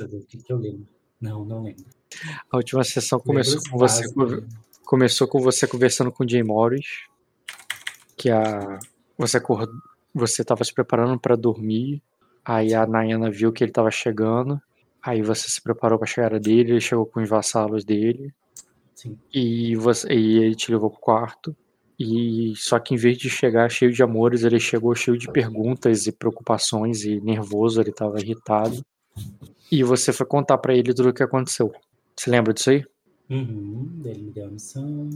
[0.00, 0.86] Deixa eu ver o que, que eu lembro.
[1.20, 1.84] Não, não lembro.
[2.50, 4.04] A última sessão começou com você
[4.84, 7.04] começou com você conversando com o Jay Morris,
[8.16, 8.78] que a
[9.16, 9.74] você acordou,
[10.14, 12.02] você estava se preparando para dormir,
[12.44, 14.60] aí a Nayana viu que ele estava chegando,
[15.02, 18.32] aí você se preparou para a chegada dele, ele chegou com os vassalos dele.
[18.94, 19.18] Sim.
[19.32, 21.56] E você e ele te levou pro quarto.
[21.98, 26.06] E só que em vez de chegar cheio de amores, ele chegou cheio de perguntas
[26.06, 28.84] e preocupações e nervoso, ele estava irritado.
[29.70, 31.72] E você foi contar para ele tudo o que aconteceu.
[32.16, 32.84] Você lembra disso aí?
[33.28, 35.08] Uhum, ele me deu a missão.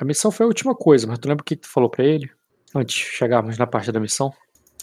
[0.00, 2.28] A missão foi a última coisa, mas tu lembra o que tu falou para ele?
[2.74, 4.32] Antes de chegarmos na parte da missão?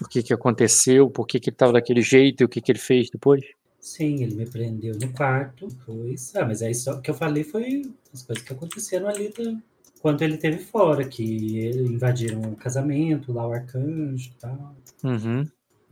[0.02, 2.72] O que que aconteceu, por que que ele tava daquele jeito e o que que
[2.72, 3.44] ele fez depois?
[3.80, 6.34] Sim, ele me prendeu no quarto, pois.
[6.36, 7.82] Ah, mas aí só o que eu falei foi
[8.14, 9.58] as coisas que aconteceram ali da,
[10.02, 14.76] quando ele teve fora, que invadiram o casamento, lá o arcanjo e tal.
[15.04, 15.46] Uhum.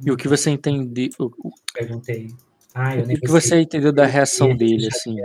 [0.05, 1.09] E o que você entendeu?
[1.73, 2.33] Perguntei.
[2.73, 5.16] Ah, eu O que você entendeu da reação Ele dele, assim?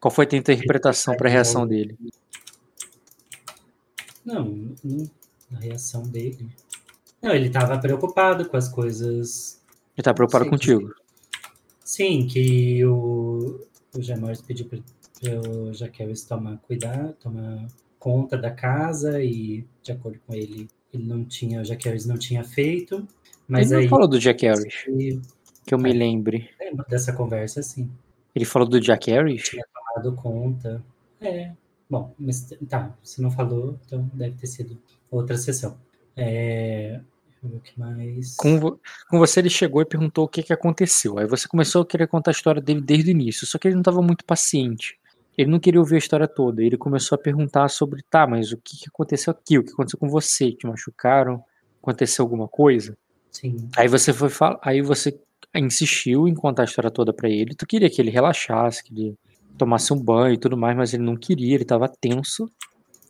[0.00, 1.96] Qual foi a tua interpretação para a reação dele?
[4.24, 5.10] Não, não,
[5.54, 6.48] a reação dele.
[7.20, 9.60] Não, ele tava preocupado com as coisas.
[9.96, 10.94] Ele tá preocupado Sim, contigo.
[11.84, 13.60] Sim, que o,
[13.96, 14.78] o Jamors pediu para
[15.48, 17.66] o Jaquelis tomar cuidado, tomar
[17.98, 22.44] conta da casa e, de acordo com ele, ele não tinha, o Jaquelis não tinha
[22.44, 23.06] feito.
[23.48, 23.88] Mas ele não aí.
[23.88, 24.84] falou do Jack Harris,
[25.68, 25.92] que eu me É.
[25.92, 26.50] lembre.
[26.58, 27.90] Lembro dessa conversa, sim.
[28.34, 29.42] Ele falou do Jack Harris?
[29.44, 30.82] Tinha tomado conta.
[31.20, 31.52] É.
[31.90, 34.78] Bom, mas tá, se não falou, então deve ter sido
[35.10, 35.76] outra sessão.
[36.16, 37.00] É.
[37.42, 38.34] O que mais.
[38.36, 41.18] Com, vo- com você ele chegou e perguntou o que que aconteceu.
[41.18, 43.74] Aí você começou a querer contar a história dele desde o início, só que ele
[43.76, 44.98] não estava muito paciente.
[45.36, 46.62] Ele não queria ouvir a história toda.
[46.64, 49.56] Ele começou a perguntar sobre, tá, mas o que, que aconteceu aqui?
[49.56, 50.50] O que aconteceu com você?
[50.50, 51.42] Te machucaram?
[51.80, 52.98] Aconteceu alguma coisa?
[53.30, 53.68] Sim.
[53.76, 55.16] Aí você foi falar, aí você
[55.54, 57.54] insistiu em contar a história toda pra ele.
[57.54, 59.14] Tu queria que ele relaxasse, que ele
[59.56, 62.50] tomasse um banho e tudo mais, mas ele não queria, ele tava tenso.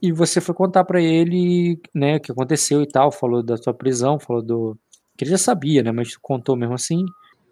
[0.01, 3.75] E você foi contar pra ele, né, o que aconteceu e tal, falou da sua
[3.75, 4.79] prisão, falou do
[5.17, 7.05] que ele já sabia, né, mas tu contou mesmo assim.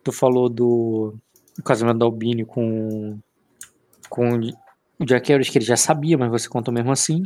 [0.05, 1.15] Tu falou do,
[1.57, 3.19] do casamento da Albini com
[4.09, 4.39] com
[5.01, 7.25] o Jack Harris, que ele já sabia, mas você contou mesmo assim.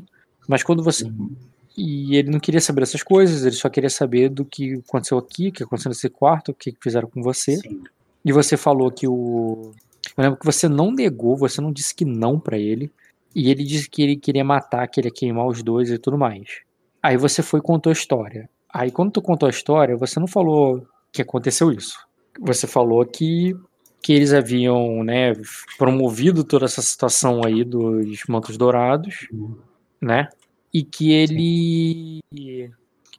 [0.48, 1.36] Mas quando você Uhum.
[1.76, 5.48] E ele não queria saber dessas coisas, ele só queria saber do que aconteceu aqui,
[5.48, 7.56] o que aconteceu nesse quarto, o que fizeram com você.
[7.56, 7.82] Sim.
[8.24, 9.72] E você falou que o.
[10.16, 12.90] Eu lembro que você não negou, você não disse que não pra ele.
[13.34, 16.18] E ele disse que ele queria matar, que ele ia queimar os dois e tudo
[16.18, 16.60] mais.
[17.02, 18.50] Aí você foi e contou a história.
[18.72, 21.96] Aí quando tu contou a história, você não falou que aconteceu isso.
[22.40, 23.56] Você falou que,
[24.02, 25.32] que eles haviam, né,
[25.78, 29.56] promovido toda essa situação aí dos mantos dourados, Uhum.
[30.00, 30.28] né?
[30.72, 32.20] E que ele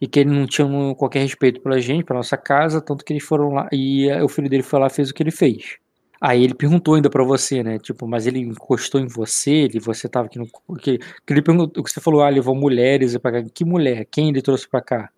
[0.01, 3.23] e que ele não tinha qualquer respeito pela gente, pela nossa casa, tanto que eles
[3.23, 5.78] foram lá e eh, o filho dele foi lá e fez o que ele fez.
[6.19, 7.79] Aí ele perguntou ainda pra você, né?
[7.79, 10.47] Tipo, mas ele encostou em você, ele, você tava aqui no.
[10.78, 13.50] Que, que ele perguntou, que você falou, ah, levou mulheres pra cá.
[13.51, 14.06] Que mulher?
[14.06, 15.09] Quem ele trouxe pra cá?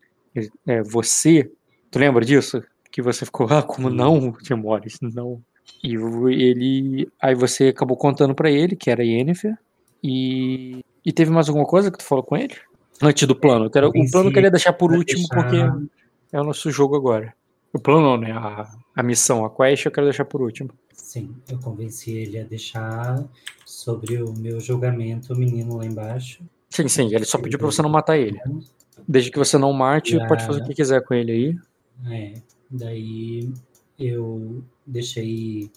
[0.65, 1.51] É, você?
[1.91, 2.63] Tu lembra disso?
[2.89, 4.97] Que você ficou, ah, como não, Tim Morris?
[5.01, 5.41] Não.
[5.83, 7.09] E ele.
[7.21, 9.57] Aí você acabou contando pra ele que era Yennefer.
[10.03, 10.81] E.
[11.05, 12.55] E teve mais alguma coisa que tu falou com ele?
[13.01, 13.65] Antes do plano.
[13.65, 15.57] Eu quero, o plano eu queria deixar por último, deixar- porque
[16.31, 17.33] é o nosso jogo agora.
[17.73, 18.31] O plano não, né?
[18.31, 20.69] A, a missão, a quest, eu quero deixar por último.
[20.93, 23.21] Sim, eu convenci ele a deixar
[23.65, 26.41] sobre o meu julgamento o menino lá embaixo.
[26.69, 28.39] Sim, sim, ele só pediu pra você não matar ele.
[29.07, 31.59] Desde que você não mate, E pode a- fazer o que quiser com ele aí.
[32.09, 32.33] É,
[32.71, 33.51] daí
[33.99, 35.69] eu deixei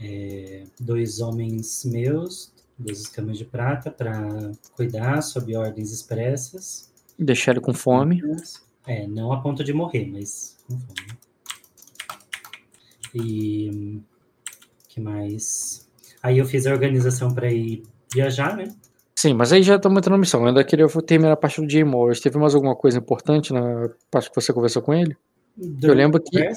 [0.00, 6.92] é, dois homens meus, duas escamas de prata, para cuidar sob ordens expressas.
[7.18, 8.22] Deixar ele com fome.
[8.86, 11.18] É, não a ponto de morrer, mas com fome.
[13.14, 14.00] E
[14.88, 15.88] que mais?
[16.22, 18.74] Aí eu fiz a organização para ir viajar, né?
[19.14, 20.40] Sim, mas aí já estamos entrando na missão.
[20.40, 22.20] Eu ainda queria terminar a parte do Jay Morris.
[22.20, 25.16] Teve mais alguma coisa importante na parte que você conversou com ele?
[25.56, 26.48] Durante lembro que-.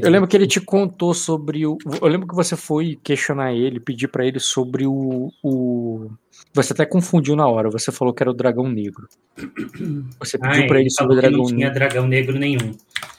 [0.00, 1.76] Eu lembro que ele te contou sobre o.
[2.00, 6.10] Eu lembro que você foi questionar ele, pedir pra ele sobre o, o.
[6.54, 7.68] Você até confundiu na hora.
[7.70, 9.06] Você falou que era o dragão negro.
[10.18, 11.74] Você Ah, pediu pra ele sobre o dragão não tinha negro.
[11.74, 12.72] dragão negro nenhum.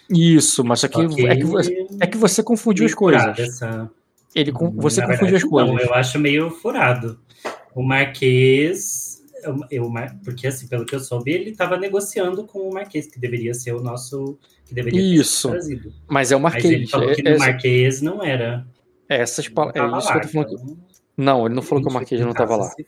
[0.09, 3.37] Isso, mas só que, que é, que você, é que você confundiu as coisas.
[3.39, 3.89] essa-
[4.33, 5.75] Ele, você Na confundiu as verdade, coisas.
[5.75, 7.19] Não, eu acho meio furado.
[7.75, 9.14] O Marquês,
[9.71, 9.91] eu,
[10.23, 13.73] porque assim, pelo que eu soube, ele estava negociando com o Marquês, que deveria ser
[13.73, 15.49] o nosso, que deveria Isso.
[15.49, 15.93] trazido.
[16.07, 16.89] Mas é o Mas ele Marquês.
[16.91, 18.67] falou que É- no essa- Marquês não era.
[19.09, 20.53] é essas pal- não é isso lá, que eu tô falando.
[20.63, 20.77] então,
[21.17, 22.69] Não, ele não falou que o Marquês não em tava casa lá.
[22.69, 22.85] se-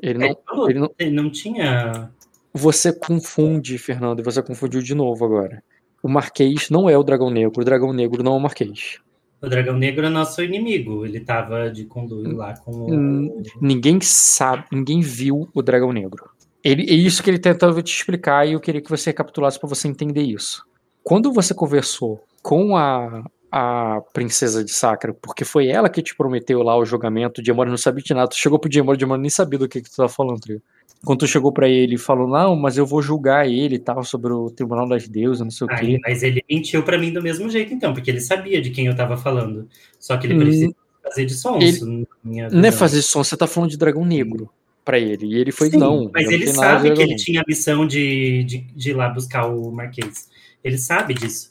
[0.00, 0.38] Ele Ele não.
[0.46, 0.90] falou, Ele não.
[0.98, 2.10] ele não tinha.
[2.54, 5.62] Você confunde, Fernando, e você confundiu de novo agora.
[6.02, 8.98] O Marquês não é o Dragão Negro, o Dragão Negro não é o Marquês.
[9.40, 11.06] O Dragão Negro é nosso inimigo.
[11.06, 12.92] Ele tava de conluio lá com o.
[12.92, 16.28] Hum, Ninguém sabe, ninguém viu o Dragão Negro.
[16.62, 19.68] Ele, é isso que ele tentava te explicar e eu queria que você recapitulasse para
[19.68, 20.64] você entender isso.
[21.04, 26.62] Quando você conversou com a, a princesa de Sacra, porque foi ela que te prometeu
[26.62, 29.30] lá o julgamento, o Diamore não sabia de nada, tu chegou pro Diamore, o nem
[29.30, 30.60] sabia do que, que tu tava falando, trio.
[31.04, 34.02] Quando tu chegou para ele e falou, não, mas eu vou julgar ele e tal,
[34.02, 35.98] sobre o Tribunal das Deusas, não sei o quê.
[36.02, 38.96] Mas ele mentiu para mim do mesmo jeito, então, porque ele sabia de quem eu
[38.96, 39.68] tava falando.
[39.98, 41.64] Só que ele hum, precisa fazer de sonso.
[41.64, 44.50] Ele, não é fazer sonso, você tá falando de dragão negro
[44.84, 45.26] para ele.
[45.26, 46.10] E ele foi, Sim, não.
[46.12, 49.70] Mas ele sabe que ele tinha a missão de, de, de ir lá buscar o
[49.70, 50.28] Marquês.
[50.64, 51.48] Ele sabe disso.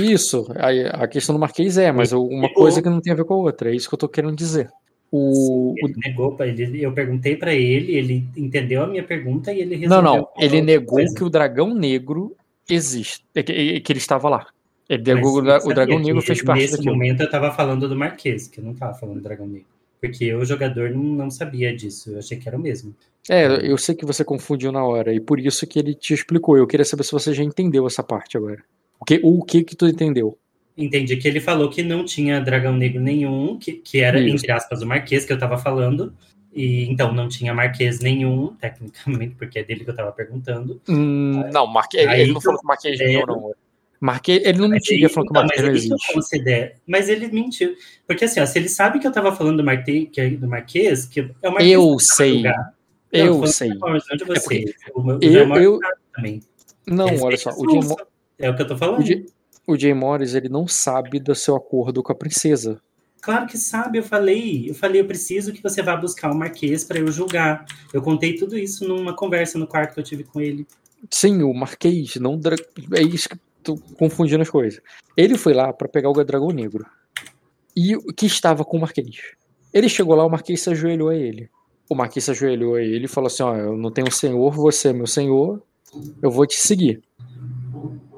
[0.00, 3.24] Isso, a, a questão do Marquês é, mas uma coisa que não tem a ver
[3.24, 4.68] com a outra, é isso que eu tô querendo dizer.
[5.10, 6.00] O, Sim, ele o...
[6.04, 10.02] negou ele, eu perguntei para ele, ele entendeu a minha pergunta e ele resolveu.
[10.02, 11.14] Não, não, ele negou coisa.
[11.14, 12.36] que o dragão negro
[12.68, 14.46] existe, que, que ele estava lá.
[14.88, 16.94] Ele negou, o dragão negro fez parte Nesse daquilo.
[16.94, 19.66] momento eu estava falando do Marquês, que eu não estava falando do dragão negro.
[20.00, 22.12] Porque eu, jogador, não, não sabia disso.
[22.12, 22.94] Eu achei que era o mesmo.
[23.28, 26.56] É, eu sei que você confundiu na hora, e por isso que ele te explicou.
[26.56, 28.62] Eu queria saber se você já entendeu essa parte agora.
[29.00, 30.38] O que, o que que tu entendeu?
[30.76, 34.34] Entendi que ele falou que não tinha dragão negro nenhum, que, que era, Isso.
[34.34, 36.12] entre aspas, o Marquês que eu tava falando.
[36.52, 40.80] E então não tinha Marquês nenhum, tecnicamente, porque é dele que eu tava perguntando.
[40.88, 41.98] Hum, não, Marque...
[41.98, 43.52] ele não falou que Marquês nenhum, não.
[44.00, 46.76] Marquês, ele não mentiu, ele falou que o Marquês não existe.
[46.86, 47.74] Mas ele mentiu.
[48.06, 50.48] Porque assim, ó, se ele sabe que eu tava falando do, Marte, que é do
[50.48, 52.44] Marquês, que é o Marquês Eu sei.
[53.12, 53.70] Eu não, sei.
[53.78, 54.64] Você?
[55.22, 55.80] É eu, eu...
[56.14, 56.42] também.
[56.86, 57.50] Não, olha só.
[57.50, 57.94] O Jim,
[58.38, 59.00] é o que eu tô falando.
[59.00, 59.26] O
[59.74, 62.80] Jay Morris, ele não sabe do seu acordo com a princesa.
[63.20, 64.70] Claro que sabe, eu falei.
[64.70, 67.64] Eu falei, eu preciso que você vá buscar o Marquês para eu julgar.
[67.92, 70.66] Eu contei tudo isso numa conversa no quarto que eu tive com ele.
[71.10, 72.40] Sim, o Marquês, não
[72.94, 74.80] é isso que tô confundindo as coisas.
[75.16, 76.86] Ele foi lá para pegar o dragão negro.
[77.76, 79.34] E que estava com o Marquês.
[79.74, 81.50] Ele chegou lá, o Marquês se ajoelhou a ele.
[81.90, 84.88] O Marquês se ajoelhou a ele e falou assim: Ó, eu não tenho senhor, você
[84.88, 85.62] é meu senhor,
[86.22, 87.02] eu vou te seguir.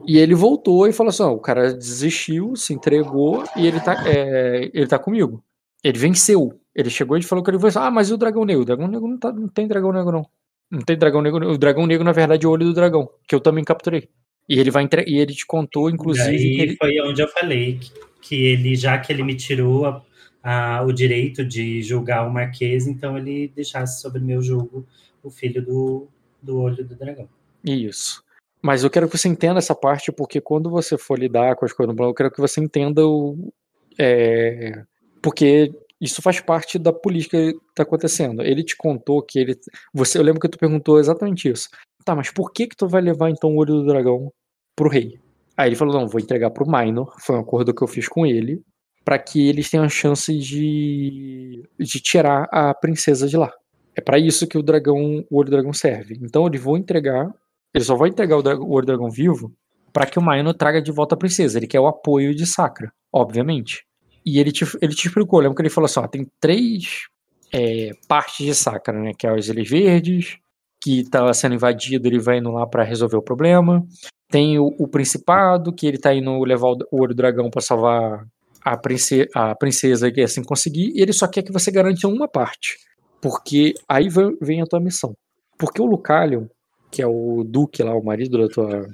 [0.09, 4.71] E ele voltou e falou assim: o cara desistiu, se entregou e ele tá, é,
[4.73, 5.45] ele tá comigo.
[5.85, 6.59] Ele venceu.
[6.75, 7.83] Ele chegou e falou que ele venceu.
[7.83, 8.63] Ah, mas e o dragão negro?
[8.63, 10.27] O dragão negro não, tá, não tem dragão negro, não.
[10.71, 11.53] Não tem dragão negro.
[11.53, 14.09] O dragão negro, na verdade, é o olho do dragão, que eu também capturei.
[14.49, 15.05] E ele vai entre...
[15.07, 16.31] e ele te contou, inclusive.
[16.31, 16.77] E aí ele...
[16.77, 20.03] foi onde eu falei que, que ele, já que ele me tirou a,
[20.43, 24.87] a, o direito de julgar o Marquês, então ele deixasse sobre meu julgo
[25.23, 26.09] o filho do,
[26.43, 27.29] do olho do dragão.
[27.63, 28.23] Isso.
[28.61, 31.73] Mas eu quero que você entenda essa parte, porque quando você for lidar com as
[31.73, 33.53] coisas no plano, eu quero que você entenda o.
[33.99, 34.83] É,
[35.23, 38.43] porque isso faz parte da política que está acontecendo.
[38.43, 39.59] Ele te contou que ele.
[39.93, 41.69] Você, eu lembro que tu perguntou exatamente isso.
[42.05, 44.33] Tá, mas por que que tu vai levar então o olho do dragão
[44.75, 45.21] pro rei?
[45.57, 47.15] Aí ele falou: não, vou entregar pro Minor.
[47.21, 48.63] Foi um acordo que eu fiz com ele.
[49.05, 53.53] para que eles tenham a chance de, de tirar a princesa de lá.
[53.97, 56.19] É para isso que o dragão, o olho do dragão serve.
[56.23, 57.29] Então eles vão entregar
[57.75, 59.53] ele só vai entregar o, o Dragão vivo
[59.93, 61.59] para que o Maino traga de volta a princesa.
[61.59, 63.85] Ele quer o apoio de Sakra, obviamente.
[64.25, 67.07] E ele te, ele te explicou, lembra que ele falou assim: ó, tem três
[67.53, 69.13] é, partes de Sakra, né?
[69.19, 70.39] Que é os Ilhas Verdes,
[70.83, 73.85] que tá sendo invadido, ele vai indo lá para resolver o problema.
[74.31, 78.27] Tem o, o, Principado, que ele tá indo levar o, Ouro Dragão para salvar
[78.63, 80.93] a, prince, a princesa que assim conseguir.
[80.95, 82.77] E ele só quer que você garante uma parte.
[83.21, 84.09] Porque aí
[84.41, 85.15] vem a tua missão.
[85.59, 86.47] Porque o Lucalion,
[86.91, 88.87] que é o Duque lá, o marido da tua,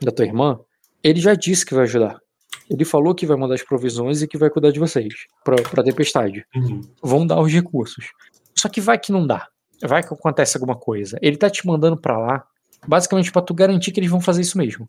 [0.00, 0.58] da tua irmã,
[1.02, 2.18] ele já disse que vai ajudar.
[2.70, 5.82] Ele falou que vai mandar as provisões e que vai cuidar de vocês pra, pra
[5.82, 6.44] tempestade.
[6.54, 6.80] Uhum.
[7.02, 8.10] Vão dar os recursos.
[8.54, 9.46] Só que vai que não dá.
[9.82, 11.18] Vai que acontece alguma coisa.
[11.22, 12.44] Ele tá te mandando para lá,
[12.86, 14.88] basicamente para tu garantir que eles vão fazer isso mesmo.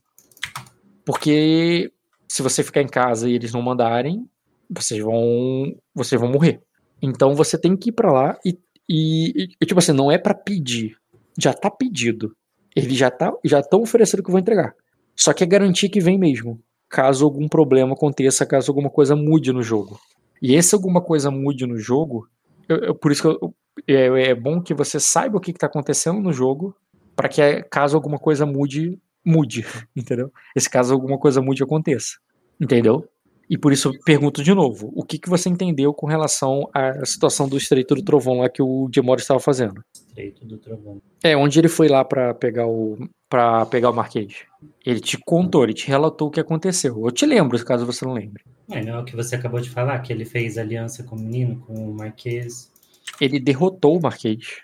[1.06, 1.92] Porque
[2.28, 4.28] se você ficar em casa e eles não mandarem,
[4.70, 6.62] vocês vão, vocês vão morrer.
[7.02, 10.34] Então você tem que ir para lá e, e, e, tipo assim, não é para
[10.34, 10.96] pedir,
[11.40, 12.36] já tá pedido.
[12.76, 14.74] Eles já tá, já estão oferecendo que vão entregar.
[15.16, 16.62] Só que é garantir que vem mesmo.
[16.90, 20.00] Caso algum problema aconteça, caso alguma coisa mude no jogo.
[20.42, 22.28] E esse alguma coisa mude no jogo,
[22.68, 23.54] eu, eu, por isso que eu,
[23.88, 26.76] é, é, bom que você saiba o que está acontecendo no jogo,
[27.16, 29.66] para que caso alguma coisa mude, mude,
[29.96, 30.32] entendeu?
[30.56, 32.18] Esse caso alguma coisa mude aconteça,
[32.60, 33.06] entendeu?
[33.50, 37.04] E por isso eu pergunto de novo, o que, que você entendeu com relação à
[37.04, 39.84] situação do Estreito do Trovão lá que o Demore estava fazendo?
[39.92, 41.02] Estreito do Trovão.
[41.24, 44.46] É, onde ele foi lá para pegar o para pegar o Marquês.
[44.86, 47.06] Ele te contou, ele te relatou o que aconteceu.
[47.06, 48.44] Eu te lembro, caso você não lembre.
[48.70, 51.20] É, não é o que você acabou de falar, que ele fez aliança com o
[51.20, 52.72] menino, com o Marquês.
[53.20, 54.62] Ele derrotou o Marquês.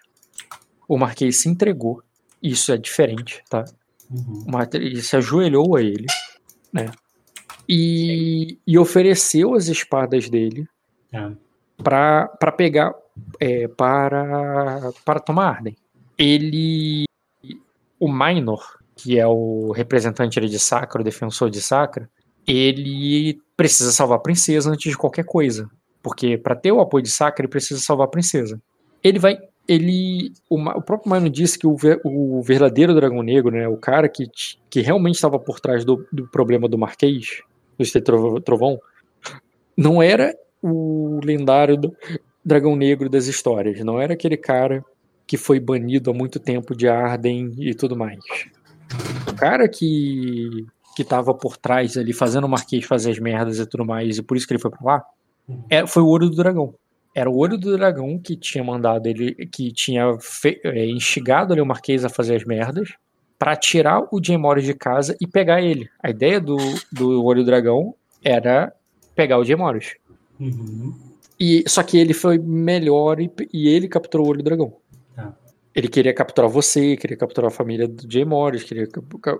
[0.88, 2.04] O Marquês se entregou.
[2.42, 3.66] Isso é diferente, tá?
[4.10, 4.46] Uhum.
[4.74, 6.06] Ele se ajoelhou a ele,
[6.72, 6.92] né?
[7.68, 10.68] E, e ofereceu as espadas dele
[11.12, 11.32] Tá.
[11.82, 12.94] para pegar
[13.40, 15.76] é, para para tomar Arden.
[16.18, 17.06] Ele
[18.00, 18.62] o Minor,
[18.96, 22.10] que é o representante de Sacra, o defensor de Sacra,
[22.46, 25.70] ele precisa salvar a princesa antes de qualquer coisa,
[26.04, 28.62] porque para ter o apoio de Sacra ele precisa salvar a princesa.
[29.04, 33.68] Ele vai ele o, o próprio Minor disse que o, o verdadeiro dragão negro, né,
[33.68, 34.26] o cara que,
[34.70, 37.42] que realmente estava por trás do, do problema do Marquês,
[37.78, 38.80] do Estreito Trovão- Trovão,
[39.78, 41.96] não era o lendário do
[42.44, 43.80] dragão negro das histórias.
[43.84, 44.84] Não era aquele cara
[45.28, 48.20] que foi banido há muito tempo de Arden e tudo mais.
[49.28, 50.66] O cara que
[50.96, 54.24] que tava por trás ali fazendo o Marquês fazer as merdas e tudo mais, e
[54.24, 55.04] por isso que ele foi pra lá,
[55.70, 56.74] é, foi o Olho do Dragão.
[57.14, 61.62] Era o Olho do Dragão que tinha mandado ele, que tinha fe- é, instigado ali
[61.62, 62.94] o Marquês a fazer as merdas,
[63.38, 65.90] pra tirar o Jay Morris de casa e pegar ele.
[66.02, 66.58] A ideia do,
[66.92, 68.74] do Olho do Dragão era
[69.16, 69.96] pegar o Jay Morris.
[70.40, 70.94] Uhum.
[71.40, 74.74] E, só que ele foi melhor e, e ele capturou o olho dragão.
[75.16, 75.34] Tá.
[75.74, 78.88] Ele queria capturar você, queria capturar a família do Jay Morris, queria.
[78.88, 79.38] tá?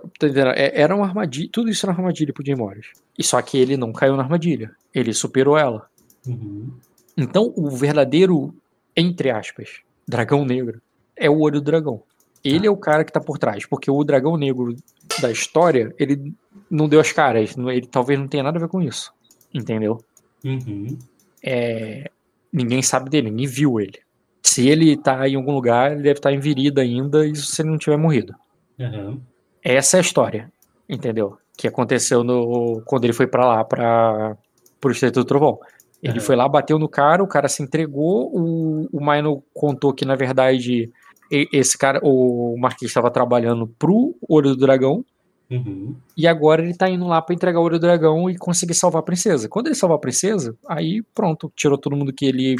[0.54, 2.86] É- Era uma armadilha, tudo isso era uma armadilha pro Jay Morris.
[3.18, 4.72] E só que ele não caiu na armadilha.
[4.94, 5.88] Ele superou ela.
[6.26, 6.70] Uhum.
[7.16, 8.54] Então, o verdadeiro,
[8.94, 10.82] entre aspas, dragão negro
[11.16, 12.02] é o olho do dragão.
[12.48, 14.74] Ele é o cara que tá por trás, porque o dragão negro
[15.20, 16.34] da história, ele
[16.70, 19.12] não deu as caras, ele talvez não tenha nada a ver com isso.
[19.52, 19.98] Entendeu?
[20.44, 20.98] Uhum.
[21.42, 22.10] é,
[22.52, 23.98] ninguém sabe dele, ninguém viu ele.
[24.42, 27.70] Se ele tá em algum lugar, ele deve estar em Virida ainda, isso se ele
[27.70, 28.34] não tiver morrido.
[28.80, 29.20] Aham.
[29.62, 30.52] Essa é a história,
[30.88, 31.36] entendeu?
[31.56, 34.36] Que aconteceu no quando ele foi pra lá, para
[34.80, 35.58] pro Estreito do Trovão.
[36.02, 36.20] Ele Aham.
[36.20, 40.14] foi lá, bateu no cara, o cara se entregou, o, o Mino contou que, na
[40.14, 40.90] verdade,
[41.30, 45.04] esse cara, o Marquês estava trabalhando pro Olho do Dragão,
[45.48, 45.94] Uhum.
[46.16, 48.98] e agora ele tá indo lá pra entregar o olho do dragão e conseguir salvar
[48.98, 49.48] a princesa.
[49.48, 52.56] Quando ele salvar a princesa, aí pronto, tirou todo mundo que ele.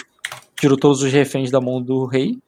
[0.54, 2.38] Tirou todos os reféns da mão do rei,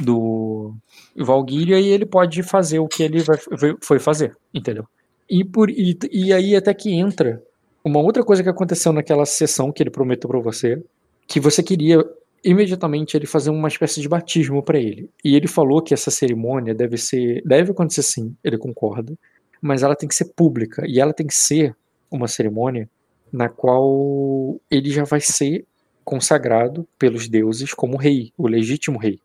[0.00, 0.74] do
[1.16, 3.38] Valguíria, e ele pode fazer o que ele vai,
[3.80, 4.84] foi fazer, entendeu?
[5.30, 7.42] E, por, e, e aí até que entra
[7.84, 10.82] uma outra coisa que aconteceu naquela sessão que ele prometeu pra você,
[11.26, 12.04] que você queria
[12.44, 15.10] imediatamente ele fazer uma espécie de batismo pra ele.
[15.24, 19.14] E ele falou que essa cerimônia deve ser, deve acontecer sim, ele concorda,
[19.60, 21.74] mas ela tem que ser pública e ela tem que ser
[22.10, 22.88] uma cerimônia
[23.32, 25.64] na qual ele já vai ser
[26.04, 29.18] consagrado pelos deuses como rei, o legítimo rei.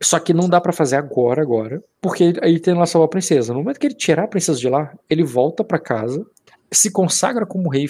[0.00, 3.52] Só que não dá pra fazer agora, agora, porque ele- tem lá salvar a princesa.
[3.52, 6.24] No momento que ele tirar a princesa de lá, ele volta pra casa,
[6.70, 7.86] se consagra como rei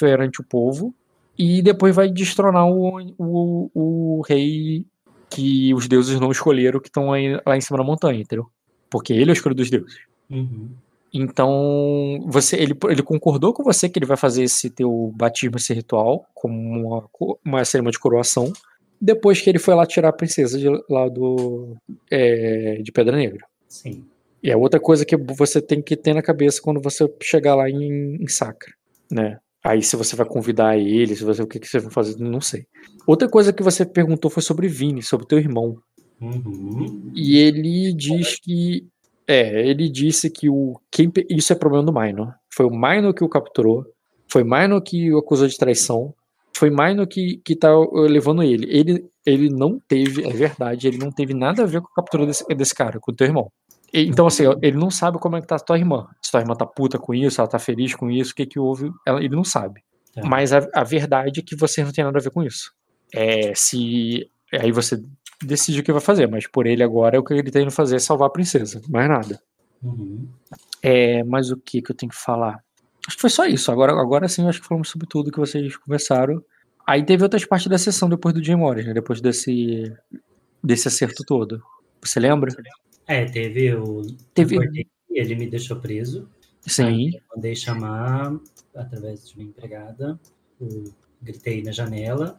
[0.00, 0.92] perante o povo
[1.38, 4.86] e depois vai destronar o, o, o rei
[5.28, 7.08] que os deuses não escolheram, que estão
[7.44, 8.46] lá em cima da montanha, entendeu?
[8.88, 9.98] Porque ele é o escolhido dos deuses.
[10.30, 10.70] Uhum.
[11.12, 15.72] Então, você, ele, ele concordou com você que ele vai fazer esse teu batismo, esse
[15.72, 16.54] ritual, como
[16.88, 18.52] uma, uma cerimônia de coroação,
[19.00, 21.76] depois que ele foi lá tirar a princesa de, lá do,
[22.10, 23.44] é, de Pedra Negra.
[23.68, 24.04] Sim.
[24.42, 27.68] E é outra coisa que você tem que ter na cabeça quando você chegar lá
[27.68, 28.72] em, em Sacra,
[29.10, 29.38] né?
[29.64, 32.40] Aí se você vai convidar ele, se você, o que, que você vai fazer, não
[32.40, 32.66] sei.
[33.06, 35.78] Outra coisa que você perguntou foi sobre Vini, sobre teu irmão.
[36.20, 37.10] Uhum.
[37.14, 38.86] E ele diz que.
[39.26, 40.78] É, ele disse que o.
[40.90, 42.34] Quem, isso é problema do Minor.
[42.52, 43.86] Foi o Minor que o capturou.
[44.28, 46.14] Foi Minor que o acusou de traição.
[46.54, 48.66] Foi Minor que, que tá uh, levando ele.
[48.70, 49.06] ele.
[49.26, 52.44] Ele não teve, é verdade, ele não teve nada a ver com a captura desse,
[52.54, 53.50] desse cara, com o teu irmão.
[54.02, 56.06] Então, assim, ele não sabe como é que tá a tua irmã.
[56.20, 58.58] Se tua irmã tá puta com isso, ela tá feliz com isso, o que que
[58.58, 59.82] houve, ela- ele não sabe.
[60.12, 60.22] Tá.
[60.24, 62.72] Mas a, a verdade é que você não tem nada a ver com isso.
[63.12, 64.28] É, se.
[64.52, 65.00] Aí você
[65.42, 67.96] decide o que vai fazer, mas por ele agora o que ele tá indo fazer
[67.96, 69.40] é salvar a princesa, mais nada.
[69.82, 70.28] Uhum.
[70.82, 72.60] É, mas o que que eu tenho que falar?
[73.06, 73.70] Acho que foi só isso.
[73.70, 76.42] Agora, agora sim, eu acho que falamos sobre tudo que vocês conversaram.
[76.86, 78.94] Aí teve outras partes da sessão depois do Jim Morris, né?
[78.94, 79.92] Depois desse,
[80.62, 81.62] desse acerto todo.
[82.02, 82.50] Você lembra?
[83.06, 84.02] É, teve o.
[84.32, 84.58] Teve-
[85.10, 86.28] Ele me deixou preso.
[86.66, 87.12] Sim.
[87.34, 88.38] Mandei chamar
[88.74, 90.18] através de uma empregada.
[90.60, 90.84] Eu
[91.22, 92.38] gritei na janela.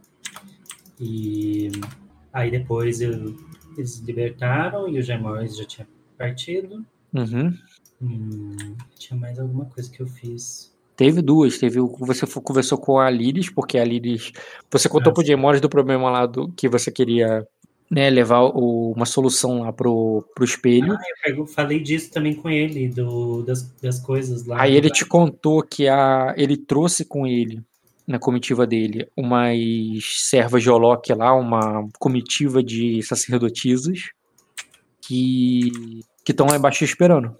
[1.00, 1.70] E
[2.34, 3.36] aí depois eu-
[3.78, 6.86] eles libertaram e o Gemóis já tinha partido.
[7.14, 7.54] Uhum.
[8.02, 10.74] Hum, tinha mais alguma coisa que eu fiz.
[10.96, 11.58] Teve duas.
[11.58, 14.32] Teve o você conversou com a Liris, porque a Liris.
[14.72, 17.46] Você contou Ah, pro Morris do problema lá do que você queria
[17.90, 20.94] né, levar o- uma solução lá pro, pro espelho.
[20.94, 24.62] Eu pego- falei disso também com ele, do, das, das coisas lá.
[24.62, 27.62] Aí ele te contou que a, ele trouxe com ele,
[28.08, 29.58] na comitiva dele, umas
[30.18, 34.10] servas de Olok lá, uma comitiva de sacerdotisas
[35.02, 35.72] que
[36.24, 37.36] que estão lá embaixo esperando.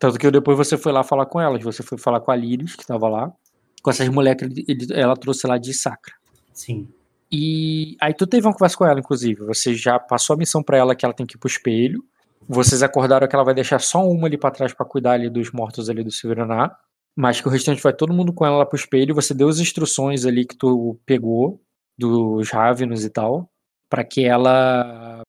[0.00, 1.62] Tanto que depois você foi lá falar com elas.
[1.62, 3.32] Você foi falar com a Liris, que tava lá.
[3.80, 6.12] Com essas mulheres que ele, ele- ela trouxe lá de Sacra.
[6.52, 6.88] Sim.
[7.30, 9.44] E aí tu teve uma conversa com ela, inclusive.
[9.46, 12.04] Você já passou a missão pra ela que ela tem que ir pro espelho.
[12.48, 15.50] Vocês acordaram que ela vai deixar só uma ali pra trás pra cuidar ali dos
[15.50, 16.76] mortos ali do Silveraná.
[17.16, 19.14] Mas que o restante vai todo mundo com ela lá pro espelho.
[19.14, 21.60] Você deu as instruções ali que tu pegou
[21.98, 23.50] dos Ravenos e tal.
[23.88, 25.22] Pra que ela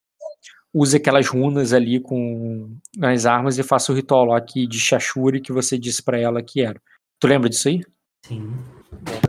[0.73, 5.41] use aquelas runas ali com as armas e faça o ritual lá que, de Shashuri
[5.41, 6.79] que você disse pra ela que era.
[7.19, 7.81] Tu lembra disso aí?
[8.25, 8.53] Sim.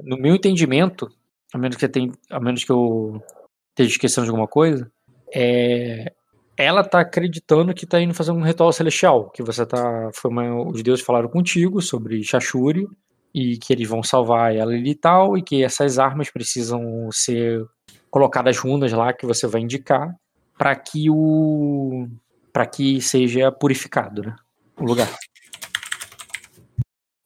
[0.03, 1.11] no meu entendimento,
[1.53, 3.23] a menos que eu, a menos que eu
[3.71, 4.91] esteja esquecendo de alguma coisa,
[5.35, 6.13] é,
[6.57, 10.69] ela tá acreditando que tá indo fazer um ritual celestial, que você tá, foi uma-
[10.69, 12.87] os deuses falaram contigo sobre Shashuri
[13.33, 17.65] e que eles vão salvar ela e tal, e que essas armas precisam ser
[18.11, 20.15] colocadas runas lá que você vai indicar
[20.57, 22.09] para que o
[22.53, 24.35] para que seja purificado, né,
[24.77, 25.09] o lugar.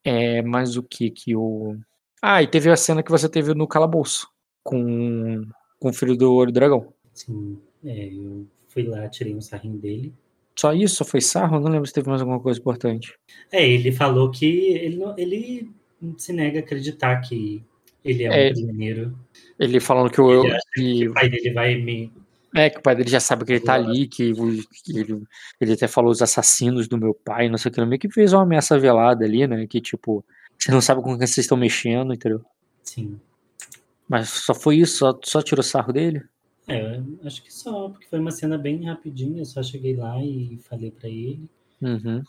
[0.05, 1.79] É, mas o que que o
[2.23, 4.29] ah, e teve a cena que você teve no calabouço
[4.63, 5.43] com,
[5.79, 6.93] com o filho do Olho Dragão.
[7.13, 7.59] Sim.
[7.85, 10.15] É, eu fui lá, tirei um sarrinho dele.
[10.57, 10.97] Só isso?
[10.97, 11.57] Só foi sarro?
[11.57, 13.15] Eu não lembro se teve mais alguma coisa importante.
[13.51, 15.69] É, ele falou que ele, não- ele
[16.17, 17.63] se nega a acreditar que
[18.05, 18.49] ele é um É.
[18.51, 19.19] prisioneiro.
[19.59, 22.13] Ele falando que Ele acha que que, o pai dele vai me.
[22.55, 24.33] é, que o pai dele já sabe que ele tá ali, que,
[24.85, 25.23] que ele,
[25.61, 28.33] ele até falou os assassinos do meu pai, não sei o que, meio que fez
[28.33, 29.67] uma ameaça velada ali, né?
[29.67, 30.25] Que tipo,
[30.63, 32.45] você não sabe com quem vocês estão mexendo, entendeu?
[32.83, 33.19] Sim.
[34.09, 34.99] Mas só foi isso?
[34.99, 36.23] Só, só tirou sarro dele?
[36.69, 39.41] É, acho que só, porque foi uma cena bem rapidinha.
[39.41, 41.49] Eu só cheguei lá e falei pra ele
[41.81, 42.23] Uhum.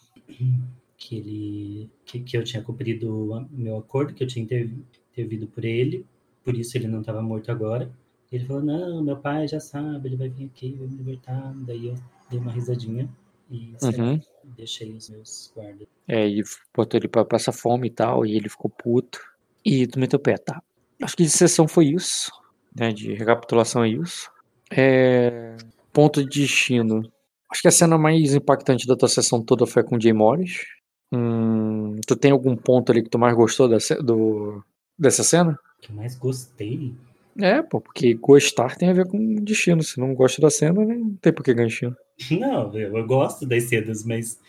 [0.97, 4.69] que ele que, que eu tinha cumprido o meu acordo, que eu tinha inter,
[5.11, 6.05] intervido por ele,
[6.43, 7.91] por isso ele não estava morto agora.
[8.31, 11.53] Ele falou: Não, meu pai já sabe, ele vai vir aqui, vai me libertar.
[11.67, 11.95] Daí eu
[12.31, 13.07] dei uma risadinha
[13.51, 14.19] e Uhum.
[14.43, 15.87] Deixei os meus guardas.
[16.07, 16.43] É, e
[16.75, 19.19] botou ele pra passar fome e tal, e ele ficou puto.
[19.65, 20.61] E tu meteu o pé, tá?
[21.01, 22.31] Acho que de sessão foi isso,
[22.75, 22.91] né?
[22.91, 24.29] De recapitulação é isso.
[24.69, 25.55] É...
[25.91, 27.11] Ponto de destino.
[27.49, 30.65] Acho que a cena mais impactante da tua sessão toda foi com o Jay Morris.
[31.11, 34.63] Hum, tu tem algum ponto ali que tu mais gostou dessa, do,
[34.97, 35.57] dessa cena?
[35.79, 36.95] Que eu mais gostei
[37.37, 39.83] É, pô, porque gostar tem a ver com destino.
[39.83, 41.95] Se não gosta da cena, não tem por que ganhar destino.
[42.31, 44.39] Não, eu, gosto das cenas, mas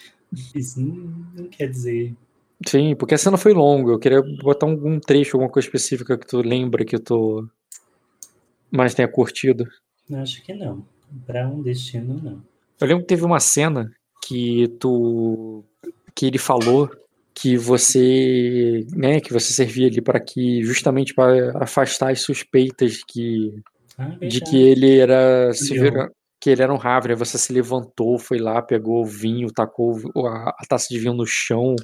[0.54, 0.94] isso não,
[1.34, 2.14] não quer dizer.
[2.66, 3.92] Sim, porque a cena foi longa.
[3.92, 7.48] Eu queria botar algum trecho, alguma coisa específica que tu lembra que tu
[8.70, 9.66] mais tenha curtido.
[10.12, 10.86] Acho que não.
[11.26, 12.42] Para um destino, não.
[12.80, 13.90] Eu lembro que teve uma cena
[14.26, 15.64] que tu
[16.14, 16.88] que ele falou
[17.34, 23.52] que você, né, que você servia ali para que justamente para afastar as suspeitas que
[23.98, 26.10] Ah, de que ele era se vira-
[26.44, 30.50] que ele era um Havre, você se levantou, foi lá, pegou o vinho, tacou a,
[30.50, 31.74] a taça de vinho no chão,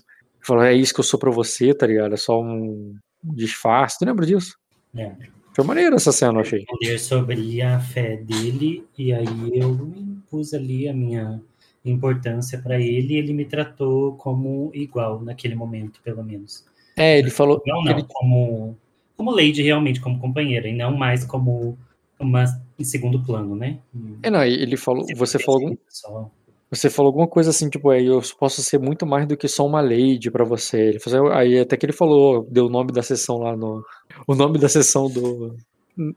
[0.43, 2.13] falou: "É isso que eu sou pra você", tá ligado?
[2.13, 2.95] É só um
[3.25, 3.99] disfarce.
[3.99, 4.55] Tu lembra disso?
[4.93, 5.29] Lembro.
[5.57, 6.63] Foi maneiro essa cena, eu achei.
[6.67, 11.41] Poder sobre a fé dele, e aí eu impus ali a minha
[11.83, 16.67] importância para ele, e ele me tratou como igual naquele momento, pelo menos.
[16.99, 17.63] É, ele falou.
[17.67, 18.77] Não, não, ele- como,
[19.17, 21.79] como Lady realmente, como companheira, e não mais como
[22.21, 22.45] uma
[22.79, 23.79] em segundo plano, né?
[24.23, 25.05] É, não, ele falou.
[25.17, 26.31] Você falou, algum- Só,
[26.71, 29.67] você falou alguma coisa assim, tipo, aí eu posso ser muito mais do que só
[29.67, 30.79] uma lady pra você.
[30.81, 33.85] Ele falou, aí até que ele falou, deu o nome da sessão lá no.
[34.27, 35.57] O nome da sessão do.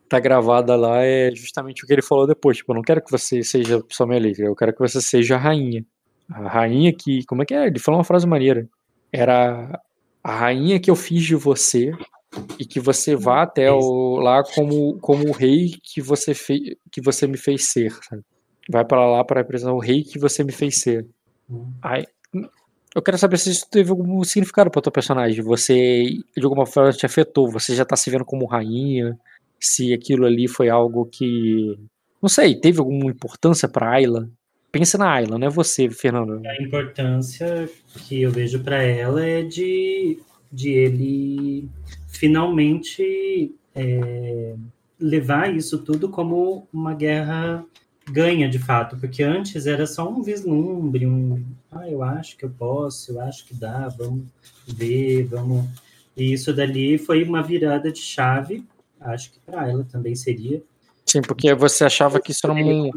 [0.08, 2.58] Tá gravada lá é justamente o que ele falou depois.
[2.58, 5.36] Tipo, eu não quero que você seja só minha lady, eu quero que você seja
[5.36, 5.84] a rainha.
[6.30, 7.26] A rainha que.
[7.26, 7.66] Como é que é?
[7.68, 8.70] Ele falou uma frase maneira.
[9.12, 9.82] Era
[10.24, 11.92] a rainha que eu fiz de você
[12.60, 17.02] e que você vá até o, lá como, como o rei que você, fez, que
[17.02, 17.92] você me fez ser.
[18.10, 18.22] Sabe?
[18.70, 21.06] Vai para lá para representar o rei que você me fez ser.
[21.50, 22.06] hum, Aí,
[22.96, 25.44] eu quero saber se isso teve algum significado para tua personagem.
[25.44, 26.04] Você,
[26.38, 27.50] de alguma forma, te afetou.
[27.52, 29.18] Você já tá se vendo como rainha.
[29.60, 31.78] Se aquilo ali foi algo que.
[32.22, 34.30] Não sei, teve alguma importância pra Ayla?
[34.72, 36.42] Pensa na Ayla, não é você, Fernando.
[36.46, 37.70] a importância
[38.08, 40.20] que eu vejo para ela é de,
[40.54, 41.68] de ele
[42.08, 44.56] finalmente é,
[45.00, 47.66] levar isso tudo como uma guerra
[48.06, 52.50] ganha de fato, porque antes era só um vislumbre, um ah, eu acho que eu
[52.50, 54.28] posso, eu acho que dá, vamos
[54.68, 55.66] ver, vamos.
[56.16, 58.64] E isso dali foi uma virada de chave,
[59.02, 60.62] acho que para ela também seria.
[61.06, 62.90] Sim, porque você achava que isso era um,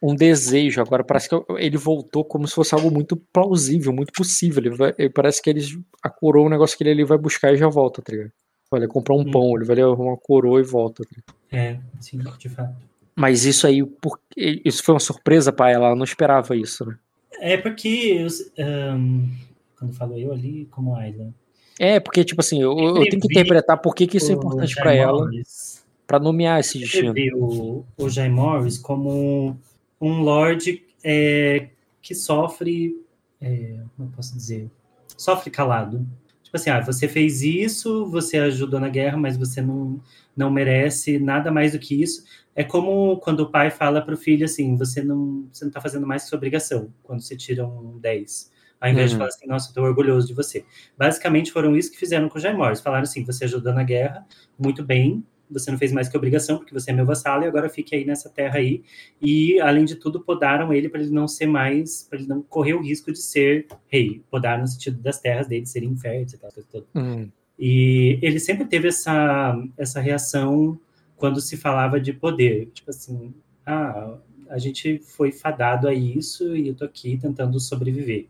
[0.00, 0.80] um desejo.
[0.80, 4.62] Agora parece que ele voltou como se fosse algo muito plausível, muito possível.
[4.62, 5.60] Ele vai- ele- parece que ele
[6.02, 8.32] a coroa é um negócio que ele, ele vai buscar e já volta, tá ligado?
[8.70, 9.30] Olha, comprar um Hum.
[9.30, 11.02] pão, ele vai levar uma coroa e volta.
[11.04, 11.22] tá?
[11.52, 12.74] É, sim, de fato.
[13.16, 13.82] Mas isso aí,
[14.64, 16.96] isso foi uma surpresa pra ela, ela não esperava isso, né?
[17.40, 18.24] É porque,
[18.58, 19.26] ahn,
[19.76, 21.34] quando falo eu ali, como Ayla.
[21.78, 24.74] É, porque, tipo assim, eu, eu tenho que interpretar por que, que isso é importante
[24.76, 25.28] para ela,
[26.10, 27.14] para nomear esse destino.
[27.36, 29.56] O, o Jay Morris como
[30.00, 31.68] um lord é,
[32.02, 33.00] que sofre,
[33.40, 34.68] é, como eu posso dizer,
[35.16, 36.04] sofre calado.
[36.42, 40.00] Tipo assim, ah, você fez isso, você ajudou na guerra, mas você não,
[40.36, 42.24] não merece nada mais do que isso.
[42.56, 45.80] É como quando o pai fala para o filho assim, você não você não está
[45.80, 48.50] fazendo mais sua obrigação, quando você tira um 10.
[48.80, 49.14] Ao invés uhum.
[49.14, 50.64] de falar assim, nossa, estou orgulhoso de você.
[50.98, 52.80] Basicamente foram isso que fizeram com o Jaime Morris.
[52.80, 54.26] Falaram assim, você ajudou na guerra,
[54.58, 57.68] muito bem, você não fez mais que obrigação, porque você é meu vassalo, e agora
[57.68, 58.82] fique aí nessa terra aí.
[59.20, 62.74] E, além de tudo, podaram ele para ele não ser mais, para ele não correr
[62.74, 64.22] o risco de ser rei.
[64.30, 66.86] Podaram no sentido das terras dele serem férteis, aquela coisa toda.
[66.94, 67.30] Uhum.
[67.58, 70.78] E ele sempre teve essa, essa reação
[71.16, 72.70] quando se falava de poder.
[72.72, 73.34] Tipo assim,
[73.66, 74.16] ah,
[74.48, 78.26] a gente foi fadado a isso e eu tô aqui tentando sobreviver.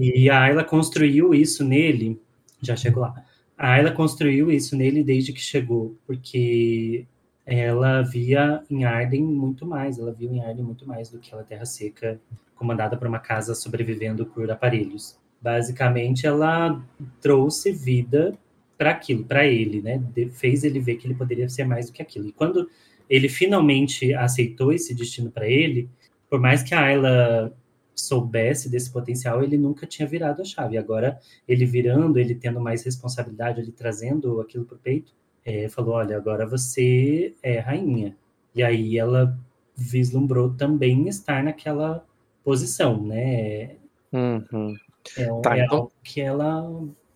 [0.00, 2.20] E a Ayla construiu isso nele,
[2.60, 3.24] já chego lá
[3.62, 7.06] a Ayla construiu isso nele desde que chegou, porque
[7.46, 11.44] ela via em Arden muito mais, ela viu em Arden muito mais do que aquela
[11.44, 12.20] terra seca
[12.56, 15.16] comandada por uma casa sobrevivendo por aparelhos.
[15.40, 16.84] Basicamente, ela
[17.20, 18.36] trouxe vida
[18.76, 20.02] para aquilo, para ele, né?
[20.12, 22.26] De, fez ele ver que ele poderia ser mais do que aquilo.
[22.26, 22.68] E quando
[23.08, 25.88] ele finalmente aceitou esse destino para ele,
[26.28, 27.56] por mais que a Ayla
[27.94, 30.78] soubesse desse potencial, ele nunca tinha virado a chave.
[30.78, 35.12] Agora, ele virando, ele tendo mais responsabilidade, ele trazendo aquilo para o peito,
[35.44, 38.16] é, falou: Olha, agora você é rainha.
[38.54, 39.38] E aí ela
[39.76, 42.04] vislumbrou também estar naquela
[42.44, 43.76] posição, né?
[44.12, 44.76] Uhum.
[45.16, 45.78] É, tá, é então...
[45.78, 46.64] algo que ela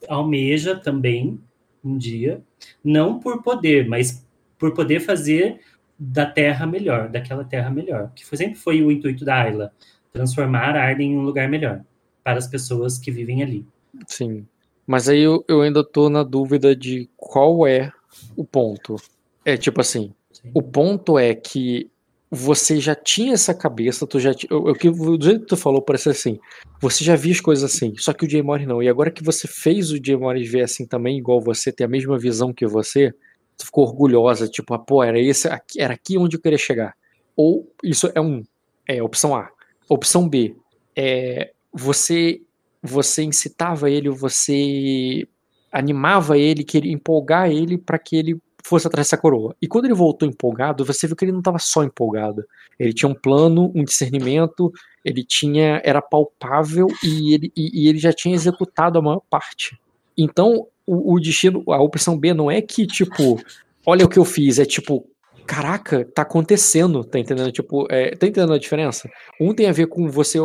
[0.08, 1.40] almeja também
[1.84, 2.42] um dia,
[2.82, 4.26] não por poder, mas
[4.58, 5.60] por poder fazer
[5.98, 9.72] da terra melhor, daquela terra melhor, que foi, sempre foi o intuito da Ayla
[10.12, 11.82] transformar Arden em um lugar melhor
[12.22, 13.66] para as pessoas que vivem ali.
[14.06, 14.46] Sim.
[14.86, 17.92] Mas aí eu, eu ainda tô na dúvida de qual é
[18.36, 18.96] o ponto.
[19.44, 20.50] É tipo assim, Sim.
[20.54, 21.90] o ponto é que
[22.30, 26.08] você já tinha essa cabeça, tu já eu, eu, do jeito que tu falou parece
[26.08, 26.38] assim,
[26.80, 28.82] você já via as coisas assim, só que o Jay Morris não.
[28.82, 31.88] E agora que você fez o Jay Morris ver assim também, igual você, ter a
[31.88, 33.12] mesma visão que você,
[33.56, 36.94] tu ficou orgulhosa, tipo, ah, pô, era esse, era aqui onde eu queria chegar.
[37.36, 38.42] Ou isso é um,
[38.86, 39.50] é opção A.
[39.88, 40.56] Opção B,
[40.96, 42.40] é, você
[42.82, 45.26] você incitava ele, você
[45.72, 49.54] animava ele, queria empolgar ele para que ele fosse atrás dessa coroa.
[49.60, 52.44] E quando ele voltou empolgado, você viu que ele não estava só empolgado.
[52.78, 54.72] Ele tinha um plano, um discernimento,
[55.04, 59.78] ele tinha era palpável e ele, e, e ele já tinha executado a maior parte.
[60.16, 63.40] Então, o, o destino, a opção B não é que tipo,
[63.84, 65.06] olha o que eu fiz, é tipo,
[65.46, 67.52] caraca, tá acontecendo, tá entendendo?
[67.52, 69.08] Tipo, é, tá entendendo a diferença?
[69.40, 70.38] Um tem a ver com você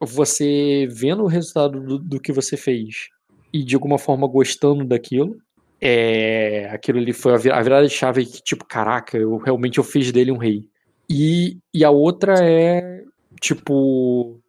[0.00, 3.08] você vendo o resultado do, do que você fez
[3.52, 5.36] e de alguma forma gostando daquilo.
[5.80, 10.10] É, aquilo ali foi a virada de chave que, tipo, caraca, eu realmente eu fiz
[10.12, 10.64] dele um rei.
[11.08, 13.02] E, e a outra é,
[13.40, 14.40] tipo,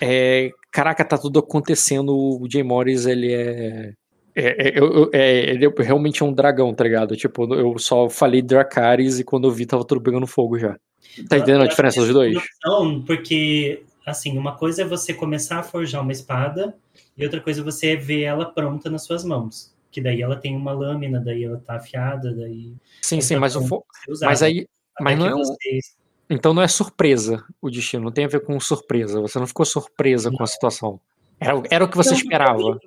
[0.00, 3.92] é, caraca, tá tudo acontecendo, o Jay Morris, ele é
[4.40, 7.16] é, é, eu, é, ele realmente é um dragão, tá ligado?
[7.16, 10.78] Tipo, eu só falei Dracarys e quando eu vi tava tudo pegando fogo já.
[11.28, 12.38] Tá entendendo a diferença dos dois?
[12.64, 16.74] Não, porque, assim, uma coisa é você começar a forjar uma espada
[17.16, 19.74] e outra coisa é você ver ela pronta nas suas mãos.
[19.90, 22.72] Que daí ela tem uma lâmina, daí ela tá afiada, daí.
[23.02, 23.84] Sim, sim, mas, fo...
[24.20, 24.68] mas aí.
[25.00, 25.78] Mas não é você...
[26.30, 29.20] Então não é surpresa o destino, não tem a ver com surpresa.
[29.20, 30.36] Você não ficou surpresa não.
[30.36, 31.00] com a situação.
[31.40, 32.78] Era, era o que você não, esperava.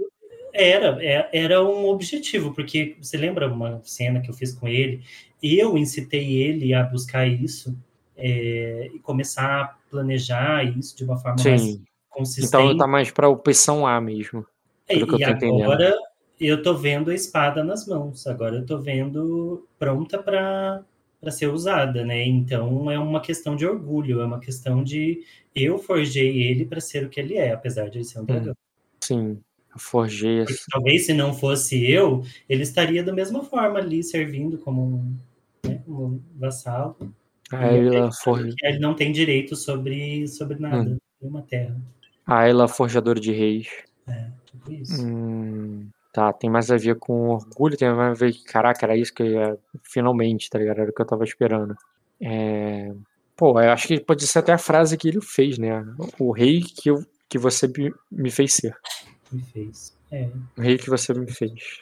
[0.54, 5.02] Era, é, era um objetivo, porque você lembra uma cena que eu fiz com ele?
[5.42, 7.76] Eu incitei ele a buscar isso
[8.16, 11.50] é, e começar a planejar isso de uma forma Sim.
[11.50, 12.48] mais consistente.
[12.48, 14.46] Então tá mais para opção A mesmo.
[14.88, 15.98] É, e eu agora
[16.40, 20.84] eu tô vendo a espada nas mãos, agora eu tô vendo pronta para
[21.20, 22.26] para ser usada, né?
[22.26, 27.06] Então é uma questão de orgulho, é uma questão de eu forjei ele para ser
[27.06, 28.56] o que ele é, apesar de ele ser um dragão.
[29.00, 29.40] Sim.
[29.78, 34.82] Forjei Porque, Talvez se não fosse eu, ele estaria da mesma forma ali, servindo como
[34.82, 35.18] um,
[35.66, 36.96] né, um vassalo.
[37.52, 38.54] Ah, ela forja...
[38.64, 40.98] Ele não tem direito sobre, sobre nada, hum.
[41.22, 41.76] nenhuma terra.
[42.26, 43.68] Ah, ela é forjador de reis.
[44.08, 45.06] É, tipo isso.
[45.06, 48.96] Hum, tá, tem mais a ver com orgulho, tem mais a ver que, caraca, era
[48.96, 50.80] isso que eu ia, finalmente, tá ligado?
[50.80, 51.76] Era o que eu tava esperando.
[52.22, 52.94] É...
[53.36, 55.84] Pô, eu acho que pode ser até a frase que ele fez, né?
[56.20, 57.72] O rei que, eu, que você
[58.12, 58.76] me fez ser
[59.36, 59.98] me fez.
[60.12, 60.30] É.
[60.58, 61.80] O rei que você me fez.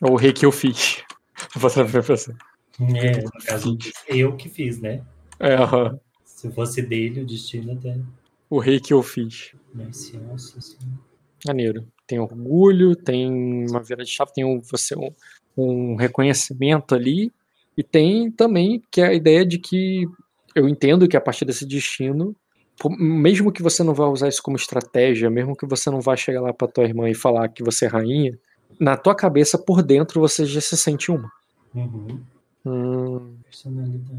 [0.00, 1.02] Ou o rei que eu fiz.
[1.54, 2.34] Vou botar pra você.
[2.80, 3.78] É, no caso,
[4.08, 5.02] eu que fiz, né?
[5.38, 5.98] É, uhum.
[6.24, 7.98] Se fosse dele, o destino até.
[8.50, 9.52] O rei que eu fiz.
[9.74, 10.58] Mas, nossa
[11.46, 11.86] Maneiro.
[12.06, 15.10] Tem orgulho, tem uma vira de chave, tem um, você, um,
[15.56, 17.32] um reconhecimento ali,
[17.76, 20.06] e tem também que é a ideia de que
[20.54, 22.34] eu entendo que a partir desse destino,
[22.98, 26.40] mesmo que você não vá usar isso como estratégia, mesmo que você não vá chegar
[26.40, 28.38] lá pra tua irmã e falar que você é rainha,
[28.78, 31.30] na tua cabeça, por dentro, você já se sente uma.
[31.74, 32.20] Uhum.
[32.64, 33.34] Hum,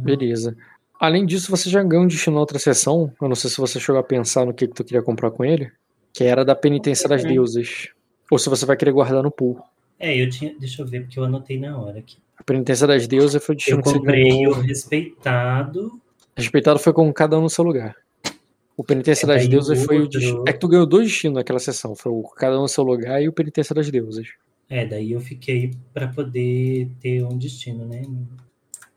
[0.04, 0.56] beleza.
[1.00, 3.14] Além disso, você já ganhou um destino na outra sessão.
[3.22, 5.46] Eu não sei se você chegou a pensar no que, que tu queria comprar com
[5.46, 5.72] ele.
[6.14, 7.90] Que era da penitência das deusas.
[8.32, 9.62] Ou se você vai querer guardar no pool.
[10.00, 10.56] É, eu tinha.
[10.60, 12.18] Deixa eu ver, porque eu anotei na hora aqui.
[12.38, 14.54] A penitência das deusas foi o destino Eu que você comprei ganhou.
[14.54, 16.02] o respeitado.
[16.36, 17.96] Respeitado foi com cada um no seu lugar.
[18.78, 20.44] O Penitência É, das Deusas foi o destino.
[20.48, 21.96] É que tu ganhou dois destinos naquela sessão.
[21.96, 24.28] Foi o cada um no seu lugar e o Penitência das Deusas.
[24.70, 28.04] É, daí eu fiquei pra poder ter um destino, né?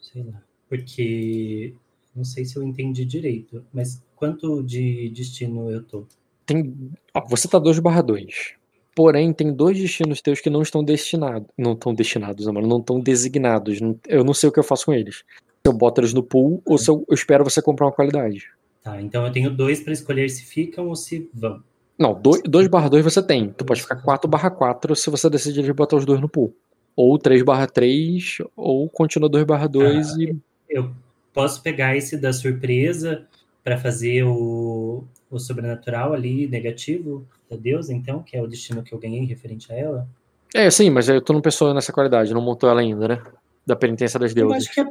[0.01, 0.41] Sei lá.
[0.69, 1.75] Porque
[2.15, 6.05] não sei se eu entendi direito, mas quanto de destino eu tô?
[6.45, 6.75] Tem.
[7.15, 8.55] ó, você tá 2 barra 2.
[8.95, 11.49] Porém, tem dois destinos teus que não estão destinados.
[11.57, 12.67] Não estão destinados, mano.
[12.67, 13.81] Não estão designados.
[13.81, 15.17] Não- Eu não sei o que eu faço com eles.
[15.17, 15.25] Se
[15.67, 18.49] eu boto eles no pool ou se eu, eu espero você comprar uma qualidade.
[18.83, 21.63] Tá, então eu tenho dois pra escolher se ficam ou se vão.
[21.99, 23.51] Não, 2 barra 2 você tem.
[23.51, 26.55] Tu pode ficar 4 barra 4 se você decidir botar os dois no pool.
[26.97, 30.37] Ou 3 barra 3, ou continua 2 barra 2 e
[30.69, 30.93] Eu
[31.35, 33.27] posso pegar esse da surpresa
[33.63, 38.95] pra fazer o, o sobrenatural ali, negativo da deusa, então, que é o destino que
[38.95, 40.09] eu ganhei referente a ela?
[40.55, 43.23] É, sim, mas aí tu não pensou nessa qualidade, não montou ela ainda, né?
[43.67, 44.65] Da penitência das Eu deusas.
[44.65, 44.85] acho que é,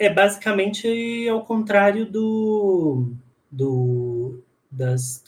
[0.00, 3.12] é é basicamente ao contrário do,
[3.50, 5.24] do, das,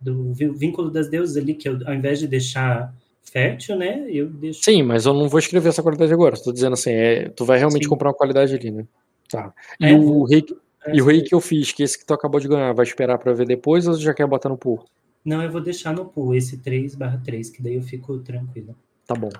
[0.00, 4.64] do vínculo das deusas ali, que eu, ao invés de deixar fértil, né, eu deixo...
[4.64, 6.36] Sim, mas eu não vou escrever essa qualidade agora.
[6.36, 7.88] Tô dizendo assim, é, tu vai realmente Sim.
[7.88, 8.86] comprar uma qualidade ali, né?
[9.30, 9.52] Tá.
[9.78, 10.44] E É, o rei,
[10.86, 12.84] É, e o rei que eu fiz, que esse que tu acabou de ganhar, vai
[12.84, 14.84] esperar pra ver depois ou já quer botar no pool?
[15.24, 18.74] Não, eu vou deixar no pool esse 3 barra 3, que daí eu fico tranquilo.
[19.06, 19.30] Tá bom.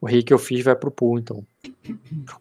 [0.00, 1.44] O rei que eu fiz vai pro pool, então.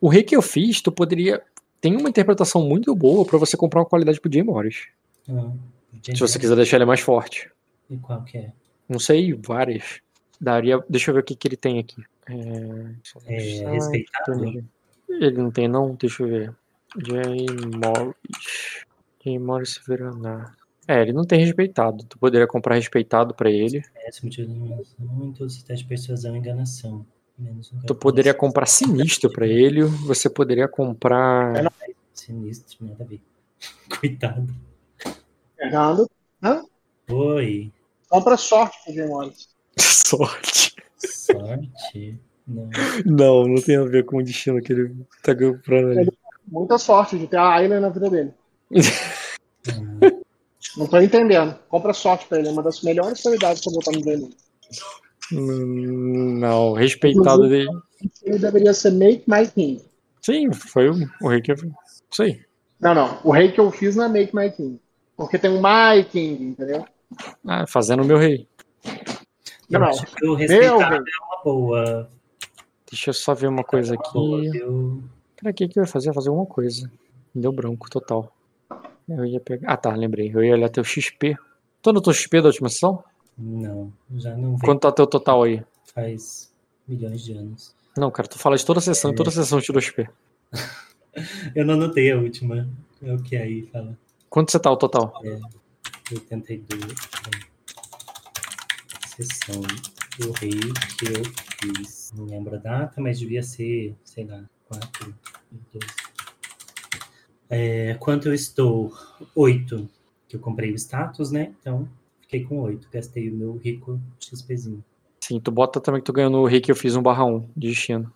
[0.01, 1.41] O rei que eu fiz, tu poderia.
[1.79, 4.87] Tem uma interpretação muito boa pra você comprar uma qualidade pro Jay Morris.
[5.29, 5.51] Ah,
[6.03, 7.49] Se você quiser deixar ele mais forte.
[7.89, 8.53] E qual que é?
[8.87, 9.99] Não sei, várias.
[10.39, 10.79] Daria.
[10.89, 12.03] Deixa eu ver o que, que ele tem aqui.
[12.27, 12.33] É,
[13.25, 14.63] É, respeitado?
[15.09, 15.95] Ele não tem, não?
[15.95, 16.55] Deixa eu ver.
[17.05, 18.85] Jay Morris.
[19.23, 20.53] Jay Morris Veraná.
[20.87, 22.05] É, ele não tem respeitado.
[22.05, 23.83] Tu poderia comprar respeitado pra ele.
[25.75, 27.05] De persuasão e enganação.
[27.37, 29.83] Menos um Tu poderia comprar sinistro pra ele.
[29.83, 31.71] Você poderia comprar.
[32.13, 33.21] Sinistro, nada a ver.
[33.99, 34.55] Coitado.
[35.57, 36.09] Fernando,
[37.09, 37.71] Oi.
[38.09, 39.49] compra sorte pro Jay Morris.
[39.77, 40.75] Sorte.
[40.97, 42.19] Sorte?
[42.47, 42.69] Não.
[43.05, 46.17] Não, não tem a ver com o destino que ele tá comprando ali.
[46.47, 48.33] Muita sorte de ter a Ayla na vida dele.
[50.77, 51.57] Não tô entendendo.
[51.67, 52.47] Compra sorte pra ele.
[52.47, 54.29] É uma das melhores qualidades pra botar no dele.
[55.33, 57.67] Hum, Não, respeitado dele.
[58.23, 59.83] Ele deveria ser Make My King.
[60.21, 61.55] Sim, foi o, o rei que eu.
[62.11, 62.39] Isso aí.
[62.79, 63.19] Não, não.
[63.23, 64.79] O rei que eu fiz não é Make My King.
[65.17, 66.85] Porque tem um My King, entendeu?
[67.45, 68.47] Ah, fazendo o meu rei.
[69.69, 69.87] Não, não.
[69.87, 70.97] acho que o respeitar rei.
[70.99, 72.09] é uma boa.
[72.89, 74.61] Deixa eu só ver uma coisa boa, aqui.
[75.35, 76.07] Pra que que eu ia fazer?
[76.07, 76.89] Eu ia fazer alguma coisa.
[77.33, 78.31] Me deu branco total.
[79.09, 79.73] Eu ia pegar.
[79.73, 80.31] Ah, tá, lembrei.
[80.33, 81.35] Eu ia olhar teu XP.
[81.81, 83.03] Tu anotou XP da última sessão?
[83.37, 85.63] Não, já não vem Quanto tá teu total aí?
[85.93, 86.53] faz
[86.87, 87.75] milhões de anos.
[87.97, 90.07] Não, cara, tu fala de toda a sessão, e toda a sessão tirou XP.
[91.55, 92.69] Eu não anotei a última.
[93.01, 93.97] É o que aí fala.
[94.29, 95.13] Quanto você tá o total?
[96.11, 96.81] 82.
[96.83, 97.47] é,
[99.07, 99.61] Sessão
[100.19, 101.23] do rei que eu
[101.75, 102.13] fiz.
[102.15, 105.15] Não lembro a data, mas devia ser, sei lá, 4,
[105.73, 105.85] 12.
[107.49, 108.93] É, quanto eu estou?
[109.35, 109.89] 8.
[110.27, 111.55] Que eu comprei o status, né?
[111.59, 111.87] Então,
[112.21, 112.89] fiquei com 8.
[112.91, 114.83] Gastei o meu rico XPzinho.
[115.21, 117.49] Sim, tu bota também que tu ganhou no rei que eu fiz um barra 1
[117.55, 118.13] de destino.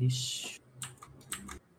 [0.00, 0.61] Ixi.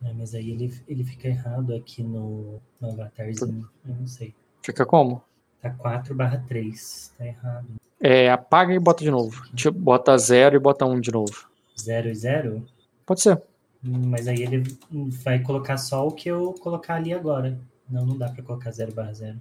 [0.03, 3.69] É, mas aí ele, ele fica errado aqui no, no avatarzinho.
[3.87, 4.33] Eu não sei.
[4.61, 5.21] Fica como?
[5.61, 7.13] Tá 4 barra 3.
[7.17, 7.67] Tá errado.
[7.99, 9.43] É, apaga e bota de novo.
[9.55, 11.47] Tipo, Bota 0 e bota 1 um de novo.
[11.79, 12.65] 0 e 0?
[13.05, 13.41] Pode ser.
[13.83, 14.63] Hum, Mas aí ele
[15.23, 17.57] vai colocar só o que eu colocar ali agora.
[17.89, 19.39] Não, não dá pra colocar 0 barra 0.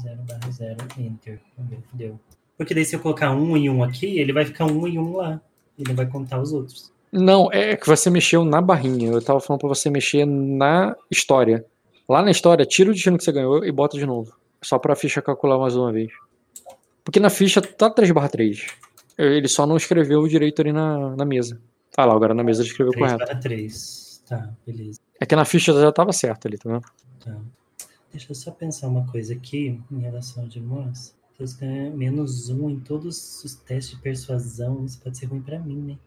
[0.00, 1.40] 0 barra 0, enter.
[1.56, 2.18] Vamos ver, deu.
[2.56, 4.80] Porque daí se eu colocar 1 um e 1 um aqui, ele vai ficar 1
[4.80, 5.40] um e 1 um lá.
[5.78, 6.90] Ele vai contar os outros.
[7.16, 9.12] Não, é que você mexeu na barrinha.
[9.12, 11.64] Eu tava falando pra você mexer na história.
[12.08, 14.36] Lá na história, tira o destino que você ganhou e bota de novo.
[14.60, 16.10] Só pra ficha calcular mais uma vez.
[17.04, 18.66] Porque na ficha tá 3 barra 3.
[19.16, 21.60] Ele só não escreveu direito ali na, na mesa.
[21.96, 23.28] Ah lá, agora na mesa ele escreveu 3 correto.
[23.28, 24.24] barra 3.
[24.28, 24.98] Tá, beleza.
[25.20, 26.84] É que na ficha já tava certo ali, tá vendo?
[27.24, 27.36] Tá.
[28.10, 31.14] Deixa eu só pensar uma coisa aqui em relação de irmãs.
[31.38, 34.84] Deus, é menos um em todos os testes de persuasão.
[34.84, 35.98] Isso pode ser ruim pra mim, né?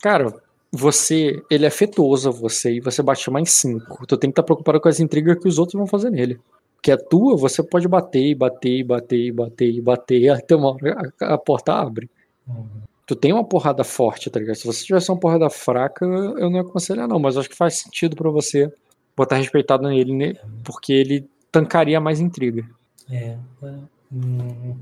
[0.00, 0.32] Cara,
[0.70, 4.06] você, ele é afetuoso a você e você bate mais 5.
[4.06, 6.38] Tu tem que estar preocupado com as intrigas que os outros vão fazer nele.
[6.82, 10.54] Que é tua, você pode bater, e bater, e bater, e bater, e bater, até
[10.54, 12.08] uma hora a, a porta abre.
[12.46, 12.82] Uhum.
[13.06, 14.56] Tu tem uma porrada forte, tá ligado?
[14.56, 17.78] Se você tivesse uma porrada fraca, eu não ia aconselhar, não, mas acho que faz
[17.78, 18.70] sentido pra você
[19.16, 20.34] botar respeitado nele, né?
[20.62, 22.68] Porque ele tancaria mais intriga.
[23.10, 23.38] É.
[23.62, 23.74] é,
[24.12, 24.76] hum,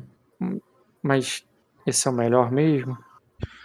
[1.00, 1.46] Mas
[1.86, 2.98] esse é o melhor mesmo?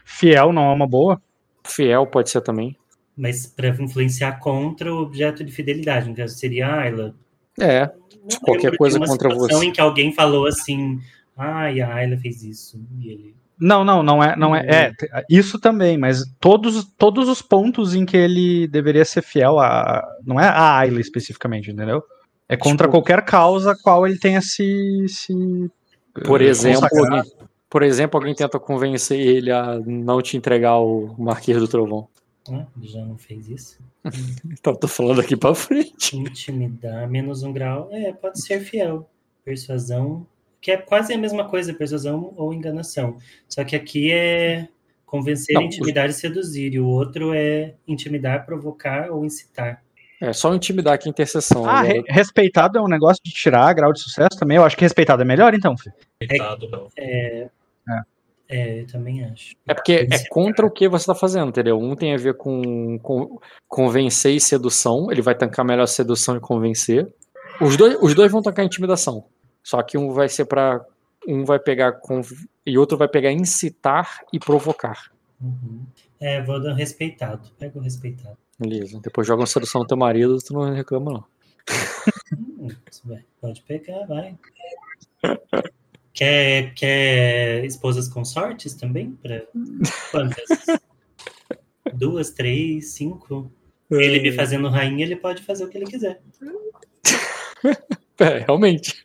[0.06, 1.20] Fiel não é uma boa?
[1.64, 2.76] Fiel pode ser também.
[3.18, 7.16] mas pra influenciar contra o objeto de fidelidade, no caso seria a Ayla.
[7.60, 7.86] É,
[8.32, 9.66] Não qualquer coisa uma contra situação você.
[9.68, 11.00] em que alguém falou assim,
[11.38, 12.80] ai, a Ayla fez isso.
[13.00, 13.36] E ele.
[13.60, 14.94] Não, não, não é, não é, é,
[15.30, 20.40] isso também, mas todos, todos os pontos em que ele deveria ser fiel a, não
[20.40, 22.02] é a Ayla especificamente, entendeu?
[22.50, 25.34] É contra Tipo- qualquer causa a qual ele tenha se, se
[26.26, 26.88] Por eh, exemplo,
[27.72, 32.08] por exemplo, alguém tenta convencer ele a não te entregar o Marquês do Trovão.
[32.52, 33.80] Ah, ele já não fez isso.
[34.60, 36.18] Então, tô falando aqui pra frente.
[36.18, 37.88] Intimidar, menos um grau.
[37.92, 39.10] É, pode ser fiel.
[39.46, 40.28] Persuasão,
[40.60, 43.18] que é quase a mesma coisa, persuasão ou enganação.
[43.48, 44.68] Só que aqui é
[45.06, 46.74] convencer, Não, intimidar e seduzir.
[46.74, 49.82] E o outro é intimidar, provocar ou incitar.
[50.20, 51.66] É só intimidar aqui a intercessão.
[51.68, 54.58] Ah, re- respeitado é um negócio de tirar grau de sucesso também.
[54.58, 55.76] Eu acho que respeitado é melhor, então.
[55.78, 55.96] filho.
[56.20, 56.88] Coitado, não.
[56.98, 57.50] É,
[58.52, 59.56] eu também acho.
[59.68, 61.78] É porque é contra o que você tá fazendo, entendeu?
[61.78, 65.12] Um tem a ver com, com convencer e sedução.
[65.12, 67.08] Ele vai tancar melhor sedução e convencer.
[67.62, 69.24] Os dois, os dois vão tancar intimidação.
[69.64, 70.84] Só que um vai ser pra.
[71.28, 71.94] Um vai pegar.
[71.94, 75.12] conv- E outro vai pegar incitar e provocar.
[75.40, 75.84] Uhum.
[76.20, 77.50] É, vou dar um respeitado.
[77.58, 78.38] Pega o respeitado.
[78.60, 79.00] Beleza.
[79.02, 81.24] Depois joga uma sedução no teu marido, tu não reclama, não.
[82.60, 82.68] Hum.
[83.40, 84.36] Pode pegar, vai.
[86.14, 89.12] Quer, quer esposas consortes também?
[89.22, 89.44] Pra
[90.12, 90.46] quantas?
[91.94, 93.52] Duas, três, cinco?
[93.90, 96.22] Ele me fazendo rainha, ele pode fazer o que ele quiser.
[98.20, 99.04] É, realmente.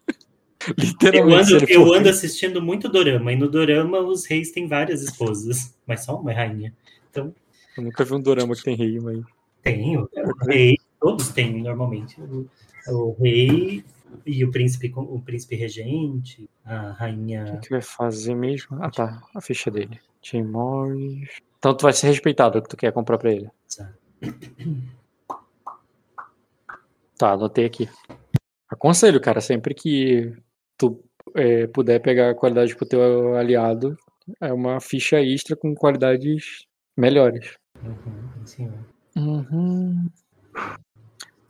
[0.67, 1.47] Eu Literalmente.
[1.47, 5.75] se ando, eu ando assistindo muito dorama, e no dorama os reis têm várias esposas,
[5.87, 6.75] mas só uma é rainha.
[7.15, 7.33] Eu
[7.79, 9.25] nunca vi um dorama que tem rei, mas.
[9.63, 10.09] Tem, o,
[10.47, 12.21] rei, todos têm normalmente.
[12.21, 12.49] O,
[12.89, 13.83] o rei
[14.25, 17.59] e o príncipe, o príncipe regente, a O rainha.
[17.63, 18.83] que vai fazer mesmo?
[18.83, 19.23] Ah, tá.
[19.35, 20.01] A ficha dele.
[20.23, 21.29] Jim Morris.
[21.59, 23.51] Então tu vai ser respeitado o que tu quer comprar pra ele.
[27.19, 27.89] Tá, anotei aqui.
[28.69, 30.37] Aconselho, cara, sempre que
[30.77, 31.03] tu
[31.35, 33.97] é, puder pegar qualidade pro teu aliado,
[34.41, 37.57] é uma ficha extra com qualidades melhores.
[37.83, 38.73] Uhum, sim,
[39.17, 40.11] Uhum.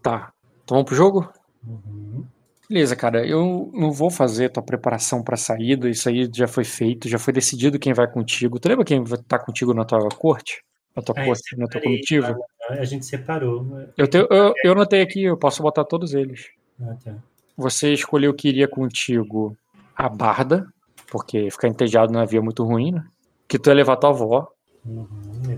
[0.02, 0.32] Tá.
[0.62, 1.32] Então vamos pro jogo?
[1.66, 2.24] uhum.
[2.68, 3.26] Beleza, cara.
[3.26, 5.88] Eu não vou fazer tua preparação pra saída.
[5.88, 8.58] Isso aí já foi feito, já foi decidido quem vai contigo.
[8.58, 10.62] Tu lembra quem vai estar contigo na tua corte?
[10.94, 12.36] Na tua Ah, eu corte, na tua comitiva?
[12.70, 13.64] A gente separou.
[13.96, 16.48] Eu, te, eu, eu anotei aqui, eu posso botar todos eles.
[16.80, 17.14] Ah, tá.
[17.56, 19.56] Você escolheu que iria contigo
[19.94, 20.66] a Barda,
[21.10, 23.04] porque ficar entediado no navio é muito ruim, né?
[23.48, 24.48] Que tu ia levar tua avó.
[24.84, 25.06] Uhum.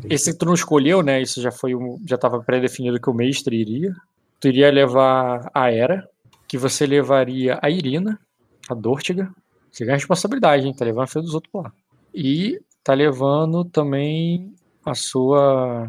[0.09, 1.21] Esse que tu não escolheu, né?
[1.21, 3.92] Isso já foi um, já estava pré-definido que o mestre iria.
[4.40, 6.07] Tu iria levar a Era,
[6.48, 8.18] que você levaria a Irina,
[8.68, 9.30] a Dortiga.
[9.70, 10.74] Você ganha responsabilidade, hein?
[10.74, 11.72] Tá levando a filha dos outros lá.
[12.14, 15.87] E tá levando também a sua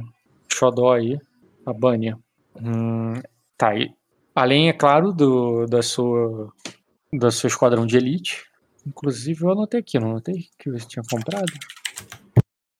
[0.51, 1.17] xodó aí,
[1.65, 2.19] a Banya.
[2.61, 3.13] Hum,
[3.57, 3.89] tá aí.
[4.35, 6.51] Além, é claro, do, da sua
[7.11, 8.45] da seu esquadrão de elite.
[8.85, 11.51] Inclusive, eu anotei aqui, não anotei que você tinha comprado?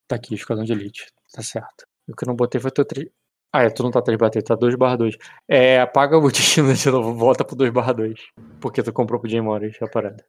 [0.08, 1.08] Tá aqui, esquadrão de elite.
[1.34, 1.86] Tá certo.
[2.08, 3.10] O que eu não botei foi teu 3.
[3.52, 5.18] Ah, é, tu não tá 3 barra 3, tá 2 barra 2.
[5.48, 8.20] É, apaga o destino de novo, volta pro 2 barra 2.
[8.60, 10.24] Porque tu comprou pro Jay Morris a parada.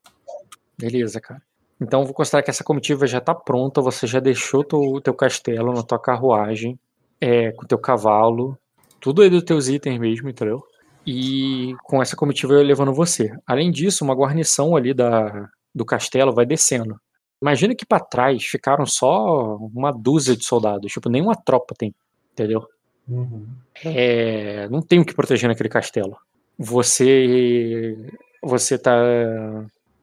[0.79, 1.43] Beleza, cara.
[1.81, 5.73] Então vou considerar que essa comitiva já tá pronta, você já deixou teu, teu castelo
[5.73, 6.79] na tua carruagem,
[7.21, 8.59] é, com teu cavalo,
[9.01, 10.63] tudo aí dos teus itens mesmo, entendeu?
[11.07, 13.33] E com essa comitiva eu levando você.
[13.47, 17.01] Além disso, uma guarnição ali da, do castelo vai descendo.
[17.41, 21.95] Imagina que pra trás ficaram só uma dúzia de soldados, tipo, nenhuma tropa tem,
[22.33, 22.67] entendeu?
[23.09, 23.47] Uhum.
[23.85, 26.17] É, não tem o que proteger naquele castelo.
[26.59, 27.97] Você
[28.43, 28.95] você tá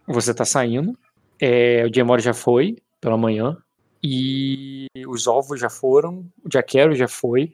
[0.07, 0.97] você tá saindo.
[1.39, 3.57] É, o Jemore já foi pela manhã
[4.03, 7.53] e os ovos já foram, o Jaquero já foi.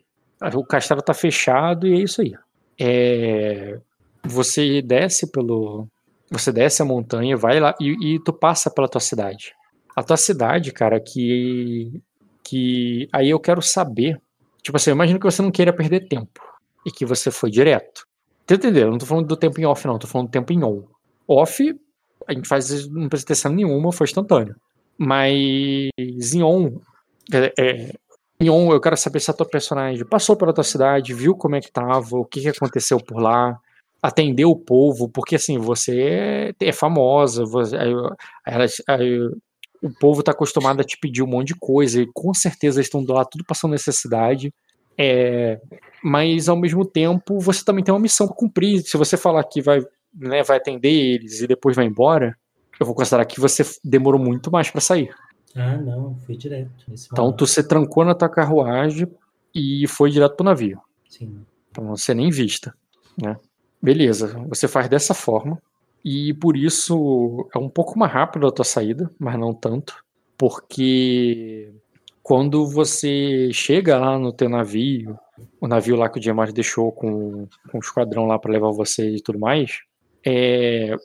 [0.53, 2.33] O castelo tá fechado e é isso aí.
[2.79, 3.79] É,
[4.23, 5.87] você desce pelo
[6.29, 9.53] você desce a montanha, vai lá e, e tu passa pela tua cidade.
[9.95, 12.01] A tua cidade, cara, que
[12.43, 14.19] que aí eu quero saber
[14.63, 16.41] Tipo assim, eu imagino que você não queira perder tempo.
[16.85, 18.07] E que você foi direto.
[18.45, 18.91] Tá entendendo?
[18.91, 19.99] Não tô falando do tempo em off, não.
[19.99, 20.83] Tô falando do tempo em on.
[21.27, 21.79] Off,
[22.27, 24.55] a gente faz, não precisa ter cena nenhuma, foi instantâneo.
[24.97, 25.89] Mas
[26.21, 26.77] Zion,
[27.31, 27.93] é, é,
[28.41, 31.61] Zion, eu quero saber se a tua personagem passou pela tua cidade, viu como é
[31.61, 33.57] que tava, o que, que aconteceu por lá,
[34.01, 37.93] atendeu o povo, porque assim, você é, é famosa, você, aí,
[39.83, 42.87] o povo está acostumado a te pedir um monte de coisa, e com certeza eles
[42.87, 44.53] estão lá tudo passando necessidade.
[44.97, 45.59] É,
[46.01, 48.81] mas ao mesmo tempo você também tem uma missão para cumprir.
[48.81, 49.81] Se você falar que vai,
[50.13, 52.37] né, vai atender eles e depois vai embora,
[52.79, 55.13] eu vou considerar que você demorou muito mais para sair.
[55.53, 56.71] Ah, não, fui direto.
[57.11, 59.07] Então tu se trancou na tua carruagem
[59.53, 60.79] e foi direto pro navio.
[61.09, 61.45] Sim.
[61.77, 62.73] Não ser nem vista,
[63.21, 63.35] né?
[63.81, 65.61] Beleza, você faz dessa forma
[66.03, 70.03] e por isso é um pouco mais rápido a tua saída, mas não tanto,
[70.37, 71.73] porque
[72.21, 75.17] quando você chega lá no teu navio,
[75.59, 79.15] o navio lá que o Diamante deixou com, com o esquadrão lá para levar você
[79.15, 79.79] e tudo mais,
[80.25, 80.95] é,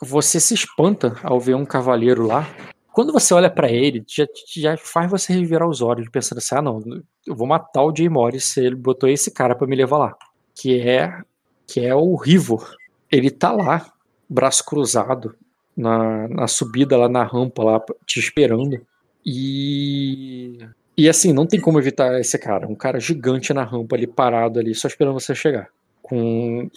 [0.00, 2.48] você se espanta ao ver um cavaleiro lá.
[2.92, 4.26] Quando você olha para ele, já,
[4.56, 6.82] já faz você revirar os olhos, pensando assim: ah, não,
[7.26, 10.16] eu vou matar o Jay Morris se ele botou esse cara para me levar lá.
[10.54, 11.22] Que é,
[11.66, 12.74] que é o Rivor.
[13.10, 13.92] Ele tá lá,
[14.32, 15.34] braço cruzado,
[15.76, 18.80] na, na subida lá na rampa, lá te esperando.
[19.24, 20.58] E.
[20.96, 22.68] E assim, não tem como evitar esse cara.
[22.68, 25.68] Um cara gigante na rampa ali, parado ali, só esperando você chegar.
[26.02, 26.68] Com,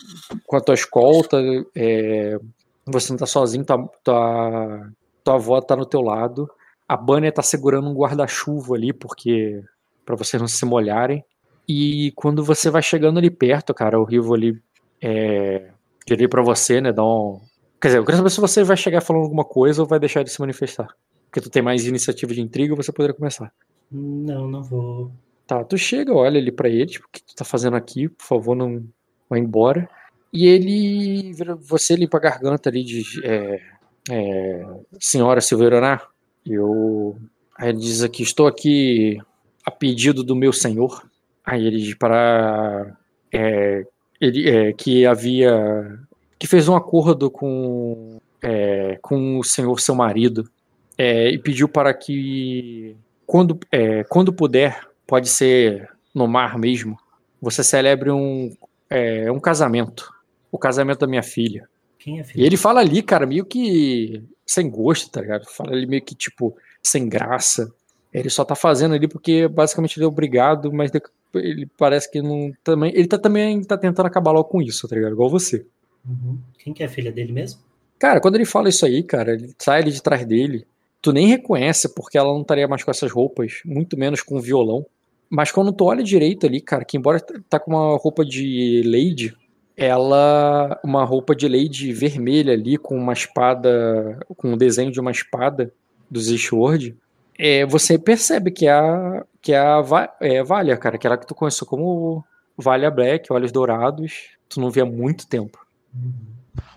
[0.46, 1.38] com a tua escolta,
[1.76, 2.40] é,
[2.86, 4.90] você não tá sozinho, tua, tua,
[5.24, 6.50] tua avó tá no teu lado.
[6.88, 9.62] A Bunny tá segurando um guarda-chuva ali, porque.
[10.06, 11.24] para vocês não se molharem.
[11.68, 14.62] E quando você vai chegando ali perto, cara, o Rivo ali
[15.02, 15.72] é,
[16.06, 17.40] diria para você, né, dar um...
[17.82, 20.24] Quer dizer, eu quero saber se você vai chegar falando alguma coisa ou vai deixar
[20.24, 20.88] de se manifestar.
[21.26, 23.52] Porque tu tem mais iniciativa de intriga, você poderia começar.
[23.92, 25.12] Não, não vou.
[25.46, 28.10] Tá, tu chega, olha ali para ele, tipo, o que tu tá fazendo aqui?
[28.10, 28.84] Por favor, não
[29.30, 29.88] vá embora.
[30.34, 33.62] E ele você limpa a garganta ali de é,
[34.10, 34.66] é,
[35.00, 36.02] senhora Silveiraná.
[36.46, 37.16] Eu
[37.58, 39.18] aí ele diz aqui, estou aqui
[39.66, 41.10] a pedido do meu senhor.
[41.46, 42.98] Aí ele diz para
[43.32, 43.86] é,
[44.26, 46.00] ele é, que havia
[46.38, 50.50] que fez um acordo com é, com o senhor seu marido
[50.98, 52.96] é, e pediu para que
[53.26, 56.98] quando é, quando puder pode ser no mar mesmo
[57.42, 58.56] você celebre um
[58.90, 60.14] é, um casamento
[60.52, 61.68] o casamento da minha filha.
[62.00, 62.42] Quem é filho?
[62.42, 65.46] e ele fala ali cara meio que sem gosto tá ligado?
[65.46, 67.72] Fala ali meio que tipo sem graça.
[68.14, 70.92] Ele só tá fazendo ali porque basicamente ele é obrigado mas
[71.38, 74.96] ele parece que não também ele tá também tá tentando acabar logo com isso tá
[74.96, 75.66] ligado igual você
[76.08, 76.38] Uhum.
[76.60, 77.62] Quem que é a filha dele mesmo?
[77.98, 80.66] Cara, quando ele fala isso aí, cara, ele sai ali de trás dele,
[81.02, 84.86] tu nem reconhece porque ela não estaria mais com essas roupas, muito menos com violão.
[85.30, 87.20] Mas quando tu olha direito ali, cara, que embora
[87.50, 89.36] tá com uma roupa de lady,
[89.76, 95.12] ela uma roupa de lady vermelha ali com uma espada, com um desenho de uma
[95.12, 95.74] espada
[96.10, 96.96] dos Ishword,
[97.38, 101.18] é, você percebe que é a que é a Va- é, Valia, cara, que era
[101.18, 102.26] que tu conheceu como
[102.58, 104.12] Valia Black, Olhos Dourados,
[104.50, 105.60] tu não via há muito tempo.
[105.94, 106.12] Uhum.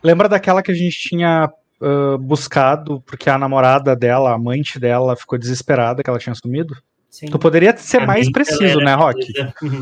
[0.02, 1.50] Lembra daquela que a gente tinha
[1.80, 6.76] ah, buscado porque a namorada dela, a amante dela, ficou desesperada que ela tinha sumido?
[7.08, 7.26] Sim.
[7.26, 9.32] Tu poderia ser mais mim, preciso, né, Rock?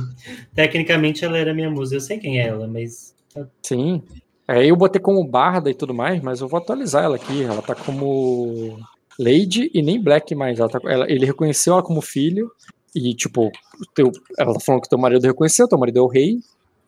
[0.54, 1.96] Tecnicamente ela era minha musa.
[1.96, 3.14] Eu sei quem é ela, mas.
[3.62, 4.02] Sim.
[4.46, 7.42] Aí eu botei como Barda e tudo mais, mas eu vou atualizar ela aqui.
[7.42, 8.78] Ela tá como
[9.18, 10.60] Lady e nem Black mais.
[10.60, 12.48] Ela tá- ela- ele reconheceu ela como filho.
[12.98, 16.06] E, tipo, o teu, ela tá falando que teu marido reconheceu, teu marido é o
[16.06, 16.38] rei.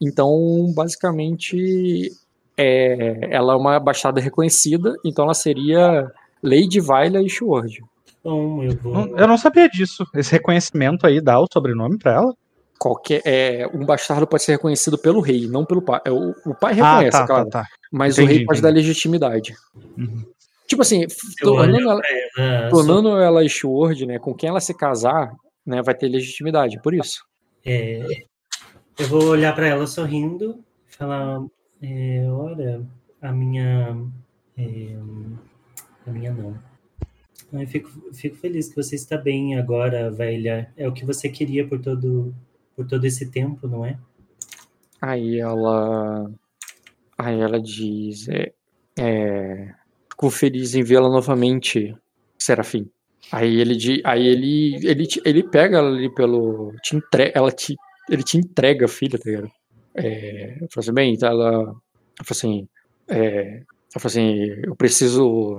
[0.01, 2.11] Então, basicamente,
[2.57, 4.95] é, ela é uma bastarda reconhecida.
[5.05, 6.11] Então ela seria
[6.43, 7.83] Lady Viola e Sword.
[8.25, 8.93] Bom, eu vou.
[8.93, 10.05] Não- Eu não sabia disso.
[10.15, 12.35] Esse reconhecimento aí dá o sobrenome pra ela?
[12.79, 16.01] Qualquer, é, um bastardo pode ser reconhecido pelo rei, não pelo pai.
[16.05, 17.51] É, O, o pai Ah, reconhece, tá, claro.
[17.51, 17.69] tá, tá.
[17.93, 18.73] Mas o Entendi, rei pode entendi.
[18.73, 19.55] dar legitimidade.
[19.97, 20.25] Uhum.
[20.67, 21.07] Tipo assim,
[21.43, 25.33] Eu olho tornando ela, tornando ela Sword, né, com quem ela se casar,
[25.69, 27.27] né, vai ter legitimidade, por isso.
[27.65, 28.25] É,
[28.99, 31.45] eu vou olhar para ela sorrindo, falar,
[31.83, 32.83] é, olha,
[33.21, 34.03] a minha,
[34.57, 34.97] é,
[36.07, 36.59] a minha não.
[37.53, 40.73] Eu fico, fico feliz que você está bem agora, velha.
[40.75, 42.35] É o que você queria por todo,
[42.75, 43.99] por todo esse tempo, não é?
[45.01, 46.31] Aí ela,
[47.17, 48.53] aí ela diz, é,
[48.99, 49.75] é,
[50.11, 51.95] fico feliz em vê-la novamente,
[52.39, 52.91] Serafim.
[53.33, 57.77] Aí ele, aí ele, ele, ele pega ela ali pelo, te entre, ela te,
[58.11, 59.51] ele te entrega a filha, tá ligado?
[59.95, 61.65] É, eu falo assim, bem, então ela, ela
[62.25, 62.69] fala assim,
[63.09, 63.63] é,
[64.09, 65.59] assim, eu preciso,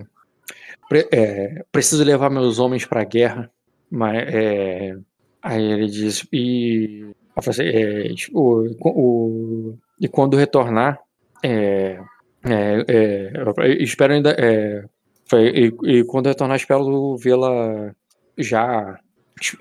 [0.88, 3.50] pre- é, preciso levar meus homens pra guerra,
[3.90, 4.96] mas, é,
[5.42, 7.02] aí ele diz, e,
[7.36, 8.40] ela assim, é, tipo,
[8.82, 11.00] o, o- e quando retornar,
[11.44, 12.00] é,
[12.46, 14.32] É, é, eu espero ainda.
[14.32, 14.84] É,
[15.38, 17.94] e, e, quando retornar, espero vê-la
[18.38, 19.00] já.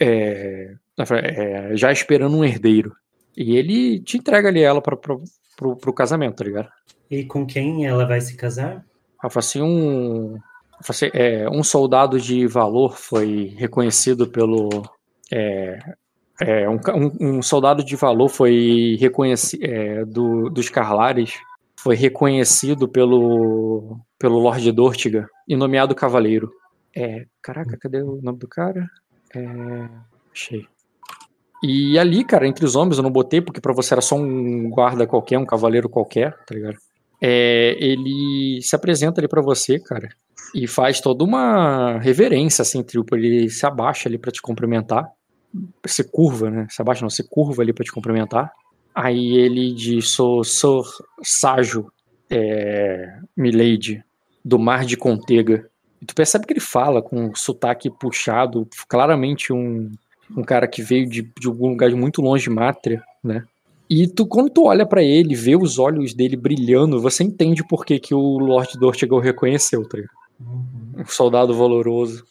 [0.00, 2.92] É, é, já esperando um herdeiro.
[3.36, 6.68] E ele te entrega ali ela pra, pro, pro casamento, tá ligado?
[7.10, 8.84] E com quem ela vai se casar?
[9.20, 10.38] Fala assim: um,
[10.88, 14.68] assim, é, um soldado de valor foi reconhecido pelo.
[15.30, 15.78] É,
[16.40, 16.78] é, um,
[17.20, 21.34] um, soldado de valor foi reconhecido é, do, dos Carlares
[21.76, 26.52] foi reconhecido pelo pelo Lord Dortiga e nomeado cavaleiro.
[26.94, 28.88] É, caraca, cadê o nome do cara?
[29.34, 29.88] É,
[30.32, 30.66] achei.
[31.62, 34.70] E ali, cara, entre os homens eu não botei porque para você era só um
[34.70, 36.76] guarda qualquer, um cavaleiro qualquer, tá ligado?
[37.20, 40.08] É, ele se apresenta ali para você, cara,
[40.54, 45.12] e faz toda uma reverência assim, tipo, ele se abaixa ali para te cumprimentar
[45.86, 46.66] se curva, né?
[46.70, 48.52] Se abaixa não, se curva ali para te cumprimentar.
[48.94, 50.84] Aí ele diz, sou, sou
[51.22, 51.90] Ságio,
[52.30, 54.02] é, Milady,
[54.44, 55.68] do Mar de Contega.
[56.00, 59.90] E tu percebe que ele fala com um sotaque puxado, claramente um,
[60.36, 63.44] um cara que veio de, de algum lugar de muito longe de Mátria, né?
[63.90, 67.86] E tu, quando tu olha para ele, vê os olhos dele brilhando, você entende por
[67.86, 69.98] que, que o Lord Dortigal reconheceu, tá
[70.38, 70.92] uhum.
[70.98, 72.24] Um soldado valoroso.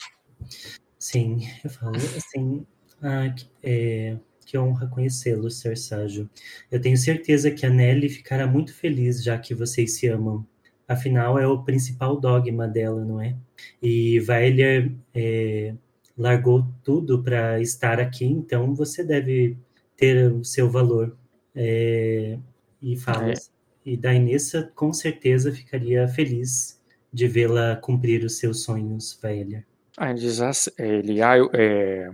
[1.00, 2.66] Sim, eu falo assim,
[3.02, 6.30] ah, que, é, que honra conhecê-lo, Ser Ságio.
[6.70, 10.46] Eu tenho certeza que a Nelly ficará muito feliz já que vocês se amam.
[10.88, 13.36] Afinal, é o principal dogma dela, não é?
[13.82, 15.74] E Vaelier é,
[16.18, 19.58] largou tudo para estar aqui, então você deve
[19.98, 21.16] ter o seu valor.
[21.54, 22.38] É,
[22.82, 23.32] e fala.
[23.32, 23.36] É.
[23.86, 26.80] E Dainessa com certeza ficaria feliz
[27.12, 29.66] de vê-la cumprir os seus sonhos, Vaelier.
[29.98, 31.20] Ah, ele assim, ele,
[31.54, 32.12] é,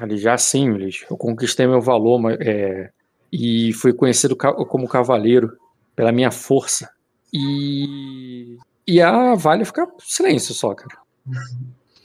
[0.00, 2.90] Ali já simples, eu conquistei meu valor é,
[3.32, 5.56] e fui conhecido como cavaleiro
[5.94, 6.90] pela minha força.
[7.32, 10.98] E, e a Vale fica silêncio só, cara.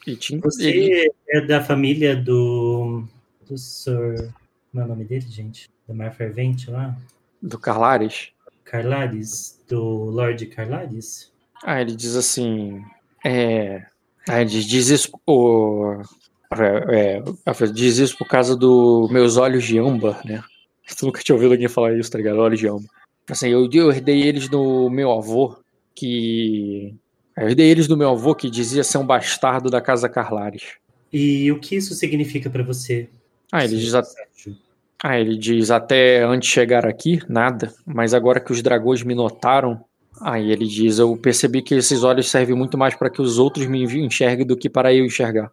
[0.05, 1.13] E tinha, Você ele...
[1.30, 3.03] é da família do,
[3.47, 4.32] do Sir.
[4.72, 5.69] Como é o nome dele, gente?
[5.88, 6.97] Do Mar Fervente lá?
[7.41, 8.30] Do Carlares?
[8.63, 9.59] Carlares?
[9.67, 11.32] Do Lord Carlares?
[11.63, 12.84] Ah, ele diz assim.
[13.24, 13.86] É.
[14.28, 15.11] Ah, ele diz isso.
[15.28, 16.01] O,
[16.59, 20.43] é, é, diz isso por causa dos meus olhos de âmbar, né?
[20.97, 22.39] Tu nunca tinha ouvido alguém falar isso, tá ligado?
[22.39, 23.01] Olhos de âmbar.
[23.30, 25.57] Assim, eu, eu herdei eles do meu avô,
[25.95, 26.95] que.
[27.38, 30.76] Eu herdei eles do meu avô, que dizia ser um bastardo da casa Carlares.
[31.11, 33.09] E o que isso significa para você?
[33.51, 33.93] Ah, ele diz.
[33.93, 34.03] A...
[35.03, 37.74] Ah, ele diz até antes de chegar aqui, nada.
[37.86, 39.84] Mas agora que os dragões me notaram,
[40.22, 43.65] aí ele diz: Eu percebi que esses olhos servem muito mais para que os outros
[43.65, 45.51] me enxerguem do que para eu enxergar.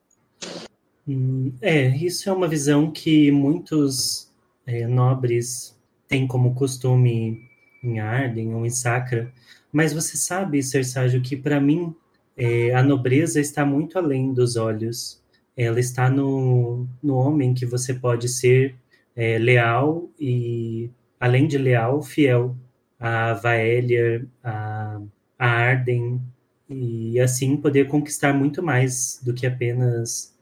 [1.06, 4.30] Hum, é, isso é uma visão que muitos
[4.66, 5.74] é, nobres
[6.06, 7.47] têm como costume
[7.82, 9.32] em Arden ou em Sacra,
[9.72, 11.94] mas você sabe, Serságio, que para mim
[12.36, 15.22] é, a nobreza está muito além dos olhos.
[15.56, 18.76] Ela está no, no homem que você pode ser
[19.16, 22.56] é, leal e, além de leal, fiel
[22.98, 25.00] a Vaelier, a,
[25.38, 26.20] a Arden,
[26.68, 30.36] e assim poder conquistar muito mais do que apenas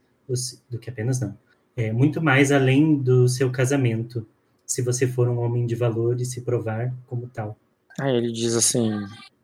[0.69, 1.37] do que apenas não.
[1.77, 4.27] É muito mais além do seu casamento,
[4.67, 7.57] se você for um homem de valor e se provar como tal.
[7.99, 8.93] Aí ele diz assim,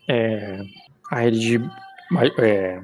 [0.08, 0.60] é,
[1.10, 1.60] aí ele diz,
[2.38, 2.80] é,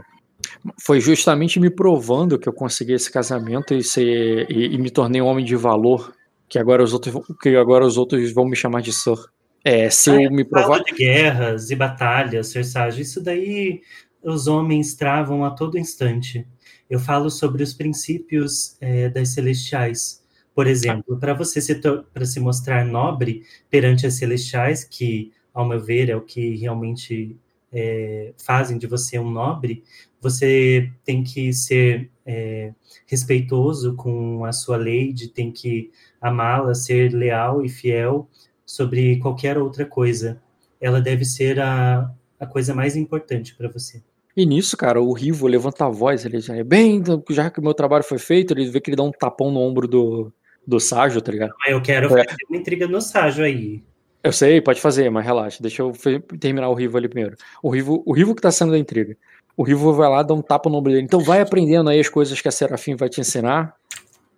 [0.81, 5.21] foi justamente me provando que eu consegui esse casamento e, ser, e, e, me tornei
[5.21, 6.15] um homem de valor,
[6.49, 9.19] que agora os outros, que agora os outros vão me chamar de Sir.
[9.65, 13.83] É, se ah, eu me provar de guerras e batalhas, Cersage, isso daí
[14.23, 16.47] os homens travam a todo instante
[16.89, 20.23] eu falo sobre os princípios é, das celestiais.
[20.59, 25.79] Por exemplo, para você se, para se mostrar nobre perante as celestiais, que, ao meu
[25.79, 27.37] ver, é o que realmente
[27.73, 29.85] é, fazem de você um nobre,
[30.21, 32.75] você tem que ser é,
[33.07, 38.29] respeitoso com a sua lady, tem que amá-la, ser leal e fiel
[38.67, 40.43] sobre qualquer outra coisa.
[40.81, 44.03] Ela deve ser a, a coisa mais importante para você.
[44.37, 47.01] E nisso, cara, o Rivo levanta a voz, ele já é bem,
[47.31, 49.61] já que o meu trabalho foi feito, ele vê que ele dá um tapão no
[49.61, 50.33] ombro do,
[50.69, 51.55] do Ságio, tá ligado?
[51.67, 52.25] eu quero é.
[52.25, 53.83] fazer uma intriga no Ságio aí.
[54.23, 55.93] Eu sei, pode fazer, mas relaxa, deixa eu
[56.39, 57.37] terminar o Rivo ali primeiro.
[57.63, 59.17] O Rivo, o Rivo que tá sendo da intriga.
[59.57, 61.05] O Rivo vai lá, dá um tapa no ombro dele.
[61.05, 63.75] Então vai aprendendo aí as coisas que a Serafim vai te ensinar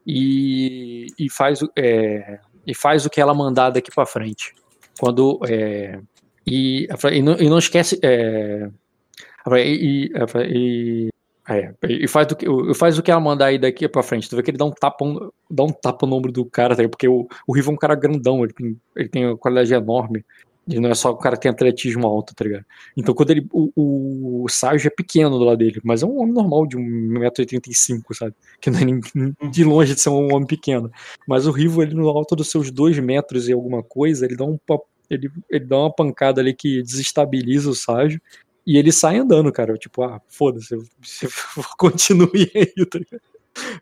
[0.06, 4.54] e, e, faz, é, e faz o que ela mandar daqui para frente.
[5.00, 5.40] Quando.
[5.48, 5.98] É,
[6.46, 7.98] e, e, não, e não esquece.
[8.02, 8.70] É,
[9.56, 11.08] e, e,
[11.51, 14.30] é, e faz, do que, faz o que ela mandar aí daqui pra frente.
[14.30, 15.05] Tu vê que ele dá um tapa,
[15.51, 16.88] dá um tapa no ombro do cara, tá?
[16.88, 20.24] porque o, o Rivo é um cara grandão, ele tem, ele tem uma qualidade enorme.
[20.68, 22.64] Ele não é só o cara que tem atletismo alto, tá ligado?
[22.96, 23.48] Então quando ele.
[23.53, 28.03] O, o Sage é pequeno do lado dele, mas é um homem normal de 1,85m,
[28.12, 28.34] sabe?
[28.61, 29.01] Que não é nem
[29.51, 30.90] de longe de ser um homem pequeno.
[31.26, 34.44] Mas o Rivo, ele no alto dos seus 2 metros e alguma coisa, ele dá
[34.44, 34.57] um
[35.11, 38.20] ele, ele dá uma pancada ali que desestabiliza o Sage.
[38.66, 39.76] E ele sai andando, cara.
[39.76, 40.76] Tipo, ah, foda-se,
[41.78, 43.22] continue aí, tá ligado?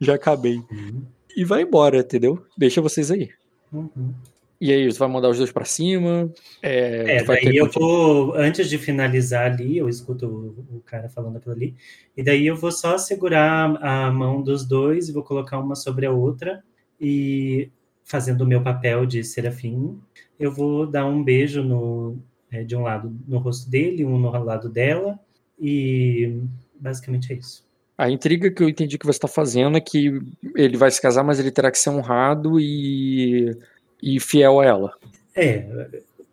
[0.01, 0.57] Já acabei.
[0.70, 1.03] Uhum.
[1.37, 2.45] E vai embora, entendeu?
[2.57, 3.31] Deixa vocês aí.
[3.72, 4.14] Uhum.
[4.61, 6.33] E aí, você vai mandar os dois pra cima?
[6.61, 11.09] É, É, daí ter eu vou, antes de finalizar ali, eu escuto o, o cara
[11.09, 11.76] falando aquilo ali,
[12.16, 16.07] e daí eu vou só segurar a mão dos dois e vou colocar uma sobre
[16.07, 16.61] a outra,
[17.01, 17.70] e
[18.03, 19.97] fazendo o meu papel de serafim,
[20.41, 22.18] eu vou dar um beijo no,
[22.51, 25.18] é, de um lado no rosto dele, um no lado dela,
[25.61, 26.40] e
[26.78, 27.66] basicamente é isso.
[27.96, 30.20] A intriga que eu entendi que você tá fazendo é que
[30.55, 33.57] ele vai se casar, mas ele terá que ser honrado e,
[34.01, 34.92] e fiel a ela.
[35.34, 35.66] É,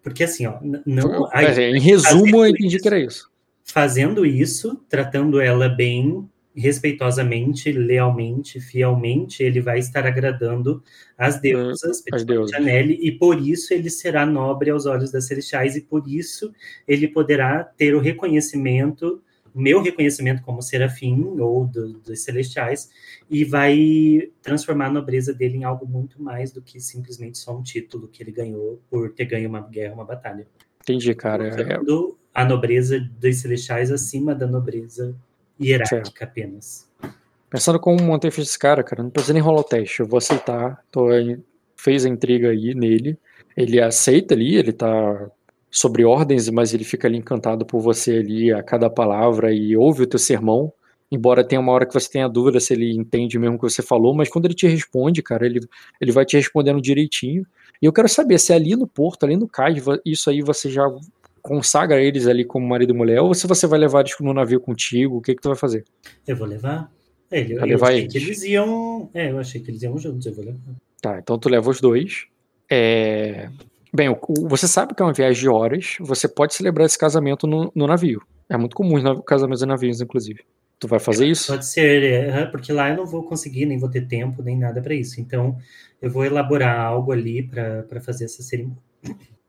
[0.03, 2.84] porque assim, ó, não, É, em resumo, eu entendi isso.
[2.84, 3.32] que era isso.
[3.63, 10.82] fazendo isso, tratando ela bem, respeitosamente, lealmente, fielmente, ele vai estar agradando
[11.18, 12.51] as deusas, as deusas.
[12.51, 16.53] Janelle, e por isso ele será nobre aos olhos das celestiais, e por isso
[16.88, 19.22] ele poderá ter o reconhecimento,
[19.53, 22.89] meu reconhecimento como serafim, ou do- dos celestiais,
[23.30, 27.64] e vai transformar a nobreza dele em algo muito mais do que simplesmente só um
[27.64, 30.47] título que ele ganhou por ter ganho uma guerra, uma batalha
[30.82, 31.47] Entendi, cara.
[31.47, 35.16] É, colocando a nobreza dos celestiais acima da nobreza
[35.60, 36.89] hierárquica apenas.
[37.49, 39.99] pensando como montei fiz esse cara, cara, não precisa nem rolar o teste.
[39.99, 40.84] Eu vou aceitar.
[40.91, 41.08] Tô
[41.76, 43.18] fez a intriga aí nele.
[43.56, 45.30] Ele aceita ali, ele tá
[45.70, 50.03] sobre ordens, mas ele fica ali encantado por você ali a cada palavra e ouve
[50.03, 50.72] o teu sermão.
[51.12, 53.82] Embora tenha uma hora que você tenha dúvida se ele entende mesmo o que você
[53.82, 55.60] falou, mas quando ele te responde, cara, ele,
[56.01, 57.45] ele vai te respondendo direitinho.
[57.82, 60.84] E eu quero saber se ali no porto, ali no cais, isso aí você já
[61.46, 64.60] consagra eles ali como marido e mulher, ou se você vai levar eles no navio
[64.60, 65.86] contigo, o que que tu vai fazer?
[66.28, 66.91] Eu vou levar?
[67.30, 68.12] É, Ele, eu levar achei eles.
[68.12, 69.10] que eles iam.
[69.14, 70.60] É, eu achei que eles iam juntos, eu vou levar.
[71.02, 72.26] Tá, então tu leva os dois.
[72.70, 73.50] É,
[73.93, 76.98] Bem, o- o- você sabe que é uma viagem de horas, você pode celebrar esse
[76.98, 78.22] casamento no, no navio.
[78.50, 80.41] É muito comum os casamentos em navios, inclusive.
[80.80, 81.48] Tu vai fazer isso?
[81.48, 84.82] Pode ser, é, porque lá eu não vou conseguir, nem vou ter tempo, nem nada
[84.82, 85.22] para isso.
[85.22, 85.58] Então,
[86.02, 88.78] eu vou elaborar algo ali para fazer essa cerimônia.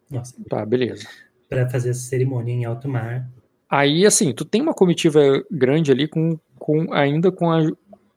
[0.08, 1.08] Nossa, Tá, beleza.
[1.48, 3.28] Para fazer essa cerimônia em alto mar.
[3.68, 5.20] Aí, assim, tu tem uma comitiva
[5.50, 7.62] grande ali com, com ainda com a,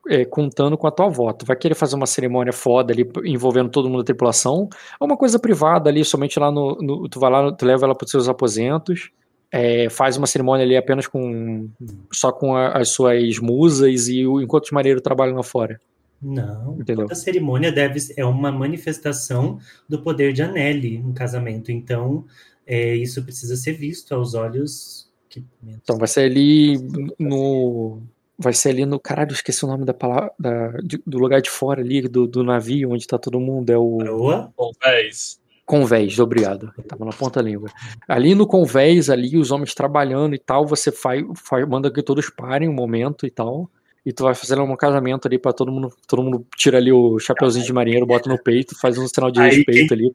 [0.07, 1.33] é, contando com a tua avó.
[1.33, 4.69] Tu vai querer fazer uma cerimônia foda ali envolvendo todo mundo da tripulação,
[4.99, 6.75] ou uma coisa privada ali, somente lá no.
[6.81, 9.09] no- tu vai lá, tu leva ela para os seus aposentos,
[9.51, 11.67] é, faz uma cerimônia ali apenas com.
[12.11, 15.79] só com a- as suas musas e o, enquanto os marinheiros trabalham lá fora.
[16.21, 17.05] Não, Entendeu?
[17.05, 19.57] toda cerimônia deve é uma manifestação
[19.87, 21.71] do poder de Anneli no casamento.
[21.71, 22.25] Então,
[22.69, 25.09] é, isso precisa ser visto aos olhos.
[25.29, 25.43] Que,
[25.83, 26.77] Então vai ser ali
[27.17, 28.01] no.
[28.37, 28.99] Vai ser ali no.
[28.99, 30.31] Caralho, eu esqueci o nome da palavra.
[30.39, 33.69] da- de- do lugar de fora ali, do, do navio, onde tá todo mundo.
[33.71, 33.97] É o.
[33.97, 35.39] Coroa, Convés.
[35.65, 36.73] Convés, obrigado.
[36.87, 37.69] Tava na ponta da língua.
[38.07, 42.27] Ali no convés, ali, os homens trabalhando e tal, você faz, faz- manda que todos
[42.29, 43.69] parem um momento e tal.
[44.03, 45.93] E tu vai fazer um casamento ali pra todo mundo.
[46.07, 49.41] Todo mundo tira ali o chapeuzinho de marinheiro, bota no peito, faz um sinal de
[49.41, 50.11] Aí, respeito ali.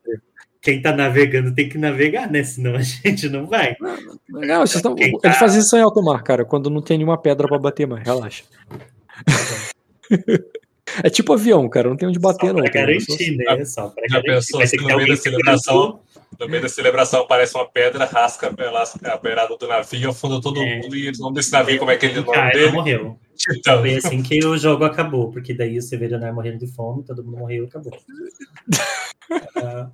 [0.64, 2.42] Quem tá navegando tem que navegar, né?
[2.42, 3.76] Senão a gente não vai.
[4.28, 6.96] Não, vocês tão, Quem tá- eles fazem isso em alto mar, cara, quando não tem
[6.96, 8.44] nenhuma pedra pra bater mais, relaxa.
[11.02, 12.62] é tipo avião, cara, não tem onde bater, Só não.
[12.62, 12.86] pra cara.
[12.86, 13.64] garantir, né?
[13.64, 14.34] Só pra Já garantir.
[14.34, 16.00] pensou Vai ter que no ter meio alguém da celebração,
[16.40, 20.62] no meio da celebração aparece uma pedra, rasca pela a beirada do navio, afunda todo
[20.62, 20.76] É.
[20.80, 22.72] mundo e o nome desse navio, como é que ele é o nome Caio dele?
[22.72, 23.18] morreu.
[23.36, 23.80] Titã.
[23.80, 27.36] Foi assim que o jogo acabou, porque daí o Severino morrendo de fome, todo mundo
[27.38, 27.92] morreu e acabou.
[29.56, 29.88] Ah,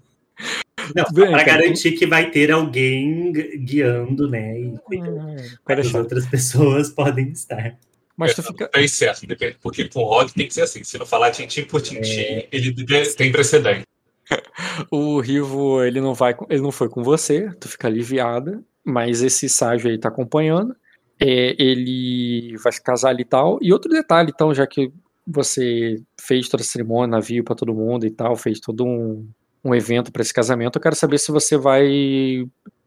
[0.94, 4.58] não, só Bem, pra cara, garantir que vai ter alguém gu- guiando, né?
[4.60, 4.64] E.
[4.66, 7.78] Hum, pode as outras pessoas podem estar.
[8.16, 8.68] Mas tu fica.
[8.74, 10.84] Fez certo, depende- porque com o Rod tem que ser assim.
[10.84, 12.48] Se não falar tintim por tintim, É.
[12.52, 12.74] ele
[13.16, 13.84] tem precedente.
[14.90, 19.22] O Rivo, ele não vai, com- ele não foi com você, tu fica aliviada, mas
[19.22, 20.74] esse Ságio aí tá acompanhando.
[21.18, 23.58] É, ele vai se casar ali e tal.
[23.60, 24.92] E outro detalhe, então, já que
[25.26, 29.28] você fez toda a cerimônia, navio pra todo mundo e tal, fez todo um,
[29.64, 31.86] um evento pra esse casamento, eu quero saber se você vai,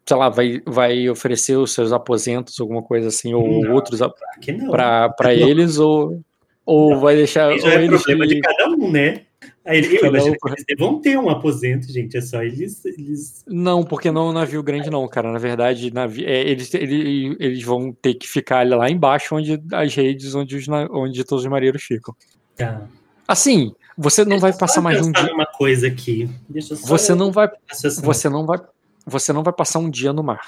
[0.06, 3.74] sei lá, vai, vai oferecer os seus aposentos, alguma coisa assim, ou Não.
[3.74, 4.02] outros
[5.40, 5.50] Não.
[5.50, 6.22] eles, ou,
[6.66, 7.50] ou Não, vai deixar.
[7.50, 9.22] Aí Ou já é eles problema de cada um, né?
[9.66, 12.18] Aí, eu imagino um- que eles vão ter um aposento, gente.
[12.18, 12.84] É só eles.
[12.86, 13.46] eles...
[13.48, 15.32] Não, porque não é um navio grande, não, cara.
[15.32, 19.94] Na verdade, navi- é, eles, ele- eles vão ter que ficar lá embaixo, onde as
[19.96, 22.14] redes, onde, os, onde todos os marinheiros ficam.
[22.58, 22.86] Tá.
[23.28, 25.26] Assim, você não Deixa vai passar mais um dia.
[25.26, 26.30] numa coisa aqui.
[26.86, 27.50] Você não vai,
[28.02, 28.60] você não vai,
[29.06, 30.42] você não vai passar um dia no mar.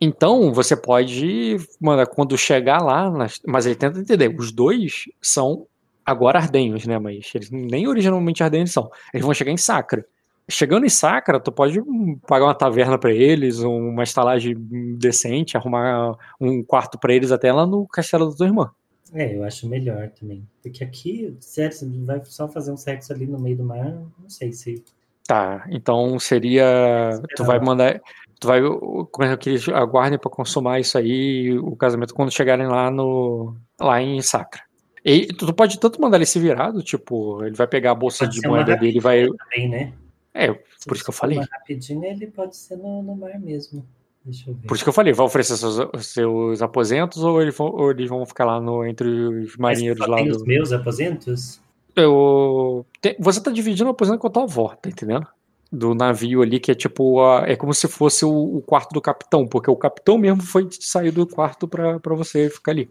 [0.00, 3.12] Então, você pode, mano, quando chegar lá,
[3.46, 5.66] mas ele tenta entender, os dois são
[6.04, 8.90] agora ardenhos, né, mas eles nem originalmente ardenhos são.
[9.12, 10.04] Eles vão chegar em Sacra.
[10.48, 14.56] Chegando em Sacra, tu pode hum, pagar uma taverna pra eles, uma estalagem
[14.98, 18.70] decente, arrumar um quarto pra eles até lá no castelo da tua irmã.
[19.12, 20.46] É, eu acho melhor também.
[20.62, 24.28] Porque aqui, sério, você vai só fazer um sexo ali no meio do mar, não
[24.28, 24.84] sei se.
[25.26, 27.20] Tá, então seria.
[27.36, 28.00] Tu vai mandar.
[28.38, 28.60] Tu vai.
[28.62, 33.54] Como é que eles aguardem pra consumar isso aí, o casamento, quando chegarem lá no.
[33.80, 34.62] lá em Sacra.
[35.04, 38.40] E tu pode tanto mandar ele se virado, tipo, ele vai pegar a bolsa Pode
[38.40, 39.26] de moeda dele e vai.
[39.26, 39.92] Também, né?
[40.32, 40.46] É,
[40.78, 41.38] Se por isso que eu falei.
[41.38, 43.84] Rapidinho, ele pode ser no, no mar mesmo.
[44.24, 44.66] Deixa eu ver.
[44.68, 48.08] Por isso que eu falei, vai oferecer seus, seus aposentos ou eles, vão, ou eles
[48.08, 50.36] vão ficar lá no, entre os marinheiros lá tem do.
[50.36, 51.60] os meus aposentos?
[51.96, 55.26] Eu, tem- você tá dividindo o aposento com a tua avó, tá entendendo?
[55.72, 57.20] Do navio ali, que é tipo.
[57.22, 60.68] a- é como se fosse o, o quarto do capitão, porque o capitão mesmo foi
[60.80, 62.90] sair do quarto pra, pra você ficar ali.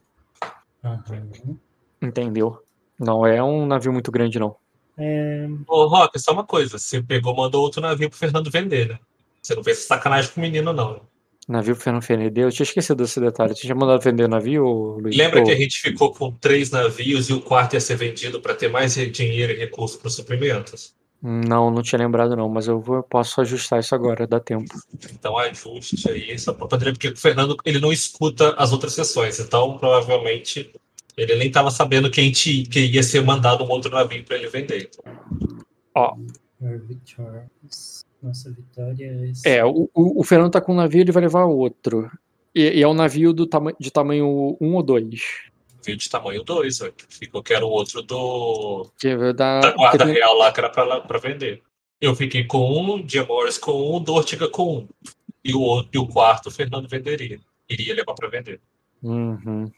[0.84, 1.28] Aham.
[2.02, 2.62] Entendeu?
[2.98, 4.56] Não é um navio muito grande, não.
[4.98, 6.78] É, Ô, Rock, só uma coisa.
[6.78, 9.00] Você pegou, mandou outro navio pro Fernando vender, né?
[9.42, 11.02] Você não fez sacanagem com o menino, não.
[11.50, 13.56] Navio Fernando Fernandes, eu tinha esquecido desse detalhe.
[13.56, 15.18] Você tinha mandado vender o navio, Luiz?
[15.18, 18.40] Lembra Ou- que a gente ficou com três navios e o quarto ia ser vendido
[18.40, 20.94] para ter mais dinheiro e recurso para os suprimentos?
[21.20, 24.74] Não, não tinha lembrado, não, mas eu, vou, eu posso ajustar isso agora, dá tempo.
[25.12, 29.40] Então ajuste aí só para poder, porque o Fernando ele não escuta as outras sessões,
[29.40, 30.72] então provavelmente
[31.18, 34.38] ele nem estava sabendo que, a gente, que ia ser mandado um outro navio para
[34.38, 34.90] ele vender.
[36.62, 37.99] Victorious.
[38.22, 39.58] Nossa vitória é.
[39.58, 42.12] É, o, o, o Fernando tá com um navio, ele vai levar outro.
[42.54, 45.22] E, e é um navio do tama de tamanho 1 ou 2.
[45.78, 49.62] Navio de tamanho 2, ficou que era o outro do Que vai dar.
[49.62, 51.62] da guarda tem- real lá que era para vender.
[52.02, 54.88] Eu fiquei com um, Dia Morris com um, Dortiga com um.
[55.44, 57.40] E o, outro, e o quarto o Fernando venderia.
[57.70, 58.60] Iria levar para vender.
[59.02, 59.72] Uhum.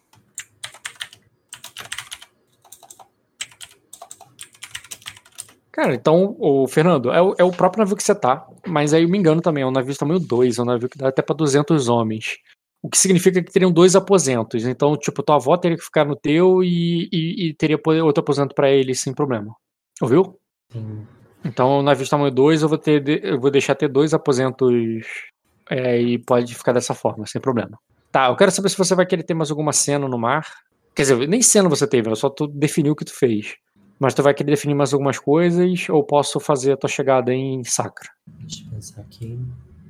[5.71, 9.03] Cara, então, o Fernando, é o, é o próprio navio que você tá, mas aí
[9.03, 11.07] eu me engano também, é um navio de tamanho 2, é um navio que dá
[11.07, 12.39] até pra 200 homens.
[12.83, 14.65] O que significa que teriam dois aposentos.
[14.65, 18.55] Então, tipo, tua avó teria que ficar no teu e, e, e teria outro aposento
[18.55, 19.55] pra ele sem problema.
[20.01, 20.37] Ouviu?
[20.71, 21.05] Sim.
[21.45, 24.73] Então, o navio de tamanho 2, eu vou ter eu vou deixar ter dois aposentos
[25.69, 27.79] é, e pode ficar dessa forma, sem problema.
[28.11, 30.45] Tá, eu quero saber se você vai querer ter mais alguma cena no mar.
[30.93, 33.55] Quer dizer, nem cena você teve, ela só tu definiu o que tu fez.
[34.01, 37.63] Mas tu vai querer definir mais algumas coisas ou posso fazer a tua chegada em
[37.63, 38.09] Sacra?
[38.25, 39.39] Deixa eu pensar aqui.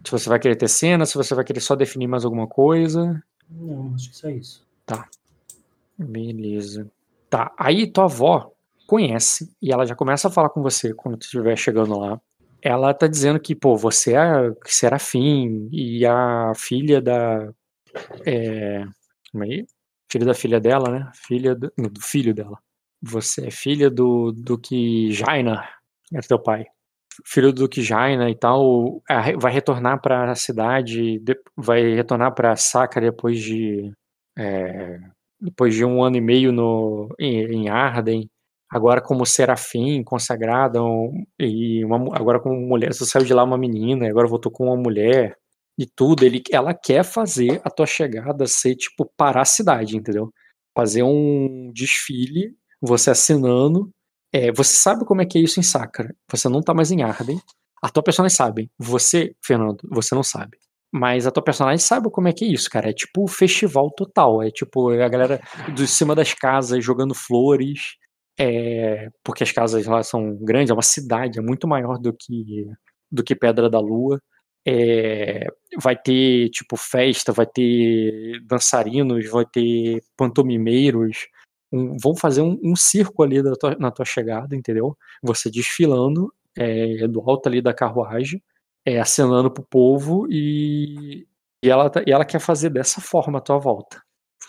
[0.03, 3.23] Se você vai querer ter cena, se você vai querer só definir mais alguma coisa.
[3.49, 4.67] Não, acho que só isso.
[5.97, 6.91] Beleza.
[7.29, 8.51] Tá, aí tua avó
[8.85, 12.19] conhece e ela já começa a falar com você quando tu estiver chegando lá.
[12.61, 17.49] Ela tá dizendo que, pô, você é Serafim e a filha da.
[18.25, 18.83] É,
[19.31, 19.65] como é aí?
[20.11, 21.09] Filha da filha dela, né?
[21.15, 22.59] Filha do, não, do filho dela.
[23.01, 25.67] Você é filha do, do que Jaina,
[26.13, 26.65] era teu pai.
[27.25, 32.55] Filho do que Jaina e tal, a- vai retornar pra cidade, de- vai retornar pra
[32.55, 33.91] Sacra depois de.
[34.37, 34.99] é,
[35.41, 38.29] depois de um ano e meio no, em, Arden,
[38.71, 40.79] agora como serafim, consagrada,
[41.39, 44.77] e uma agora como mulher, você saiu de lá uma menina, agora voltou com uma
[44.77, 45.35] mulher,
[45.77, 50.31] e tudo, ele, ela quer fazer a tua chegada ser, tipo, parar a cidade, entendeu?
[50.75, 53.89] Fazer um desfile, você assinando,
[54.33, 57.03] é, você sabe como é que é isso em Sacra, você não tá mais em
[57.03, 57.39] Arden,
[57.81, 60.57] a tua personagem sabe, você, Fernando, você não sabe.
[60.93, 62.89] Mas a tua personagem sabe como é que é isso, cara.
[62.89, 64.43] É tipo festival total.
[64.43, 65.41] É tipo a galera
[65.73, 67.95] de cima das casas jogando flores.
[68.37, 72.65] É, porque as casas lá são grandes, é uma cidade, é muito maior do que,
[73.11, 74.19] do que Pedra da Lua.
[74.67, 75.47] É,
[75.81, 81.27] vai ter tipo festa, vai ter dançarinos, vai ter pantomimeiros.
[81.71, 84.97] Um- vão fazer um, um circo ali tua- na tua chegada, entendeu?
[85.23, 88.43] Você desfilando é, do alto ali da carruagem
[88.85, 91.25] é, acenando pro povo e,
[91.63, 94.01] e, ela, tá- e ela quer fazer dessa forma a tua volta.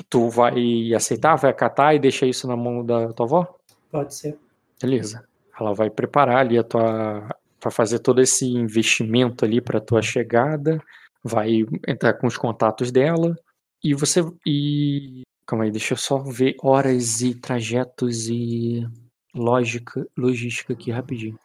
[0.09, 3.55] Tu vai aceitar, vai acatar e deixa isso na mão da tua avó?
[3.91, 4.37] Pode ser.
[4.81, 5.25] Beleza.
[5.61, 7.29] Ela vai preparar ali a tua.
[7.61, 10.83] para fazer todo esse investimento ali para tua chegada,
[11.23, 13.37] vai entrar com os contatos dela
[13.85, 14.25] e você.
[14.47, 15.23] E.
[15.53, 18.89] Calma aí, deixa eu só ver horas e trajetos e
[19.35, 21.39] lógica, logística aqui rapidinho.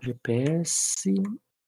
[0.00, 1.12] GPS.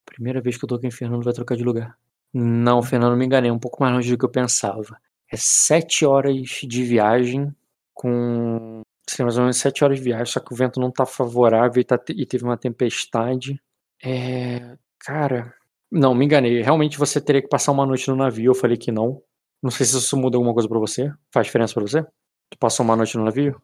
[0.06, 1.98] Primeira vez que eu tô aqui Fernando vai trocar de lugar.
[2.32, 5.00] Não, Fernando, me enganei, é um pouco mais longe do que eu pensava.
[5.28, 7.52] É sete horas de viagem
[7.92, 8.82] com.
[9.10, 11.80] Seria mais ou menos sete horas de viagem, só que o vento não tá favorável
[11.80, 13.60] e, tá te- e teve uma tempestade.
[14.00, 14.78] É.
[15.00, 15.52] Cara,
[15.90, 16.62] Não, me enganei.
[16.62, 18.50] Realmente você teria que passar uma noite no navio.
[18.50, 19.20] Eu falei que não.
[19.64, 21.10] Não sei se isso muda alguma coisa pra você.
[21.32, 22.02] Faz diferença pra você?
[22.50, 23.58] Tu passou uma noite no navio?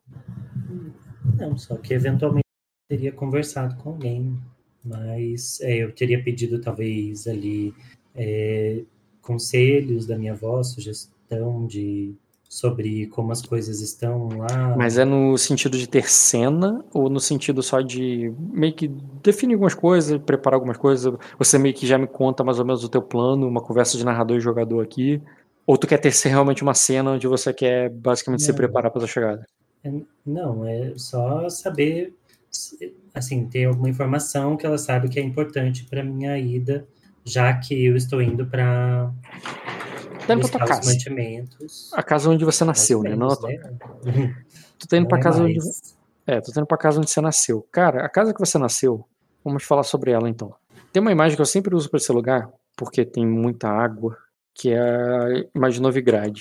[1.36, 2.46] Não, só que eventualmente
[2.88, 4.34] eu teria conversado com alguém,
[4.82, 7.74] mas é, eu teria pedido talvez ali
[8.14, 8.82] é,
[9.20, 12.14] conselhos da minha avó, sugestão de
[12.48, 14.74] sobre como as coisas estão lá.
[14.78, 18.88] Mas é no sentido de ter cena ou no sentido só de meio que
[19.22, 21.14] definir algumas coisas, preparar algumas coisas?
[21.38, 24.05] Você meio que já me conta mais ou menos o teu plano, uma conversa de
[24.05, 25.22] narrador e jogador aqui?
[25.71, 28.57] Ou tu quer ter realmente uma cena onde você quer basicamente se Não.
[28.57, 29.47] preparar para a chegada?
[29.85, 29.93] É,
[30.27, 32.12] Não, é só saber,
[33.14, 36.89] assim, ter alguma informação que ela sabe que é importante para minha ida,
[37.25, 39.12] já que eu estou indo para
[40.27, 40.91] Tá indo pra tua casa.
[40.91, 41.93] mantimentos.
[41.95, 43.14] A casa onde você nasceu, né?
[43.14, 44.35] Não, né?
[44.77, 45.57] tu tá indo pra é casa onde.
[45.57, 45.97] mais.
[46.27, 47.64] É, tu tá indo pra casa onde você nasceu.
[47.71, 49.07] Cara, a casa que você nasceu,
[49.45, 50.53] vamos falar sobre ela então.
[50.93, 54.18] Tem uma imagem que eu sempre uso pra esse lugar, porque tem muita água,
[54.61, 56.38] que é a imagem de Novigrad.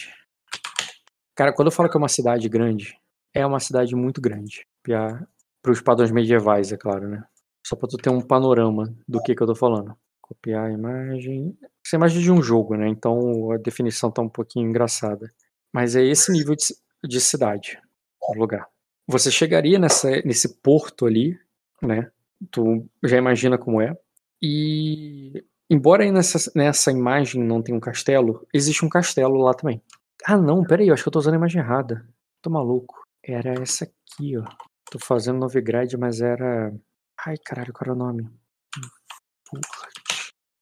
[1.33, 2.93] Cara, quando eu falo que é uma cidade grande,
[3.33, 4.67] é uma cidade muito grande.
[4.83, 7.23] Para os padrões medievais, é claro, né?
[7.65, 9.95] Só pra tu ter um panorama do que que eu tô falando.
[10.19, 11.57] Copiar a imagem.
[11.85, 12.89] Essa é imagem de um jogo, né?
[12.89, 15.33] Então a definição tá um pouquinho engraçada.
[15.71, 16.75] Mas é esse nível de,
[17.07, 17.79] de cidade,
[18.21, 18.67] o lugar.
[19.07, 21.39] Você chegaria nessa, nesse porto ali,
[21.81, 22.11] né?
[22.51, 23.97] Tu já imagina como é.
[24.41, 29.81] E embora aí nessa, nessa imagem não tenha um castelo, existe um castelo lá também.
[30.25, 32.05] Ah, não, peraí, eu acho que eu tô usando a imagem errada.
[32.41, 33.03] Tô maluco.
[33.23, 34.43] Era essa aqui, ó.
[34.91, 36.73] Tô fazendo Novigrad, mas era.
[37.25, 38.29] Ai, caralho, qual era o nome?
[39.47, 39.63] Ford.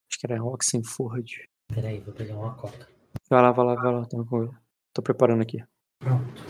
[0.10, 1.50] Acho que era Oxenford.
[1.74, 2.88] Peraí, vou pegar uma coca.
[3.30, 4.06] Vai lá, vai lá, vai lá.
[4.06, 4.54] Tô,
[4.94, 5.64] tô preparando aqui.
[6.00, 6.44] Pronto.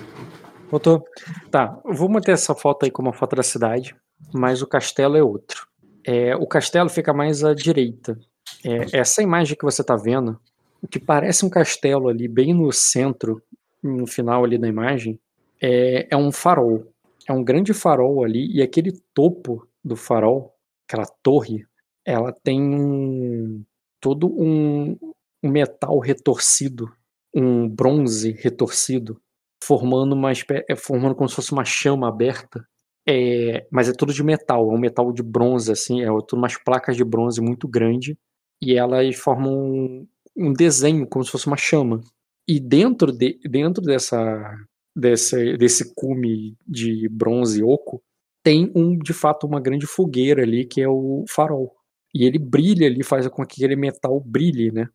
[0.69, 1.05] Voltou.
[1.49, 3.95] Tá, vou manter essa foto aí como uma foto da cidade,
[4.33, 5.67] mas o castelo é outro.
[6.05, 8.19] É, o castelo fica mais à direita.
[8.68, 10.38] É, essa imagem que você tá vendo,
[10.82, 13.41] o que parece um castelo ali, bem no centro,
[13.82, 15.18] no final ali da imagem,
[15.61, 16.86] é, é um farol.
[17.28, 20.53] É um grande farol ali, e aquele topo do farol,
[20.88, 21.65] aquela torre,
[22.05, 23.63] ela tem um,
[24.01, 24.97] todo um,
[25.43, 26.91] um metal retorcido,
[27.34, 29.20] um bronze retorcido,
[29.63, 32.65] formando uma é, formando como se fosse uma chama aberta.
[33.09, 36.57] É, mas é tudo de metal, é um metal de bronze, assim, é tudo umas
[36.57, 38.18] placas de bronze muito grande,
[38.61, 42.01] e elas formam um, um desenho, como se fosse uma chama.
[42.47, 44.55] E dentro, de, dentro dessa,
[44.95, 48.01] desse, desse cume de bronze oco,
[48.43, 51.73] tem um, de fato, uma grande fogueira ali, que é o farol.
[52.15, 54.87] E ele brilha ali, faz com que aquele metal brilhe, né?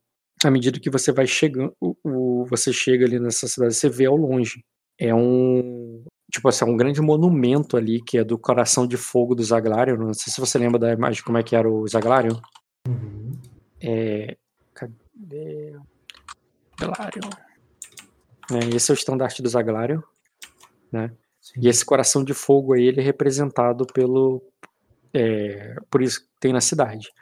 [0.42, 4.06] À medida que você vai chegando, o, o- você chega ali nessa cidade, você vê
[4.06, 4.64] ao longe.
[4.98, 6.02] É um,
[6.32, 9.96] tipo assim, é um grande monumento ali, que é do coração de fogo do Zaglarion.
[9.98, 12.36] Não sei se você lembra da imagem, como é que era o Zaglarion.
[12.88, 13.22] Uhum.
[13.83, 14.37] É,
[14.72, 15.74] cadê?
[18.51, 20.01] É, esse é o estandarte do Zaglarion.
[21.41, 21.61] Sim.
[21.61, 24.43] E esse coração de fogo aí, ele é representado pelo.
[25.12, 27.12] é, por isso que tem na cidade.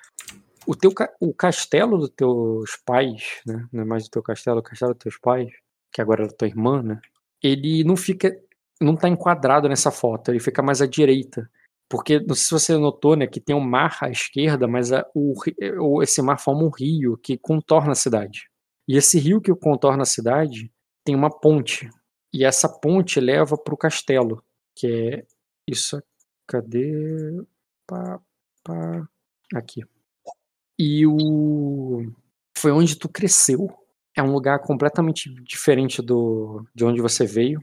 [0.67, 3.67] O, teu, o castelo dos teus pais, né?
[3.73, 5.51] Não é mais do teu castelo, o castelo dos teus pais,
[5.91, 7.01] que agora é da tua irmã, né?
[7.43, 8.37] Ele não fica.
[8.81, 11.51] Não tá enquadrado nessa foto, ele fica mais à direita.
[11.91, 15.07] Porque, não sei se você notou, né, que tem um mar à esquerda, mas a-
[15.15, 18.51] o, ri- o- esse mar forma um rio que contorna a cidade.
[18.89, 20.73] E esse rio que contorna a cidade
[21.05, 21.91] tem uma ponte.
[22.33, 24.45] E essa ponte leva para o castelo,
[24.77, 25.27] que é
[25.69, 26.03] isso.
[26.47, 27.43] Cadê?
[27.87, 28.21] Pá,
[28.65, 29.09] pá,
[29.55, 29.83] aqui.
[30.79, 32.13] E o
[32.57, 33.69] foi onde tu cresceu.
[34.17, 37.63] É um lugar completamente diferente do de onde você veio.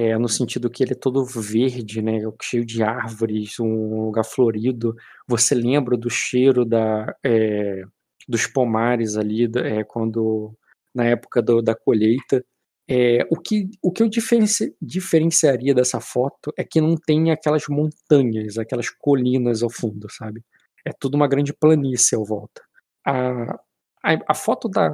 [0.00, 4.94] É no sentido que ele é todo verde, né, cheio de árvores, um lugar florido.
[5.26, 7.82] Você lembra do cheiro da é,
[8.28, 10.54] dos pomares ali, é, quando
[10.94, 12.44] na época do- da colheita.
[12.90, 17.64] É, o, que, o que eu diferenci- diferenciaria dessa foto é que não tem aquelas
[17.68, 20.42] montanhas, aquelas colinas ao fundo, sabe?
[20.86, 22.62] É tudo uma grande planície ao volta.
[23.04, 23.54] A,
[24.02, 24.90] a, a foto da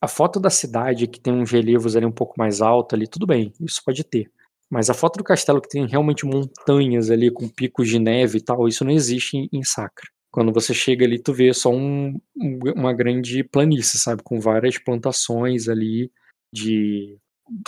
[0.00, 3.26] a foto da cidade que tem uns relevos ali um pouco mais alto ali, tudo
[3.26, 4.30] bem, isso pode ter.
[4.70, 8.42] Mas a foto do castelo que tem realmente montanhas ali com picos de neve e
[8.42, 10.06] tal, isso não existe em, Sacra.
[10.30, 12.18] Quando você chega ali, tu vê só um-
[12.76, 14.22] uma grande planície, sabe?
[14.22, 16.10] Com várias plantações ali
[16.52, 17.16] de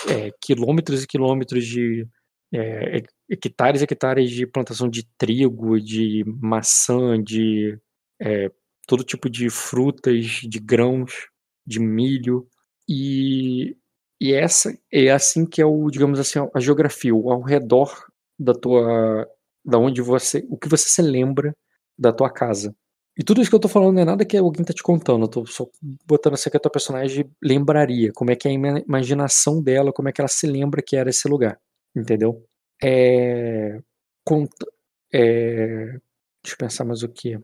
[0.08, 2.06] é, quilômetros e quilômetros de
[2.52, 7.78] é, hectares e hectares de plantação de trigo, de maçã, de
[8.20, 8.50] é,
[8.86, 11.28] todo tipo de frutas, de grãos,
[11.66, 12.48] de milho.
[12.88, 13.76] E,
[14.20, 18.06] e essa é assim que é o, digamos assim, a geografia, o ao redor
[18.38, 19.28] da tua,
[19.64, 21.54] da onde você, o que você se lembra
[21.98, 22.74] da tua casa.
[23.16, 25.24] E tudo isso que eu tô falando não é nada que alguém tá te contando,
[25.24, 25.66] eu tô só
[26.06, 29.92] botando assim que a tua personagem lembraria, como é que é a ima- imaginação dela,
[29.92, 31.58] como é que ela se lembra que era esse lugar,
[31.96, 32.44] entendeu?
[32.82, 33.80] É...
[34.24, 34.66] Conta...
[35.12, 35.98] é...
[36.42, 37.38] Deixa eu pensar mais o que.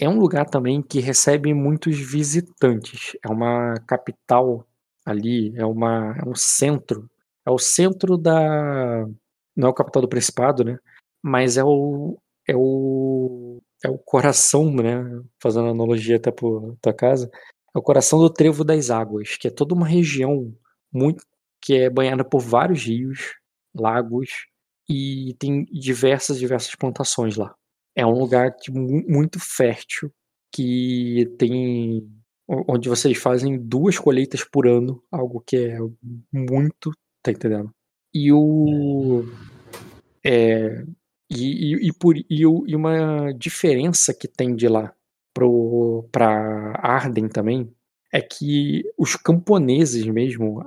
[0.00, 4.66] É um lugar também que recebe muitos visitantes, é uma capital
[5.10, 6.14] ali, é, uma...
[6.18, 7.10] é um centro,
[7.46, 9.06] é o centro da...
[9.56, 10.78] não é o capital do Principado, né?
[11.22, 12.18] Mas é o...
[12.48, 15.02] é o é o coração, né?
[15.42, 17.30] Fazendo analogia até por tua casa,
[17.74, 20.54] é o coração do Trevo das Águas, que é toda uma região
[20.92, 21.24] muito
[21.62, 23.36] que é banhada por vários rios,
[23.74, 24.46] lagos
[24.88, 27.54] e tem diversas diversas plantações lá.
[27.94, 30.12] É um lugar mu- muito fértil
[30.54, 32.06] que tem
[32.68, 35.78] onde vocês fazem duas colheitas por ano, algo que é
[36.32, 36.90] muito,
[37.22, 37.70] tá entendendo?
[38.12, 39.24] E o
[40.24, 40.84] é,
[41.30, 44.92] e, e, e por, e, e uma diferença que tem de lá
[46.10, 47.72] para Arden também
[48.12, 50.62] é que os camponeses mesmo,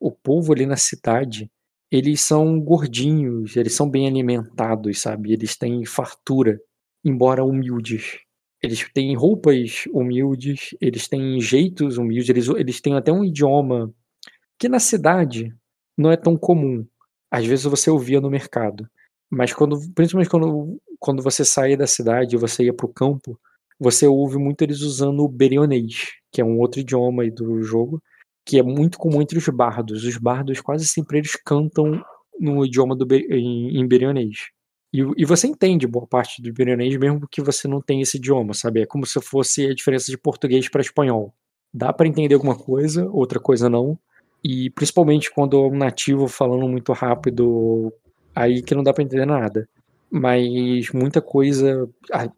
[0.00, 1.48] o povo ali na cidade,
[1.90, 5.32] eles são gordinhos, eles são bem alimentados, sabe?
[5.32, 6.60] Eles têm fartura,
[7.04, 8.18] embora humildes.
[8.62, 13.92] Eles têm roupas humildes, eles têm jeitos humildes, eles, eles têm até um idioma
[14.58, 15.54] que na cidade
[15.96, 16.86] não é tão comum.
[17.30, 18.88] Às vezes você ouvia no mercado.
[19.30, 23.38] Mas quando, principalmente quando, quando você saía da cidade e você ia para o campo,
[23.78, 28.02] você ouve muito eles usando o berionês, que é um outro idioma aí do jogo,
[28.44, 30.04] que é muito comum entre os bardos.
[30.04, 32.02] Os bardos quase sempre eles cantam
[32.40, 34.50] no idioma do em, em berionês.
[34.92, 38.54] E, e você entende boa parte do berionês mesmo que você não tem esse idioma,
[38.54, 38.82] sabe?
[38.82, 41.34] É como se fosse a diferença de português para espanhol.
[41.72, 43.98] Dá para entender alguma coisa, outra coisa não.
[44.42, 47.92] E principalmente quando é um nativo falando muito rápido,
[48.34, 49.68] aí que não dá pra entender nada.
[50.10, 51.86] Mas muita coisa,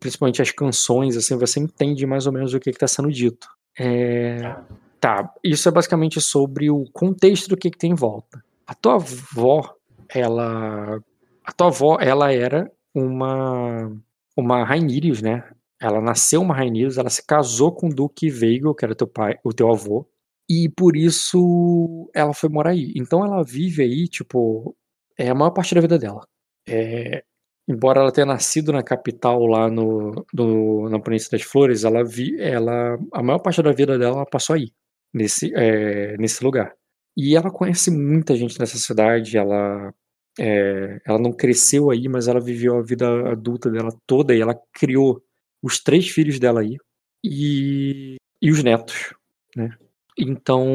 [0.01, 3.46] principalmente as canções, assim, você entende mais ou menos o que, que tá sendo dito.
[3.78, 4.57] É,
[5.01, 8.44] Tá, isso é basicamente sobre o contexto do que, que tem em volta.
[8.66, 9.74] A tua avó,
[10.09, 11.01] ela.
[11.45, 13.91] A tua avó, ela era uma.
[14.36, 15.45] Uma Rainirius, né?
[15.80, 19.38] Ela nasceu uma Rainirius, ela se casou com o Duque Veigo, que era teu pai,
[19.45, 20.07] o teu avô.
[20.49, 22.93] E por isso ela foi morar aí.
[22.97, 24.76] Então ela vive aí, tipo,
[25.18, 26.26] é a maior parte da vida dela.
[26.68, 27.24] É,
[27.68, 32.38] embora ela tenha nascido na capital lá no, no na Planície das Flores, ela vi,
[32.41, 34.72] ela a maior parte da vida dela ela passou aí,
[35.14, 36.74] nesse é, nesse lugar.
[37.16, 39.36] E ela conhece muita gente nessa cidade.
[39.38, 39.95] Ela
[40.39, 44.59] é, ela não cresceu aí, mas ela viveu a vida adulta dela toda e ela
[44.72, 45.22] criou
[45.62, 46.76] os três filhos dela aí
[47.24, 49.14] e, e os netos,
[49.57, 49.70] né?
[50.18, 50.66] Então,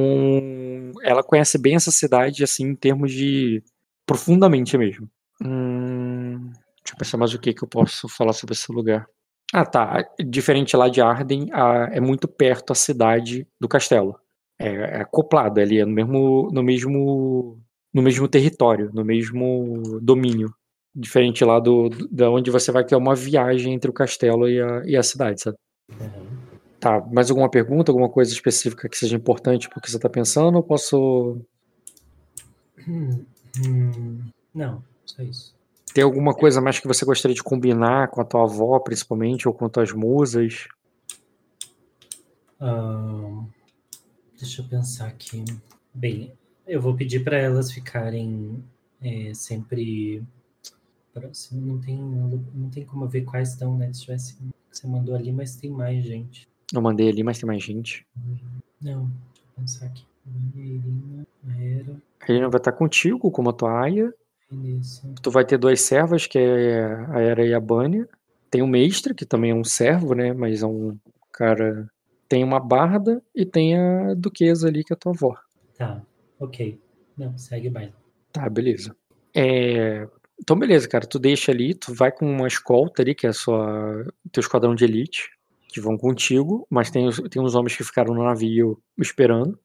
[1.03, 3.64] ela conhece bem essa cidade, assim, em termos de.
[4.06, 5.10] profundamente mesmo.
[5.43, 9.06] Hum, deixa eu pensar mais o que, que eu posso falar sobre esse lugar.
[9.53, 10.03] Ah, tá.
[10.26, 14.20] Diferente lá de Arden, a- é muito perto a cidade do castelo.
[14.58, 17.60] É, é acoplado ali, é no mesmo, no mesmo.
[17.95, 20.53] No mesmo território, no mesmo domínio.
[20.93, 24.81] Diferente lá do, da onde você vai ter uma viagem entre o castelo e a,
[24.85, 25.57] e a cidade, sabe?
[26.77, 30.63] Tá, mais alguma pergunta, alguma coisa específica que seja importante porque você tá pensando, ou
[30.63, 31.39] posso
[32.85, 33.25] Hum,
[33.65, 34.19] hum,
[34.53, 35.55] não, só isso.
[35.93, 39.53] ter alguma coisa mais que você gostaria de combinar com a tua avó, principalmente, ou
[39.53, 40.67] com tuas musas?
[42.59, 43.45] Ahn,
[44.37, 45.45] deixa eu pensar aqui.
[45.93, 46.33] Bem,
[46.68, 48.63] eu vou pedir para elas ficarem
[49.01, 50.24] é, sempre
[51.13, 51.66] próximo.
[51.66, 53.91] Não tem, não tem como ver quais estão, né?
[53.93, 54.38] Se tivesse,
[54.72, 56.47] você mandou ali, mas tem mais gente.
[56.74, 58.05] Eu mandei ali, mas tem mais gente.
[58.82, 60.05] Não, deixa eu pensar aqui.
[60.55, 61.28] Irina,
[61.59, 64.13] Era, A Helena vai estar contigo, como a tua aia.
[64.49, 65.07] Vanessa.
[65.22, 68.07] Tu vai ter duas servas, que é a Era e a Bânia.
[68.49, 70.34] Tem o mestre, que também é um servo, né?
[70.34, 70.97] Mas é um
[71.32, 71.89] cara.
[72.28, 75.36] Tem uma barda e tem a duquesa ali, que é a tua avó.
[75.78, 76.01] Tá,
[76.39, 76.79] ok.
[77.17, 77.93] Não, segue baile.
[78.31, 78.95] Tá, beleza.
[79.33, 80.07] É,
[80.39, 81.05] Então, beleza, cara.
[81.05, 84.05] Tu deixa ali, tu vai com uma escolta ali, que é sua...
[84.31, 85.29] teu esquadrão de elite,
[85.69, 89.57] que vão contigo, mas tem, tem uns homens que ficaram no navio esperando.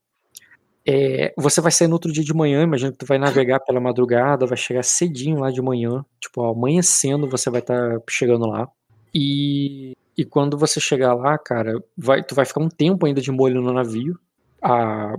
[0.87, 3.81] É, Você vai sair no outro dia de manhã, imagina que tu vai navegar pela
[3.81, 8.69] madrugada, vai chegar cedinho lá de manhã, tipo, amanhecendo você vai estar chegando lá.
[9.15, 13.31] E, e quando você chegar lá, cara, vai, tu vai ficar um tempo ainda de
[13.31, 14.19] molho no navio.
[14.63, 15.15] A,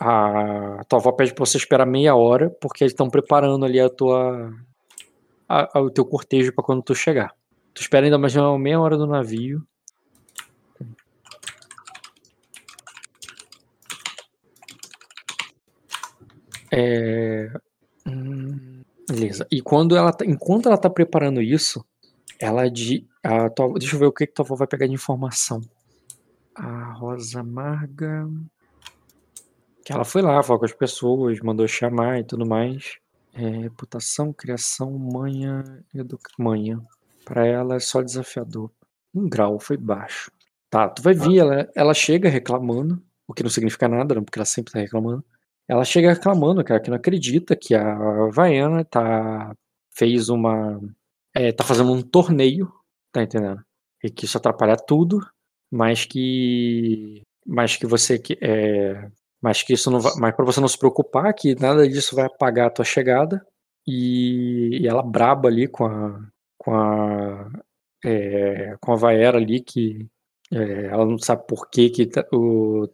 [0.00, 3.88] a tua avó pede pra você esperar meia hora, porque eles estão preparando ali a
[3.90, 4.52] tua
[5.48, 7.34] a- a- o teu cortejo pra quando tu chegar.
[7.74, 9.62] Tu espera ainda mais uma meia hora no navio.
[16.70, 17.50] É,
[18.06, 19.46] hum, beleza.
[19.50, 21.84] E quando ela tá, enquanto ela tá preparando isso,
[22.38, 24.92] ela de a tua- deixa eu ver o que, que tua avó vai pegar de
[24.92, 25.60] informação.
[26.54, 28.28] A Rosa Amarga.
[29.88, 32.98] Que ela foi lá, falou com as pessoas, mandou chamar e tudo mais.
[33.32, 35.64] É, reputação, criação, manha,
[35.94, 36.30] educa...
[36.38, 36.78] manha.
[37.24, 38.70] Pra ela é só desafiador.
[39.14, 40.30] Um grau, foi baixo.
[40.68, 44.38] Tá, tu vai vir, ela, ela chega reclamando, o que não significa nada, não, porque
[44.38, 45.24] ela sempre tá reclamando.
[45.66, 49.56] Ela chega reclamando, cara, que não acredita que a Vaiana tá.
[49.90, 50.78] fez uma.
[51.34, 52.70] É, tá fazendo um torneio,
[53.10, 53.64] tá entendendo?
[54.04, 55.26] E que isso atrapalha tudo,
[55.70, 57.22] mas que.
[57.46, 58.20] Mas que você.
[58.42, 59.10] É,
[59.42, 60.12] mas que isso não vai.
[60.18, 63.44] Mas pra você não se preocupar, que nada disso vai apagar a tua chegada.
[63.86, 66.20] E, e ela braba ali com a.
[66.58, 67.50] com a.
[68.04, 70.06] é, com a Vaera ali, que
[70.52, 72.88] é, ela não sabe por que que, tá- o,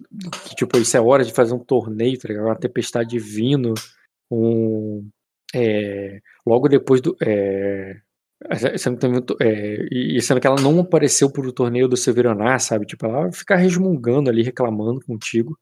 [0.49, 2.28] que, tipo, isso é hora de fazer um torneio, tá?
[2.34, 3.74] Uma tempestade vindo,
[4.30, 5.09] um,
[5.55, 7.97] é, logo depois do, é,
[8.78, 12.86] sendo, também- é, e e sendo que ela não apareceu pro torneio do Severaná, sabe?
[12.86, 15.57] Tipo, ela ficar resmungando ali, reclamando contigo.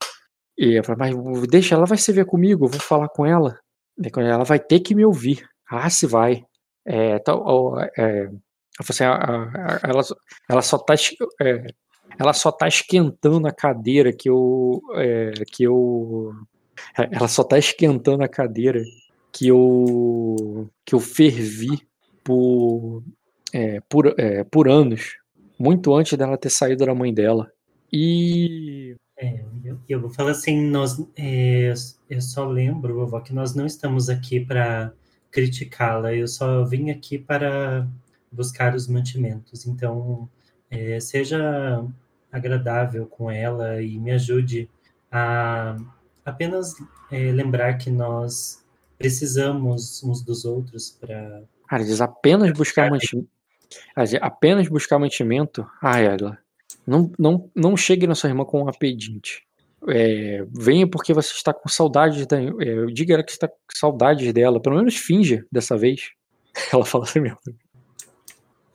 [0.59, 3.59] E eu falo, mas deixa, ela vai se ver comigo, eu vou falar com ela.
[4.17, 5.47] Ela vai ter que me ouvir.
[5.69, 6.45] Ah, se vai.
[6.85, 8.29] É, tal, ó, é,
[8.79, 10.03] assim, ela,
[10.49, 10.95] ela só tá
[11.41, 11.67] é,
[12.19, 16.33] ela só tá esquentando a cadeira que eu é, que eu
[16.99, 18.83] é, ela só tá esquentando a cadeira
[19.33, 21.87] que eu que eu fervi
[22.25, 23.03] por
[23.53, 25.17] é, por, é, por anos
[25.59, 27.51] muito antes dela ter saído da mãe dela
[27.93, 31.73] e É, eu, eu vou falar assim, nós, é,
[32.09, 34.93] eu só lembro, vovó, que nós não estamos aqui para
[35.31, 37.87] criticá-la, eu só vim aqui para
[38.31, 39.67] buscar os mantimentos.
[39.67, 40.29] Então,
[40.71, 41.85] é, seja
[42.31, 44.69] agradável com ela e me ajude
[45.11, 45.77] a
[46.25, 46.75] apenas
[47.11, 48.63] é, lembrar que nós
[48.99, 51.43] precisamos uns dos outros para.
[51.69, 53.29] Cara, diz apenas buscar mantimento.
[54.21, 55.67] Apenas buscar mantimento.
[55.81, 56.39] Ai, ela.
[56.87, 59.43] Não, não, não chegue na sua irmã com uma pedinte.
[59.89, 62.41] É, venha porque você está com saudades da.
[62.41, 64.61] É, diga ela que está com saudades dela.
[64.61, 66.11] Pelo menos finja dessa vez.
[66.73, 67.39] Ela fala assim mesmo.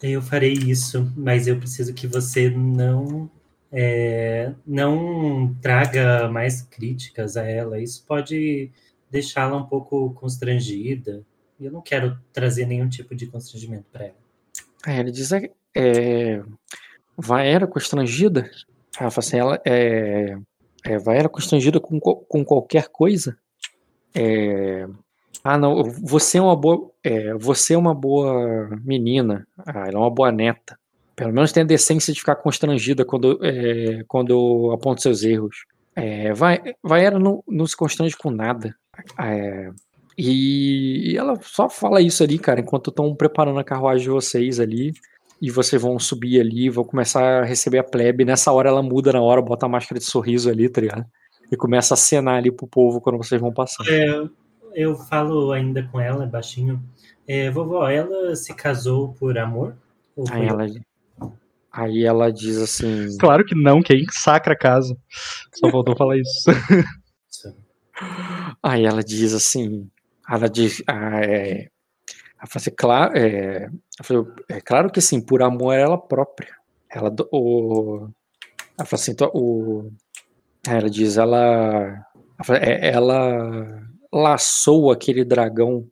[0.01, 3.29] Eu farei isso, mas eu preciso que você não
[3.71, 7.79] é, não traga mais críticas a ela.
[7.79, 8.71] Isso pode
[9.09, 11.23] deixá-la um pouco constrangida.
[11.59, 14.17] E eu não quero trazer nenhum tipo de constrangimento para ela.
[14.85, 16.43] Aí ele diz: é, é,
[17.17, 18.49] vai era constrangida?
[18.93, 20.37] Fala assim: ela é,
[20.85, 23.37] é, vai era constrangida com, co- com qualquer coisa?
[24.15, 24.87] É,
[25.43, 29.47] ah, não, você é uma boa, é, você é uma boa menina.
[29.65, 30.77] Ah, ela é uma boa neta.
[31.15, 35.65] Pelo menos tem a decência de ficar constrangida quando, é, quando eu aponto seus erros.
[35.95, 36.61] É, vai,
[37.01, 38.75] era não, não se constrange com nada.
[39.19, 39.71] É,
[40.17, 44.93] e ela só fala isso ali, cara, enquanto estão preparando a carruagem de vocês ali.
[45.41, 48.25] E vocês vão subir ali, vão começar a receber a plebe.
[48.25, 51.05] Nessa hora ela muda na hora, bota a máscara de sorriso ali, tá ligado?
[51.51, 53.83] E começa a acenar ali pro povo quando vocês vão passar.
[53.87, 54.23] É,
[54.73, 56.83] eu falo ainda com ela, baixinho.
[57.27, 59.75] É, vovó, ela se casou por amor?
[60.15, 60.67] Ou Aí foi- ela,
[61.71, 63.15] aí ela diz assim.
[63.19, 64.97] Claro que não, quem sacra a casa.
[65.53, 66.43] Só faltou falar isso.
[68.61, 69.89] Aí ela diz assim.
[70.29, 70.83] Ela diz.
[70.87, 71.67] Ah, é,
[72.39, 73.69] ela fala assim, claro, é,
[74.49, 76.55] é claro que sim, por amor a ela própria.
[76.89, 78.07] Ela, o,
[78.77, 79.89] ela fala assim, o,
[80.67, 82.05] ela diz, ela,
[82.61, 83.83] é, ela
[84.13, 85.87] laçou aquele dragão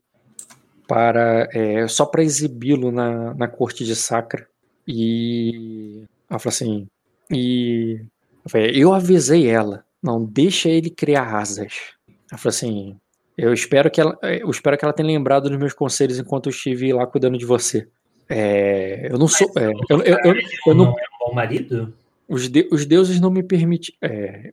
[0.87, 4.47] para é, só para exibi-lo na, na corte de Sacra.
[4.87, 6.87] E ela fala assim,
[7.31, 8.05] e
[8.53, 11.95] eu avisei ela, não deixa ele criar asas.
[12.31, 12.99] Ela falou assim,
[13.37, 16.51] eu espero que ela, eu espero que ela tenha lembrado dos meus conselhos enquanto eu
[16.51, 17.87] estive lá cuidando de você.
[18.27, 20.35] É, eu não sou, é, eu, eu, eu,
[20.67, 21.93] eu não, não é um bom marido?
[22.27, 23.97] os, de- os deuses não me permitiram,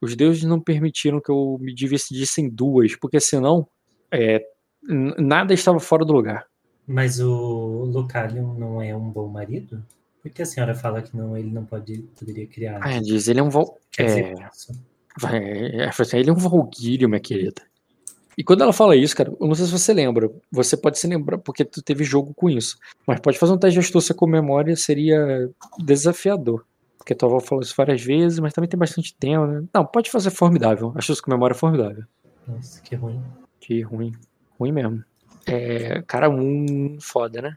[0.01, 3.67] os deuses não permitiram que eu me dividisse em duas, porque senão
[4.11, 4.43] é,
[5.19, 6.47] nada estava fora do lugar.
[6.87, 9.83] Mas o Lucalion não é um bom marido?
[10.21, 12.81] Por que a senhora fala que não, ele não pode, poderia criar?
[12.83, 13.51] Ah, diz, ele é um
[13.91, 14.35] Quer dizer,
[15.33, 17.63] é, é, ele é um Valguírio, minha querida.
[18.37, 21.07] E quando ela fala isso, cara, eu não sei se você lembra, você pode se
[21.07, 24.27] lembrar porque tu teve jogo com isso, mas pode fazer um teste de astúcia com
[24.27, 26.65] memória, seria desafiador.
[26.97, 29.65] Porque tua avó falou isso várias vezes, mas também tem bastante tempo, né?
[29.75, 30.93] Não, pode fazer formidável.
[30.95, 32.05] Astúcia com memória é formidável.
[32.47, 33.21] Nossa, que ruim.
[33.61, 34.13] Que ruim.
[34.59, 35.05] Ruim mesmo.
[35.47, 37.57] É, cara, um foda, né?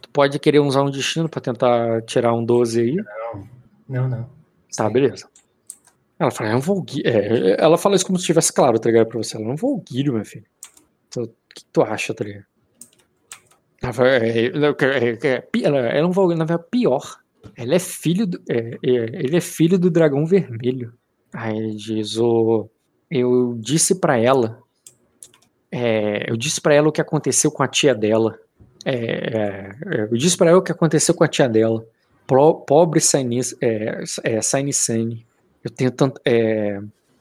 [0.00, 2.96] Tu pode querer usar um destino pra tentar tirar um 12 aí.
[3.88, 4.30] Não, não.
[4.74, 4.92] Tá, Sim.
[4.92, 5.28] beleza.
[6.20, 7.10] Ela fala, é um Volguírio.
[7.10, 9.08] É, ela fala isso como se estivesse claro, tá ligado?
[9.08, 9.36] Pra você.
[9.36, 10.44] Ela é um Volguírio, meu filho.
[11.10, 12.44] Tu- O que tu acha, tá ligado?
[13.82, 14.48] Ela, fala, é, é,
[15.26, 17.18] é, ela, ela não vai, na verdade, pior.
[17.56, 18.90] Ela é filho do, é, é,
[19.24, 20.92] ele é filho do dragão vermelho.
[21.32, 22.68] Aí ele diz: o,
[23.10, 24.60] Eu disse pra ela.
[25.72, 28.38] é, eu disse pra ela o que aconteceu com a tia dela.
[28.84, 31.84] É, é, é, eu disse pra ela o que aconteceu com a tia dela.
[32.26, 34.40] Pro- pobre Saini- é, é.
[35.64, 36.20] Eu tenho tanto.
[36.24, 36.80] é,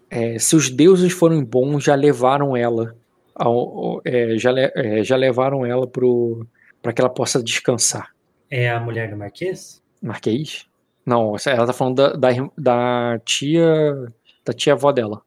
[0.09, 2.95] é, se os deuses foram bons, já levaram ela.
[3.35, 6.45] ao- é, já, é, já levaram ela pro,
[6.81, 8.09] pra que ela possa descansar.
[8.51, 9.81] É a mulher do Marquês?
[10.01, 10.65] Marquês?
[11.05, 14.11] Não, ela tá falando da, da, da tia.
[14.45, 15.21] Da tia avó dela.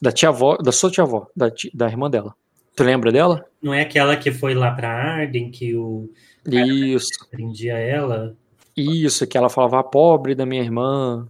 [0.00, 0.56] Da tia avó.
[0.56, 1.26] Da sua tia avó.
[1.36, 2.34] Da, ti- da irmã dela.
[2.74, 3.44] Tu lembra dela?
[3.62, 6.08] Não é aquela que foi lá pra Arden, que o
[6.46, 7.08] Isso.
[7.30, 8.34] prendia ela?
[8.74, 11.28] Isso, que ela falava "Ah, pobre da minha irmã.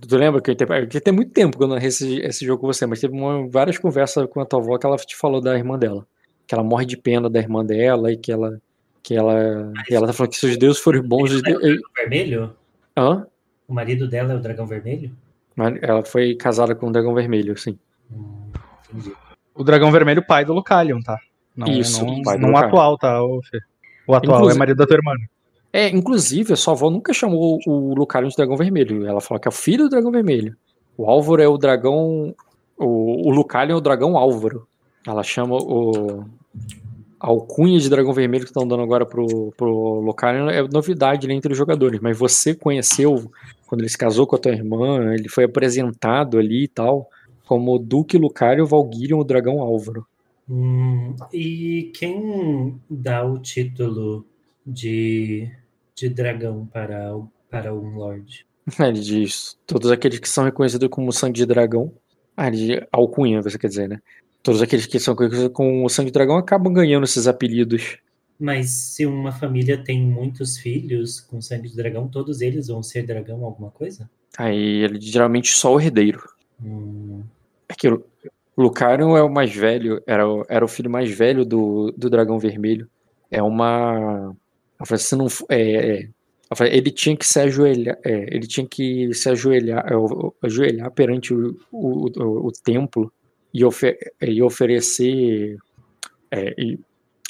[0.00, 2.60] Tu lembra que eu te- porque tem muito tempo que eu não esse, esse jogo
[2.62, 5.40] com você, mas teve uma- várias conversas com a tua avó que ela te falou
[5.40, 6.06] da irmã dela.
[6.46, 8.58] Que ela morre de pena da irmã dela e que ela.
[9.02, 9.72] Que ela.
[9.90, 11.30] E ela tá falando que se os deuses forem bons.
[11.32, 11.58] Os é o de...
[11.60, 12.54] dragão vermelho?
[12.96, 13.26] Hã?
[13.68, 15.10] O marido dela é o dragão vermelho?
[15.82, 17.78] Ela foi casada com um dragão vermelho, assim.
[18.10, 18.50] Hum.
[19.54, 21.18] O dragão vermelho, pai do Lucalion, tá?
[21.56, 23.22] Não, Isso, não, pai do não o atual, tá?
[23.22, 23.40] O?
[24.06, 25.12] O atual Inclusive- é marido da tua irmã.
[25.72, 29.06] É, inclusive, a sua avó nunca chamou o Lucario de dragão vermelho.
[29.06, 30.54] Ela falou que é o filho do dragão vermelho.
[30.96, 32.34] O Álvaro é o dragão.
[32.76, 34.66] O, o Lucario é o dragão Álvaro.
[35.06, 36.24] Ela chama o.
[37.18, 41.34] A alcunha de dragão vermelho que estão dando agora pro, pro Lucario é novidade ali
[41.34, 42.00] entre os jogadores.
[42.00, 43.30] Mas você conheceu,
[43.66, 47.08] quando ele se casou com a tua irmã, ele foi apresentado ali e tal,
[47.46, 50.04] como Duque Lucario Valguirion, o dragão Álvaro.
[50.50, 54.26] Hum, e quem dá o título
[54.66, 55.48] de,
[55.96, 58.46] de dragão para, o- para um lord?
[58.78, 61.92] Ele diz: todos aqueles que são reconhecidos como sangue de dragão.
[62.36, 64.00] Ah, ele diz, alcunha, você quer dizer, né?
[64.42, 67.98] Todos aqueles que são reconhecidos com o sangue de dragão acabam ganhando esses apelidos.
[68.38, 73.06] Mas se uma família tem muitos filhos com sangue de dragão, todos eles vão ser
[73.06, 74.10] dragão alguma coisa?
[74.36, 76.22] Aí ele geralmente só o herdeiro.
[76.60, 77.22] Hum,
[77.68, 77.88] É que
[78.56, 82.38] Lucario é o mais velho, era o, era o filho mais velho do, do dragão
[82.38, 82.88] vermelho.
[83.30, 84.36] É uma.
[84.82, 86.08] Eu falei, Se não, é, é,
[86.50, 89.94] eu falei, ele tinha que se ajoelhar, é, ele tinha que se ajoelhar, é,
[90.46, 93.12] ajoelhar perante o, o, o, o templo
[93.54, 93.98] e, ofe-
[94.42, 95.56] oferecer
[96.30, 96.78] é, e,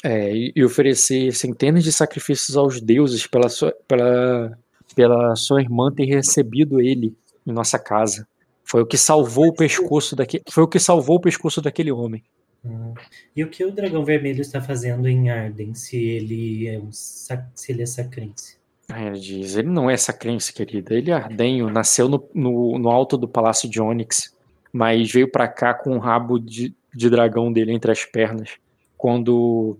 [0.03, 4.57] é, e- e oferecer centenas de sacrifícios aos deuses pela sua, pela,
[4.95, 7.15] pela sua irmã ter recebido ele
[7.45, 8.27] em nossa casa.
[8.65, 12.23] Foi o que salvou o pescoço daquele, foi o que salvou o pescoço daquele homem.
[12.65, 12.93] Hum.
[13.35, 17.49] E o que o dragão vermelho está fazendo em Arden, se ele é um sac-
[17.55, 18.57] se ele é sacrense?
[18.89, 20.93] Aí ele diz, ele não é essa crença, querida.
[20.93, 24.35] Ele é ardenho, nasceu no, no, no alto do palácio de Onyx,
[24.71, 28.57] mas veio pra cá com o rabo de, de dragão dele entre as pernas.
[28.97, 29.77] Quando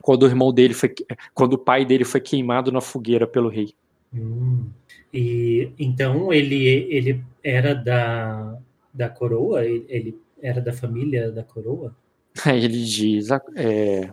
[0.00, 0.94] quando o irmão dele foi
[1.34, 3.74] quando o pai dele foi queimado na fogueira pelo rei.
[4.14, 4.66] Hum.
[5.12, 8.56] E então ele ele era da,
[8.94, 9.64] da coroa?
[9.64, 11.94] Ele, ele era da família da coroa?
[12.44, 14.10] Aí ele diz, ah, é...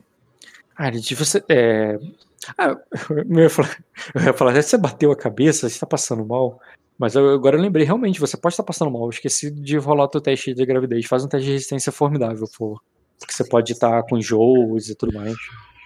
[0.77, 1.97] Ah, ele diz, você, é...
[2.57, 2.75] Ah,
[3.09, 3.77] eu ia falar,
[4.15, 6.59] eu ia falar, você bateu a cabeça, você tá passando mal,
[6.97, 10.05] mas eu- agora eu lembrei, realmente, você pode estar passando mal, eu esqueci de rolar
[10.05, 12.79] o teu teste de gravidez, faz um teste de resistência formidável, pô,
[13.19, 15.35] porque você pode estar com enjoos e tudo mais.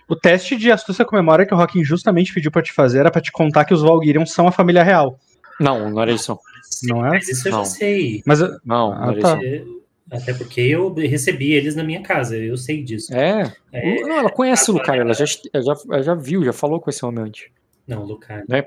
[0.10, 3.12] O teste de astúcia com memória que o Rockin justamente pediu pra te fazer era
[3.12, 5.20] pra te contar que os Valkyrian são a família real.
[5.60, 6.96] Não, não era isso, não.
[6.98, 7.10] Não é?
[7.10, 7.60] Mas isso eu Não.
[7.66, 8.22] já sei.
[8.26, 9.38] Mas Não, não Ah, era tá.
[9.44, 9.82] isso.
[10.12, 13.14] É, Até porque eu recebi eles na minha casa, eu sei disso.
[13.14, 16.90] É, É, não, ela conhece o Lucario, ela já, já, já viu, já falou com
[16.90, 17.50] esse homem antes.
[17.88, 18.46] Não, Lucario.
[18.50, 18.64] né?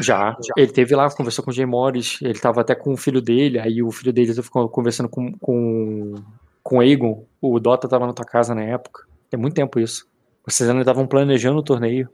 [0.00, 3.20] Já, ele teve lá, conversou com o Jay Morris, ele tava até com o filho
[3.20, 6.14] dele, aí o filho dele ficou conversando com, com,
[6.62, 10.06] com o Aegon, o Dota tava na tua casa na época, tem muito tempo isso.
[10.46, 12.08] Vocês ainda estavam planejando o torneio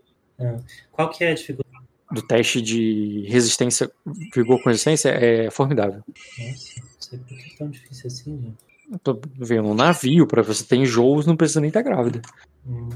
[0.93, 1.79] Qual que é a dificuldade?
[2.11, 3.91] do teste de resistência,
[4.35, 6.03] vigor com resistência, é formidável.
[6.07, 8.57] Nossa, sei por que é tão difícil assim, gente.
[8.91, 12.23] Eu tô vendo um navio, pra você ter enjoos, não precisa nem estar grávida,
[12.67, 12.89] Hum,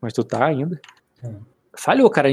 [0.00, 0.80] mas tu tá ainda.
[1.20, 1.30] Tá.
[1.76, 2.28] Falhou, cara.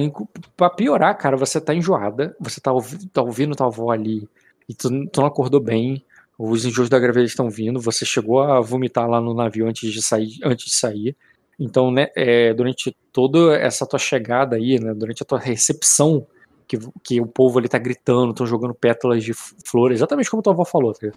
[0.57, 4.28] Pra piorar, cara, você tá enjoada, você tá, ouvi- tá ouvindo tua avó ali
[4.68, 6.03] e tu, tu não acordou bem,
[6.38, 10.02] os enjoos da gravidez estão vindo, você chegou a vomitar lá no navio antes de
[10.02, 10.38] sair.
[10.44, 11.16] Antes de sair.
[11.57, 16.28] Então, né, é, durante toda essa tua chegada aí, né, durante a tua recepção,
[16.68, 20.42] que, que o povo ali tá gritando, estão jogando pétalas de f- flores, exatamente como
[20.44, 20.94] tua avó falou.
[20.94, 21.08] Tá?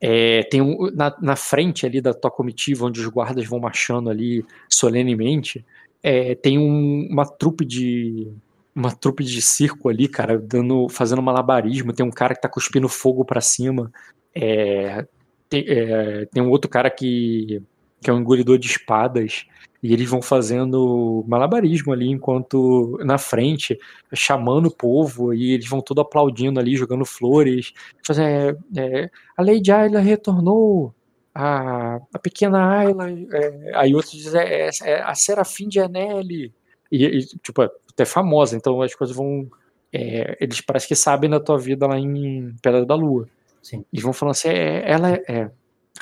[0.00, 4.10] É, tem um, na, na frente ali da tua comitiva, onde os guardas vão marchando
[4.10, 5.64] ali solenemente,
[6.02, 8.28] é, tem um- uma trupe de
[8.74, 11.92] uma trupe de circo ali, cara, dando, fazendo malabarismo.
[11.92, 13.90] Tem um cara que tá cuspindo fogo pra cima.
[14.32, 15.04] É,
[15.48, 17.60] tem, é, tem um outro cara que,
[18.00, 19.46] que é um engolidor de espadas.
[19.82, 23.78] E eles vão fazendo malabarismo ali, enquanto na frente,
[24.12, 27.72] chamando o povo, e eles vão todo aplaudindo ali, jogando flores.
[28.04, 30.92] Fazendo, é, é, a Lady Ayla retornou,
[31.34, 33.08] a, a pequena Ayla.
[33.10, 36.52] É, aí outros dizem, é, é a Serafim de Anelli.
[36.90, 39.48] E, e, tipo, até famosa, então as coisas vão.
[39.92, 43.28] É, eles parecem que sabem da tua vida lá em Pedra da Lua.
[43.62, 43.84] Sim.
[43.92, 45.52] Eles vão falando assim, é, ela é, ela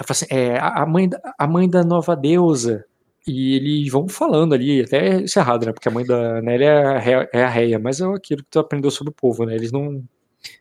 [0.09, 1.09] assim, é a mãe,
[1.39, 2.85] a mãe da nova deusa.
[3.27, 5.73] E eles vão falando ali, até isso é errado, né?
[5.73, 8.59] Porque a mãe da Nelly é a, é a Reia, mas é aquilo que tu
[8.61, 9.55] aprendeu sobre o povo, né?
[9.55, 10.05] Eles não,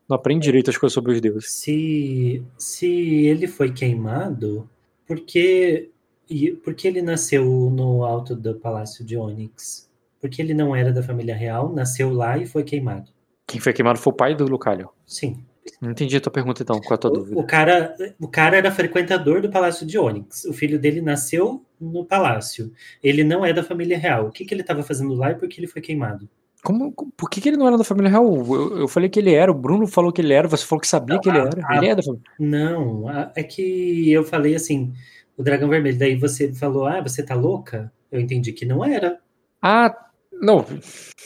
[0.09, 1.51] não aprendem direito as coisas sobre os deuses.
[1.51, 2.87] Se, se
[3.27, 4.67] ele foi queimado,
[5.05, 5.91] por que,
[6.29, 9.87] e- por que ele nasceu no alto do Palácio de Onyx?
[10.19, 13.11] Porque ele não era da família real, nasceu lá e foi queimado.
[13.45, 14.89] Quem foi queimado foi o pai do Lucalho.
[15.05, 15.45] Sim.
[15.81, 17.39] Não entendi a tua pergunta então, qual é a tua O, dúvida?
[17.39, 20.45] o cara, o cara era frequentador do Palácio de Onyx.
[20.45, 22.71] O filho dele nasceu no palácio.
[23.03, 24.27] Ele não é da família real.
[24.27, 26.29] O que, que ele estava fazendo lá e por que ele foi queimado?
[26.63, 28.25] Como, por que, que ele não era da família real?
[28.25, 30.87] Eu, eu falei que ele era, o Bruno falou que ele era, você falou que
[30.87, 31.49] sabia que ele era.
[31.67, 32.23] a- Ele é da família.
[32.39, 34.91] Não, a- é que eu falei assim,
[35.37, 35.97] o dragão vermelho.
[35.97, 37.91] Daí você falou, ah, você tá louca?
[38.11, 39.19] Eu entendi que não era.
[39.61, 39.93] Ah,
[40.31, 40.65] não.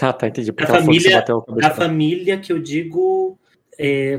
[0.02, 0.52] Ah, tá, entendi.
[0.52, 1.56] Porque A ela falou que você família- bateu a.
[1.56, 3.38] Da família que eu digo,
[3.80, 4.18] é,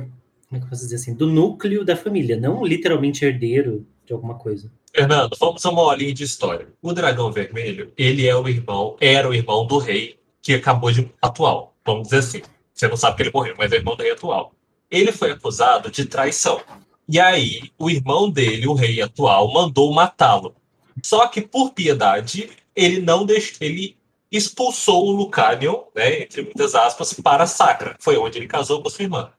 [0.48, 1.14] como é que eu posso dizer assim?
[1.14, 4.72] Do núcleo da família, não literalmente herdeiro de alguma coisa.
[4.92, 6.66] Fernando, vamos a uma olhinha de história.
[6.82, 11.08] O dragão vermelho, ele é o irmão, era o irmão do rei que acabou de
[11.22, 11.76] atual.
[11.84, 12.42] Vamos dizer assim.
[12.74, 14.52] Você não sabe que ele morreu, mas é o irmão do rei atual.
[14.90, 16.60] Ele foi acusado de traição.
[17.06, 20.56] E aí, o irmão dele, o rei atual, mandou matá-lo.
[21.04, 23.58] Só que, por piedade, ele não deixou.
[23.60, 23.96] Ele
[24.30, 27.96] expulsou o Lucanion, né, entre muitas aspas, para Sacra.
[28.00, 29.32] Foi onde ele casou com sua irmã.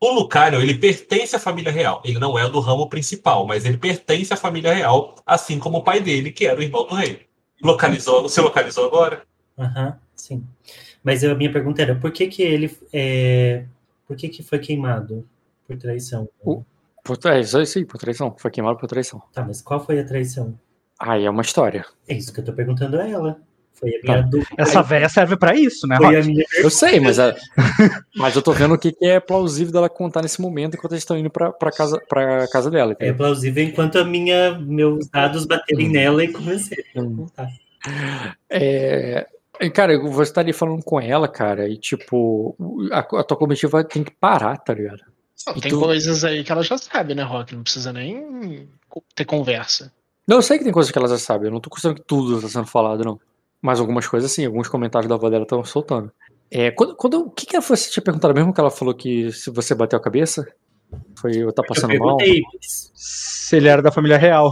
[0.00, 2.00] O Lucanion, ele pertence à família real.
[2.04, 5.82] Ele não é do ramo principal, mas ele pertence à família real, assim como o
[5.84, 7.26] pai dele, que era o irmão do rei.
[7.62, 9.22] Localizou, você localizou agora?
[9.58, 10.42] Aham, sim.
[11.04, 13.64] Mas a minha pergunta era, por que que ele, é,
[14.06, 15.28] por que que foi queimado?
[15.66, 16.28] Por traição.
[16.42, 16.64] O-
[17.04, 17.18] Por,
[17.62, 18.34] isso aí, por traição.
[18.38, 19.22] Foi queimado por traição.
[19.32, 20.58] Tá, mas qual foi a traição?
[20.98, 21.84] Aí é uma história.
[22.08, 23.40] É isso que eu tô perguntando a ela.
[23.72, 24.28] Foi a minha Tá.
[24.28, 24.50] dúvida.
[24.58, 27.34] Essa véia serve pra isso, né, Foi a minha Eu sei, mas, a-
[28.14, 31.02] mas eu tô vendo o que, que é plausível dela contar nesse momento enquanto eles
[31.02, 32.94] estão indo pra, pra, casa, pra casa dela.
[32.98, 35.92] É plausível enquanto a minha, meus dados baterem Hum.
[35.92, 37.48] nela e começarem a contar.
[38.48, 39.26] É,
[39.72, 42.56] cara, eu vou estar ali falando com ela, cara, e tipo,
[42.92, 45.00] a, a tua comitiva tem que parar, tá ligado?
[45.46, 47.54] Não, E tem tu- coisas aí que ela já sabe, né, Rock?
[47.54, 48.68] Não precisa nem
[49.14, 49.92] ter conversa.
[50.26, 52.06] Não, eu sei que tem coisas que ela já sabe, eu não tô considerando que
[52.06, 53.18] tudo tá sendo falado, não.
[53.62, 56.10] Mas algumas coisas sim, alguns comentários da avó dela estão soltando.
[56.50, 58.94] É, quando, quando, o que que ela foi, você tinha perguntado mesmo que ela falou
[58.94, 60.46] que se você bateu a cabeça?
[61.20, 62.16] Foi eu tá Eu passando mal?
[62.16, 64.50] perguntei, mas Se ele era da família real.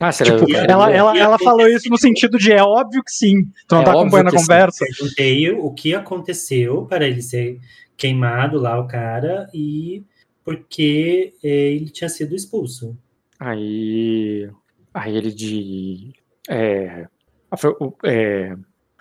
[0.00, 3.12] Ah, você Tipo, era- ela, ela, ela falou isso no sentido de é óbvio que
[3.12, 3.44] sim.
[3.68, 4.44] Tu não É tá acompanhando a que sim.
[4.44, 4.84] conversa.
[4.86, 7.58] perguntei o que aconteceu para ele ser
[7.96, 10.02] queimado lá, o cara, e
[10.44, 12.96] porque é, ele tinha sido expulso.
[13.38, 14.48] Aí.
[14.92, 16.12] Aí ele de.
[16.48, 17.06] É.
[17.54, 18.56] ah, é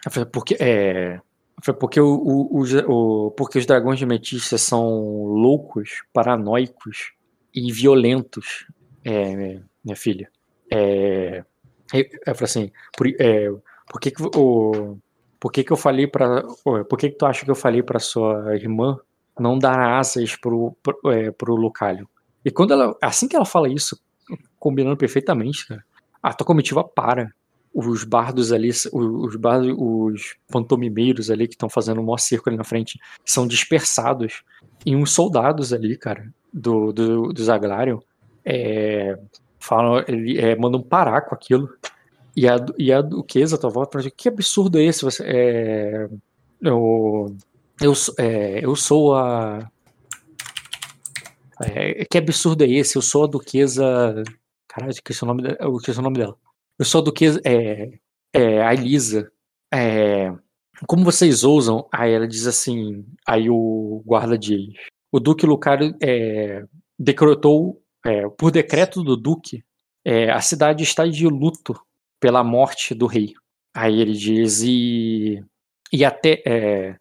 [0.05, 0.57] ah, porque.
[0.59, 1.19] É,
[1.79, 4.87] porque, o, o- os- o- porque os dragões de Metícia são
[5.25, 7.13] loucos, paranoicos
[7.53, 8.67] e violentos,
[9.05, 10.29] é, minha filha.
[10.71, 11.43] É,
[11.93, 13.49] eu, falei assim, por, é,
[13.89, 14.97] por que que o.
[15.39, 16.41] Por que, que eu falei pra.
[16.63, 18.97] Por que, que tu acha que eu falei pra sua irmã
[19.37, 22.07] não dar asas pro, pro, é, pro Lucalho?
[22.45, 22.95] E quando ela.
[23.01, 24.01] Assim que ela fala isso,
[24.57, 25.83] combinando perfeitamente, cara,
[26.21, 27.33] a tua comitiva para.
[27.73, 32.49] Os bardos ali, os, os bardos, os pantomimeiros ali que estão fazendo o maior circo
[32.49, 34.43] ali na frente, são dispersados.
[34.85, 37.99] E uns soldados ali, cara, do, do, do Zaglarion,
[38.45, 39.17] é,
[39.59, 41.69] falam, ele, é, mandam parar com aquilo.
[42.35, 45.03] E a, e a duquesa, tua avó, fala, que absurdo é esse?
[45.03, 46.09] Você, é,
[46.61, 47.35] eu,
[47.81, 49.69] eu, é, eu sou a.
[51.61, 52.97] É, que absurdo é esse?
[52.97, 54.23] Eu sou a duquesa.
[54.67, 56.35] Caralho, esqueci o nome, eu esqueci o nome dela.
[56.79, 57.41] Eu sou a duquesa.
[57.45, 57.91] É,
[58.33, 59.31] é, a Elisa.
[59.73, 60.31] É,
[60.87, 61.87] como vocês ousam?
[61.91, 63.05] Aí ela diz assim.
[63.27, 64.61] Aí o guarda diz:
[65.11, 66.63] O Duque Lucario é,
[66.97, 69.63] decretou, é, por decreto do Duque,
[70.05, 71.79] é, a cidade está de luto
[72.19, 73.33] pela morte do rei.
[73.75, 75.43] Aí ele diz: E,
[75.91, 76.95] e, até, é,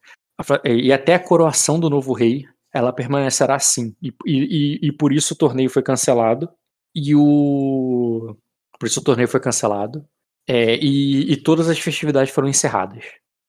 [0.66, 3.94] e até a coroação do novo rei ela permanecerá assim.
[4.02, 6.48] E, e- e por isso o torneio foi cancelado.
[6.94, 8.34] E o.
[8.82, 10.04] Por isso o torneio foi cancelado.
[10.44, 13.04] É, e, e todas as festividades foram encerradas.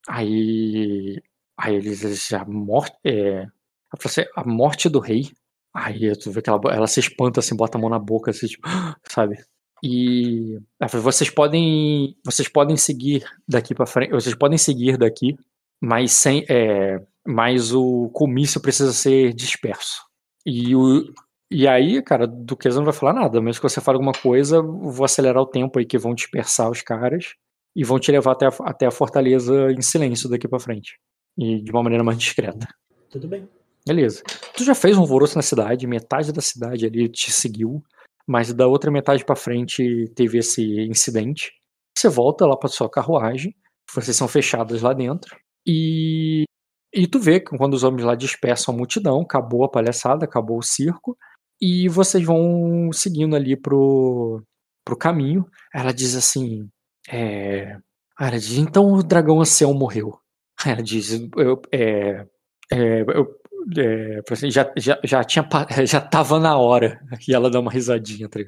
[0.07, 1.19] Aí.
[1.57, 2.03] Aí eles.
[2.03, 3.47] eles a, morte, é,
[3.91, 5.31] assim, a morte do rei.
[5.73, 8.45] Aí tu vê que ela, ela se espanta assim, bota a mão na boca, assim,
[8.45, 8.67] tipo,
[9.09, 9.43] sabe?
[9.81, 10.59] E
[11.01, 15.35] vocês podem, vocês podem seguir daqui para frente, vocês podem seguir daqui,
[15.81, 20.03] mas sem, é, mas o comício precisa ser disperso.
[20.45, 21.11] E o
[21.53, 24.59] e aí, cara, do que não vai falar nada, mas que você fala alguma coisa,
[24.59, 27.35] vou acelerar o tempo aí que vão dispersar os caras
[27.75, 30.97] e vão te levar até a, até a fortaleza em silêncio daqui para frente.
[31.37, 32.67] E de uma maneira mais discreta.
[33.07, 33.47] Tudo bem.
[33.85, 34.23] Beleza.
[34.55, 37.83] Tu já fez um alvoroço na cidade, metade da cidade ali te seguiu,
[38.27, 41.51] mas da outra metade para frente teve esse incidente.
[41.95, 43.55] Você volta lá para sua carruagem,
[43.93, 46.45] vocês são fechadas lá dentro, e,
[46.91, 50.57] e tu vê que quando os homens lá dispersam a multidão, acabou a palhaçada, acabou
[50.57, 51.15] o circo,
[51.63, 54.43] e vocês vão seguindo ali pro,
[54.83, 55.49] pro caminho.
[55.73, 56.67] Ela diz assim:
[57.09, 57.77] é...
[58.19, 60.19] Ela diz, então o dragão ancião morreu.
[60.67, 62.25] Ela diz, eu, é,
[62.69, 63.39] é, eu,
[63.77, 65.47] é, assim, já, já, já, tinha,
[65.87, 66.99] já tava na hora.
[67.27, 68.39] E ela dá uma risadinha, tá?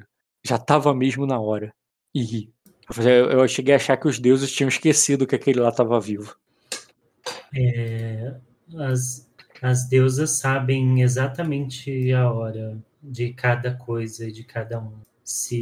[0.44, 1.72] Já tava mesmo na hora.
[2.14, 2.50] E
[2.98, 6.36] eu, eu cheguei a achar que os deuses tinham esquecido que aquele lá tava vivo.
[7.54, 8.34] É,
[8.78, 9.26] as,
[9.62, 14.92] as deusas sabem exatamente a hora de cada coisa, de cada um.
[15.24, 15.56] Se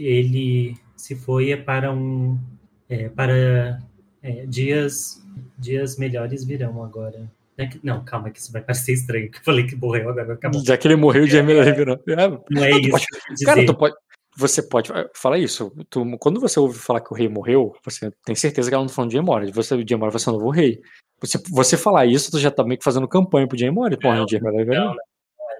[0.00, 2.38] ele se foi é para um
[2.88, 3.80] é, para
[4.22, 5.22] é, dias
[5.58, 7.30] dias melhores virão agora.
[7.58, 9.30] É não, calma, que isso vai parecer estranho.
[9.30, 10.62] Que eu falei que morreu, agora acabou.
[10.64, 11.98] Já que ele morreu, o dia melhor virou.
[12.50, 12.90] Não é isso.
[12.90, 13.06] Pode,
[13.44, 13.94] cara, tu pode,
[14.36, 14.90] você pode.
[15.14, 15.72] Fala isso.
[15.88, 18.88] Tu, quando você ouve falar que o rei morreu, você tem certeza que ela não
[18.88, 19.50] tá falando de Jaemora.
[19.52, 20.80] Você, o Jaemora vai ser o novo rei.
[21.20, 23.96] Você, você falar isso, tu já tá meio que fazendo campanha pro Jaemora.
[23.98, 24.94] Porra, o Jaemora vai não,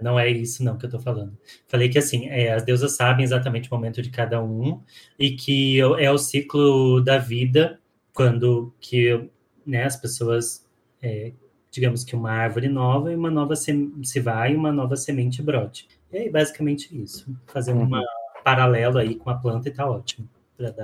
[0.00, 1.36] não, é isso não que eu tô falando.
[1.66, 4.80] Falei que assim, é, as deusas sabem exatamente o momento de cada um
[5.18, 7.78] e que é o ciclo da vida
[8.12, 9.28] quando que
[9.66, 10.64] né, as pessoas,
[11.02, 11.32] é,
[11.70, 15.42] digamos que uma árvore nova e uma nova se, se vai e uma nova semente
[15.42, 15.86] brote.
[16.12, 17.26] E aí, basicamente isso.
[17.46, 17.82] Fazer uhum.
[17.82, 18.02] uma
[18.44, 20.28] paralelo aí com a planta e tá ótimo.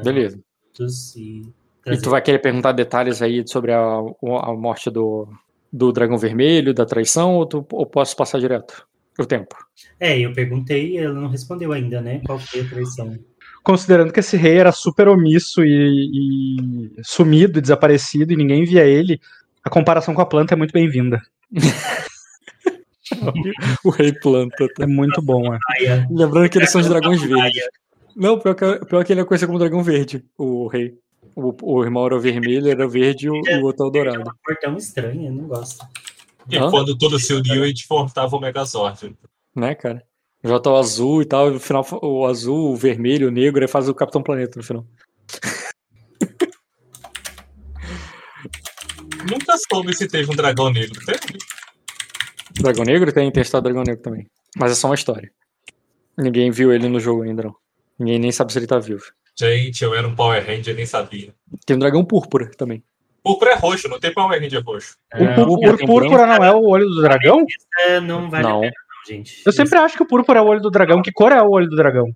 [0.05, 0.39] Beleza.
[1.17, 1.43] E,
[1.87, 5.29] e tu vai querer perguntar detalhes aí sobre a, a morte do,
[5.73, 8.87] do dragão vermelho, da traição, ou, tu, ou posso passar direto?
[9.19, 9.57] O tempo.
[10.01, 12.21] É, eu perguntei e ela não respondeu ainda, né?
[12.25, 13.19] Qual foi a traição?
[13.63, 19.21] Considerando que esse rei era super omisso e, e sumido, desaparecido, e ninguém via ele,
[19.63, 21.21] a comparação com a planta é muito bem-vinda.
[23.85, 24.67] o rei planta.
[24.75, 24.85] Tá?
[24.85, 25.59] É muito bom, é.
[26.11, 27.63] Lembrando que eles são de dragões verdes.
[28.17, 30.95] Não, pior que, pior que ele é conhecido como dragão verde, o rei.
[31.35, 34.19] O, o irmão era vermelho, era verde e o, o outro é o dourado.
[34.19, 35.87] É uma cor tão estranha, eu não gosto.
[36.49, 36.71] E Hã?
[36.71, 39.17] quando tudo se uniu, a gente formava o Megazord.
[39.55, 40.03] Né, cara?
[40.45, 43.69] Já tá o azul e tal, no final o azul, o vermelho, o negro, aí
[43.69, 44.85] faz o Capitão Planeta no final.
[49.31, 51.39] Nunca soube se teve um dragão negro, teve?
[52.61, 54.27] Dragão negro tem, tem história do dragão negro também.
[54.57, 55.31] Mas é só uma história.
[56.19, 57.55] Ninguém viu ele no jogo ainda, não.
[57.99, 59.05] Ninguém nem sabe se ele tá vivo.
[59.39, 61.33] Gente, eu era um Power Ranger, nem sabia.
[61.65, 62.83] Tem um dragão púrpura também.
[63.23, 64.97] Púrpura é roxo, não tem Power roxo.
[65.13, 67.47] É, o púrpura, púrpura não é o olho do dragão?
[68.03, 68.59] Não vale não.
[68.59, 69.43] a pena, não, gente.
[69.47, 71.01] Eu sempre acho que o púrpura é o olho do dragão.
[71.01, 72.15] Que cor é o olho do dragão?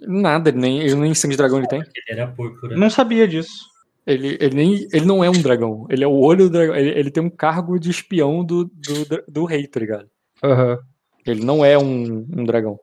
[0.00, 1.80] Nada, ele nem, ele nem sangue de dragão ele tem.
[1.80, 2.76] Ele era púrpura.
[2.76, 3.72] Não sabia disso.
[4.06, 5.86] Ele, ele, nem, ele não é um dragão.
[5.88, 6.76] Ele é o olho do dragão.
[6.76, 10.08] Ele, ele tem um cargo de espião do, do, do rei, tá ligado?
[10.42, 10.78] Uhum.
[11.26, 12.78] Ele não é um, um dragão.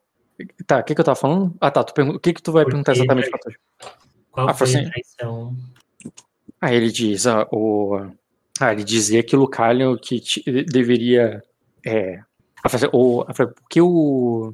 [0.65, 1.55] Tá, o que, que eu tava falando?
[1.61, 1.83] Ah, tá.
[1.83, 2.15] Tu pergun...
[2.15, 3.51] O que, que tu vai perguntar exatamente pra tu?
[4.31, 4.79] Qual ah, foi assim?
[4.79, 5.55] a traição?
[6.61, 7.97] Aí ele diz, ah, o,
[8.61, 10.21] ah, ele dizia que Lucalion que
[10.69, 11.41] deveria.
[11.83, 12.19] É,
[12.93, 13.25] o,
[13.55, 14.53] porque o.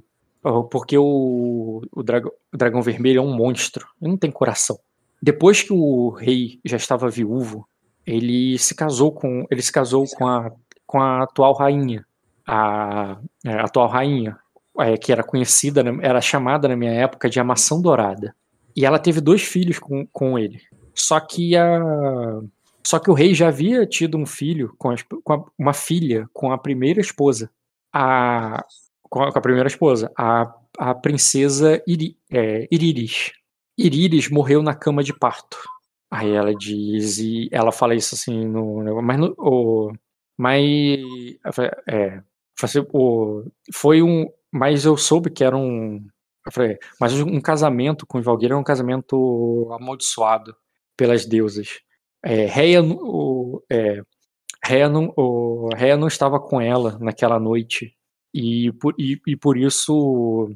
[0.71, 3.85] Porque o, o, dragão, o dragão vermelho é um monstro.
[4.01, 4.79] Ele não tem coração.
[5.21, 7.67] Depois que o rei já estava viúvo,
[8.05, 9.45] ele se casou com.
[9.51, 10.51] Ele se casou com a,
[10.85, 12.05] com a atual rainha.
[12.47, 14.37] A, é, a atual rainha,
[14.79, 18.33] é, que era conhecida, era chamada na minha época de a maçã dourada.
[18.73, 20.61] E ela teve dois filhos com, com ele.
[20.97, 22.41] Só que a
[22.87, 26.29] só que o rei já havia tido um filho com, a, com a, uma filha
[26.31, 27.51] com a primeira esposa.
[27.93, 28.65] A,
[29.03, 33.33] com, a, com a primeira esposa, a, a princesa Iri, é, Iriris.
[33.77, 35.57] Iriris morreu na cama de parto.
[36.09, 39.01] Aí ela diz, e ela fala isso assim no.
[39.01, 39.91] Mas no, o,
[40.37, 40.99] mas
[41.89, 42.21] é,
[42.93, 43.43] o,
[43.73, 44.31] foi um.
[44.49, 46.07] Mas eu soube que era um.
[47.01, 50.55] Mas um casamento com os Valgueira era um casamento amaldiçoado
[50.97, 51.79] pelas deusas.
[52.25, 54.01] É, Reia, o, é,
[54.63, 55.69] Reia, não, o,
[56.07, 57.95] estava com ela naquela noite
[58.33, 60.49] e por, e, e por isso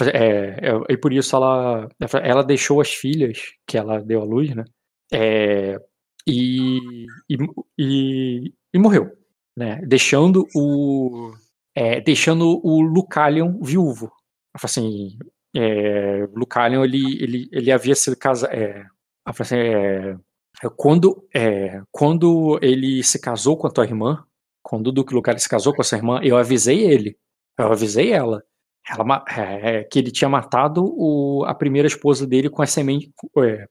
[0.00, 1.88] é, é, e por isso ela,
[2.22, 4.64] ela deixou as filhas que ela deu à luz, né?
[5.12, 5.78] É,
[6.26, 7.36] e, e,
[7.78, 9.12] e, e, morreu,
[9.56, 9.80] né?
[9.86, 11.32] Deixando o
[11.74, 14.10] é, deixando o Lucalion viúvo.
[14.54, 15.18] Assim,
[15.54, 18.52] é, Lucalion, ele, ele, ele havia sido casado.
[18.52, 18.86] É,
[19.24, 20.16] assim, é,
[20.62, 24.24] é, quando, é, quando ele se casou com a tua irmã,
[24.62, 27.16] quando o Duque Lucalion se casou com a sua irmã, eu avisei ele,
[27.58, 28.42] eu avisei ela,
[28.88, 33.12] ela é, que ele tinha matado o, a primeira esposa dele com a semente.
[33.38, 33.66] É,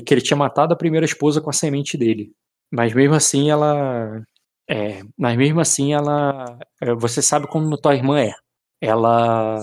[0.00, 2.32] que ele tinha matado a primeira esposa com a semente dele.
[2.72, 4.22] Mas mesmo assim ela.
[4.68, 6.58] É, mas mesmo assim ela.
[6.80, 8.32] É, você sabe como tua irmã é.
[8.80, 9.58] Ela.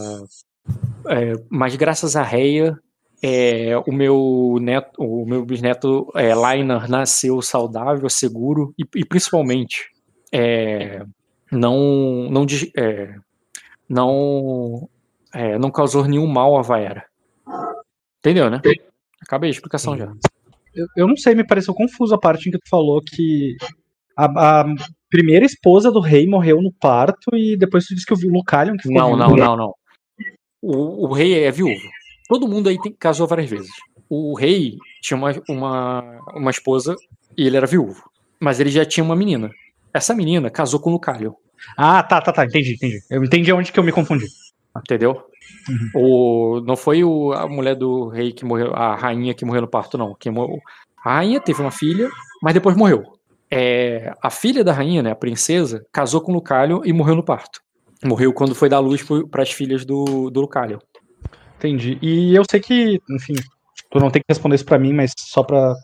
[1.10, 2.78] É, mas graças a Reia,
[3.22, 9.92] é, o meu neto, o meu bisneto é, Liner nasceu saudável, seguro e, e principalmente
[10.32, 11.04] é,
[11.52, 12.46] não não
[12.76, 13.16] é,
[13.88, 14.90] não
[15.34, 17.06] é, não causou nenhum mal a Vaera.
[18.20, 18.62] Entendeu, né?
[19.22, 20.12] Acabei a explicação já.
[20.74, 23.56] Eu, eu não sei, me pareceu confuso a parte em que tu falou que
[24.18, 24.66] a, a
[25.10, 28.90] primeira esposa do rei morreu no parto e depois tu disse que o Lucalion que
[28.90, 29.74] Não, não, não, não.
[30.62, 31.82] O, o rei é viúvo.
[32.32, 33.70] Todo mundo aí tem, casou várias vezes.
[34.10, 36.96] O rei tinha uma, uma, uma esposa
[37.38, 38.10] e ele era viúvo.
[38.40, 39.52] Mas ele já tinha uma menina.
[39.94, 41.34] Essa menina casou com o Lucalion.
[41.76, 42.46] Ah, tá, tá, tá.
[42.46, 43.02] Entendi, entendi.
[43.10, 44.28] Eu entendi onde que eu me confundi.
[44.78, 45.26] Entendeu?
[45.68, 45.90] Uhum.
[45.94, 49.68] O, não foi o, a mulher do rei que morreu, a rainha que morreu no
[49.68, 50.16] parto, não.
[50.16, 50.58] Que morreu,
[51.04, 52.10] a rainha teve uma filha,
[52.42, 53.04] mas depois morreu.
[53.52, 57.26] É, a filha da rainha, né, a princesa, casou com o Lucalion e morreu no
[57.26, 57.62] parto.
[58.06, 60.80] Morreu quando foi dar luz para as filhas do, do Lucalion.
[61.62, 62.00] Entendi.
[62.02, 63.36] E eu sei que, enfim,
[63.92, 65.76] tu não tem que responder isso para mim, mas só para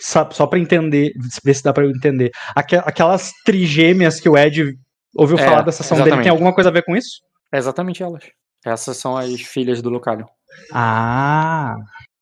[0.00, 1.12] só para entender,
[1.44, 2.32] ver se dá para eu entender.
[2.56, 4.74] Aquelas trigêmeas que o Ed
[5.14, 6.14] ouviu é, falar da sessão exatamente.
[6.14, 7.20] dele, tem alguma coisa a ver com isso?
[7.52, 8.24] É exatamente elas.
[8.64, 10.26] Essas são as filhas do Lucalho.
[10.72, 11.76] Ah.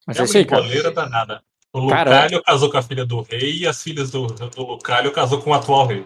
[0.05, 0.91] Mas é, é isso aí, cara.
[0.91, 1.43] danada.
[1.73, 5.41] O Lucalho casou com a filha do rei e as filhas do, do Lucalho casou
[5.41, 6.05] com o atual rei.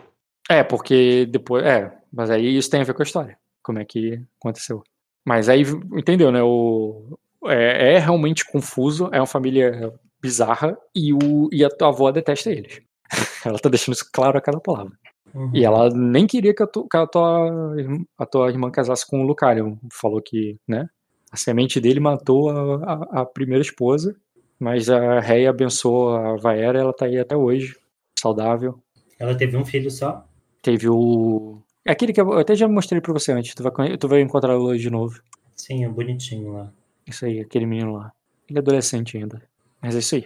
[0.50, 1.64] É, porque depois.
[1.64, 3.38] É, mas aí isso tem a ver com a história.
[3.62, 4.84] Como é que aconteceu.
[5.24, 5.62] Mas aí,
[5.96, 6.42] entendeu, né?
[6.42, 12.10] O, é, é realmente confuso, é uma família bizarra e, o, e a tua avó
[12.10, 12.80] detesta eles.
[13.44, 14.92] Ela tá deixando isso claro a cada palavra.
[15.34, 15.50] Uhum.
[15.52, 17.74] E ela nem queria que a, tu, que a, tua,
[18.16, 19.76] a tua irmã casasse com o Lucarion.
[19.92, 20.88] Falou que, né?
[21.30, 24.14] A semente dele matou a, a, a primeira esposa,
[24.60, 27.76] mas a Rei abençoou a Vaera ela tá aí até hoje,
[28.16, 28.78] saudável.
[29.18, 30.24] Ela teve um filho só?
[30.62, 31.60] Teve o.
[31.84, 34.56] É aquele que eu até já mostrei pra você antes, tu vai, tu vai encontrar
[34.56, 35.20] hoje de novo.
[35.54, 36.72] Sim, é bonitinho lá.
[37.06, 38.12] Isso aí, aquele menino lá.
[38.48, 39.42] Ele é adolescente ainda.
[39.82, 40.24] Mas é isso aí.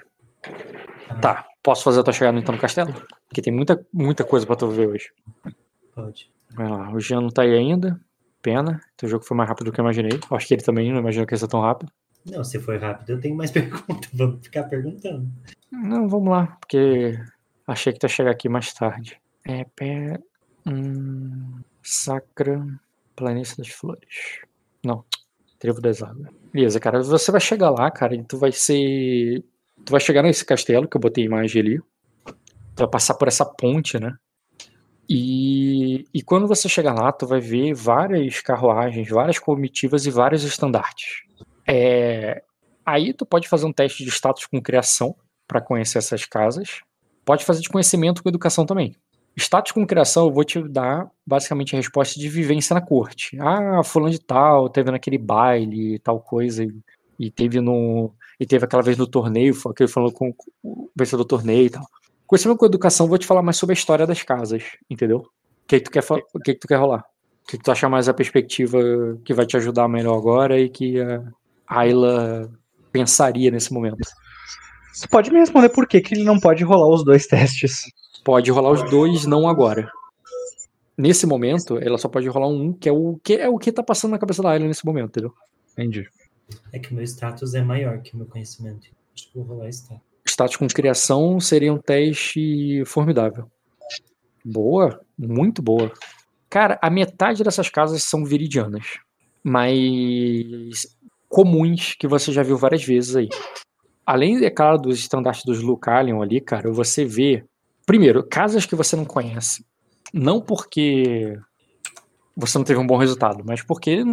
[1.09, 1.15] Ah.
[1.17, 2.93] Tá, posso fazer a tua chegada então no castelo?
[3.29, 5.11] Porque tem muita, muita coisa pra tu ver hoje.
[5.95, 6.31] Pode.
[6.55, 8.01] Vai lá, o Jean não tá aí ainda.
[8.41, 8.81] Pena.
[8.97, 10.19] Teu jogo foi mais rápido do que eu imaginei.
[10.31, 11.91] Acho que ele também não imaginou que ia ser tão rápido.
[12.25, 14.09] Não, se foi rápido, eu tenho mais perguntas.
[14.13, 15.29] Vamos ficar perguntando.
[15.73, 17.19] Não, vamos lá, porque
[17.67, 19.21] achei que tu ia chegar aqui mais tarde.
[19.45, 20.21] É, pé.
[20.69, 22.65] Hum, sacra.
[23.17, 24.43] Planície das Flores.
[24.85, 25.05] Não.
[25.59, 26.29] Trevo das Águas.
[26.53, 27.03] Beleza, cara.
[27.03, 29.43] Você vai chegar lá, cara, e tu vai ser.
[29.85, 31.81] Tu vai chegar nesse castelo que eu botei imagem ali
[32.79, 34.15] tu vai passar por essa ponte, né?
[35.11, 40.45] E, e quando você chegar lá, tu vai ver várias carruagens, várias comitivas e vários
[40.45, 41.23] estandartes.
[41.67, 42.43] É,
[42.87, 45.17] aí tu pode fazer um teste de status com criação
[45.47, 46.83] para conhecer essas casas.
[47.25, 48.95] Pode fazer de conhecimento com educação também.
[49.39, 53.39] Status com criação, eu vou te dar basicamente a resposta de vivência na corte.
[53.41, 56.75] Ah, fulano de tal, teve naquele baile, tal coisa, e,
[57.19, 58.13] e teve no.
[58.41, 60.33] E teve aquela vez no torneio, que ele falou com
[60.63, 61.85] o vencedor do torneio e tal.
[62.27, 65.19] Conhecimento com educação, vou te falar mais sobre a história das casas, entendeu?
[65.19, 65.31] O
[65.67, 66.05] que, que, tu, quer,
[66.35, 67.01] o que, que tu quer rolar?
[67.45, 68.79] O que, que tu acha mais a perspectiva
[69.25, 71.23] que vai te ajudar melhor agora e que a
[71.67, 72.51] Ayla
[72.93, 73.99] pensaria nesse momento?
[74.93, 77.85] Você pode me responder por que, que ele não pode rolar os dois testes?
[78.25, 79.91] Pode rolar os dois, não agora.
[80.97, 83.83] Nesse momento, ela só pode rolar um, que é o que é o que tá
[83.83, 85.35] passando na cabeça da Ayla nesse momento, entendeu?
[85.73, 86.09] Entendi.
[86.73, 88.89] É que meu status é maior que o meu conhecimento.
[89.15, 90.09] Acho que vou rolar status
[90.39, 93.51] status com criação seria um teste formidável.
[94.45, 95.93] Boa, muito boa.
[96.49, 98.99] Cara, a metade dessas casas são viridianas,
[99.43, 100.97] mas
[101.29, 103.29] comuns que você já viu várias vezes aí.
[104.07, 107.45] Além, é claro, dos estandartes dos Lucalion ali, cara, você vê,
[107.89, 109.65] primeiro, casas que você não conhece.
[110.13, 111.39] Não porque
[112.37, 114.05] você não teve um bom resultado, mas porque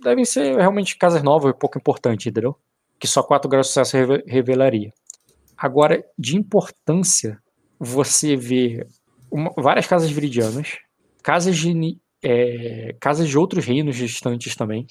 [0.00, 2.56] devem ser realmente casas novas, pouco importante, entendeu?
[3.00, 4.94] Que só 4 graus de sucesso revelaria.
[5.56, 7.42] Agora, de importância,
[7.80, 8.86] você vê
[9.28, 10.78] uma, várias casas viridianas,
[11.20, 14.86] casas de, é, casas de outros reinos distantes também.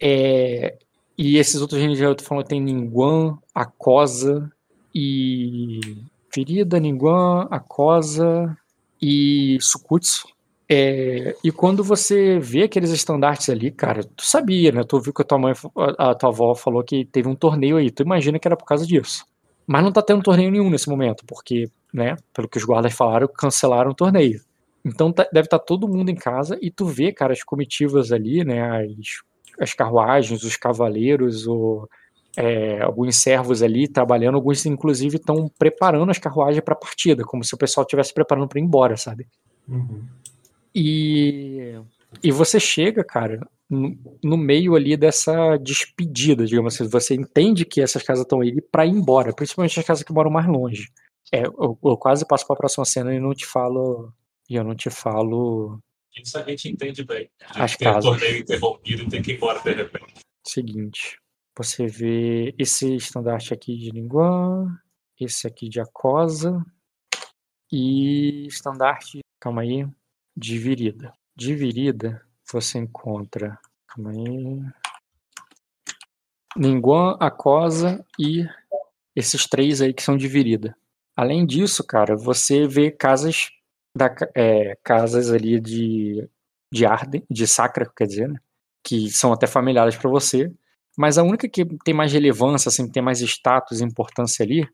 [0.00, 0.78] É,
[1.18, 4.50] e esses outros reinos eu tô falando tem Ninguan, Acosa
[4.94, 5.78] e.
[6.32, 8.56] Ferida, Ninguan, Acosa
[9.00, 10.26] e Sukutsu.
[10.72, 14.84] É, e quando você vê aqueles estandartes ali, cara, tu sabia, né?
[14.84, 15.52] Tu viu que a tua mãe,
[15.98, 17.90] a, a tua avó falou que teve um torneio aí.
[17.90, 19.24] Tu imagina que era por causa disso.
[19.66, 23.28] Mas não tá tendo torneio nenhum nesse momento, porque, né, pelo que os guardas falaram,
[23.28, 24.40] cancelaram o torneio.
[24.84, 28.44] Então tá- deve estar todo mundo em casa e tu vê, cara, as comitivas ali,
[28.44, 28.88] né, as,
[29.60, 31.88] as carruagens, os cavaleiros, o,
[32.36, 37.44] é, alguns servos ali trabalhando, alguns inclusive estão preparando as carruagens para a partida, como
[37.44, 39.26] se o pessoal estivesse preparando para ir embora, sabe?
[39.68, 40.04] Uhum.
[40.74, 41.74] E,
[42.22, 46.88] e você chega, cara, no, no meio ali dessa despedida, digamos assim.
[46.88, 50.30] Você entende que essas casas estão aí para ir embora, principalmente as casas que moram
[50.30, 50.88] mais longe.
[51.32, 54.12] É, eu, eu quase passo para a próxima cena e não te falo.
[54.48, 55.78] E eu não te falo.
[56.16, 57.30] Isso a gente entende bem.
[57.54, 58.10] A As gente tem um casas.
[58.10, 60.14] torneio interrompido e tem que ir embora de repente.
[60.44, 61.19] Seguinte.
[61.56, 64.78] Você vê esse estandarte aqui de Linguan,
[65.18, 66.64] esse aqui de Acosa
[67.70, 69.86] e estandarte, calma aí,
[70.36, 71.12] de Virida.
[71.36, 74.62] De Virida você encontra, calma aí,
[76.56, 78.44] Linguan, Acosa e
[79.14, 80.76] esses três aí que são de Virida.
[81.16, 83.50] Além disso, cara, você vê casas
[83.96, 86.28] da, é, casas ali de
[86.72, 88.38] de Arden, de Sacra, quer dizer, né?
[88.82, 90.52] que são até familiares para você,
[90.98, 94.68] mas a única que tem mais relevância, assim, tem mais status e importância ali,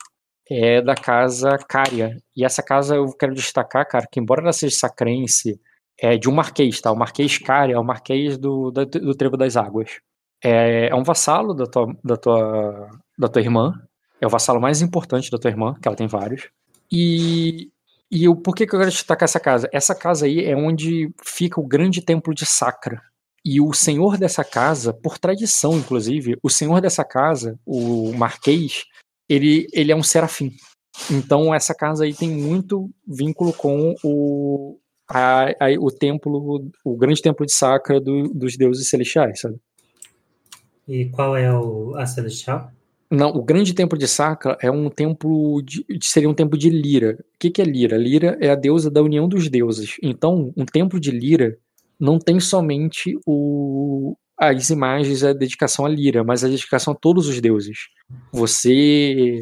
[0.50, 2.16] é da casa Cária.
[2.36, 5.60] E essa casa eu quero destacar, cara, que embora ela seja sacrense,
[5.98, 6.92] é de um marquês, tá?
[6.92, 10.00] O Marquês Cária é o Marquês do, da- do Trevo das Águas.
[10.44, 13.72] É, é um vassalo da tua, da, tua, da tua irmã,
[14.20, 16.48] é o vassalo mais importante da tua irmã, que ela tem vários.
[16.92, 17.70] E,
[18.10, 19.68] e o, por que, que eu quero destacar essa casa?
[19.72, 23.00] Essa casa aí é onde fica o grande templo de Sacra.
[23.48, 28.82] E o senhor dessa casa, por tradição, inclusive, o senhor dessa casa, o Marquês,
[29.28, 30.50] ele, ele é um serafim.
[31.08, 37.22] Então essa casa aí tem muito vínculo com o, a, a- o templo, o grande
[37.22, 39.56] templo de Sacra do- dos deuses celestiais, sabe?
[40.88, 42.72] E qual é o, a Celestial?
[43.08, 47.16] Não, o grande templo de Sacra é um templo de, seria um templo de Lira.
[47.20, 47.96] O que, que é Lira?
[47.96, 49.96] Lira é a deusa da união dos deuses.
[50.02, 51.56] Então, um templo de Lira
[51.98, 57.28] não tem somente o, as imagens, a dedicação a Lira, mas a dedicação a todos
[57.28, 57.88] os deuses.
[58.32, 59.40] Você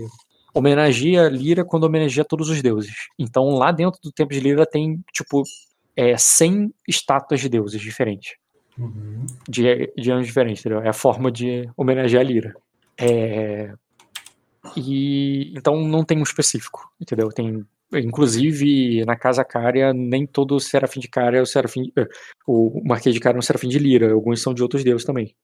[0.55, 2.95] homenageia Lira quando homenageia todos os deuses.
[3.19, 5.43] Então, lá dentro do templo de Lira tem, tipo,
[5.97, 8.35] é, 100 estátuas de deuses diferentes
[8.77, 9.27] Uhum.
[9.49, 10.83] de, de anos diferentes, entendeu?
[10.83, 12.57] É a forma de homenagear a Lira.
[12.99, 13.73] É,
[14.77, 17.29] e então não tem um específico, entendeu?
[17.29, 17.65] Tem
[18.01, 22.09] inclusive na casa Cária nem todo serafim de Cária é o serafim eh,
[22.47, 25.35] o Marquês de Cária é um serafim de Lira, alguns são de outros deuses também.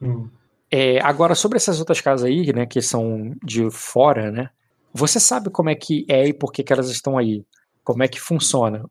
[0.00, 0.28] Hum.
[0.70, 4.50] É, agora sobre essas outras casas aí, né, que são de fora, né?
[4.92, 7.44] Você sabe como é que é e por que, que elas estão aí?
[7.82, 8.84] Como é que funciona?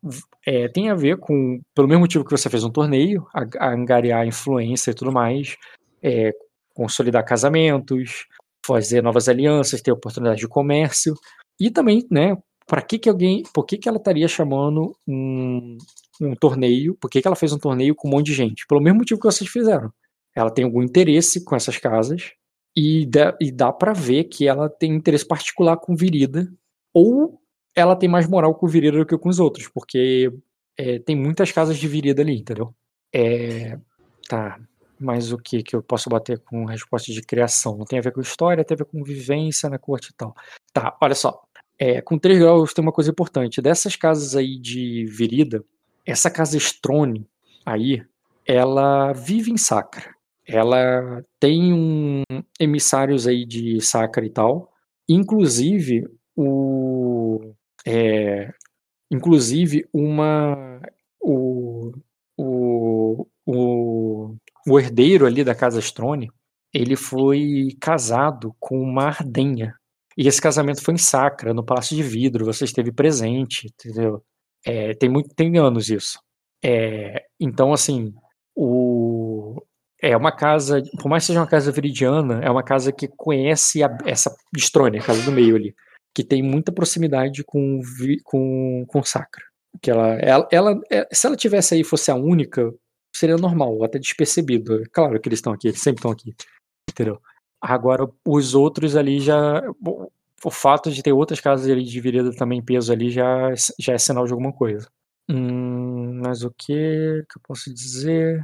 [0.45, 3.73] É, tem a ver com, pelo mesmo motivo que você fez um torneio, a, a
[3.73, 5.55] angariar influência e tudo mais,
[6.01, 6.31] é,
[6.73, 8.25] consolidar casamentos,
[8.65, 11.13] fazer novas alianças, ter oportunidade de comércio
[11.59, 12.35] e também, né?
[12.67, 15.77] Para que que alguém, por que que ela estaria chamando um,
[16.21, 16.95] um torneio?
[16.95, 18.67] Por que que ela fez um torneio com um monte de gente?
[18.67, 19.91] Pelo mesmo motivo que vocês fizeram.
[20.35, 22.33] Ela tem algum interesse com essas casas
[22.75, 26.47] e dá, e dá para ver que ela tem interesse particular com Virida
[26.93, 27.41] ou
[27.73, 30.31] ela tem mais moral com Virida do que com os outros, porque
[30.77, 32.75] é, tem muitas casas de Virida ali, entendeu?
[33.13, 33.79] É,
[34.27, 34.59] tá,
[34.99, 37.77] mas o que que eu posso bater com resposta de criação?
[37.77, 40.35] Não tem a ver com história, tem a ver com vivência na corte e tal.
[40.73, 41.43] Tá, olha só.
[41.79, 43.61] É, com 3 graus tem uma coisa importante.
[43.61, 45.63] Dessas casas aí de Virida,
[46.05, 47.27] essa casa Strone
[47.65, 48.03] aí,
[48.45, 50.15] ela vive em Sacra.
[50.47, 52.21] Ela tem um
[52.59, 54.71] emissários aí de Sacra e tal.
[55.07, 57.53] Inclusive, o.
[57.85, 58.53] É,
[59.11, 60.81] inclusive, uma.
[61.19, 61.91] O,
[62.37, 64.35] o, o,
[64.65, 66.29] o herdeiro ali da casa Strone,
[66.73, 69.75] ele foi casado com uma ardenha.
[70.17, 74.23] E esse casamento foi em Sacra, no Palácio de Vidro, você esteve presente, entendeu?
[74.65, 76.19] É, tem muito, tem anos isso.
[76.63, 78.11] É, então, assim,
[78.55, 79.61] o,
[80.01, 83.83] é uma casa, por mais que seja uma casa viridiana, é uma casa que conhece
[83.83, 85.75] a, essa Strone, a casa do meio ali,
[86.15, 87.79] que tem muita proximidade com,
[88.23, 89.43] com, com Sacra.
[89.79, 92.73] Que ela, ela, ela, é, se ela tivesse aí fosse a única,
[93.15, 94.81] seria normal, até despercebido.
[94.81, 96.35] É Claro que eles estão aqui, eles sempre estão aqui,
[96.89, 97.21] entendeu?
[97.61, 99.61] Agora, os outros ali já.
[100.43, 103.97] O, fato de ter outras casas ali de virada também peso ali já, já é
[103.97, 104.87] sinal de alguma coisa.
[105.27, 108.41] Hum, mas o que que eu posso dizer?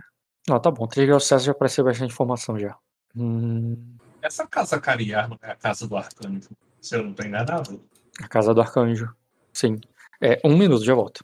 [0.49, 0.87] Não, tá bom.
[0.87, 2.75] 3 graus Celsius já apareceu bastante informação já.
[3.15, 3.77] Hum,
[4.21, 6.49] Essa casa Cariar não é a casa do Arcanjo.
[6.81, 7.81] Se eu não tô enganado.
[8.21, 9.09] a casa do arcanjo.
[9.53, 9.79] Sim.
[10.19, 11.23] É, um minuto, já volto.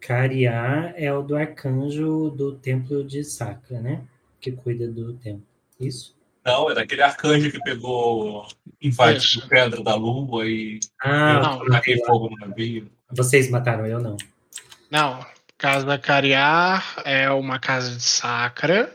[0.00, 4.04] Cariá é o do arcanjo do templo de Sacra, né?
[4.40, 5.44] Que cuida do templo.
[5.80, 6.15] Isso?
[6.46, 8.46] Não, é daquele arcanjo que pegou,
[8.80, 9.48] invadiu Isso.
[9.48, 12.88] Pedra da Lua e Ah, taquei fogo no navio.
[13.10, 14.16] vocês mataram eu não.
[14.88, 15.26] Não,
[15.58, 18.94] Casa Cariar é uma casa de Sacra,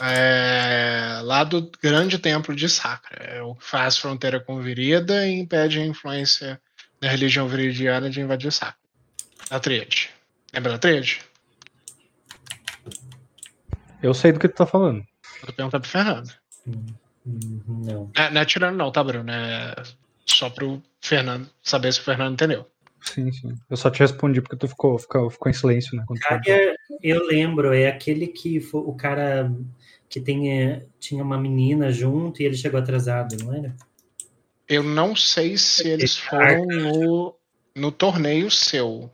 [0.00, 3.22] é, lá do grande templo de Sacra.
[3.22, 6.58] É o que faz fronteira com Virida e impede a influência
[6.98, 8.76] da religião viridiana de invadir Sacra.
[9.50, 10.08] A Tríade.
[10.54, 11.20] Lembra da Tríade?
[14.02, 15.04] Eu sei do que tu tá falando.
[15.42, 16.43] Eu tô perguntando pro Fernando.
[16.66, 16.86] Hum,
[17.26, 18.10] hum, Não.
[18.16, 19.30] É, não é tirando não, tá, Bruno?
[19.30, 19.74] É
[20.26, 22.66] só pro Fernando saber se o Fernando entendeu.
[23.00, 23.54] Sim, sim.
[23.68, 26.04] Eu só te respondi porque tu ficou, ficou, ficou em silêncio, né?
[26.20, 29.52] Caria, eu lembro, é aquele que foi o cara
[30.08, 33.76] que tem, é, tinha uma menina junto e ele chegou atrasado, não era?
[34.66, 37.36] Eu não sei se eles foram no,
[37.76, 39.10] no torneio seu.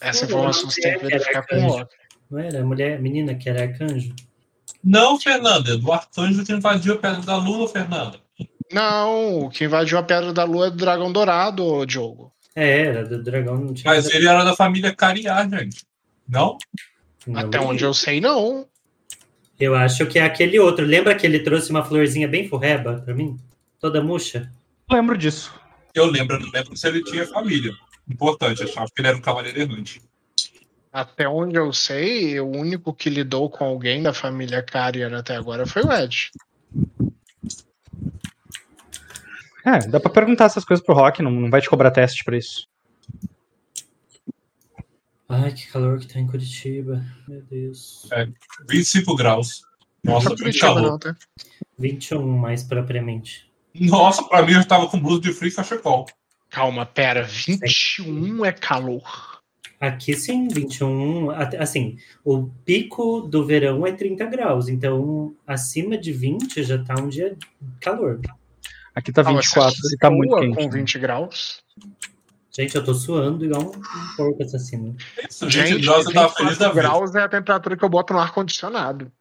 [0.00, 1.88] Essa informação não você tem que é, verificar era com o.
[2.30, 2.60] Não era?
[2.60, 4.14] A mulher, menina que era arcanjo?
[4.82, 8.20] Não, Fernanda, é do arcanjo que invadiu a Pedra da Lua, Fernanda.
[8.72, 12.32] Não, o que invadiu a Pedra da Lua é do Dragão Dourado, Diogo.
[12.54, 13.56] É, era do dragão.
[13.56, 15.86] Não tinha Mas ele era da família Cariá, gente.
[16.28, 16.58] Não?
[17.24, 18.66] não Até onde eu sei, não.
[19.60, 20.84] Eu acho que é aquele outro.
[20.84, 23.38] Lembra que ele trouxe uma florzinha bem furreba pra mim?
[23.78, 24.50] Toda murcha?
[24.90, 25.54] Lembro disso.
[25.94, 27.72] Eu lembro, não lembro se ele tinha família.
[28.10, 30.00] Importante, eu achava que ele era um cavaleiro errante.
[30.92, 35.66] Até onde eu sei, o único que lidou com alguém da família Carrier até agora
[35.66, 36.30] foi o Ed.
[39.64, 42.38] É, dá pra perguntar essas coisas pro Rock, não, não vai te cobrar teste pra
[42.38, 42.66] isso.
[45.28, 47.04] Ai, que calor que tá em Curitiba.
[47.28, 48.08] Meu Deus.
[48.66, 49.62] 25 graus.
[50.02, 50.82] Nossa, Curitiba, calor.
[50.82, 51.14] não, tá?
[51.78, 53.52] 21 mais propriamente.
[53.74, 56.06] Nossa, pra mim eu tava com blusa de frio e cachecol.
[56.48, 57.24] Calma, pera.
[57.24, 59.37] 21 é calor.
[59.80, 61.30] Aqui sim, 21.
[61.30, 64.68] até- Assim, o pico do verão é 30 graus.
[64.68, 67.36] Então, acima de 20 já tá um dia
[67.80, 68.20] calor.
[68.94, 70.56] Aqui tá Calma, 24 você e tá muito quente.
[70.56, 70.68] com né?
[70.70, 71.62] 20 graus.
[72.50, 74.96] Gente, eu tô suando igual um, um porco assassino.
[75.30, 76.88] Isso, Gente, 20 graus eu tava feliz da 24 vida.
[76.88, 79.12] graus é a temperatura que eu boto no ar-condicionado.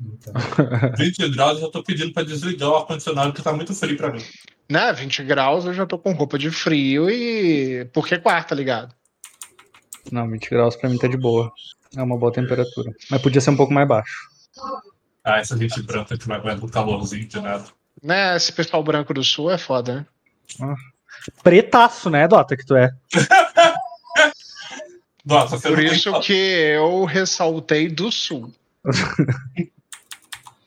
[0.00, 0.32] Então,
[0.96, 4.22] 20 graus eu tô pedindo pra desligar o ar-condicionado que tá muito frio pra mim.
[4.70, 7.84] Né, 20 graus eu já tô com roupa de frio e.
[7.92, 8.94] Por que quarta, ligado?
[10.10, 11.52] Não, 20 graus pra mim tá de boa.
[11.96, 12.90] É uma boa temperatura.
[13.10, 14.28] Mas podia ser um pouco mais baixo.
[15.24, 17.64] Ah, essa gente branca que não aguenta o calorzinho de nada.
[18.02, 20.06] Né, esse pessoal branco do sul é foda,
[20.58, 20.74] né?
[21.42, 22.90] Pretaço, né, Dota, que tu é.
[25.24, 28.52] Nossa, você Por tem isso fa- que eu ressaltei do sul.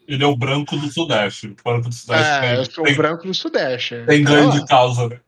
[0.08, 1.48] Ele é o branco do Sudeste.
[1.48, 4.04] O branco do Sudeste É, tem, eu sou o tem, branco do sudeste.
[4.06, 4.60] tem Tá ganho lá.
[4.60, 5.20] de causa, né?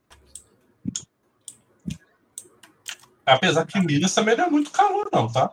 [3.28, 5.52] Apesar que Minas também não é muito calor, não, tá?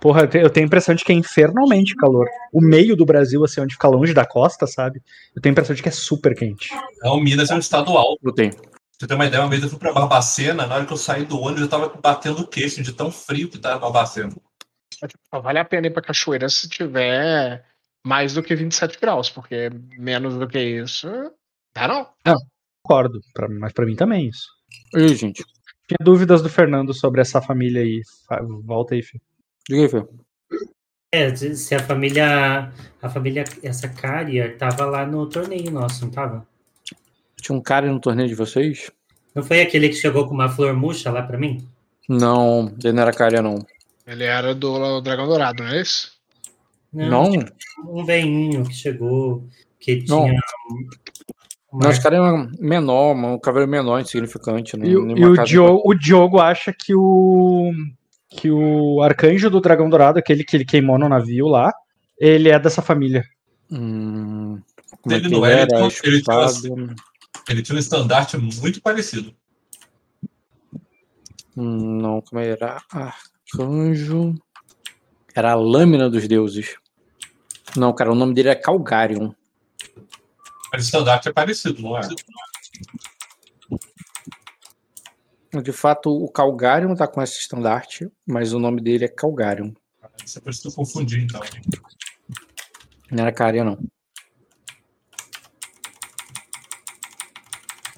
[0.00, 2.26] Porra, eu te- eu tenho a impressão de que é infernalmente calor.
[2.52, 5.00] O meio do Brasil, assim, onde fica longe da costa, sabe?
[5.36, 6.70] Eu tenho a impressão de que é super quente.
[7.02, 8.18] Não, Minas é um estado alto.
[8.24, 8.52] Eu tenho.
[8.54, 8.68] Pra
[8.98, 11.24] você ter uma ideia, uma vez eu fui pra Barbacena, na hora que eu saí
[11.24, 14.34] do ônibus, eu tava batendo o queixo de tão frio que tava Barbacena.
[15.32, 17.64] Só vale a pena ir pra cachoeira se tiver
[18.04, 21.08] mais do que 27 graus, porque menos do que isso.
[21.74, 22.08] Dá não.
[22.82, 24.46] Concordo, pra- mas pra mim também isso.
[24.94, 25.44] Ih, gente.
[25.90, 28.00] Tinha dúvidas do Fernando sobre essa família aí.
[28.64, 29.20] Volta aí, filho.
[29.68, 30.06] Diga aí, Fê.
[31.10, 32.72] é, se a família,
[33.02, 36.46] a família, essa Carrier tava lá no torneio nosso, não tava?
[37.42, 38.88] Tinha um cara no torneio de vocês?
[39.34, 41.66] Não foi aquele que chegou com uma flor murcha lá pra mim?
[42.08, 43.66] Não, ele não era cara, não.
[44.06, 46.12] Ele era do Dragão Dourado, não é isso?
[46.92, 47.32] Não?
[47.84, 49.44] Um veinho que chegou,
[49.80, 50.28] que Não.
[51.72, 54.76] Uma- Não, cara é menor, um cavaleiro menor, insignificante.
[54.76, 57.72] E, e o, Diogo, o Diogo acha que o
[58.28, 61.72] que o arcanjo do dragão dourado, aquele que ele queimou no navio lá,
[62.18, 63.24] ele é dessa família.
[63.72, 64.60] Hum,
[65.02, 65.80] como é Ele que não ele é, era?
[65.80, 66.94] ele tinha- ele tinha.
[67.48, 69.34] Ele tinha um estandarte muito parecido.
[71.56, 72.80] Hum, não, como era?
[72.92, 74.34] Arcanjo.
[75.34, 76.76] Era a lâmina dos deuses.
[77.76, 79.32] Não, cara, o nome dele é Calgarion.
[80.72, 82.02] Mas o estandarte é parecido, não é?
[85.62, 89.72] De fato, o Calgarion tá com esse estandarte, mas o nome dele é Calgarion.
[90.24, 91.40] Isso é por isso que eu confundi, então.
[93.10, 93.78] Não era Caria, não.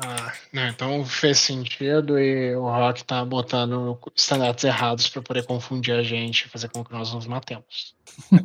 [0.05, 5.95] Ah, não, então fez sentido e o Rock tá botando estandartes errados para poder confundir
[5.95, 7.95] a gente e fazer com que nós nos matemos.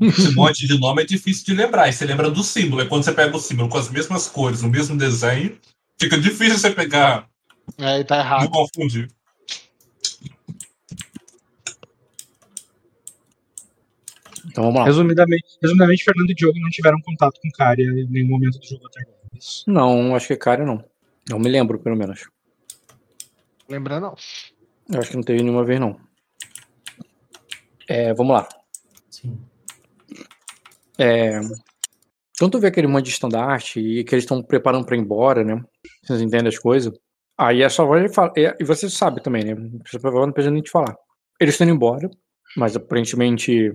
[0.02, 2.84] Esse monte de nome é difícil de lembrar, e você lembra do símbolo.
[2.84, 5.58] É quando você pega o símbolo com as mesmas cores, o mesmo desenho,
[6.00, 7.28] fica difícil você pegar.
[7.80, 8.44] É, e tá errado.
[8.44, 9.08] Não confundir.
[14.46, 14.86] Então vamos lá.
[14.86, 18.86] Resumidamente, resumidamente Fernando e Diogo não tiveram contato com Cária em nenhum momento do jogo
[18.88, 19.18] até agora.
[19.34, 20.84] É não, acho que é não.
[21.30, 22.30] Não me lembro, pelo menos.
[23.70, 24.16] Lembra não.
[24.90, 26.00] Eu acho que não teve nenhuma vez, não.
[27.88, 28.48] É, vamos lá.
[29.10, 29.38] Sim.
[31.00, 31.40] É,
[32.38, 35.44] então tu vê aquele monte de estandarte e que eles estão preparando pra ir embora,
[35.44, 35.60] né?
[36.04, 36.94] Vocês entendem as coisas.
[37.36, 38.32] Aí a sua voz fala.
[38.38, 39.56] E e você sabe também, né?
[39.86, 40.96] Você não precisa nem te falar.
[41.40, 42.10] Eles estão indo embora,
[42.56, 43.72] mas aparentemente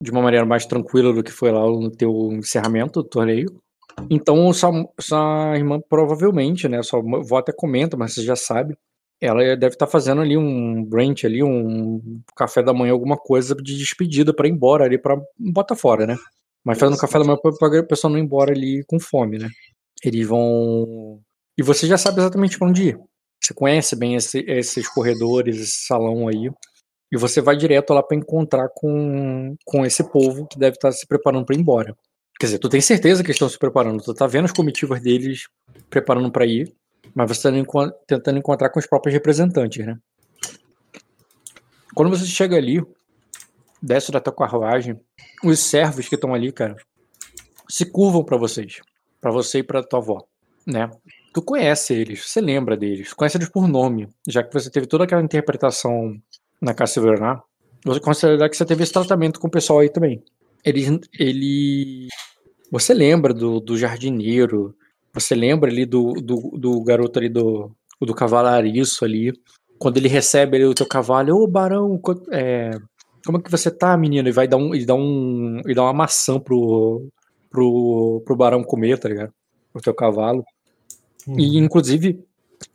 [0.00, 3.62] de uma maneira mais tranquila do que foi lá no teu encerramento do torneio.
[4.10, 4.70] Então, sua,
[5.00, 6.82] sua irmã provavelmente, né?
[6.82, 8.76] Sua avó até comenta, mas você já sabe.
[9.20, 13.76] Ela deve estar fazendo ali um brunch ali, um café da manhã, alguma coisa de
[13.78, 16.16] despedida pra ir embora ali, pra botar fora, né?
[16.64, 19.48] Mas fazendo café da manhã pra a pessoa não ir embora ali com fome, né?
[20.04, 21.20] Eles vão.
[21.58, 22.98] E você já sabe exatamente pra onde ir.
[23.42, 26.50] Você conhece bem esse- esses corredores, esse salão aí.
[27.12, 31.06] E você vai direto lá pra encontrar com, com esse povo que deve estar se
[31.06, 31.96] preparando pra ir embora.
[32.38, 34.02] Quer dizer, tu tem certeza que eles estão se preparando.
[34.02, 35.48] Tu tá vendo as comitivas deles
[35.88, 36.74] preparando pra ir.
[37.14, 39.98] Mas você tá tentando encontrar com os próprios representantes, né?
[41.94, 42.82] Quando você chega ali,
[43.82, 44.98] desce da tua carruagem,
[45.44, 46.76] os servos que estão ali, cara,
[47.68, 48.80] se curvam pra vocês.
[49.20, 50.26] Pra você e pra tua avó,
[50.66, 50.90] né?
[51.32, 55.04] Tu conhece eles, você lembra deles, conhece eles por nome, já que você teve toda
[55.04, 56.18] aquela interpretação
[56.60, 57.42] na Silvernar,
[57.84, 60.22] você considera que você teve esse tratamento com o pessoal aí também.
[60.64, 62.08] Ele, ele
[62.70, 64.74] você lembra do, do jardineiro,
[65.12, 67.70] você lembra ali do, do, do garoto ali do,
[68.00, 69.32] do cavalariço ali,
[69.78, 72.70] quando ele recebe ali o teu cavalo, ô barão, é,
[73.24, 74.28] como é que você tá, menino?
[74.28, 77.08] E vai dar um, e dá um, e dá uma maçã pro,
[77.50, 79.32] pro, pro barão comer, tá ligado?
[79.74, 80.44] O teu cavalo.
[81.28, 82.24] E, inclusive,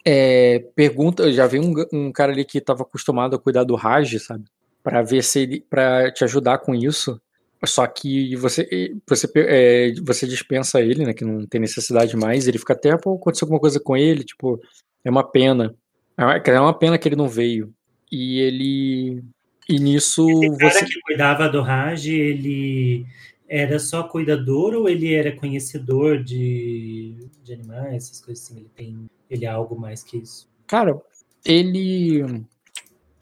[0.06, 3.76] é, pergunta, eu já vi um, um cara ali que estava acostumado a cuidar do
[3.76, 4.46] Raj, sabe?
[4.84, 7.20] Pra ver se ele, pra te ajudar com isso.
[7.66, 11.14] Só que você, você, é, você dispensa ele, né?
[11.14, 12.48] Que não tem necessidade mais.
[12.48, 14.60] Ele fica até, pô, aconteceu alguma coisa com ele, tipo,
[15.04, 15.74] é uma pena.
[16.18, 17.74] É uma- é pena que ele não veio.
[18.12, 19.24] E ele.
[19.70, 20.86] E nisso O cara você.
[20.86, 23.06] que cuidava do Raj, ele
[23.50, 28.58] era só cuidador ou ele era conhecedor de, de animais, essas coisas assim?
[28.60, 29.10] Ele tem.
[29.30, 30.48] Ele é algo mais que isso.
[30.68, 30.98] Cara,
[31.44, 32.24] ele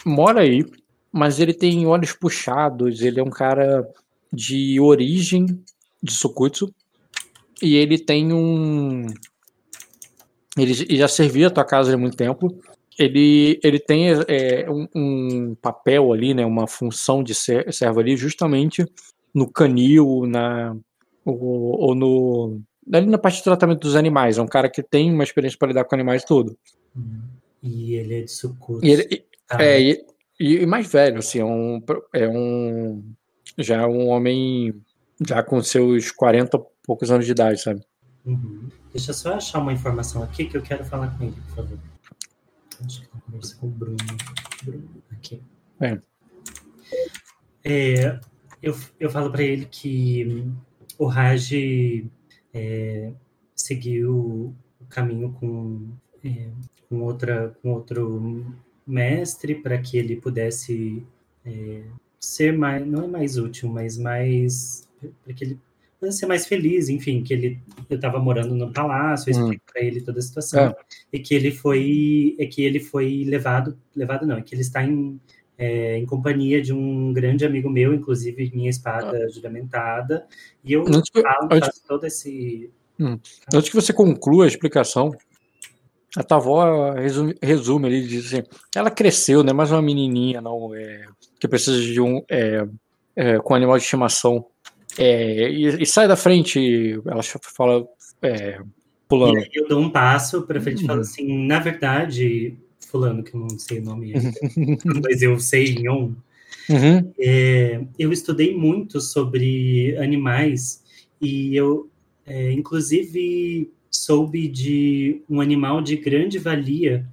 [0.06, 0.64] mora aí,
[1.12, 3.88] mas ele tem olhos puxados, ele é um cara
[4.32, 5.46] de origem
[6.02, 6.74] de Sukutsu
[7.62, 9.06] e ele tem um
[10.58, 12.58] ele já servia a tua casa há muito tempo.
[12.98, 18.16] Ele, ele tem é, um, um papel ali, né, uma função de ser, servo ali,
[18.16, 18.86] justamente
[19.34, 20.74] no canil, na
[21.26, 22.62] ou, ou no
[22.94, 24.38] ali na parte de tratamento dos animais.
[24.38, 26.58] É um cara que tem uma experiência para lidar com animais tudo.
[27.62, 28.86] E ele é de Sukutsu.
[28.86, 29.64] E ele, Tá.
[29.64, 30.06] é, e,
[30.40, 31.82] e mais velho, assim, é um,
[32.14, 33.04] é um.
[33.58, 34.74] Já um homem
[35.26, 37.82] já com seus 40 e poucos anos de idade, sabe?
[38.26, 38.70] Uhum.
[38.92, 41.80] Deixa eu só achar uma informação aqui que eu quero falar com ele, por favor.
[42.84, 43.98] Acho que eu converso com o Bruno.
[44.64, 45.42] Bruno, aqui.
[45.80, 46.00] É.
[47.64, 48.20] É,
[48.62, 50.46] eu, eu falo para ele que
[50.98, 51.52] o Raj
[52.54, 53.12] é,
[53.56, 55.90] seguiu o caminho com,
[56.24, 56.50] é,
[56.90, 58.46] com, outra, com outro
[58.86, 61.06] mestre para que ele pudesse
[61.44, 61.84] é,
[62.26, 64.88] ser mais, não é mais útil, mas mais
[65.24, 65.60] para que ele
[66.12, 69.40] ser mais feliz, enfim, que ele eu estava morando no palácio, eu Hum.
[69.42, 70.76] expliquei para ele toda a situação É.
[71.14, 74.84] e que ele foi é que ele foi levado levado não, é que ele está
[74.84, 75.20] em
[75.58, 80.28] é, em companhia de um grande amigo meu, inclusive minha espada juramentada,
[80.64, 82.70] e eu Antes que, falo, antes- todo esse
[83.54, 85.16] antes que você conclua a explicação,
[86.18, 88.44] a tua avó resume, resume ali, diz assim,
[88.76, 91.06] ela cresceu, não é mais uma menininha, não, é,
[91.46, 92.68] que precisa de um, é,
[93.16, 94.46] é, com animal de estimação.
[94.98, 97.86] É, e, e sai da frente, ela fala,
[98.22, 98.64] é, E
[99.08, 99.46] pulando.
[99.54, 101.02] eu dou um passo para frente e falo Uhum.
[101.02, 102.56] assim, na verdade,
[102.90, 104.32] fulano, que eu não sei o nome ainda,
[105.04, 106.12] mas eu sei Nyon,
[106.68, 107.14] Uhum.
[107.20, 110.82] é, eu estudei muito sobre animais
[111.22, 111.90] e eu,
[112.26, 117.06] é, inclusive, soube de um animal de grande valia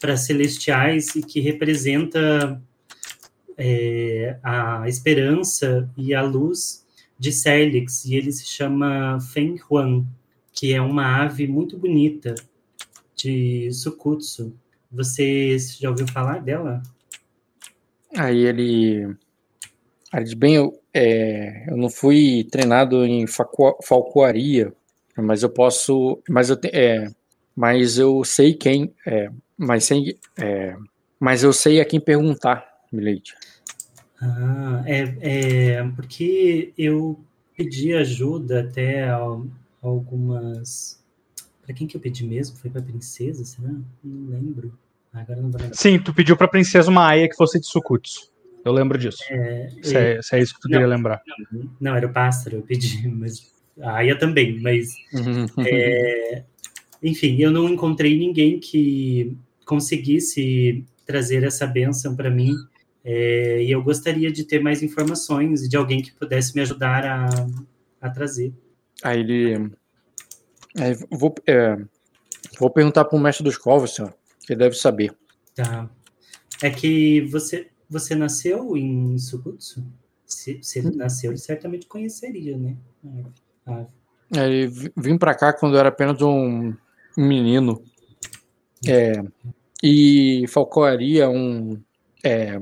[0.00, 2.60] para celestiais e que representa
[3.58, 6.86] é, a esperança e a luz
[7.18, 10.06] de Serlix, e ele se chama Feng Huan,
[10.52, 12.34] que é uma ave muito bonita
[13.16, 14.54] de Sukutsu.
[14.90, 16.82] Você já ouviu falar dela?
[18.16, 19.14] Aí ele.
[20.12, 24.72] Aí bem, eu, é, eu não fui treinado em falcoaria,
[25.16, 26.22] mas eu posso.
[26.28, 27.10] Mas eu, te- é,
[27.54, 28.94] mas eu sei quem.
[29.06, 30.76] É, mas, sem, é,
[31.20, 33.34] mas eu sei a quem perguntar, Milady.
[34.20, 37.20] Ah, é, é porque eu
[37.56, 39.18] pedi ajuda até a,
[39.82, 41.02] algumas.
[41.64, 42.56] Para quem que eu pedi mesmo?
[42.56, 43.68] Foi para princesa, será?
[44.02, 44.76] Não lembro.
[45.12, 45.76] Agora não vou lembrar.
[45.76, 48.30] Sim, tu pediu pra princesa uma aia que fosse de Sukutsu.
[48.64, 49.18] Eu lembro disso.
[49.30, 50.78] É, Se é, se é isso que tu Não.
[50.78, 51.22] queria lembrar.
[51.80, 54.88] não, era o pássaro, eu pedi, mas a Aya também, mas
[55.64, 56.42] É,
[57.02, 62.54] enfim, eu não encontrei ninguém que conseguisse trazer essa benção para mim.
[63.10, 67.06] É, e eu gostaria de ter mais informações e de alguém que pudesse me ajudar
[67.06, 67.28] a,
[68.02, 68.52] a trazer.
[69.02, 69.72] Aí ele.
[70.76, 71.78] Aí vou, é,
[72.60, 74.12] vou perguntar pro mestre dos covos, senhor.
[74.46, 75.16] Que ele deve saber.
[75.54, 75.88] Tá.
[76.62, 79.84] É que você, você nasceu em Sukutsu?
[80.26, 82.76] Se, se ele nasceu, ele certamente conheceria, né?
[83.66, 83.86] Ah,
[84.36, 86.74] Aí Ele vi- vim pra cá quando eu era apenas um
[87.16, 87.82] um menino.
[88.86, 89.22] É,
[89.82, 91.80] e falcoaria um.
[92.22, 92.60] É,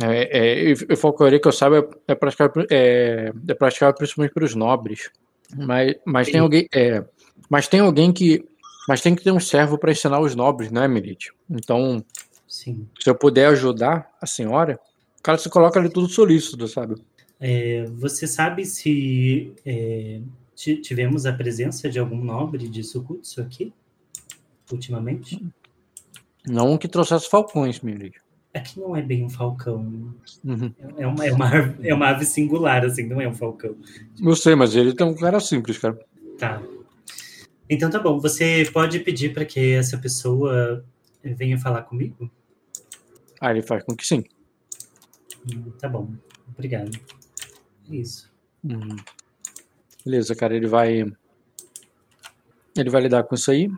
[0.00, 1.78] é, é, e falcoaria que eu saiba
[2.08, 5.10] é, é praticada é, é praticada principalmente pelos nobres.
[5.54, 6.66] Mas, mas tem alguém.
[6.74, 7.04] É,
[7.48, 8.44] mas tem alguém que.
[8.88, 11.30] Mas tem que ter um servo para ensinar os nobres, né, Merit?
[11.48, 12.04] Então,
[12.48, 12.88] sim.
[12.98, 14.80] se eu puder ajudar a senhora,
[15.18, 16.96] o cara se coloca ali tudo solícito, sabe?
[17.38, 20.20] É, você sabe se é,
[20.54, 23.72] ti- tivemos a presença de algum nobre de Sukutsu aqui?
[24.72, 25.44] Ultimamente?
[26.44, 28.18] Não que trouxesse falcões, Merit.
[28.54, 30.14] É que não é bem um falcão.
[30.44, 30.72] Uhum.
[30.98, 33.74] É uma, é, uma, ave- é uma ave singular, assim, não é um falcão.
[34.20, 35.98] Eu sei, mas ele tem um cara simples, cara.
[36.38, 36.62] Tá.
[37.68, 38.18] Então tá bom.
[38.20, 40.84] Você pode pedir para que essa pessoa
[41.24, 42.30] venha falar comigo?
[43.40, 44.22] Ah, ele faz com que sim.
[45.50, 46.10] Hum, Tá bom.
[46.52, 46.90] Obrigado.
[47.90, 48.30] É Isso.
[48.62, 48.96] Uhum.
[50.04, 51.10] Beleza, cara, ele vai.
[52.76, 53.70] Ele vai lidar com isso aí.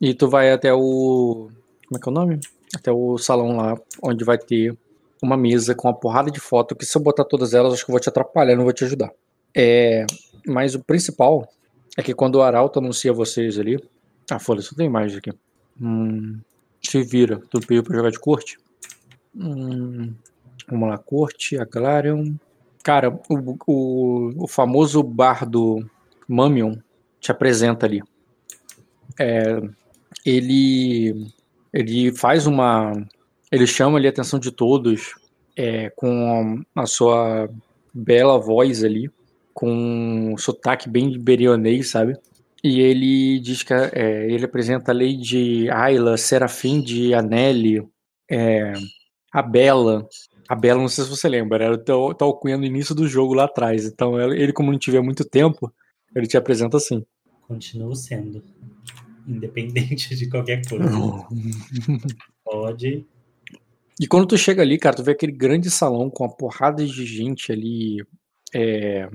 [0.00, 1.50] E tu vai até o.
[1.86, 2.40] Como é que é o nome?
[2.74, 4.76] Até o salão lá, onde vai ter
[5.22, 7.90] uma mesa com uma porrada de foto, que se eu botar todas elas, acho que
[7.90, 9.10] eu vou te atrapalhar, não vou te ajudar.
[9.54, 10.04] É,
[10.46, 11.48] mas o principal
[11.96, 13.82] é que quando o Arauto anuncia vocês ali.
[14.30, 15.32] Ah, foda-se, não tem mais aqui.
[15.80, 16.40] Hum,
[16.82, 17.40] se vira.
[17.50, 18.58] Tu pediu pra jogar de corte?
[19.34, 20.12] Hum,
[20.68, 22.36] vamos lá, corte, Agrarium.
[22.82, 25.88] Cara, o, o, o famoso bardo
[26.28, 26.76] Mamion
[27.20, 28.02] te apresenta ali.
[29.18, 29.60] É,
[30.24, 31.32] ele,
[31.76, 32.92] ele faz uma.
[33.52, 35.14] Ele chama ali a atenção de todos
[35.54, 37.50] é, com a sua
[37.92, 39.10] bela voz ali,
[39.52, 39.70] com
[40.32, 42.18] um sotaque bem liberionês, sabe?
[42.64, 47.86] E ele diz que é, ele apresenta a Lady Ayla, Serafim de Anelli,
[48.30, 48.72] é,
[49.30, 50.08] a Bela.
[50.48, 53.44] A Bela, não sei se você lembra, era o alcunha no início do jogo lá
[53.44, 53.84] atrás.
[53.84, 55.72] Então ele, como não tiver muito tempo,
[56.14, 57.04] ele te apresenta assim.
[57.46, 58.42] Continuo sendo.
[59.26, 60.88] Independente de qualquer coisa.
[62.44, 63.04] Pode.
[63.98, 67.06] E quando tu chega ali, cara, tu vê aquele grande salão com uma porrada de
[67.06, 68.04] gente ali.
[68.54, 69.08] é,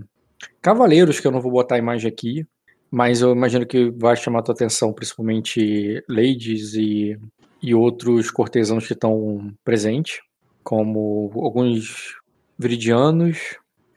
[0.61, 2.45] Cavaleiros, que eu não vou botar a imagem aqui,
[2.89, 7.17] mas eu imagino que vai chamar tua atenção, principalmente ladies e,
[7.61, 10.19] e outros cortesãos que estão presentes,
[10.63, 12.15] como alguns
[12.57, 13.37] viridianos.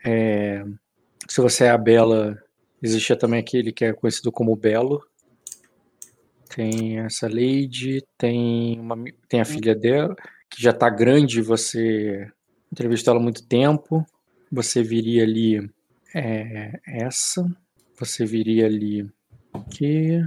[0.04, 0.64] é,
[1.28, 2.38] Se você é a Bela,
[2.82, 5.02] existia também aquele que é conhecido como Belo.
[6.55, 8.97] Tem essa lady, tem, uma,
[9.28, 10.14] tem a filha dela,
[10.48, 12.31] que já tá grande, você
[12.70, 14.06] entrevistou ela há muito tempo.
[14.52, 15.68] Você viria ali
[16.14, 17.44] é, essa.
[17.98, 19.10] Você viria ali
[19.52, 20.24] aqui.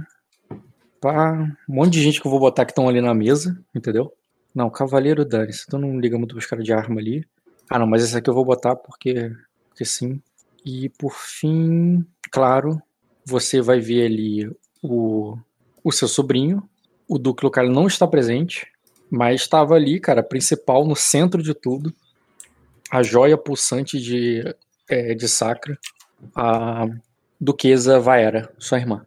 [1.00, 1.32] Pá,
[1.66, 4.12] um monte de gente que eu vou botar que estão ali na mesa, entendeu?
[4.54, 7.24] Não, Cavaleiro dane-se, então não liga muito pros caras de arma ali.
[7.70, 9.32] Ah, não, mas esse aqui eu vou botar porque,
[9.70, 10.20] porque sim.
[10.62, 12.82] E por fim, claro,
[13.24, 14.50] você vai ver ali
[14.82, 15.38] o,
[15.84, 16.68] o seu sobrinho.
[17.08, 18.66] O Duque Local não está presente,
[19.10, 21.92] mas estava ali, cara, principal, no centro de tudo.
[22.90, 24.42] A joia pulsante de,
[24.88, 25.78] é, de Sacra.
[26.34, 26.86] A
[27.40, 29.04] Duquesa Vaera, sua irmã.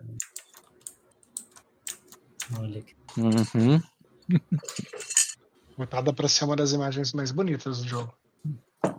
[2.58, 3.82] Olha que Uhum.
[5.78, 8.14] Botada pra ser uma das imagens mais bonitas do jogo.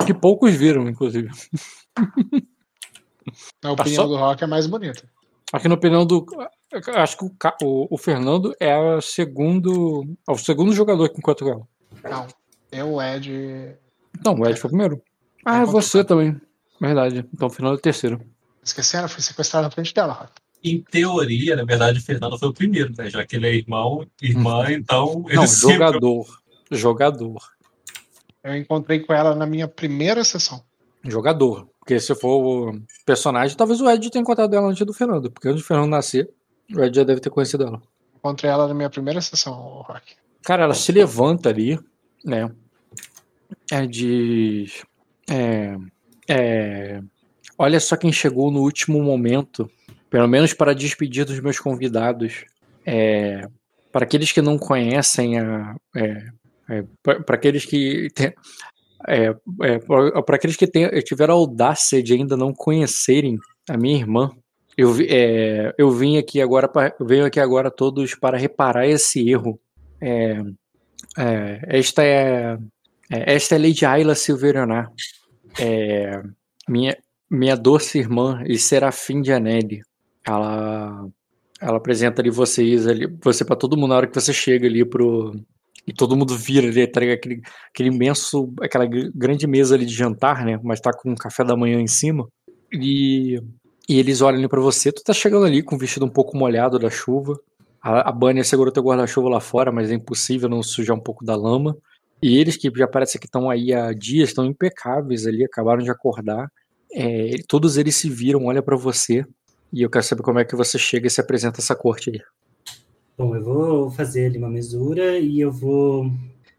[0.06, 1.30] Que poucos viram, inclusive.
[1.96, 2.42] Na
[3.60, 5.08] Tá opinião só- do Rock é mais bonita.
[5.52, 6.26] Aqui na opinião do.
[6.94, 10.02] Acho que o, o, o Fernando é o segundo.
[10.26, 11.68] É o segundo jogador aqui enquanto ela.
[12.02, 12.26] Não.
[12.72, 13.76] Eu, o Ed.
[14.24, 15.02] Não, o Ed foi o primeiro.
[15.44, 16.40] Ah, é você também.
[16.80, 17.28] Verdade.
[17.34, 18.20] Então o Fernando é o terceiro.
[18.64, 19.08] Esqueceram?
[19.08, 20.30] Fui sequestrado na frente dela.
[20.64, 23.10] Em teoria, na verdade, o Fernando foi o primeiro, né?
[23.10, 26.42] Já que ele é irmão, irmã, então ele Não, sempre jogador.
[26.70, 27.42] Jogador.
[28.42, 30.64] Eu encontrei com ela na minha primeira sessão.
[31.04, 31.68] Jogador.
[31.78, 35.30] Porque se for o personagem, talvez o Ed tenha encontrado ela antes do Fernando.
[35.30, 36.30] Porque antes do Fernando nascer,
[36.72, 37.82] o Ed já deve ter conhecido ela.
[38.16, 40.14] Encontrei ela na minha primeira sessão, Rock.
[40.42, 41.78] Cara, ela se levanta ali,
[42.24, 42.50] né?
[43.70, 44.82] Ela diz.
[45.28, 45.76] É,
[46.28, 47.00] é,
[47.58, 49.70] olha só quem chegou no último momento,
[50.08, 52.44] pelo menos para despedir dos meus convidados.
[52.86, 53.48] É,
[53.90, 55.76] para aqueles que não conhecem a.
[55.96, 56.26] É,
[56.68, 58.08] é, para aqueles que.
[58.14, 58.32] Tem,
[59.08, 59.78] é, é,
[60.22, 63.38] para aqueles que tem, tiveram a audácia de ainda não conhecerem
[63.68, 64.30] a minha irmã,
[64.76, 69.60] eu, é, eu vim aqui agora pra, venho aqui agora todos para reparar esse erro.
[70.00, 70.42] É,
[71.18, 72.56] é, esta é,
[73.10, 74.90] é, esta é Lady Ayla Silverionar,
[75.58, 76.22] é,
[76.68, 76.96] minha
[77.30, 79.80] minha doce irmã e Serafim de Anelli.
[80.26, 81.06] Ela
[81.60, 84.84] ela apresenta ali vocês ali, você para todo mundo na hora que você chega ali
[84.84, 85.34] pro
[85.86, 90.44] e todo mundo vira ali, tá aquele, aquele imenso, aquela grande mesa ali de jantar,
[90.44, 90.58] né?
[90.62, 92.28] Mas tá com um café da manhã em cima.
[92.72, 93.40] E,
[93.88, 94.92] e eles olham ali pra você.
[94.92, 97.38] Tu tá chegando ali com o vestido um pouco molhado da chuva.
[97.82, 101.24] A, a Bunny segurou teu guarda-chuva lá fora, mas é impossível não sujar um pouco
[101.24, 101.76] da lama.
[102.22, 105.90] E eles, que já parece que estão aí há dias, estão impecáveis ali, acabaram de
[105.90, 106.48] acordar.
[106.94, 109.24] É, todos eles se viram, olham para você.
[109.72, 112.20] E eu quero saber como é que você chega e se apresenta essa corte aí.
[113.16, 116.10] Bom, eu vou fazer ali uma mesura e eu vou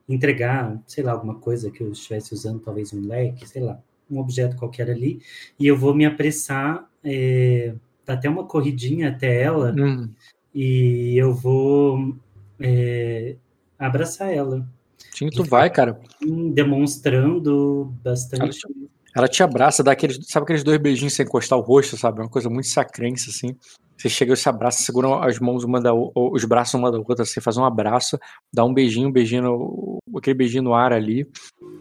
[0.08, 4.20] entregar, sei lá, alguma coisa que eu estivesse usando, talvez um leque, sei lá, um
[4.20, 5.22] objeto qualquer ali,
[5.60, 7.74] e eu vou me apressar, é,
[8.06, 10.10] dar até uma corridinha até ela, Hum,
[10.54, 12.16] e eu vou
[12.60, 13.36] é,
[13.80, 14.68] abraçar ela,
[15.16, 16.00] sim, tu vai, cara.
[16.22, 18.60] hum, demonstrando bastante.
[19.16, 22.20] Ela te abraça, dá aqueles, sabe aqueles dois beijinhos sem encostar o rosto, sabe?
[22.20, 23.56] Uma coisa muito sacrense, assim.
[24.04, 27.24] Você chega e se abraça, segura as mãos uma da os braços uma da outra,
[27.24, 28.20] você faz um abraço,
[28.54, 31.26] dá um beijinho, um beijinho, no- aquele beijinho no ar ali,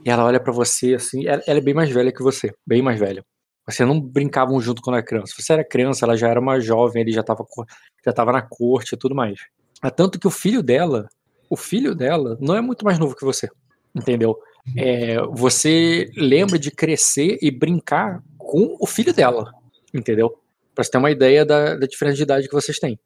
[0.05, 2.81] e ela olha pra você, assim, ela, ela é bem mais velha que você, bem
[2.81, 3.25] mais velha.
[3.67, 5.35] Você não brincavam junto quando era criança.
[5.37, 7.67] Você era criança, ela já era uma jovem, ele já tava, co-
[8.07, 9.41] já tava na corte e tudo mais.
[9.83, 11.09] É tanto que o filho dela,
[11.51, 13.49] o filho dela, não é muito mais novo que você,
[13.93, 14.39] entendeu?
[14.77, 19.53] É, você lembra de crescer e brincar com o filho dela,
[19.93, 20.39] entendeu?
[20.75, 22.99] Pra você ter uma ideia da, da diferença de idade que vocês têm.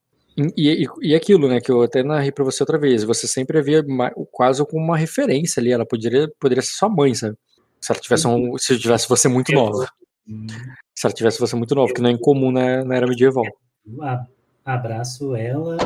[0.56, 3.60] E, e, e aquilo, né, que eu até narrei pra você outra vez, você sempre
[3.62, 7.36] via ma- quase como uma referência ali, ela poderia, poderia ser sua mãe, sabe?
[7.80, 9.88] Se ela tivesse, um, se tivesse você muito nova.
[10.94, 13.44] Se ela tivesse você muito nova, que não é incomum na, na era medieval.
[14.64, 15.76] Abraço ela,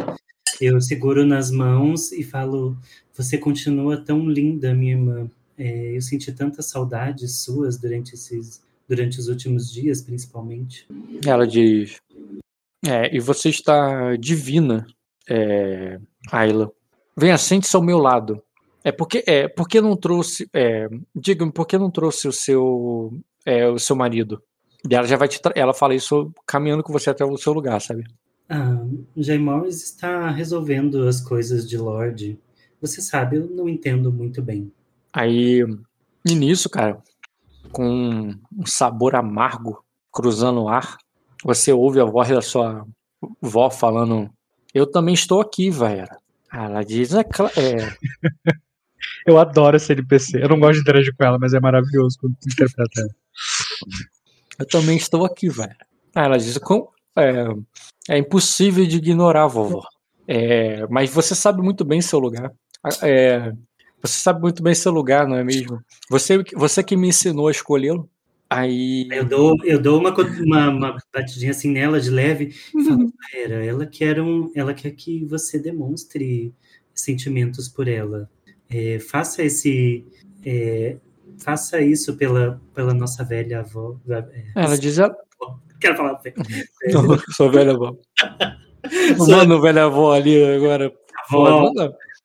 [0.61, 2.77] eu seguro nas mãos e falo:
[3.15, 5.31] Você continua tão linda, minha irmã.
[5.59, 10.85] É, eu senti tantas saudades suas durante esses, durante os últimos dias, principalmente.
[11.25, 12.01] Ela diz:
[12.85, 14.85] É, e você está divina,
[15.29, 16.01] é,
[16.33, 16.73] Ayla.
[17.17, 18.43] Venha, sente-se ao meu lado.
[18.83, 20.49] É porque, é, por que não trouxe.
[20.53, 24.43] É, Diga-me, por que não trouxe o seu, é, o seu marido?
[24.89, 25.41] E ela já vai te.
[25.55, 28.05] Ela fala isso caminhando com você até o seu lugar, sabe?
[28.49, 28.85] Ah,
[29.17, 32.41] Jay Morris está resolvendo as coisas de Lorde.
[32.81, 34.73] Você sabe, eu não entendo muito bem.
[35.12, 35.61] Aí,
[36.27, 37.01] e nisso, cara,
[37.73, 40.97] com um sabor amargo cruzando o ar,
[41.45, 42.87] você ouve a voz da sua
[43.41, 44.31] vó falando:
[44.75, 46.19] Eu também estou aqui, Vaera.
[46.53, 47.23] Ela diz: é, é,
[49.27, 50.43] Eu adoro esse NPC.
[50.43, 53.11] Eu não gosto de interagir com ela, mas é maravilhoso quando interpreta ela.
[54.59, 55.49] Eu também estou aqui.
[56.15, 57.47] Aí ela diz: "Com- é,
[58.09, 59.83] é impossível de ignorar, vovó.
[60.27, 62.53] É, mas você sabe muito bem seu lugar.
[63.03, 63.53] É,
[64.02, 65.81] você sabe muito bem seu lugar, não é mesmo?
[66.09, 68.09] Você, você que me ensinou a escolhê-lo.
[68.48, 69.06] Aí.
[69.12, 73.64] Eu dou, eu dou uma, uma, uma batidinha assim nela de leve e falo, Vera,
[73.64, 76.52] ela quer, um, ela quer que você demonstre
[76.93, 78.28] sentimentos por ela.
[78.68, 80.05] É, faça esse.
[80.44, 80.97] é,
[81.39, 83.97] faça isso pela, pela nossa velha avó.
[84.09, 85.14] É, Ela diz: "Ah,
[85.81, 86.20] quero falar.
[86.93, 87.97] Não, sou velha avó.
[89.16, 90.93] Sou- Mano, velha avó ali agora.
[91.28, 91.72] Avó,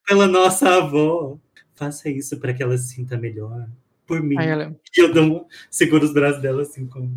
[0.07, 1.37] pela nossa avó.
[1.75, 3.67] Faça isso para que ela se sinta melhor.
[4.07, 4.37] Por mim.
[4.37, 7.11] Aí ela, E eu dou seguro os braços dela assim como.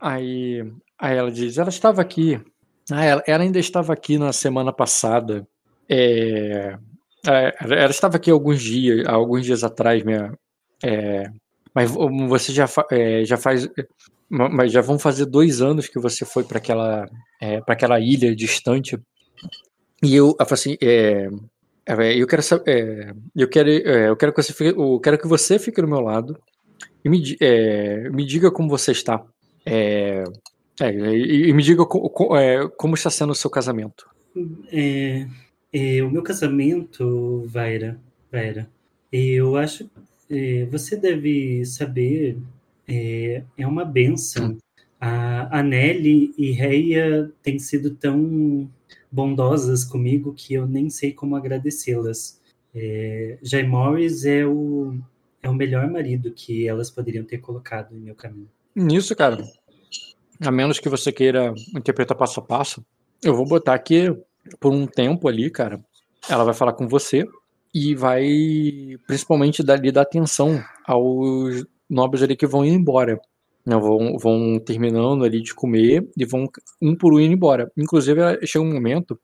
[0.00, 0.64] Aí,
[0.98, 2.40] aí ela diz, ela estava aqui.
[2.90, 5.46] Ah, ela, ela ainda estava aqui na semana passada.
[5.88, 6.76] É,
[7.26, 10.36] é, ela estava aqui alguns dias, alguns dias atrás, minha.
[10.82, 11.30] é,
[11.74, 13.68] mas vo- você já, é, já faz,
[14.28, 17.08] ma- mas já vão fazer dois anos que você foi para aquela,
[17.64, 18.98] para aquela ilha distante.
[20.02, 20.86] E eu, eu assim, é,
[21.24, 21.30] é,
[21.86, 25.26] eu quero saber, é, eu quero, é, eu quero que você, fique, eu quero que
[25.26, 26.38] você fique do meu lado
[27.04, 29.24] e me, é, me diga como você está.
[29.66, 30.24] É,
[30.80, 34.06] é, e, e me diga co- co- é, como está sendo o seu casamento.
[34.70, 35.26] É,
[35.72, 37.98] é, o meu casamento, Vaira,
[38.30, 38.68] Vaira,
[39.10, 39.90] eu acho
[40.30, 42.38] é, você deve saber,
[42.88, 44.56] é, é uma benção.
[45.04, 48.70] A, a Nelly e Reia têm sido tão
[49.10, 52.40] bondosas comigo que eu nem sei como agradecê-las.
[52.72, 54.94] É, Jay Morris é o,
[55.42, 58.48] é o melhor marido que elas poderiam ter colocado em meu caminho.
[58.76, 59.44] Nisso, cara,
[60.40, 62.86] a menos que você queira interpretar passo a passo,
[63.20, 64.16] eu vou botar aqui
[64.60, 65.84] por um tempo ali, cara.
[66.28, 67.26] Ela vai falar com você
[67.74, 68.24] e vai
[69.08, 73.20] principalmente lhe dar atenção aos nobres ali que vão ir embora.
[73.64, 76.48] Né, vão, vão terminando ali de comer e vão
[76.80, 77.70] um por um ir embora.
[77.76, 79.18] Inclusive, chega um momento,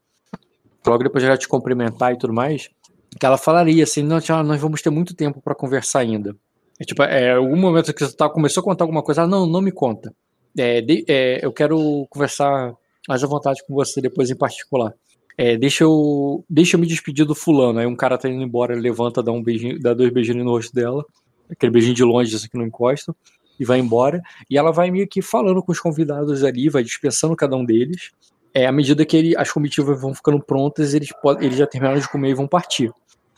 [0.86, 2.70] logo depois de ela te cumprimentar e tudo mais,
[3.18, 6.36] que ela falaria assim: tia, nós vamos ter muito tempo para conversar ainda.
[6.80, 9.46] É, tipo, é, algum momento que você tá, começou a contar alguma coisa, ela, não,
[9.46, 10.14] não me conta.
[10.56, 12.72] É, de, é, eu quero conversar
[13.08, 14.94] mais à vontade com você depois em particular.
[15.36, 17.78] É, deixa eu deixa eu me despedir do fulano.
[17.78, 20.50] Aí um cara tá indo embora, ele levanta, dá um beijinho, dá dois beijinhos no
[20.52, 21.04] rosto dela,
[21.50, 23.14] aquele beijinho de longe, assim que não encosta,
[23.58, 24.22] e vai embora.
[24.48, 28.10] E ela vai meio que falando com os convidados ali, vai dispensando cada um deles.
[28.54, 32.00] É, à medida que ele, as comitivas vão ficando prontas, eles, podem, eles já terminaram
[32.00, 32.92] de comer e vão partir.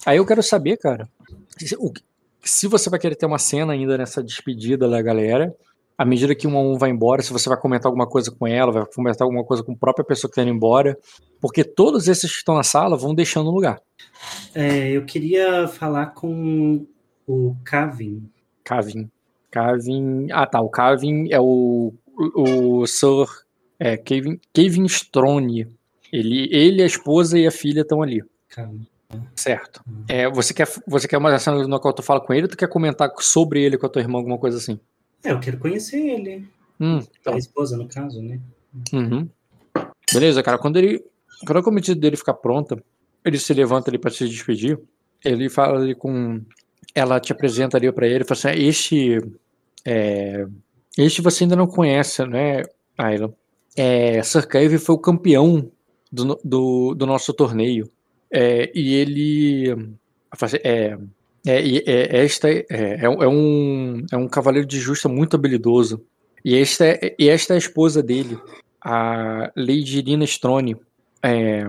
[0.06, 1.08] Aí eu quero saber, cara,
[1.58, 1.92] se, o,
[2.42, 5.54] se você vai querer ter uma cena ainda nessa despedida da galera,
[5.98, 8.46] à medida que um a um vai embora, se você vai comentar alguma coisa com
[8.46, 10.96] ela, vai comentar alguma coisa com a própria pessoa que está indo embora,
[11.40, 13.82] porque todos esses que estão na sala vão deixando o lugar.
[14.54, 16.86] É, eu queria falar com
[17.26, 18.28] o Kavin.
[18.64, 19.10] Kavin.
[19.50, 20.28] Kavin.
[20.32, 20.60] Ah, tá.
[20.60, 21.92] O Kavin é o,
[22.34, 23.26] o, Sir
[23.78, 25.66] é, Kevin, Kevin Strone.
[26.12, 28.22] Ele, ele, a esposa e a filha estão ali.
[28.48, 28.86] Kavin.
[29.34, 29.82] Certo.
[30.08, 32.56] É, você, quer, você quer uma cena no qual tu fala com ele ou tu
[32.56, 34.78] quer comentar sobre ele com a tua irmã, alguma coisa assim?
[35.24, 36.48] É, eu quero conhecer ele.
[36.80, 38.40] Hum, A esposa, no caso, né?
[38.92, 39.28] Uhum.
[40.12, 40.58] Beleza, cara.
[40.58, 41.04] Quando ele.
[41.46, 42.82] Quando a comitiva dele ficar pronta,
[43.24, 44.78] ele se levanta ali para se despedir.
[45.24, 46.40] Ele fala ali com.
[46.94, 49.18] Ela te apresenta ali para ele e fala assim: "Ah, Este.
[49.86, 50.46] É,
[50.98, 52.62] este você ainda não conhece, né,
[52.98, 53.32] Ayla?
[53.76, 54.46] É, Sir
[54.78, 55.70] foi o campeão
[56.12, 57.90] do, do, do nosso torneio.
[58.32, 59.88] É, e ele.
[60.30, 60.98] assim, É,
[61.46, 65.36] é, e- é, esta é, é, um- é um, é um cavaleiro de justa muito
[65.36, 66.04] habilidoso.
[66.44, 68.38] E esta, é, e esta é a esposa dele,
[68.82, 70.76] a Lady Irina Strone.
[71.22, 71.66] É,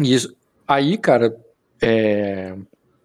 [0.00, 0.34] e isso,
[0.66, 1.36] aí, cara,
[1.80, 2.54] é,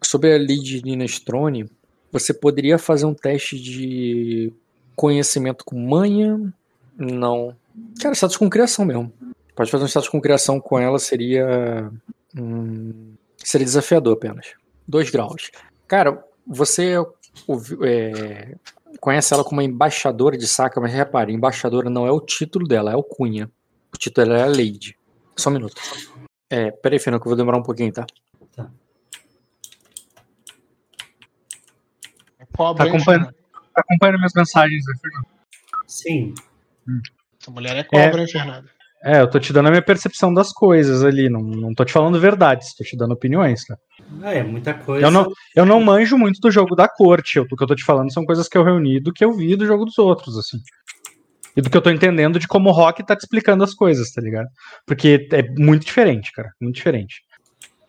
[0.03, 1.69] sobre a Lady Irina Strone,
[2.11, 4.51] você poderia fazer um teste de
[4.95, 6.53] conhecimento com manha?
[6.97, 7.55] Não.
[8.01, 9.11] Cara, status com criação mesmo.
[9.55, 11.91] Pode fazer um status com criação com ela, seria.
[12.37, 14.53] hum, seria desafiador apenas.
[14.87, 15.51] Dois graus.
[15.87, 16.95] Cara, você
[17.83, 18.55] é,
[18.99, 22.91] conhece ela como uma embaixadora de saca, mas repare, embaixadora não é o título dela,
[22.91, 23.49] é o cunha.
[23.93, 24.97] O título dela é a Lady.
[25.35, 25.81] Só um minuto.
[26.49, 28.05] É, peraí, Fernando, que eu vou demorar um pouquinho, tá?
[32.55, 33.25] Cobra, Tá acompanhando.
[33.73, 35.27] Tá acompanhando minhas mensagens, né, Fernando?
[35.87, 36.33] Sim.
[37.39, 38.69] Essa mulher é cobra, hein, Fernando?
[39.03, 41.91] É, eu tô te dando a minha percepção das coisas ali, não, não tô te
[41.91, 43.75] falando verdades, tô te dando opiniões, tá?
[44.21, 45.07] Ah, é muita coisa.
[45.07, 47.83] Eu não, eu não manjo muito do jogo da corte, o que eu tô te
[47.83, 50.57] falando são coisas que eu reuni do que eu vi do jogo dos outros, assim.
[51.57, 54.11] E do que eu tô entendendo de como o Rock tá te explicando as coisas,
[54.11, 54.47] tá ligado?
[54.85, 57.21] Porque é muito diferente, cara, muito diferente.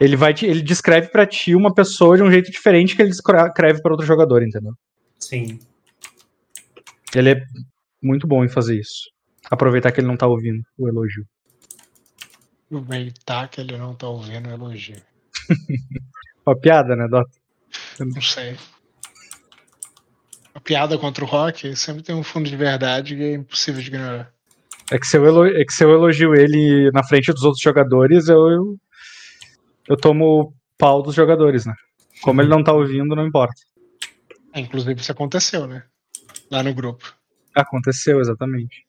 [0.03, 3.11] Ele vai te, ele descreve pra ti uma pessoa de um jeito diferente que ele
[3.11, 4.73] descreve pra outro jogador, entendeu?
[5.16, 5.61] Sim.
[7.15, 7.43] Ele é
[8.03, 9.09] muito bom em fazer isso.
[9.49, 11.24] Aproveitar que ele não tá ouvindo o elogio.
[12.66, 15.01] Aproveitar que ele não tá ouvindo o elogio.
[16.45, 17.31] Uma piada, né, Dota?
[18.01, 18.57] Não sei.
[20.53, 23.89] A piada contra o rock sempre tem um fundo de verdade que é impossível de
[23.89, 24.33] ignorar.
[24.91, 27.62] É que, se eu elo- é que se eu elogio ele na frente dos outros
[27.62, 28.77] jogadores, eu, eu,
[29.88, 31.74] eu tomo o pau dos jogadores, né?
[32.22, 33.54] Como ele não tá ouvindo, não importa.
[34.54, 35.84] É, inclusive isso aconteceu, né?
[36.50, 37.14] Lá no grupo.
[37.54, 38.86] Aconteceu, exatamente.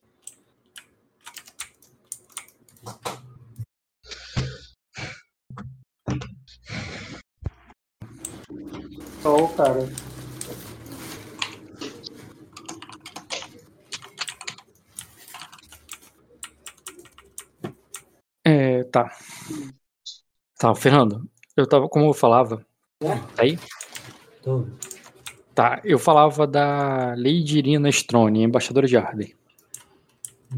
[9.21, 9.89] Só o cara.
[18.45, 19.09] É, tá.
[20.64, 22.65] Tá, Fernando, eu tava, como eu falava,
[22.98, 23.60] tá aí?
[24.41, 24.65] Tô.
[25.53, 29.35] Tá, eu falava da Lady Irina Strone, embaixadora de Arden.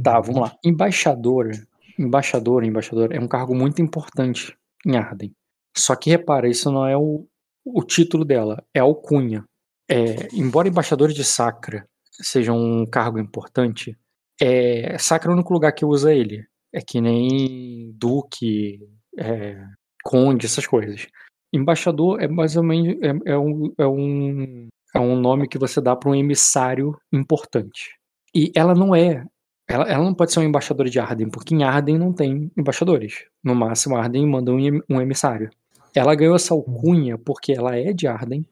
[0.04, 0.56] Tá, vamos lá.
[0.64, 1.54] Embaixadora,
[1.98, 4.56] embaixadora, embaixadora é um cargo muito importante
[4.86, 5.34] em Arden.
[5.76, 7.26] Só que repara, isso não é o,
[7.66, 9.44] o título dela, é a alcunha.
[9.90, 13.98] É, embora embaixador de Sacra seja um cargo importante,
[14.40, 16.46] é, Sacra é o único lugar que usa ele.
[16.72, 18.80] É que nem Duque,
[19.18, 19.66] é,
[20.06, 21.08] Conde, essas coisas.
[21.52, 25.82] Embaixador é mais ou menos é, é um, é, um, é um nome que você
[25.82, 27.98] dá para um emissário importante.
[28.34, 29.26] E ela não é.
[29.68, 33.26] Ela, ela não pode ser uma embaixadora de Arden, porque em Arden não tem embaixadores.
[33.44, 35.50] No máximo, Arden manda um, um emissário.
[35.96, 38.46] Ela ganhou essa alcunha porque ela é de Arden,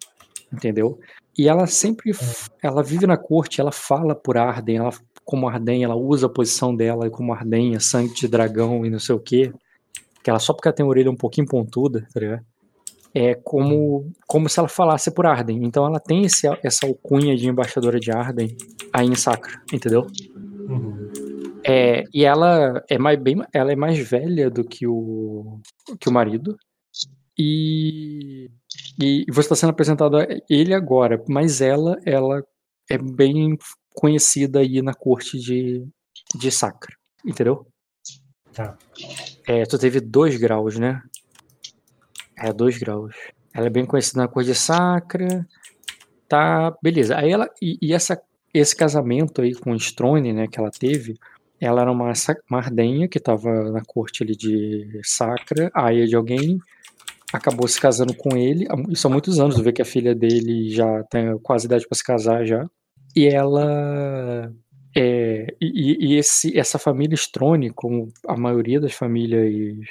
[0.52, 1.00] entendeu?
[1.38, 2.12] E ela sempre,
[2.64, 4.92] ela vive na corte, ela fala por Arden, ela
[5.26, 9.16] como Arden, ela usa a posição dela como Arden, sangue de dragão e não sei
[9.16, 9.54] o quê.
[10.24, 12.46] Que ela só porque ela tem a orelha um pouquinho pontuda, tá ligado?
[13.14, 15.64] É como, como se ela falasse por Arden.
[15.64, 18.56] Então ela tem esse, essa alcunha de embaixadora de Arden
[18.92, 20.08] aí em Sacra, entendeu?
[20.68, 21.12] Uhum.
[21.66, 25.60] É, e ela é mais bem, ela é mais velha do que o
[26.00, 26.58] que o marido.
[27.38, 28.50] E,
[29.02, 32.44] e você está sendo apresentado a ele agora, mas ela ela
[32.90, 33.58] é bem
[33.96, 35.88] conhecida aí na corte de,
[36.36, 36.96] de Sacra,
[37.26, 37.66] entendeu?
[38.54, 38.78] Tá.
[39.48, 41.02] É, tu teve dois graus, né?
[42.38, 43.16] É, dois graus.
[43.54, 45.48] Ela é bem conhecida na corte de Sacra.
[46.28, 47.18] Tá, beleza.
[47.18, 47.50] Aí ela.
[47.62, 48.22] E, e essa,
[48.54, 51.18] esse casamento aí com o Strone, né, que ela teve,
[51.60, 52.12] ela era uma,
[52.50, 56.60] uma ardenha que tava na corte ali de Sacra, aia de alguém,
[57.32, 58.68] acabou se casando com ele.
[58.90, 61.96] Isso há muitos anos, tu vê que a filha dele já tem quase idade para
[61.98, 62.70] se casar já.
[63.16, 64.52] E ela.
[64.96, 69.88] É, e, e esse, essa família Strone, como a maioria das famílias,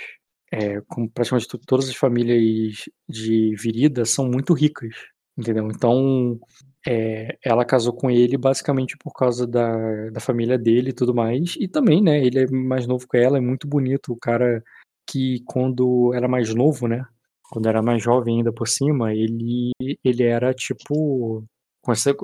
[0.52, 4.94] é, como praticamente todas as famílias de Virida, são muito ricas,
[5.36, 5.68] entendeu?
[5.68, 6.38] Então,
[6.86, 11.56] é, ela casou com ele basicamente por causa da, da família dele e tudo mais.
[11.58, 14.12] E também, né, ele é mais novo que ela, é muito bonito.
[14.12, 14.62] O cara
[15.06, 17.04] que, quando era mais novo, né,
[17.50, 19.72] quando era mais jovem ainda por cima, ele,
[20.04, 21.44] ele era tipo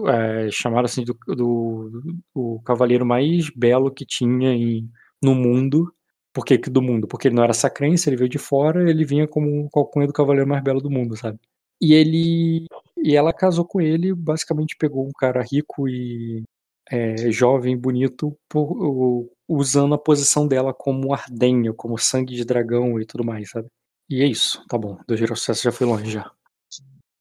[0.08, 4.88] é, chamado assim do, do, do, cavaleiro mais belo que tinha em,
[5.22, 5.92] no mundo.
[6.32, 7.08] Por que do mundo?
[7.08, 10.12] Porque ele não era sacrense, ele veio de fora, ele vinha como o alcunha do
[10.12, 11.38] cavaleiro mais belo do mundo, sabe?
[11.80, 12.66] E ele
[12.96, 16.42] e ela casou com ele, basicamente pegou um cara rico e
[16.90, 23.06] é, jovem, bonito, por, usando a posição dela como ardenha, como sangue de dragão e
[23.06, 23.68] tudo mais, sabe?
[24.10, 24.98] E é isso, tá bom.
[25.06, 26.30] Do Girocess já foi longe já.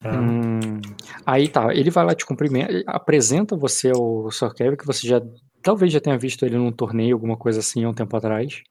[0.05, 0.79] Hum,
[1.25, 4.53] aí tá, ele vai lá te cumprimentar, apresenta você ao Sr.
[4.53, 5.21] Kevin, que você já
[5.61, 8.63] talvez já tenha visto ele num torneio, alguma coisa assim, há um tempo atrás.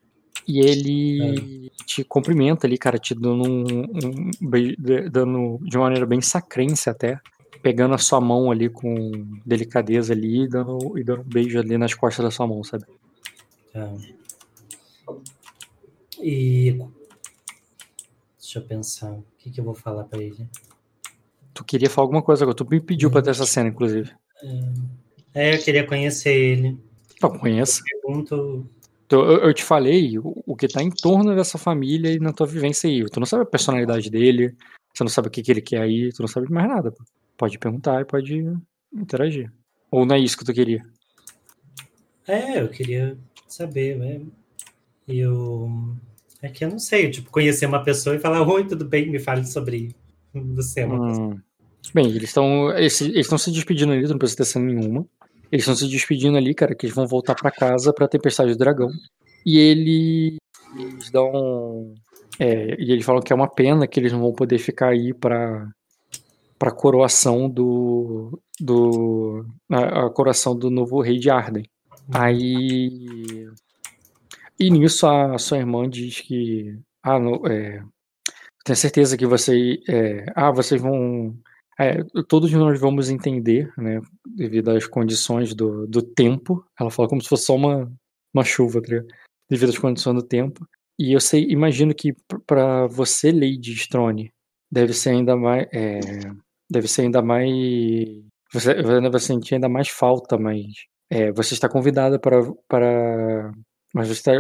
[0.46, 1.84] E ele é.
[1.84, 4.30] te cumprimenta ali, cara, te dando um, um,
[5.10, 7.20] dando de uma maneira bem sacrense até,
[7.62, 9.10] pegando a sua mão ali com
[9.44, 12.84] delicadeza ali e dando, e dando um beijo ali nas costas da sua mão, sabe?
[13.72, 13.92] Tá.
[16.18, 16.78] E
[18.38, 20.48] deixa eu pensar, o que, que eu vou falar para ele?
[21.56, 22.54] Tu queria falar alguma coisa agora.
[22.54, 24.12] Tu me pediu pra ter essa cena, inclusive.
[25.34, 26.78] É, eu queria conhecer ele.
[27.16, 27.80] Então, conheça.
[27.80, 28.70] Eu pergunto.
[29.10, 32.46] Eu, eu, te falei o, o que tá em torno dessa família e na tua
[32.46, 33.08] vivência aí.
[33.08, 34.54] Tu não sabe a personalidade dele,
[34.92, 36.92] você não sabe o que, que ele quer aí, tu não sabe mais nada.
[37.38, 38.44] Pode perguntar e pode
[38.92, 39.50] interagir.
[39.90, 40.84] Ou não é isso que tu queria?
[42.28, 43.16] É, eu queria
[43.48, 44.20] saber, né?
[45.08, 45.70] E eu.
[46.42, 49.18] É que eu não sei, tipo, conhecer uma pessoa e falar, oi, tudo bem, me
[49.18, 49.94] fale sobre
[50.34, 50.80] você.
[50.80, 51.40] É uma hum.
[51.94, 55.06] Bem, eles estão eles estão se despedindo ali, não precisa ter cena nenhuma.
[55.50, 58.58] Eles estão se despedindo ali, cara, que eles vão voltar para casa pra Tempestade do
[58.58, 58.90] Dragão.
[59.44, 60.36] E ele,
[60.76, 61.94] eles dão.
[62.38, 65.14] É, e eles falam que é uma pena que eles não vão poder ficar aí
[65.14, 65.68] pra,
[66.58, 68.40] pra coroação do.
[68.60, 71.64] do a, a coroação do novo rei de Arden.
[72.12, 73.48] Aí.
[74.58, 76.78] E nisso a sua irmã diz que.
[77.02, 77.82] Ah, no, é,
[78.64, 79.80] tenho certeza que você.
[79.88, 81.36] É, ah, vocês vão.
[81.78, 84.00] É, todos nós vamos entender, né?
[84.26, 86.64] Devido às condições do, do tempo.
[86.78, 87.92] Ela fala como se fosse só uma,
[88.32, 89.02] uma chuva, tá
[89.48, 90.66] devido às condições do tempo.
[90.98, 92.14] E eu sei, imagino que
[92.46, 94.32] para você, Lady Strone,
[94.70, 95.66] deve ser ainda mais.
[95.72, 96.00] É,
[96.70, 97.52] deve ser ainda mais.
[98.52, 100.64] Você, vai sentir ainda mais falta, mas.
[101.10, 102.42] É, você está convidada para.
[102.68, 103.52] para
[103.94, 104.32] mas você está,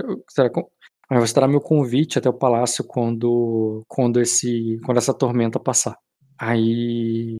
[1.10, 5.96] mas você terá meu convite até o palácio quando, quando, esse, quando essa tormenta passar.
[6.38, 7.36] Aí,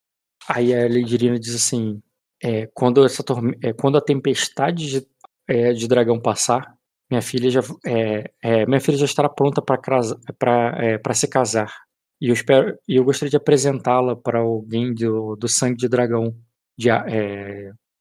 [0.49, 2.01] aí a Lady Irina diz assim:
[2.43, 3.23] é, quando, essa
[3.63, 5.07] é, quando a tempestade de,
[5.49, 6.75] é, de dragão passar,
[7.11, 11.73] minha filha já, é, é, minha filha já estará pronta para é, se casar.
[12.21, 16.35] E eu, espero, eu gostaria de apresentá-la para alguém do, do sangue de dragão,
[16.79, 16.89] de,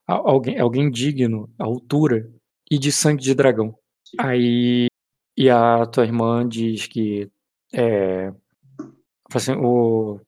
[0.07, 2.25] alguém, alguém digno, à altura,
[2.71, 3.77] e de sangue de dragão.
[4.17, 4.87] Aí
[5.37, 7.29] e a tua irmã diz que
[7.73, 8.31] é,
[9.33, 10.19] assim, o,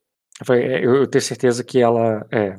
[0.49, 2.55] eu, eu tenho certeza que ela é,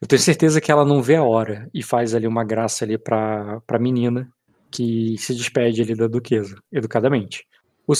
[0.00, 2.98] eu tenho certeza que ela não vê a hora e faz ali uma graça ali
[2.98, 4.28] para a menina
[4.70, 7.46] que se despede ali da duquesa, educadamente.
[7.86, 7.92] O,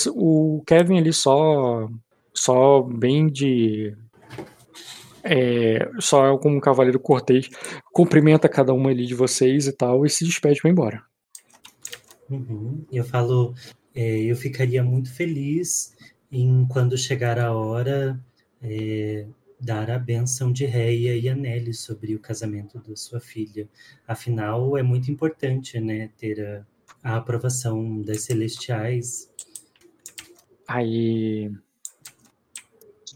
[0.57, 1.89] o Kevin ali só
[2.33, 3.95] só bem de
[5.23, 7.49] é, só como um cavaleiro cortês,
[7.91, 11.03] cumprimenta cada uma ali de vocês e tal e se despede para ir embora.
[12.29, 12.85] Uhum.
[12.91, 13.53] Eu falo,
[13.93, 15.95] é, eu ficaria muito feliz
[16.31, 18.19] em quando chegar a hora
[18.67, 19.27] é,
[19.59, 23.67] dar a benção de Reia e Anelli sobre o casamento da sua filha.
[24.07, 26.65] Afinal, é muito importante, né, ter a,
[27.03, 29.29] a aprovação das celestiais.
[30.67, 31.51] Aí.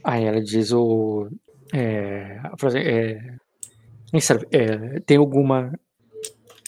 [0.04, 1.30] Aí ela diz o.
[1.74, 2.40] É,
[2.76, 3.36] é,
[4.52, 5.72] é, tem alguma.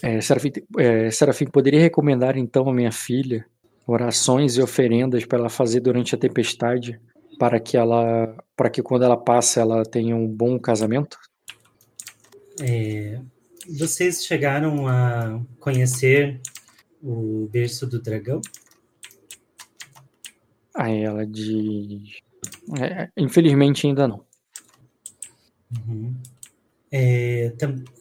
[0.03, 3.45] É, Serafim, é, Serafim, poderia recomendar então à minha filha
[3.85, 6.99] orações e oferendas para ela fazer durante a tempestade
[7.41, 11.17] para que ela para que quando ela passe ela tenha um bom casamento?
[12.61, 13.19] É,
[13.67, 16.39] vocês chegaram a conhecer
[17.01, 18.41] o berço do dragão?
[20.75, 22.19] Aí ela diz.
[22.79, 24.23] é, infelizmente ainda não.
[25.87, 26.13] Uhum.
[26.91, 27.51] É,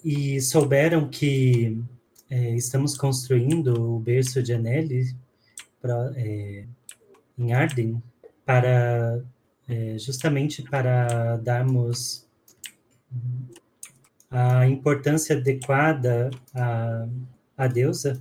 [0.05, 1.83] e souberam que
[2.29, 5.17] é, estamos construindo o berço de Anneli
[5.81, 6.67] pra- é,
[7.39, 8.03] em Arden
[8.51, 9.23] para
[9.69, 12.27] é, justamente para darmos
[14.29, 17.07] a importância adequada à,
[17.57, 18.19] à deusa.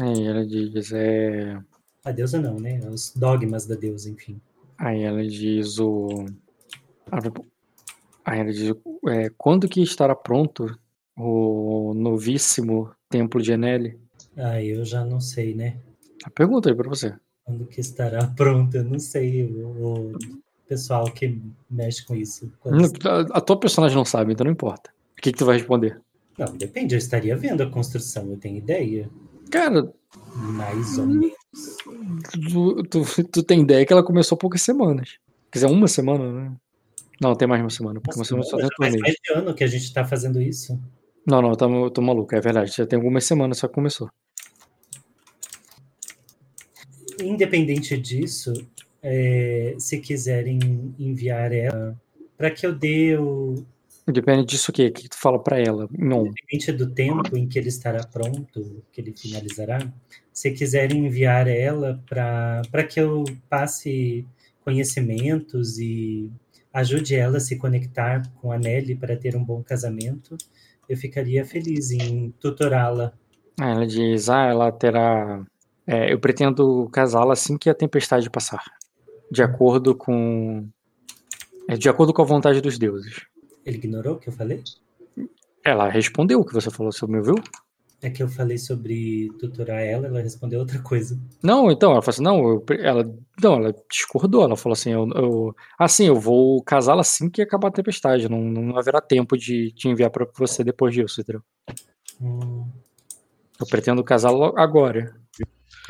[0.00, 1.56] Aí ela diz, é.
[2.04, 2.80] A deusa não, né?
[2.88, 4.40] Os dogmas da deusa, enfim.
[4.76, 6.26] Aí ela diz o.
[8.24, 8.74] Aí ela diz
[9.08, 10.66] é, quando que estará pronto
[11.16, 13.94] o novíssimo templo de Enel?
[14.36, 15.76] Ah, eu já não sei, né?
[16.24, 17.14] A pergunta aí pra você.
[17.50, 18.76] Quando que estará pronto?
[18.76, 19.44] Eu não sei.
[19.44, 20.18] O, o
[20.68, 22.50] pessoal que mexe com isso.
[23.04, 24.90] A, a tua personagem não sabe, então não importa.
[25.18, 26.00] O que, que tu vai responder?
[26.38, 26.94] Não, depende.
[26.94, 28.30] Eu estaria vendo a construção.
[28.30, 29.10] Eu tenho ideia.
[29.50, 29.92] Cara,
[30.36, 31.34] Mais ou menos.
[32.52, 35.18] tu, tu, tu tem ideia que ela começou há poucas semanas.
[35.50, 36.52] Quer dizer, uma semana, né?
[37.20, 39.66] Não, tem mais uma semana, porque uma semana só tem mais de ano que a
[39.66, 40.80] gente tá fazendo isso.
[41.26, 42.72] Não, não, eu tô, eu tô maluco, é verdade.
[42.74, 44.08] Já tem algumas semanas só que começou.
[47.22, 48.52] Independente disso,
[49.02, 50.58] é, se quiserem
[50.98, 51.98] enviar ela
[52.36, 53.64] para que eu dê o.
[54.06, 54.86] Depende disso o quê?
[54.86, 55.88] O que tu fala pra ela?
[55.96, 56.26] Não.
[56.26, 59.78] Independente do tempo em que ele estará pronto, que ele finalizará,
[60.32, 64.26] se quiserem enviar ela para que eu passe
[64.64, 66.30] conhecimentos e
[66.72, 70.36] ajude ela a se conectar com a Nelly para ter um bom casamento,
[70.88, 73.12] eu ficaria feliz em tutorá-la.
[73.60, 75.44] Ela diz, ah, ela terá.
[75.90, 78.62] É, eu pretendo casá-la assim que a tempestade passar.
[79.28, 80.68] De acordo com.
[81.68, 83.26] É de acordo com a vontade dos deuses.
[83.66, 84.62] Ele ignorou o que eu falei?
[85.64, 87.34] Ela respondeu o que você falou, você me ouviu?
[88.00, 91.20] É que eu falei sobre tutorar ela, ela respondeu outra coisa.
[91.42, 95.08] Não, então, ela falou assim, não, eu ela, não, ela discordou, ela falou assim, eu,
[95.14, 99.72] eu, assim, eu vou casá-la assim que acabar a tempestade, não, não haverá tempo de
[99.72, 101.42] te enviar pra você depois disso, entendeu?
[102.22, 102.64] Hum,
[103.60, 105.19] Eu pretendo casá-la agora.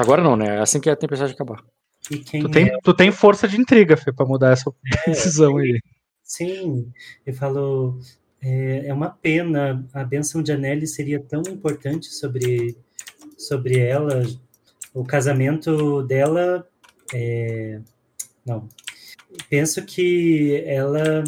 [0.01, 0.59] Agora não, né?
[0.61, 1.63] Assim que a tempestade acabar.
[2.11, 2.79] e quem Tu tem, é?
[2.83, 4.73] tu tem força de intriga, Fê, pra mudar essa
[5.07, 5.79] decisão aí.
[6.25, 6.91] Sim,
[7.27, 7.99] ele falou,
[8.41, 12.79] é, é uma pena, a benção de Anneli seria tão importante sobre,
[13.37, 14.23] sobre ela,
[14.95, 16.67] o casamento dela,
[17.13, 17.81] é,
[18.47, 18.69] não,
[19.51, 21.23] penso que ela,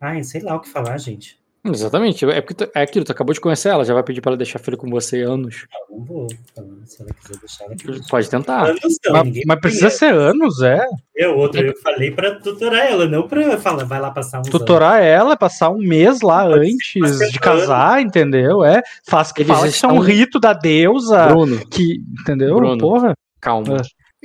[0.00, 1.38] ai, sei lá o que falar, gente,
[1.72, 4.30] Exatamente, é, porque tu- é aquilo, tu acabou de conhecer ela, já vai pedir pra
[4.30, 5.66] ela deixar filho com você anos.
[5.90, 8.08] não, não vou falar, se ela quiser deixar, ela deixe.
[8.08, 8.66] Pode tentar.
[8.66, 10.84] Anos não, Mas, ninguém mas precisa ser anos, é.
[11.14, 14.50] Eu, outro, eu falei pra tutorar ela, não pra falar, vai lá passar uns anos.
[14.50, 18.64] Tutorar ela, passar um mês lá Pode antes de casar, entendeu?
[18.64, 18.82] É.
[19.08, 21.26] Faz que Eles fala que isso é um rito da deusa.
[21.28, 22.56] Bruno, Que, entendeu?
[22.56, 22.78] Bruno.
[22.78, 23.14] Porra.
[23.40, 23.80] calma.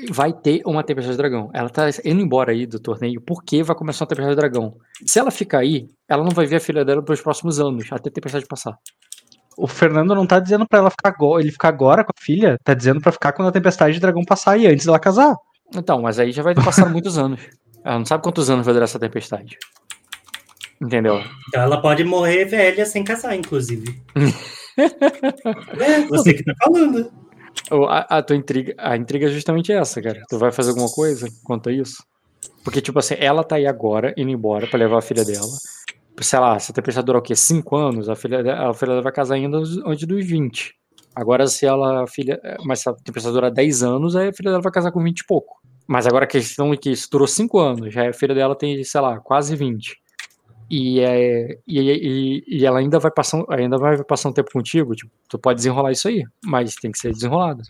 [0.09, 1.49] Vai ter uma tempestade de dragão.
[1.53, 4.75] Ela tá indo embora aí do torneio porque vai começar uma tempestade de dragão.
[5.05, 8.09] Se ela ficar aí, ela não vai ver a filha dela pelos próximos anos, até
[8.09, 8.77] a tempestade passar.
[9.57, 12.57] O Fernando não tá dizendo pra ela ficar agora, ele ficar agora com a filha,
[12.63, 15.35] tá dizendo pra ficar quando a tempestade de dragão passar e antes dela casar.
[15.75, 17.41] Então, mas aí já vai ter passado muitos anos.
[17.83, 19.57] Ela não sabe quantos anos vai durar essa tempestade.
[20.81, 21.21] Entendeu?
[21.47, 24.01] Então ela pode morrer velha sem casar, inclusive.
[24.77, 27.11] é, você que tá falando.
[27.87, 30.21] A, a tua intriga, a intriga é justamente essa, cara.
[30.29, 32.03] Tu vai fazer alguma coisa quanto a isso?
[32.63, 35.47] Porque, tipo assim, ela tá aí agora, indo embora pra levar a filha dela.
[36.19, 37.35] Sei lá, se a tempestade durar o quê?
[37.35, 40.75] 5 anos, a filha, a filha dela vai casar ainda antes dos 20.
[41.15, 42.39] Agora, se ela, a filha.
[42.63, 45.19] Mas se a tempestade durar 10 anos, aí a filha dela vai casar com 20
[45.19, 45.59] e pouco.
[45.87, 48.81] Mas agora a questão é que isso durou 5 anos, já a filha dela tem,
[48.83, 50.00] sei lá, quase 20.
[50.73, 54.49] E, é, e, e, e ela ainda vai passar, um- ainda vai passar um tempo
[54.53, 57.61] contigo, tipo, tu pode desenrolar isso aí, mas tem que ser desenrolado.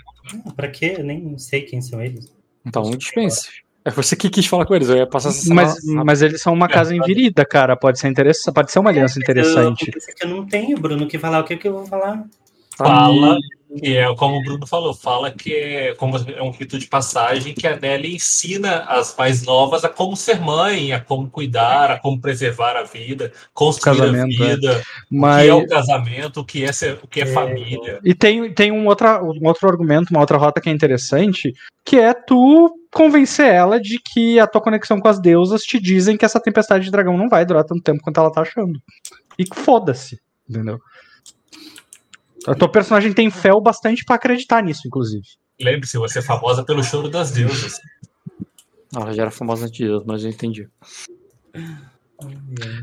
[0.56, 0.98] Pra quê?
[1.00, 2.32] Eu nem sei quem são eles.
[2.64, 3.50] Então, dispense.
[3.84, 6.40] É você que quis falar com eles, eu ia passar essa Mas, semana- mas eles
[6.44, 7.76] são uma casa envirida, cara.
[7.76, 9.90] Pode ser interessante, pode ser uma aliança interessante.
[9.92, 11.40] Eu, que eu não tenho, Bruno, o que falar.
[11.40, 12.24] O que, que eu vou falar?
[12.84, 13.38] Fala
[13.80, 17.54] que é como o Bruno falou, fala que é como é um rito de passagem
[17.54, 22.00] que a Nelly ensina as mais novas a como ser mãe, a como cuidar, a
[22.00, 24.56] como preservar a vida, construir Casamento, a é.
[24.56, 28.00] vida, o Mas que é o casamento, o que é ser, o que é, família.
[28.04, 31.54] E tem, tem um, outra, um outro argumento, uma outra rota que é interessante,
[31.86, 36.18] que é tu convencer ela de que a tua conexão com as deusas te dizem
[36.18, 38.82] que essa tempestade de dragão não vai durar tanto tempo quanto ela tá achando.
[39.40, 40.78] E que foda-se, entendeu?
[42.48, 45.26] A tua personagem tem fé o bastante pra acreditar nisso, inclusive.
[45.60, 47.80] Lembre-se, você é famosa pelo choro das deusas.
[48.96, 50.68] Ela já era famosa antes disso, mas eu entendi.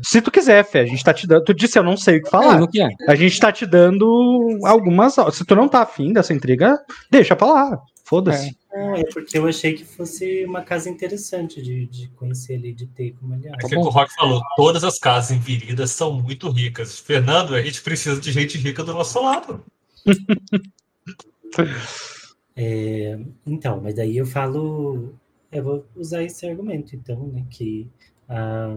[0.03, 1.43] Se tu quiser, Fé, a gente tá te dando.
[1.43, 2.59] Tu disse eu não sei o que falar.
[2.59, 2.89] não quer.
[3.07, 5.15] A gente tá te dando algumas.
[5.33, 6.77] Se tu não tá afim dessa intriga,
[7.09, 7.77] deixa pra lá.
[8.03, 8.57] Foda-se.
[8.71, 12.85] Não, é porque eu achei que fosse uma casa interessante de, de conhecer ali, de
[12.85, 13.63] ter como aliás.
[13.63, 16.99] É que o Rock falou, todas as casas em Viridas são muito ricas.
[16.99, 19.63] Fernando, a gente precisa de gente rica do nosso lado.
[22.61, 25.15] É, então, mas daí eu falo,
[25.49, 27.89] eu vou usar esse argumento, então, né, que
[28.27, 28.75] a,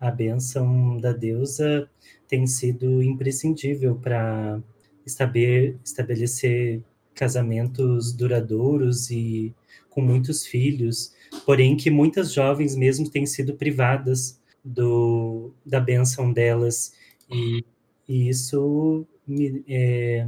[0.00, 1.86] a benção da deusa
[2.26, 4.58] tem sido imprescindível para
[5.04, 6.82] estabelecer
[7.20, 9.54] casamentos duradouros e
[9.90, 11.14] com muitos filhos,
[11.44, 16.94] porém que muitas jovens mesmo têm sido privadas do, da benção delas
[17.30, 17.62] e,
[18.08, 20.26] e isso me, é,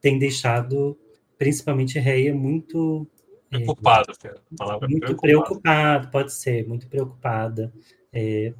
[0.00, 0.98] tem deixado
[1.38, 3.06] principalmente Reia muito
[3.52, 4.42] é, Preocupado, Fernando.
[4.52, 5.60] A palavra é muito preocupado.
[5.60, 7.72] preocupada, pode ser, muito preocupada.
[8.12, 8.52] é,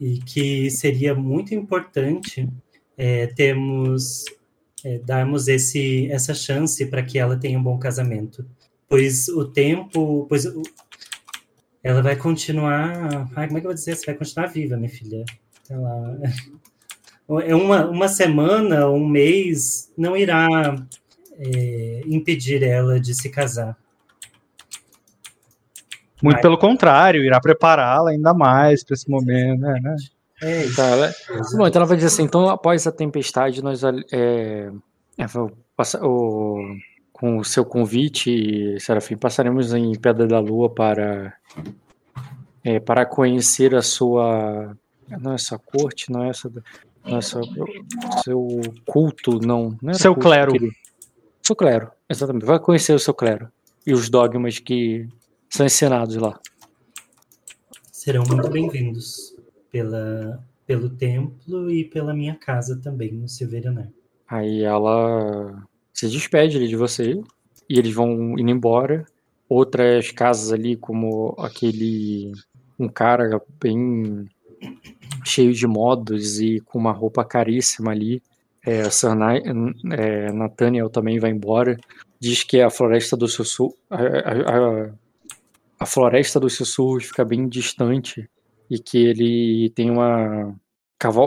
[0.00, 2.48] e que seria muito importante
[2.96, 4.24] é, termos,
[4.84, 8.44] é, darmos esse, essa chance para que ela tenha um bom casamento.
[8.88, 10.62] Pois o tempo, pois o-
[11.82, 13.28] ela vai continuar.
[13.36, 13.96] Ai, como é que eu vou dizer?
[13.96, 15.24] Você vai continuar viva, minha filha.
[15.70, 16.18] Lá.
[17.44, 20.46] É uma, uma semana, um mês, não irá
[21.38, 23.76] é, impedir ela de se casar.
[26.22, 29.78] Muito pelo contrário, irá prepará-la ainda mais pra esse momento, né?
[29.80, 29.96] né?
[30.42, 30.76] É isso.
[30.76, 31.12] Tá, ela...
[31.56, 34.70] Bom, então ela vai dizer assim, então após a tempestade, nós é, é,
[36.02, 36.76] o-
[37.12, 41.34] com o seu convite, Serafim, passaremos em Pedra da Lua para
[42.62, 44.76] é, para conhecer a sua
[45.08, 46.48] não é essa corte, não é essa
[47.04, 47.40] não é essa,
[48.22, 48.46] seu
[48.86, 50.52] culto, não, não Seu culto, clero.
[50.52, 50.72] querido.
[51.42, 52.44] Seu clero, exatamente.
[52.44, 53.50] Vai conhecer o seu clero
[53.86, 55.08] e os dogmas que
[55.48, 56.38] são ensinados lá.
[57.90, 59.27] serão muito bem-vindos
[59.70, 63.88] pela, pelo templo e pela minha casa também, no Silveranar.
[64.26, 65.62] Aí ela
[65.92, 67.20] se despede de você
[67.68, 69.04] e eles vão indo embora.
[69.48, 72.32] Outras casas ali, como aquele.
[72.78, 74.28] Um cara bem
[75.24, 78.22] cheio de modos e com uma roupa caríssima ali.
[78.64, 79.08] É, a Sir
[79.92, 81.76] é, Nathaniel também vai embora.
[82.20, 83.74] Diz que a floresta do sussurro.
[83.90, 84.90] A, a- a-
[85.80, 88.28] a floresta dos sussurros fica bem distante
[88.70, 90.54] e que ele tem uma.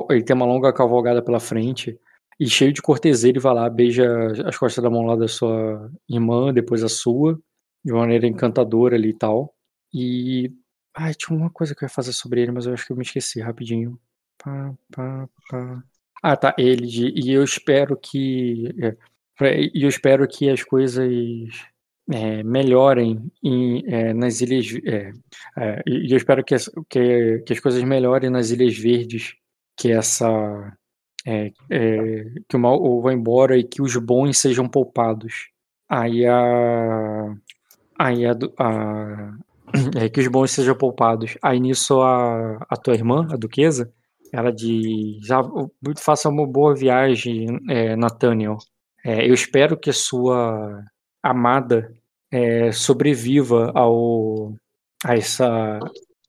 [0.10, 1.98] Ele tem uma longa cavalgada pela frente
[2.40, 4.06] e cheio de cortesia, ele vai lá, beija
[4.48, 7.40] as costas da mão lá da sua irmã, depois a sua,
[7.84, 9.54] de uma maneira encantadora ali e tal.
[9.94, 10.52] E.
[10.94, 12.98] Ai, tinha uma coisa que eu ia fazer sobre ele, mas eu acho que eu
[12.98, 13.98] me esqueci rapidinho.
[14.38, 15.84] Pá, pá, pá.
[16.22, 16.54] Ah, tá.
[16.58, 16.86] Ele.
[16.88, 18.68] de- E eu espero que.
[19.42, 21.08] é, E eu espero que as coisas
[22.12, 24.68] é, melhorem em, é, nas ilhas.
[24.86, 25.12] é,
[25.58, 26.56] é, e eu espero que
[26.90, 29.36] que, que as coisas melhorem nas Ilhas Verdes,
[29.78, 30.28] que essa
[31.26, 35.50] é, é, que o mal vá embora e que os bons sejam poupados.
[35.90, 37.36] Aí a.
[38.00, 39.34] Aí a, a
[40.14, 41.38] que os bons sejam poupados.
[41.42, 43.94] Aí nisso a, a tua irmã, a duquesa,
[44.34, 45.44] ela diz: ah,
[45.98, 48.58] faça uma boa viagem, é, Nathaniel.
[49.04, 50.84] É, eu espero que sua
[51.24, 51.92] amada
[52.32, 54.56] é, sobreviva ao
[55.04, 55.80] a essa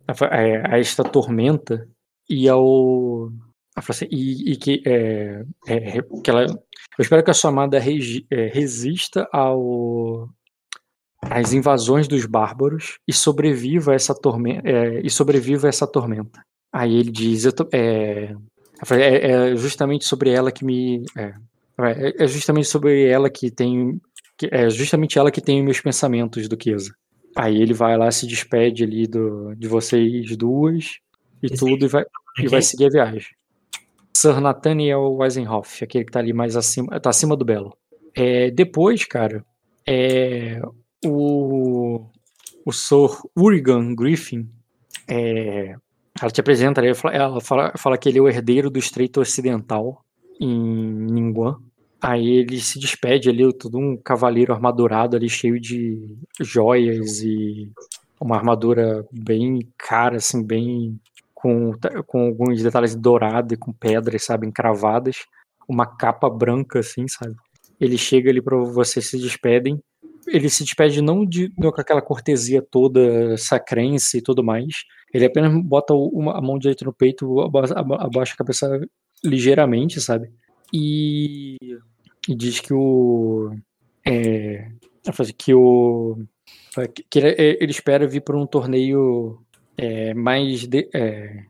[0.09, 1.87] a, a esta tormenta
[2.29, 3.31] e ao
[3.77, 8.27] assim, e, e que, é, é, que ela, eu espero que a sua amada regi-
[8.31, 10.29] é, resista ao
[11.23, 14.69] às invasões dos bárbaros e sobreviva a essa tormenta
[15.03, 16.43] e sobreviva essa tormenta.
[16.73, 18.35] Aí ele diz, eu é,
[18.91, 21.35] é, é justamente sobre ela que me é,
[21.79, 24.01] é, é justamente sobre ela que tem
[24.51, 26.95] é justamente ela que tem meus pensamentos, Duquesa.
[27.37, 30.99] Aí ele vai lá, se despede ali do, de vocês duas
[31.43, 32.05] e Esse- tudo e vai,
[32.39, 33.27] e vai seguir a viagem.
[34.15, 37.75] Sir Nathaniel Weisenhoff, aquele que tá ali mais acima, tá acima do Belo.
[38.15, 39.45] É, depois, cara,
[39.87, 40.61] é,
[41.05, 42.05] o,
[42.65, 44.49] o Sir Urigan Griffin,
[45.09, 45.75] é,
[46.21, 49.21] ela te apresenta, ela fala, ela fala, fala que ele é o herdeiro do Estreito
[49.21, 50.05] Ocidental
[50.39, 51.59] em Ningguan.
[52.03, 57.71] Aí ele se despede ali, todo um cavaleiro armadurado ali, cheio de joias e
[58.21, 61.01] uma armadura bem cara, assim, bem
[61.33, 61.73] com,
[62.07, 65.27] com alguns detalhes dourados e com pedras, sabe, encravadas,
[65.69, 67.37] uma capa branca, assim, sabe?
[67.81, 69.81] Ele chega ali para vocês se despedem.
[70.27, 74.85] Ele se despede não, de, não com aquela cortesia toda sacrense e tudo mais.
[75.13, 78.81] Ele apenas bota uma, a mão direita no peito, abaixa, a cabeça
[79.25, 80.33] ligeiramente, sabe?
[80.73, 81.57] E,
[82.29, 83.55] e diz que o.
[84.07, 84.69] É,
[85.37, 86.19] que o.
[87.11, 89.39] Que ele, ele espera vir para um torneio
[89.77, 90.67] é, mais.
[90.67, 91.45] De, é,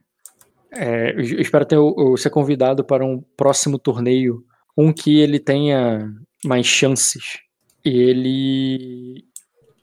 [0.73, 4.45] é, eu espero ter, eu, ser convidado para um próximo torneio,
[4.77, 6.11] um que ele tenha
[6.45, 7.41] mais chances.
[7.85, 9.25] E ele.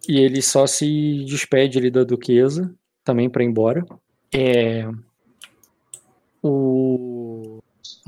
[0.07, 3.85] E ele só se despede ali da duquesa, também para ir embora.
[4.33, 4.89] É.
[6.41, 7.08] O.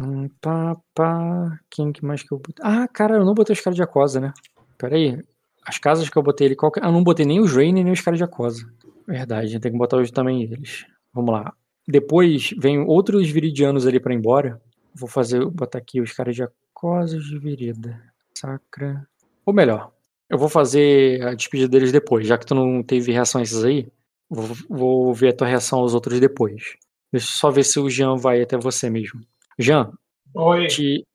[0.01, 1.59] Hum, pá, pá.
[1.69, 2.65] Quem que mais que eu botei?
[2.65, 4.33] Ah, cara, eu não botei os caras de Acosa, né?
[4.77, 5.21] Pera aí.
[5.63, 6.79] As casas que eu botei ali, qual que...
[6.79, 8.65] Eu não botei nem os Rain nem os caras de Acosa.
[9.07, 10.85] Verdade, tem que botar hoje também eles.
[11.13, 11.53] Vamos lá.
[11.87, 14.61] Depois vem outros viridianos ali para embora.
[14.93, 18.01] Vou fazer, botar aqui os caras de Acosos de Virida.
[18.35, 19.07] Sacra.
[19.45, 19.91] Ou melhor,
[20.29, 23.63] eu vou fazer a despedida deles depois, já que tu não teve reação a esses
[23.63, 23.87] aí.
[24.29, 26.77] Vou, vou ver a tua reação aos outros depois.
[27.11, 29.21] Deixa eu só ver se o Jean vai até você mesmo.
[29.57, 29.91] Jean.
[30.35, 30.67] Oi.
[30.67, 31.05] Te...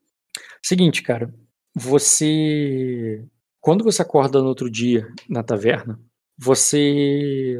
[0.62, 1.32] Seguinte, cara.
[1.74, 3.24] Você.
[3.60, 5.98] Quando você acorda no outro dia na taverna,
[6.38, 7.58] você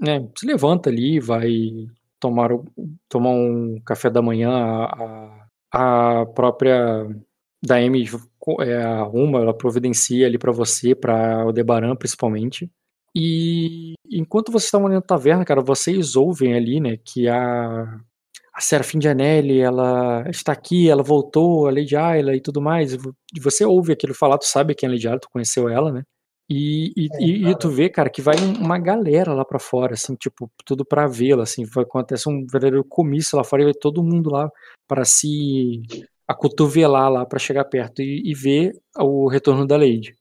[0.00, 1.50] né, se levanta ali, vai
[2.18, 2.50] tomar,
[3.08, 7.06] tomar um café da manhã, a, a própria
[7.62, 8.06] Daemi
[8.60, 12.70] é, arruma, ela providencia ali para você, para o Debaran principalmente.
[13.14, 18.00] E enquanto vocês estão ali na taverna, cara, vocês ouvem ali, né, que a
[18.54, 22.94] a Serafim de Anelli, ela está aqui, ela voltou, a Lady Ayla e tudo mais.
[22.94, 25.90] E você ouve aquilo falar, tu sabe quem é a Lady Ayla, tu conheceu ela,
[25.90, 26.02] né?
[26.48, 29.94] E, e, é, e, e, tu vê, cara, que vai uma galera lá para fora,
[29.94, 33.74] assim, tipo, tudo para vê-la, assim, vai acontecer um verdadeiro comício lá fora e vai
[33.74, 34.48] todo mundo lá
[34.86, 35.82] para se
[36.28, 40.14] acotovelar lá para chegar perto e, ver o retorno da Lady.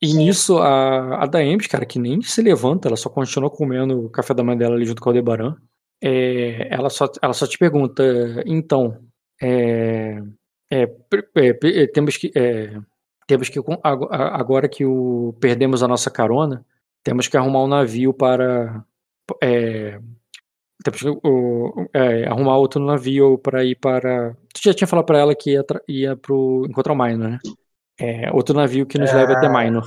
[0.00, 0.18] E Sim.
[0.18, 4.32] nisso a, a Daemis, cara, que nem se levanta, ela só continua comendo o café
[4.34, 5.56] da manhã dela ali junto com o Aldebaran.
[6.02, 8.02] É, ela, só, ela só te pergunta,
[8.44, 8.98] então,
[9.40, 10.22] é,
[10.70, 10.82] é,
[11.34, 12.78] é temos que é,
[13.26, 16.64] temos que agora que o perdemos a nossa carona,
[17.02, 18.84] temos que arrumar um navio para
[19.42, 19.98] é,
[20.84, 24.36] temos que o, é, arrumar outro navio para ir para.
[24.54, 27.38] Tu já tinha falado para ela que ia, ia pro encontrar o Minor, né?
[27.98, 29.14] É, outro navio que nos é...
[29.14, 29.86] leve até Minor.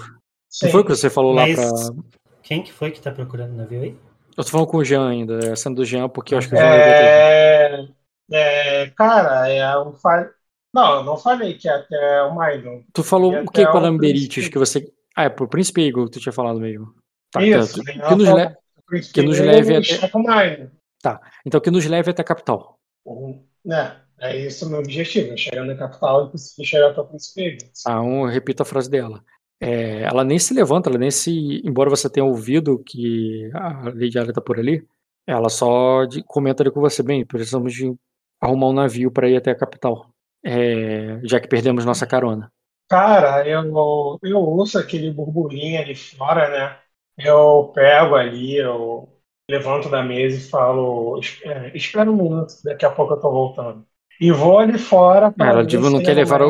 [0.49, 0.65] Sim.
[0.65, 1.57] Não foi o que você falou Mas...
[1.57, 2.03] lá para.
[2.41, 3.95] Quem que foi que tá procurando o navio aí?
[4.39, 6.57] Eu tô falando com o Jean ainda, sendo do Jean, porque eu acho que o
[6.57, 7.87] Jean é...
[8.31, 10.29] é, cara, é um falho.
[10.73, 12.81] Não, eu não falei que é até o Maidon.
[12.93, 14.89] Tu falou o que para Amberites que você.
[15.13, 16.95] Ah, é pro Príncipe Eagle que tu tinha falado mesmo.
[17.29, 17.91] Tá, Isso, tá.
[17.91, 19.11] que, nos le...
[19.11, 20.71] que nos leve até.
[21.01, 22.79] Tá, então que nos leve até a capital.
[23.05, 23.45] Uhum.
[23.69, 27.41] É, é isso o meu objetivo, é chegar na capital e chegar até o Príncipe
[27.41, 27.69] Eagle.
[27.85, 29.21] Ah, um, repito a frase dela.
[29.59, 31.61] É, ela nem se levanta, ela nem se.
[31.65, 34.85] Embora você tenha ouvido que a Lady Arya tá por ali,
[35.27, 37.93] ela só de, comenta ali com você: bem, precisamos de
[38.41, 40.09] arrumar um navio para ir até a capital
[40.43, 42.51] é, já que perdemos nossa carona?
[42.87, 46.81] Cara, eu, eu ouço aquele burburinho ali fora, né?
[47.17, 49.07] Eu pego ali, eu
[49.49, 53.87] levanto da mesa e falo: é, espera um minuto, daqui a pouco eu tô voltando.
[54.19, 55.51] E vou ali fora para.
[55.51, 56.41] Ela digo, não, quer levar,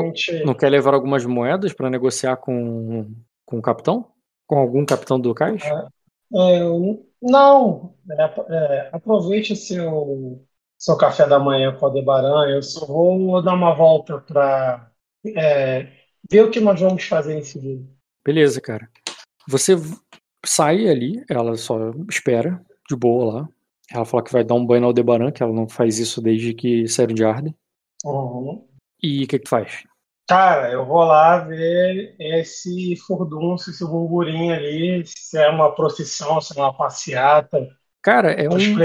[0.44, 3.14] não quer levar algumas moedas para negociar com,
[3.46, 4.08] com o capitão?
[4.48, 5.62] Com algum capitão do cais?
[5.64, 6.60] É, é,
[7.22, 10.42] não, é, é, aproveite seu
[10.80, 14.90] seu café da manhã com a Aldebaran, eu só vou dar uma volta para
[15.36, 15.92] é,
[16.32, 17.86] ver o que nós vamos fazer em seguida.
[18.26, 18.90] Beleza, cara.
[19.48, 19.76] Você
[20.46, 23.50] sai ali, ela só espera, de boa lá.
[23.92, 26.54] Ela fala que vai dar um banho na Aldebaran, que ela não faz isso desde
[26.54, 27.54] que saiu de Arden.
[28.06, 28.66] Uhum.
[29.02, 29.84] E o que que faz?
[30.28, 36.58] Cara, eu vou lá ver esse furdunço, esse burburinho ali, se é uma procissão, se
[36.58, 37.68] é uma passeata.
[38.02, 38.80] Cara, é um, tipo,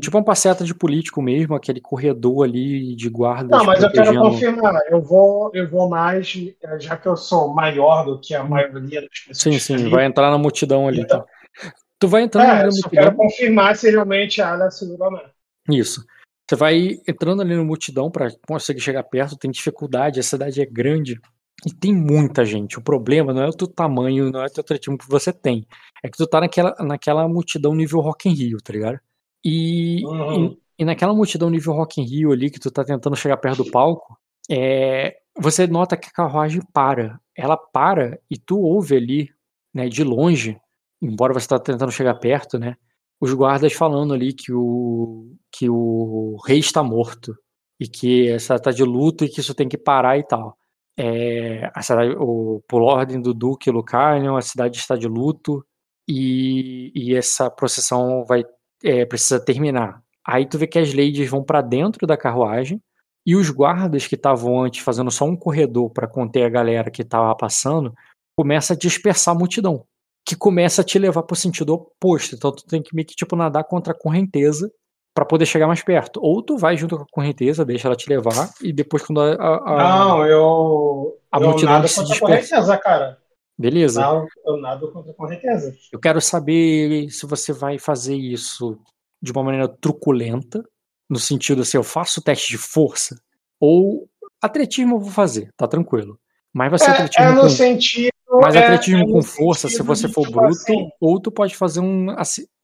[0.00, 3.56] Tipo uma passeata de político mesmo, aquele corredor ali de guarda.
[3.56, 4.80] Não, mas eu quero confirmar.
[4.88, 6.32] Eu vou, eu vou mais,
[6.78, 9.38] já que eu sou maior do que a maioria das pessoas.
[9.38, 9.90] Sim, sim, ali.
[9.90, 11.00] vai entrar na multidão ali.
[11.00, 11.72] Então, tá.
[11.98, 12.82] Tu vai entrando é, na multidão.
[12.84, 15.22] Eu quero confirmar se realmente a área segura ou não.
[15.68, 16.04] Isso.
[16.52, 20.66] Você vai entrando ali na multidão para conseguir chegar perto, tem dificuldade, a cidade é
[20.66, 21.18] grande
[21.64, 22.78] e tem muita gente.
[22.78, 25.66] O problema não é o teu tamanho, não é o teu atletismo que você tem.
[26.04, 29.00] É que tu tá naquela, naquela multidão nível Rock in Rio, tá ligado?
[29.42, 30.44] E, uhum.
[30.44, 33.64] e, e, naquela multidão nível Rock in Rio ali, que tu tá tentando chegar perto
[33.64, 34.18] do palco,
[34.50, 37.18] é, você nota que a carruagem para.
[37.34, 39.30] Ela para e tu ouve ali,
[39.72, 40.60] né, de longe,
[41.00, 42.76] embora você tá tentando chegar perto, né,
[43.22, 47.36] os guardas falando ali que o que o rei está morto
[47.78, 50.58] e que essa tá de luto e que isso tem que parar e tal.
[50.98, 55.64] É, a cidade, o, por ordem do Duque Lucarnion, a cidade está de luto
[56.08, 58.44] e, e essa procissão vai
[58.82, 60.02] é, precisa terminar.
[60.26, 62.82] Aí tu vê que as ladies vão para dentro da carruagem
[63.24, 67.02] e os guardas que estavam antes fazendo só um corredor para conter a galera que
[67.02, 67.94] estava passando
[68.36, 69.86] começa a dispersar a multidão,
[70.24, 72.34] que começa a te levar para o sentido oposto.
[72.34, 74.70] Então tu tem que meio que tipo nadar contra a correnteza
[75.14, 76.20] para poder chegar mais perto.
[76.22, 79.34] Ou tu vai junto com a correnteza, deixa ela te levar e depois quando a,
[79.34, 81.18] a, a Não, eu.
[81.30, 82.48] a eu multidão nado se contra a dispersa.
[82.56, 83.18] correnteza, cara.
[83.58, 84.00] beleza?
[84.00, 85.74] Não, eu nado contra a correnteza.
[85.92, 88.78] Eu quero saber se você vai fazer isso
[89.20, 90.64] de uma maneira truculenta,
[91.10, 93.20] no sentido assim, eu faço teste de força,
[93.60, 94.08] ou
[94.40, 96.18] atletismo eu vou fazer, tá tranquilo.
[96.54, 98.11] Mas vai ser É, atletismo é no com sentido.
[98.40, 101.54] Mas é- atletismo é com força, se você for tipo bruto, assim, ou tu pode
[101.56, 102.06] fazer um,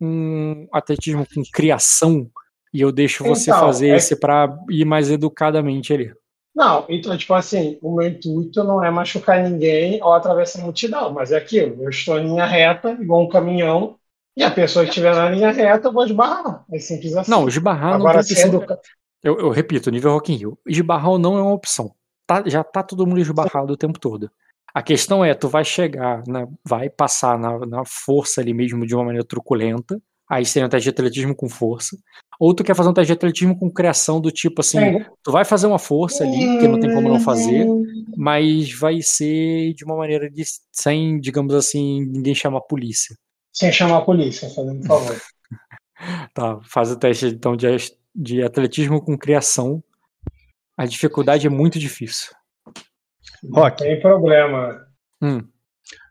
[0.00, 2.28] um atletismo com criação
[2.72, 6.12] e eu deixo você Então, fazer é- esse pra ir mais educadamente ali.
[6.54, 11.12] Não, então, tipo assim, o meu intuito não é machucar ninguém ou atravessar a multidão,
[11.12, 11.84] mas é aquilo.
[11.84, 13.94] Eu estou em linha reta, igual um caminhão,
[14.36, 16.64] e a pessoa que estiver na linha reta, eu vou esbarrar.
[16.72, 17.30] É simples assim.
[17.30, 18.56] Não, esbarrar não Agora, tem se é sido.
[18.56, 18.80] educa-
[19.22, 20.58] Eu, eu repito, nível Rock in Rio.
[20.66, 21.92] Esbarrar não é uma opção.
[22.26, 24.30] Tá- já tá todo mundo esbarrado o tempo todo.
[24.74, 28.94] A questão é, tu vai chegar, na- vai passar na, na força ali mesmo de
[28.94, 30.00] uma maneira truculenta.
[30.30, 31.96] Aí seria um teste de atletismo com força.
[32.38, 35.32] Ou tu quer fazer um teste de atletismo com criação do tipo assim, Tem- tu
[35.32, 37.66] vai fazer uma força ali, porque não tem como não fazer,
[38.16, 43.16] mas vai ser de uma maneira de, sem, digamos assim, ninguém chamar a polícia.
[43.52, 45.16] Sem chamar a polícia, fazendo favor.
[46.32, 47.66] Tá, faz o teste então de,
[48.14, 49.82] de atletismo com criação.
[50.76, 52.32] A dificuldade é muito difícil.
[53.52, 54.86] Rock, Tem problema.
[55.22, 55.42] Hum.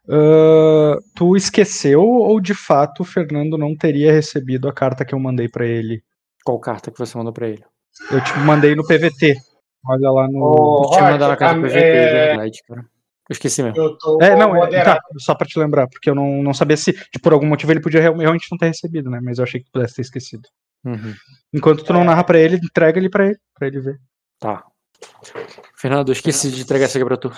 [0.09, 5.19] ah, tu esqueceu ou de fato o Fernando não teria recebido a carta que eu
[5.19, 6.01] mandei pra ele?
[6.45, 7.64] Qual carta que você mandou pra ele?
[8.11, 9.35] Eu te mandei no PVT.
[9.85, 10.39] Olha lá no.
[10.39, 12.81] Ô, Eu tinha mandado a carta pro PVP, é é, verdade, cara.
[12.81, 13.77] Eu esqueci mesmo.
[13.77, 14.99] Eu É, não, é, moderado.
[14.99, 17.72] tá, só pra te lembrar, porque eu não, não sabia se, de, por algum motivo,
[17.73, 19.19] ele podia real- realmente não ter recebido, né?
[19.22, 20.47] Mas eu achei que pudesse ter esquecido.
[20.85, 21.14] Uhum.
[21.53, 23.97] Enquanto tu não narra pra ele, entrega ele pra ele, pra ele ver.
[24.39, 24.64] Tá.
[25.76, 27.32] Fernando, eu esqueci de entregar isso aqui pra tu.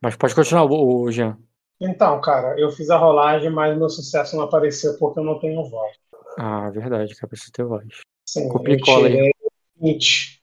[0.00, 1.38] Mas pode continuar, o, o Jean.
[1.80, 5.68] Então, cara, eu fiz a rolagem, mas meu sucesso não apareceu porque eu não tenho
[5.68, 5.96] voz.
[6.38, 7.86] Ah, verdade, que precisa ter voz.
[8.26, 9.12] Sim, Copia eu e cola aí.
[9.14, 9.32] tirei
[9.76, 10.42] 20.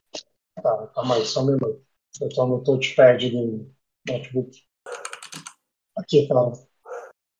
[0.61, 1.81] Tá, calma aí, só um minuto.
[2.21, 3.71] Eu tô no touchpad do
[4.07, 4.63] notebook.
[5.97, 6.53] Aqui, claro.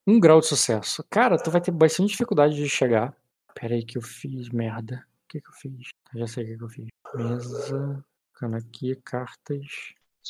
[0.07, 1.03] Um grau de sucesso.
[1.09, 3.15] Cara, tu vai ter bastante dificuldade de chegar.
[3.53, 5.05] Pera aí que eu fiz merda.
[5.25, 5.89] O que que eu fiz?
[6.13, 6.87] Eu já sei o que que eu fiz.
[7.13, 8.05] Mesa.
[8.39, 9.65] Ficando aqui, cartas.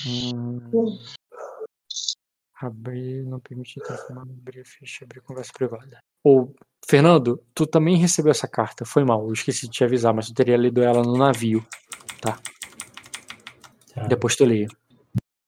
[0.03, 0.97] Hum,
[2.59, 5.99] abrir, não permitir transformar, abrir a ficha, abrir conversa privada.
[6.23, 6.51] Ô,
[6.89, 8.83] Fernando, tu também recebeu essa carta.
[8.83, 11.63] Foi mal, eu esqueci de te avisar, mas tu teria lido ela no navio.
[12.19, 12.39] Tá.
[14.07, 14.67] Depois tu leia.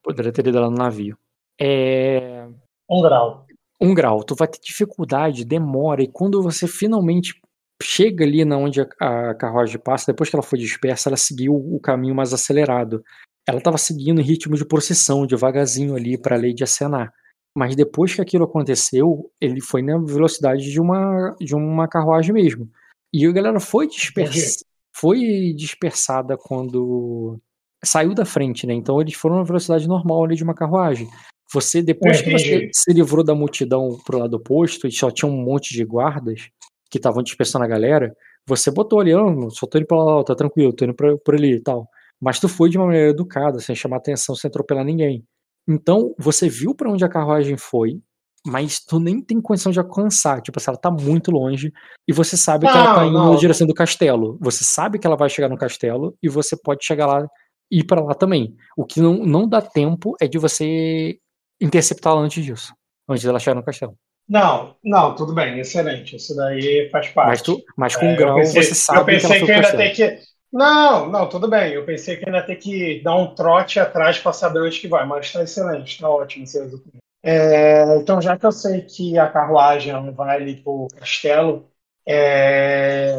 [0.04, 1.18] Poderia ter lido ela no navio.
[1.60, 2.48] É
[2.88, 3.48] Um grau.
[3.82, 7.41] um grau, tu vai ter dificuldade, demora, e quando você finalmente
[7.82, 11.80] chega ali na onde a, carruagem passa, depois que ela foi dispersa, ela seguiu o
[11.80, 13.04] caminho mais acelerado.
[13.48, 17.12] Ela estava seguindo em ritmo de procissão, devagarzinho ali para a lei de acenar.
[17.56, 22.70] Mas depois que aquilo aconteceu, ele foi na velocidade de uma, de uma carruagem mesmo.
[23.14, 24.64] E a galera foi, dispersa,
[24.96, 27.40] foi dispersada quando
[27.84, 28.74] saiu da frente, né?
[28.74, 31.10] Então eles foram na velocidade normal ali de uma carruagem.
[31.54, 35.44] Você, depois que você se livrou da multidão pro lado oposto e só tinha um
[35.44, 36.50] monte de guardas
[36.92, 38.14] que estavam dispersando a galera,
[38.46, 41.36] você botou ali, ah, só tô indo pra lá, tá tranquilo, tô indo pra, por
[41.36, 41.88] ali e tal.
[42.20, 45.24] Mas tu foi de uma maneira educada, sem chamar atenção, sem atropelar ninguém.
[45.68, 48.00] Então, você viu pra onde a carruagem foi,
[48.46, 50.42] mas tu nem tem condição de alcançar.
[50.42, 51.72] Tipo assim, ela tá muito longe
[52.08, 53.34] e você sabe que ela Não, tá indo não.
[53.34, 54.38] na direção do castelo.
[54.42, 57.26] Você sabe que ela vai chegar no castelo e você pode chegar lá
[57.72, 58.56] e ir pra lá também.
[58.76, 61.18] O que não, não dá tempo é de você
[61.62, 62.74] interceptá-la antes disso.
[63.08, 63.96] Antes dela chegar no castelo.
[64.28, 66.16] Não, não, tudo bem, excelente.
[66.16, 67.30] Isso daí faz parte.
[67.30, 69.46] Mas, tu, mas com É, grau pensei- você sabe eu que ela pensei que eu
[69.48, 69.96] pro ainda castelo.
[69.96, 70.32] ter que.
[70.54, 71.74] Não, não, tudo bem.
[71.74, 75.06] Eu pensei que ainda ter que dar um trote atrás para saber onde que vai,
[75.06, 76.98] mas tá excelente, tá ótimo esse resultado.
[77.24, 81.70] É, então, já que eu sei que a carruagem vai ali pro castelo,
[82.08, 83.14] é,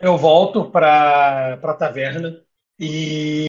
[0.00, 2.40] eu volto para a taverna
[2.80, 3.46] e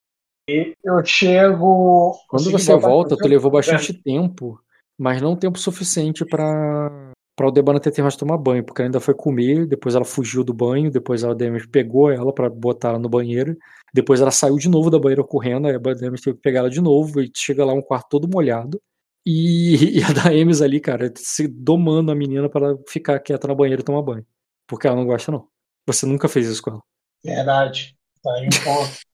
[0.84, 2.16] eu chego.
[2.28, 4.60] Quando você volta, tu levou bastante tempo,
[4.98, 9.02] mas não tempo suficiente pra pra Aldebana ter terminado de tomar banho, porque ela ainda
[9.02, 13.00] foi comer, depois ela fugiu do banho, depois a Demis pegou ela pra botar ela
[13.00, 13.58] no banheiro,
[13.94, 16.70] depois ela saiu de novo da banheira correndo, aí a Demis teve que pegar ela
[16.70, 18.82] de novo, e chega lá um quarto todo molhado,
[19.26, 23.56] e, e a Daemis ali, cara, se domando a menina pra ela ficar quieta na
[23.56, 24.26] banheira e tomar banho,
[24.66, 25.46] porque ela não gosta não.
[25.86, 26.82] Você nunca fez isso com ela.
[27.24, 27.98] Verdade.
[28.24, 28.92] Tá aí um ponto.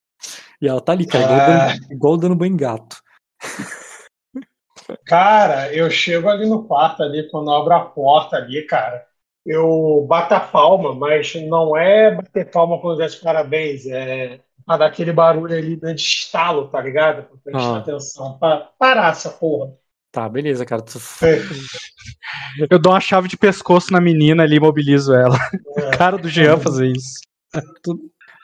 [0.62, 1.68] E ela tá ali, cara, igual, Ah.
[1.74, 2.98] dando, igual dando banho gato.
[5.06, 9.06] Cara, eu chego ali no quarto ali, quando abro a porta ali, cara,
[9.46, 14.86] eu bato a palma, mas não é bater palma quando desse parabéns, é pra dar
[14.86, 17.24] aquele barulho ali de estalo, tá ligado?
[17.24, 17.78] Pra prestar Ah.
[17.80, 19.74] atenção, pra parar essa porra.
[20.12, 20.82] Tá, beleza, cara.
[20.82, 21.00] Tu,
[22.70, 25.38] Eu dou uma chave de pescoço na menina ali e imobilizo ela.
[25.78, 25.92] É.
[25.98, 27.22] Cara do Jean fazer isso.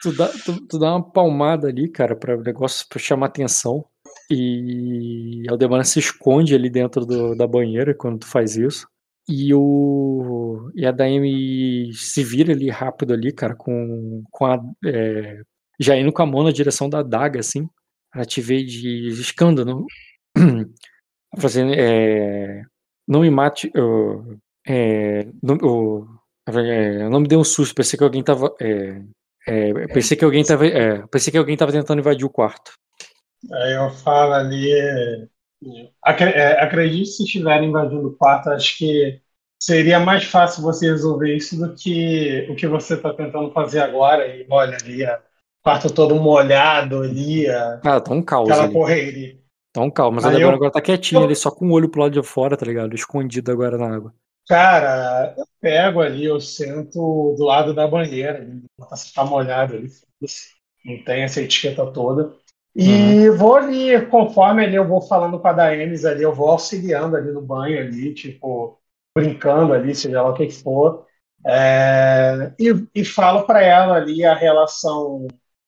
[0.02, 3.84] tu, dá, tu, tu dá uma palmada ali, cara, para o negócio pra chamar atenção.
[4.30, 8.86] E a Aldemana se esconde ali dentro do- da banheira quando tu faz isso.
[9.28, 10.70] E o.
[10.74, 14.58] E a Daemi se vira ali rápido ali, cara, com, com a.
[14.86, 15.40] é,
[15.80, 17.68] já indo com a mão na direção da adaga, assim.
[18.14, 19.86] Ela te vê de escândalo.
[21.38, 21.72] Fazendo.
[21.74, 22.62] É,
[23.06, 23.70] não me mate.
[23.74, 26.08] eu- é, não, eu-
[26.48, 28.54] é, não me dê um susto, pensei que alguém tava.
[28.60, 29.02] é,
[29.46, 30.66] é, pensei que alguém tava.
[30.66, 32.72] é, pensei que alguém tava tentando invadir o quarto.
[33.52, 34.70] Aí eu falo ali.
[34.72, 35.28] é,
[36.02, 39.20] Acredite se estiverem invadindo o quarto, acho que
[39.60, 44.26] seria mais fácil você resolver isso do que o que você está tentando fazer agora.
[44.26, 45.18] E olha ali, o
[45.62, 48.72] quarto todo molhado ali, Ah, tá um caos aquela ali.
[48.72, 49.38] correria.
[49.72, 50.14] Tá um caos.
[50.14, 52.00] Mas a Aí Débora eu- agora tá quietinha eu- ali, só com o olho pro
[52.02, 52.94] lado de fora, tá ligado?
[52.94, 54.14] Escondido agora na água.
[54.48, 58.46] Cara, eu pego ali, eu sento do lado da banheira,
[58.96, 59.88] se tá molhado ali,
[60.84, 62.32] não tem essa etiqueta toda.
[62.76, 67.16] E vou ali, conforme ali eu vou falando com a Daemis ali, eu vou auxiliando
[67.16, 68.78] ali no banho ali, tipo,
[69.16, 71.04] brincando ali, seja lá o que for.
[71.46, 75.26] É, e, e falo para ela ali a relação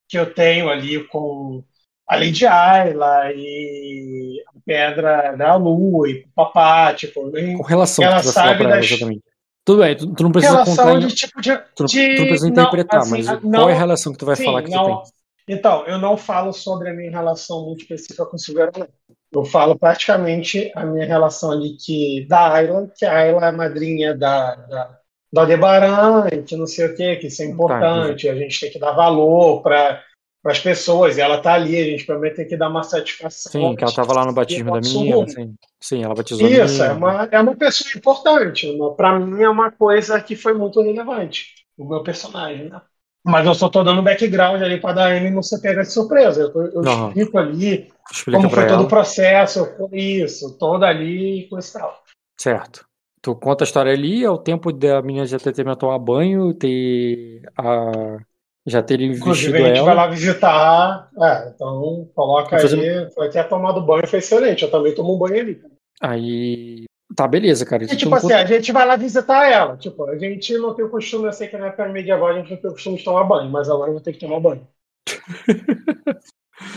[0.09, 1.63] que eu tenho ali com
[2.07, 8.23] a Lady Ayla e a Pedra da Lua e o papá, tipo, Com relação Ela
[8.23, 9.23] sabe das- exatamente.
[9.65, 10.99] Tudo bem, tu, tu não precisa relação contar.
[11.07, 13.51] de tipo de, Tu, não- de- tu não precisa não, interpretar, assim, mas a- qual
[13.51, 15.20] não- é a relação que tu vai sim, falar que não- tu tem?
[15.53, 18.87] Então, eu não falo sobre a minha relação muito específica com o Silveira, não.
[19.33, 23.53] Eu falo praticamente a minha relação ali que, da Ayla, que a Ayla é a
[23.53, 24.99] madrinha da, da,
[25.33, 28.79] da Aldebaran, que não sei o quê, que isso é importante, a gente tem que
[28.79, 30.03] dar valor para
[30.45, 33.53] as pessoas, e ela tá ali, a gente também tem que dar uma satisfação.
[33.53, 35.29] Sim, que ela tava lá no batismo da menina.
[35.29, 38.69] Sim, sim ela batizou Isso, é uma, é uma pessoa importante.
[38.97, 42.81] Para mim é uma coisa que foi muito relevante, o meu personagem, né?
[43.25, 46.41] Mas eu só tô dando background ali para dar ele não ser pega de surpresa.
[46.43, 47.09] Eu, tô- eu Não.
[47.09, 48.83] explico ali Explica como foi todo ela.
[48.85, 52.03] o processo, isso, todo ali e coisa e tal.
[52.39, 52.85] Certo.
[53.23, 56.55] Tu conta a história ali, é o tempo da menina já ter terminado tomar banho,
[56.55, 58.19] ter a.
[58.67, 60.05] Já terem Inclusive, vestido a gente vai ela.
[60.05, 61.11] lá visitar.
[61.19, 63.11] É, então, coloca aí.
[63.15, 64.63] Foi até tomado banho, foi excelente.
[64.63, 65.63] Eu também tomo um banho ali.
[66.01, 66.85] Aí.
[67.17, 67.85] Tá, beleza, cara.
[67.85, 69.77] E, tipo assim, conta- a gente vai lá visitar ela.
[69.77, 72.51] Tipo, a gente não tem o costume, eu sei que na época medieval a gente
[72.51, 74.67] não tem o costume de tomar banho, mas agora eu vou ter que tomar banho.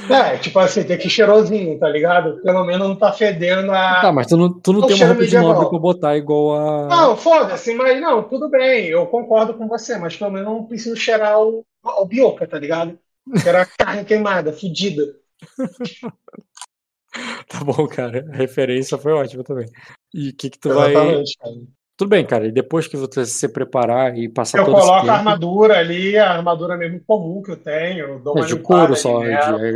[0.10, 2.42] É, tipo assim, tem que ir cheirosinho, tá ligado?
[2.42, 4.02] Pelo menos não tá fedendo a.
[4.02, 5.54] Tá, mas tu não, tu não tem uma roupa de medieval.
[5.54, 6.88] nobre pra botar igual a.
[6.88, 10.96] Não, foda-se, mas não, tudo bem, eu concordo com você, mas pelo menos não preciso
[10.96, 12.98] cheirar o, o bioca, tá ligado?
[13.42, 15.04] Cheirar a carne queimada, fedida.
[17.48, 18.26] Tá bom, cara.
[18.34, 19.68] A referência foi ótima também.
[20.14, 20.92] E o que que tu vai.
[20.92, 21.56] Exatamente, cara.
[21.96, 22.48] Tudo bem, cara.
[22.48, 25.18] E depois que você se preparar e passar Eu todo esse coloco a tempo.
[25.20, 29.20] armadura ali, a armadura mesmo comum que eu tenho, eu É uma de couro só,
[29.24, 29.30] de-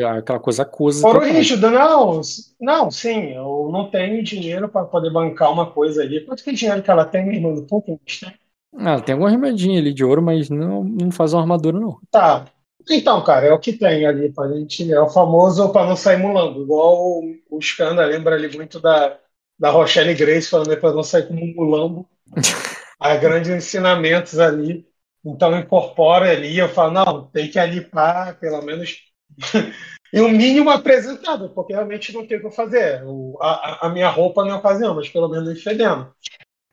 [0.03, 1.01] é aquela coisa acusa.
[1.03, 2.21] Couro rígido, não,
[2.59, 6.25] não, sim, eu não tenho dinheiro para poder bancar uma coisa ali.
[6.25, 7.65] Quanto que é dinheiro que ela tem, meu irmão?
[7.67, 8.33] Pouco tem?
[8.79, 11.99] Ah, tem alguma remedinha ali de ouro, mas não, não faz uma armadura, não.
[12.11, 12.45] Tá.
[12.89, 14.91] Então, cara, é o que tem ali pra gente.
[14.91, 16.61] É o famoso para não sair mulambo.
[16.61, 19.17] Igual o, o Skanda lembra ali muito da,
[19.59, 22.09] da Rochelle Grace falando para não sair como um mulambo.
[22.99, 24.87] Há grandes ensinamentos ali.
[25.25, 26.57] Então incorpora ali.
[26.57, 28.97] Eu falo, não, tem que ali para pelo menos.
[30.13, 33.03] E o mínimo apresentável, porque realmente não tem o que fazer.
[33.05, 36.13] O- a, a- minha roupa não é ocasião, mas pelo menos ir fedendo.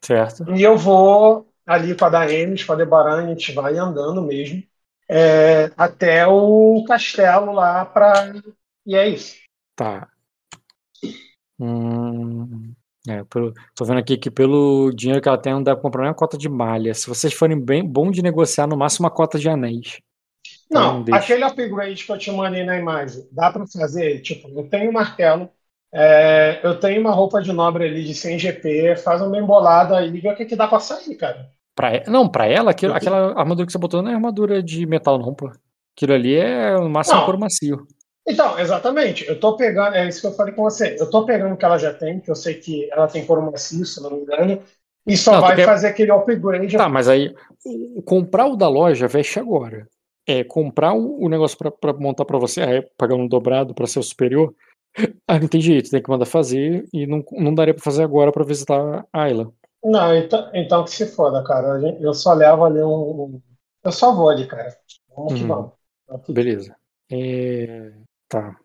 [0.05, 0.55] Certo?
[0.55, 4.63] E eu vou ali com a Daemis, com a Debaran, a gente vai andando mesmo
[5.09, 8.33] é, até o castelo lá pra.
[8.87, 9.37] E é isso.
[9.75, 10.09] Tá.
[11.65, 12.75] Hum,
[13.09, 16.03] é, pelo- tô vendo aqui que pelo dinheiro que ela tem, não dá pra comprar
[16.03, 16.93] nem uma cota de malha.
[16.95, 19.99] Se vocês forem bem bom de negociar, no máximo uma cota de anéis.
[20.71, 21.21] Não, Então, deixa.
[21.21, 24.21] aquele upgrade que eu te mandei na imagem, dá pra fazer?
[24.21, 25.49] Tipo, eu tenho um martelo,
[25.97, 30.05] É, eu tenho uma roupa de nobre ali de 100 GP, faz uma bem bolada
[30.05, 31.49] e vê o que, que dá pra sair, cara.
[31.73, 35.17] Pra, não, pra ela, aquilo- aquela armadura que você botou não é armadura de metal,
[35.21, 35.53] não, pô.
[35.97, 37.25] Aquilo ali é o máximo Não.
[37.25, 37.87] couro macio.
[38.27, 39.27] Então, exatamente.
[39.29, 40.97] Eu tô pegando, é isso que eu falei com você.
[40.99, 43.43] Eu tô pegando o que ela já tem, que eu sei que ela tem couro
[43.43, 44.63] macio, se não me engano,
[45.07, 46.77] e só Não, vai quer- fazer aquele upgrade.
[46.77, 47.35] Tá, mas aí,
[48.05, 49.87] comprar o da loja, veste agora.
[50.27, 53.87] É, comprar o, o negócio pra, pra montar pra você, aí pagar um dobrado pra
[53.87, 54.55] ser o superior.
[55.27, 58.31] Ah, não tem jeito, tem que mandar fazer e não, não daria pra fazer agora
[58.31, 59.51] pra visitar a Ayla.
[59.83, 61.81] Não, então, então que se foda, cara.
[62.01, 63.41] Eu só levo ali um.
[63.83, 64.69] Eu só vou ali, cara.
[65.17, 65.49] Vamos que Uhum.
[65.49, 65.73] vamos.
[66.29, 66.77] Beleza.
[67.11, 67.93] É,
[68.35, 68.57] tá.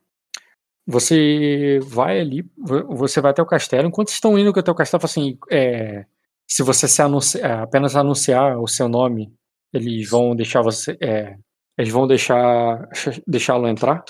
[0.87, 3.87] Você vai ali, vo- você vai até o castelo.
[3.87, 6.05] Enquanto estão indo até o castelo, assim, é,
[6.47, 7.01] se você se
[7.41, 9.31] é, apenas anunciar o seu nome,
[9.73, 11.37] eles vão deixar você, é,
[11.77, 12.87] eles vão deixar
[13.27, 14.03] deixá-lo entrar?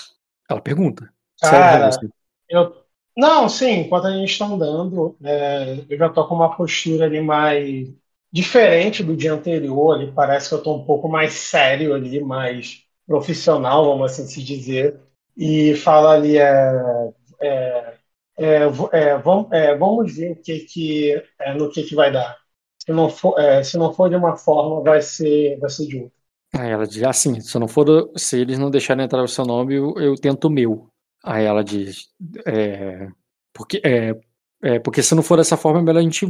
[0.48, 1.12] Ela pergunta.
[1.36, 2.06] Sério, Cara, você.
[2.48, 2.84] eu.
[3.16, 7.20] Não, sim, enquanto a gente está andando, é, eu já tô com uma postura ali
[7.20, 7.88] mais
[8.32, 9.94] diferente do dia anterior.
[9.94, 14.42] Ali, parece que eu tô um pouco mais sério ali, mais profissional, vamos assim se
[14.42, 15.00] dizer.
[15.40, 16.72] E fala ali, é,
[17.40, 17.98] é,
[18.38, 22.12] é, vo- é, vamos, é, vamos ver o que que, é, no que que vai
[22.12, 22.38] dar.
[22.78, 26.20] Se não for, se não for de uma forma, vai ser, vai ser de outra.
[26.54, 29.74] Aí ela diz assim, se não for, se eles não deixarem entrar o seu nome,
[29.76, 30.90] eu, eu tento o meu.
[31.24, 32.08] Aí ela diz,
[32.46, 33.08] é,
[33.52, 36.26] porque, é, porque se não for dessa forma, é melhor a gente,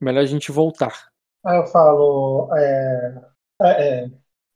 [0.00, 1.10] melhor a gente voltar.
[1.44, 4.10] Aí eu falo, é,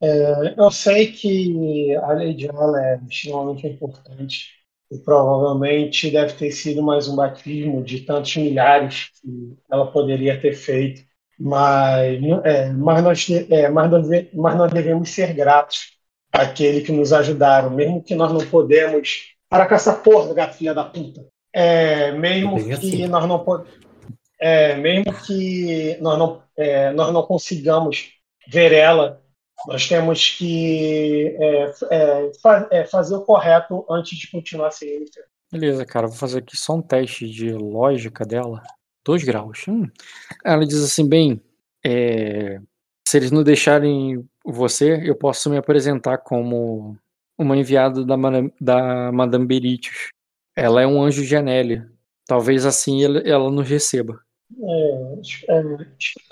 [0.04, 4.50] é, eu sei que a Lady Ala é extremamente importante
[4.90, 10.52] e provavelmente deve ter sido mais um batismo de tantos milhares que ela poderia ter
[10.52, 11.02] feito,
[11.38, 15.94] mas, é, mas, nós, é, mas, nós, mas nós devemos ser gratos
[16.30, 19.32] àquele que nos ajudaram, mesmo que nós não podemos.
[19.48, 21.26] Para com essa porra, gato filha da puta.
[21.52, 23.06] É, mesmo que assim.
[23.06, 23.72] nós não podemos.
[24.40, 28.12] É, mesmo que nós não, é, nós não consigamos
[28.46, 29.23] ver ela,
[29.66, 35.10] nós temos que é, é, fa- é, fazer o correto antes de continuar seguindo.
[35.50, 38.62] Beleza, cara, vou fazer aqui só um teste de lógica dela.
[39.04, 39.64] Dois graus.
[39.68, 39.86] Hum.
[40.44, 41.40] Ela diz assim, bem,
[41.84, 42.58] é,
[43.06, 46.96] se eles não deixarem você, eu posso me apresentar como
[47.38, 50.08] uma enviada da, Madame- da Madame Beritius.
[50.56, 51.90] Ela é um anjo de Anélia.
[52.26, 54.20] Talvez assim ela, ela nos receba.
[54.58, 55.86] É, é,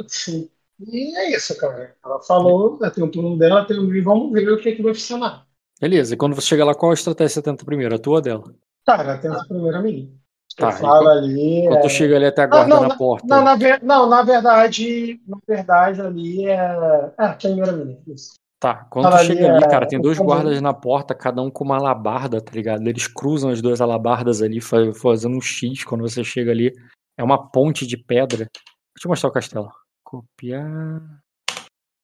[0.09, 0.51] sim.
[0.90, 1.94] E é isso, cara.
[2.04, 4.82] Ela falou, né, tem o turno dela, tem o e vamos ver o que, que
[4.82, 5.46] vai funcionar.
[5.80, 7.94] Beleza, e quando você chegar lá, qual a estratégia você tenta primeiro?
[7.94, 8.54] A tua ou dela?
[8.86, 10.16] Cara, tenta primeiro a mim.
[10.58, 11.62] Eu Tá, falo enquanto- ali.
[11.66, 13.26] Quando é, tu chega ali até a Não, guarda não, na porta.
[13.26, 17.12] Não, na, ver- não, na verdade, na verdade ali é.
[17.18, 18.34] É, tem a minha isso.
[18.60, 21.42] Tá, quando Fala tu ali, chega ali, é, cara, tem dois guardas na porta, cada
[21.42, 22.86] um com uma alabarda, tá ligado?
[22.86, 26.70] Eles cruzam as duas alabardas ali, fa- fazendo um X quando você chega ali.
[27.18, 28.46] É uma ponte de pedra.
[28.94, 29.68] Deixa eu mostrar o castelo.
[30.12, 31.00] Copiar.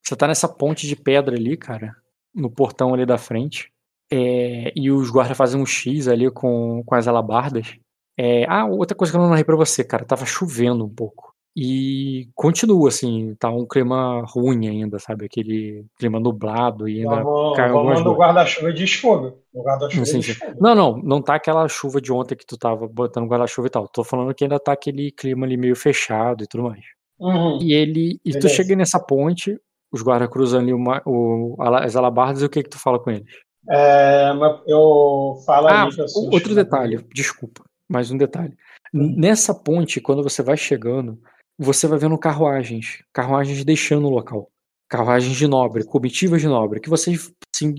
[0.02, 1.94] Você tá nessa ponte de pedra ali, cara,
[2.34, 3.70] no portão ali da frente.
[4.10, 7.76] É, e os guardas fazem um X ali com, com as alabardas.
[8.18, 11.34] É, ah, outra coisa que eu não narrei pra você, cara, tava chovendo um pouco.
[11.54, 15.26] E continua, assim, tá um clima ruim ainda, sabe?
[15.26, 19.36] Aquele clima nublado e ainda Vamos, vamos no guarda-chuva de fogo.
[19.54, 20.20] Guarda-chuva Sim.
[20.58, 23.86] Não, não, não tá aquela chuva de ontem que tu tava botando guarda-chuva e tal.
[23.86, 26.97] Tô falando que ainda tá aquele clima ali meio fechado e tudo mais.
[27.18, 27.58] Uhum.
[27.60, 28.20] E ele.
[28.24, 29.58] E tu chega nessa ponte,
[29.92, 33.10] os guardas cruzam ali uma- o, as alabardas e o que que tu fala com
[33.10, 33.26] eles?
[33.70, 34.30] É,
[34.66, 36.64] eu falo Ah, ali que eu sou o- outro chuva.
[36.64, 38.56] detalhe, desculpa, mais um detalhe.
[38.92, 41.20] Nessa ponte, quando você vai chegando,
[41.58, 44.48] você vai vendo carruagens, carruagens deixando o local.
[44.88, 47.74] Carruagens de nobre, comitivas de nobre, que vocês assim,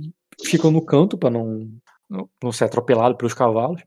[0.45, 1.67] ficam no canto para não,
[2.07, 3.81] não não ser atropelado pelos cavalos.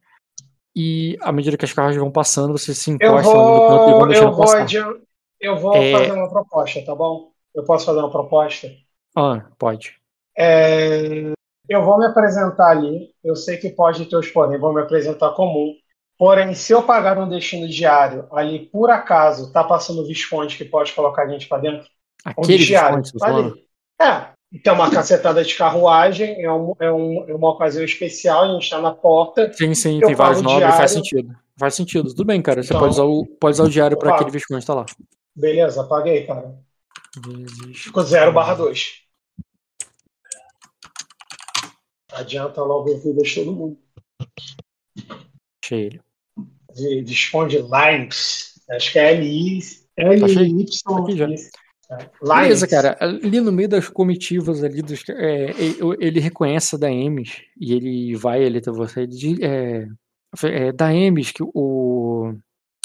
[0.74, 3.82] E à medida que as carruagens vão passando, vocês se Eu encostam ali no canto
[3.82, 4.62] e vão vou, deixando eu vou, passar.
[4.62, 4.96] adian-
[5.42, 5.92] eu vou É.
[5.92, 7.30] fazer uma proposta, tá bom?
[7.54, 8.70] Eu posso fazer uma proposta?
[9.14, 9.96] Ah, pode.
[10.36, 11.32] É,
[11.68, 13.10] eu vou me apresentar ali.
[13.22, 15.74] Eu sei que pode ter os porém, vou me apresentar comum.
[16.18, 20.64] Porém, se eu pagar um destino diário ali, por acaso, tá passando o Visconde que
[20.64, 21.86] pode colocar a gente pra dentro,
[22.26, 23.66] um Aquele diário, Visconde, você tá ali.
[24.00, 28.48] É, tem uma cacetada de carruagem, é, um- é um- é uma ocasião especial, a
[28.54, 29.52] gente tá na porta.
[29.52, 31.06] Sim, sim, tem vários nobres, faz diário.
[31.10, 31.36] sentido.
[31.58, 32.08] Faz sentido.
[32.10, 32.62] Tudo bem, cara.
[32.62, 34.86] Você Então, pode usar o, pode usar o diário para aquele Visconde que tá lá.
[35.34, 36.58] Beleza, paguei, cara.
[37.26, 39.02] Vezes- Ficou 0 barra 2.
[42.12, 43.78] Adianta logo o vida de todo mundo.
[45.64, 46.00] Achei ele.
[46.74, 48.60] de Visconde Limes.
[48.70, 49.60] Acho que é L-I.
[49.96, 50.66] L-Y.
[50.84, 51.26] Tá já.
[51.26, 51.50] Limes.
[52.22, 52.96] Beleza, cara.
[53.00, 58.16] Ali no meio das comitivas ali, dos, é, ele, reconhece a da Emes e ele
[58.16, 59.06] vai ali até você.
[59.06, 59.86] Diz- é,
[60.44, 62.34] É, da Emes, que o.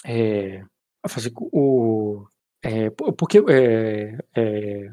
[0.06, 0.62] É,
[1.08, 2.26] fazer o.
[2.70, 3.40] É, porque.
[3.50, 4.90] É, é,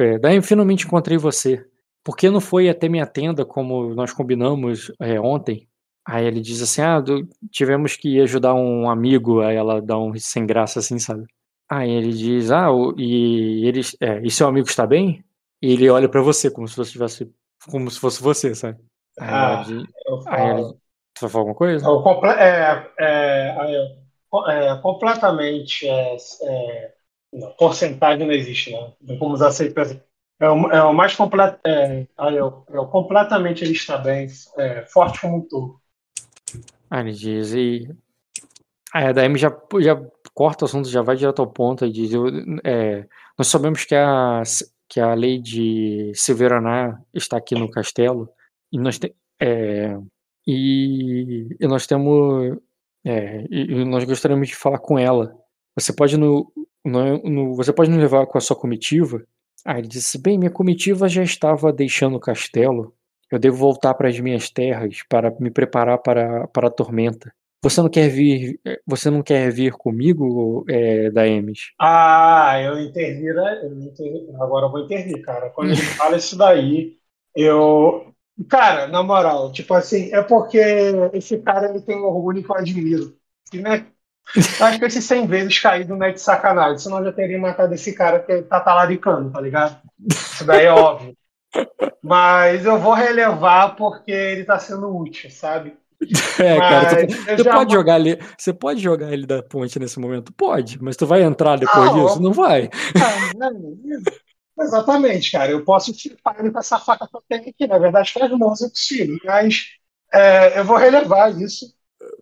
[0.00, 1.64] é, daí finalmente encontrei você.
[2.02, 5.68] Por que não foi até minha tenda como nós combinamos é, ontem?
[6.06, 9.40] Aí ele diz assim: Ah, do, tivemos que ajudar um amigo.
[9.40, 11.24] Aí ela dá um sem graça assim, sabe?
[11.68, 15.22] Aí ele diz: Ah, o, e, ele, é, e seu amigo está bem?
[15.62, 17.30] E ele olha para você como se você tivesse.
[17.70, 18.78] Como se fosse você, sabe?
[19.18, 20.62] Aí, Ah, diz- eu aí ele.
[20.62, 20.80] falo.
[21.14, 21.86] Tu vai falar alguma coisa?
[21.86, 25.88] Eu é, é, eu- é, completamente.
[25.88, 26.93] É,
[27.34, 28.92] não, porcentagem não existe, né?
[29.02, 29.86] Não Vamos aceitar.
[30.40, 31.58] É o, é o mais completo.
[31.66, 35.80] É, aí eu, eu completamente ele está bem, é, forte como um touro.
[36.90, 37.88] Aí ele diz, e.
[38.92, 40.00] A DM já, já
[40.32, 42.12] corta o assunto, já vai direto ao ponto e diz:
[42.62, 43.04] é,
[43.36, 44.42] Nós sabemos que a,
[44.88, 48.28] que a lei de Severaná está aqui no castelo
[48.70, 49.98] e nós, te, é,
[50.46, 52.56] e, e nós temos.
[53.04, 55.36] É, e, e nós gostaríamos de falar com ela.
[55.76, 56.52] Você pode no,
[56.84, 59.22] no, no- você pode nos levar com a sua comitiva?
[59.64, 62.94] Aí ele disse: Bem, minha comitiva já estava deixando o castelo.
[63.30, 67.32] Eu devo voltar para as minhas terras para me preparar para, para a tormenta.
[67.62, 68.60] Você não quer vir?
[68.86, 71.72] Você não quer vir comigo, é, Daemis?
[71.78, 73.60] Ah, eu intervir, né?
[73.64, 74.34] Eu intervir.
[74.40, 75.50] Agora eu vou intervir, cara.
[75.50, 76.98] Quando ele fala isso daí,
[77.34, 78.12] eu.
[78.48, 80.58] Cara, na moral, tipo assim, é porque
[81.12, 83.16] esse cara ele tem um orgulho que eu admiro.
[83.52, 83.86] E, né,
[84.60, 87.74] acho que esse 100 vezes caído não é de sacanagem, senão eu já teria matado
[87.74, 89.80] esse cara que tá talaricando, tá ligado?
[90.10, 91.16] Isso daí é óbvio.
[92.02, 95.76] Mas eu vou relevar porque ele tá sendo útil, sabe?
[96.38, 99.78] É, cara, tu, Mas tu já- pode jogar ele, você pode jogar ele da ponte
[99.78, 100.32] nesse momento?
[100.32, 102.22] Pode, mas tu vai entrar depois disso?
[102.22, 102.68] Não vai.
[102.96, 103.78] Ah, não,
[104.58, 105.50] Exatamente, cara.
[105.50, 107.66] Eu posso chipar ele com essa faca que eu tenho aqui.
[107.66, 109.18] Na verdade, faz mãos eu possível.
[109.24, 109.64] Mas
[110.12, 111.74] é, eu vou relevar isso.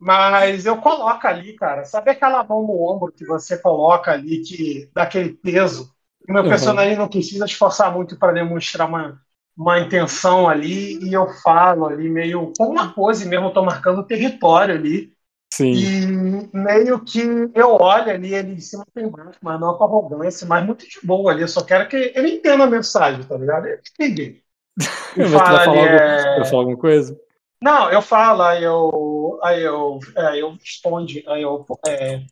[0.04, 1.84] Mas eu coloco ali, cara.
[1.84, 5.94] Sabe aquela mão no ombro que você coloca ali, que dá aquele peso?
[6.28, 6.48] E meu Uhum.
[6.48, 9.20] personagem não precisa esforçar muito para demonstrar uma,
[9.56, 10.98] uma intenção ali.
[11.08, 15.12] E eu falo ali, meio com uma pose mesmo, eu tô marcando território ali.
[15.52, 15.88] Sim.
[15.88, 17.20] E meio que
[17.54, 20.98] eu olho ali ele de cima para embaixo, mas não com arrogância, mas muito de
[21.04, 21.42] boa ali.
[21.42, 23.66] Eu só quero que ele entenda a mensagem, tá ligado?
[23.68, 24.44] Ele entende.
[25.16, 26.26] E Mas tu vai fala falar, ali, algum- é...
[26.34, 27.18] vai falar alguma coisa?
[27.62, 32.24] Não, eu falo, aí eu, aí eu, é, eu responde, aí eu, é,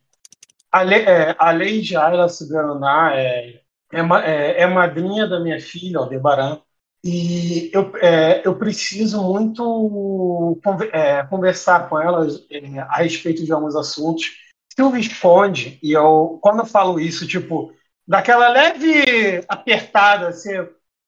[0.69, 3.61] a, lei, é, a lei de Ayla Sugaraná é,
[3.93, 6.59] é, é, é madrinha da minha filha, Aldebaran,
[7.01, 10.59] e eu, é, eu preciso muito
[10.91, 14.25] é, conversar com ela é, a respeito de alguns assuntos.
[14.73, 17.73] Se eu responde, e eu, quando eu falo isso, tipo,
[18.05, 20.51] daquela leve apertada, assim,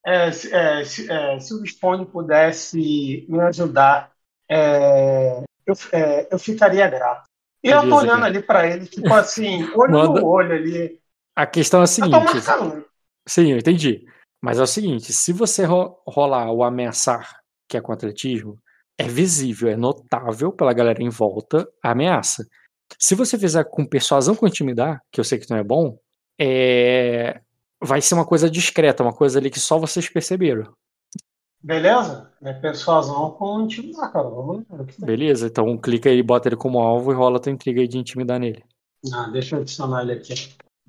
[0.05, 4.12] é, se, é, se, é, se o Responde pudesse me ajudar,
[4.49, 7.23] é, eu, é, eu ficaria grato.
[7.63, 8.25] E eu tô olhando cara.
[8.25, 10.99] ali pra ele, tipo assim, olho Manda- no olho ali.
[11.35, 12.11] A questão é a Eu seguinte.
[12.11, 12.85] marcando.
[13.27, 14.05] Sim, eu entendi.
[14.41, 17.39] Mas é o seguinte, se você ro- rolar o ameaçar,
[17.69, 18.59] que é com atletismo,
[18.99, 22.45] é visível, é notável pela galera em volta a ameaça.
[22.99, 25.97] Se você fizer com persuasão com intimidar, que eu sei que não é bom,
[26.39, 27.41] é...
[27.81, 30.71] vai ser uma coisa discreta, uma coisa ali que só vocês perceberam.
[31.63, 32.29] Beleza?
[32.41, 34.27] É persuasão com intimidar, cara.
[34.27, 34.81] Vamos ver.
[34.81, 35.05] o que tem.
[35.05, 35.47] Beleza?
[35.47, 38.37] Então clica aí, bota ele como alvo e rola a tua intriga aí de intimidar
[38.39, 38.63] nele.
[39.13, 40.33] Ah, deixa eu adicionar ele aqui.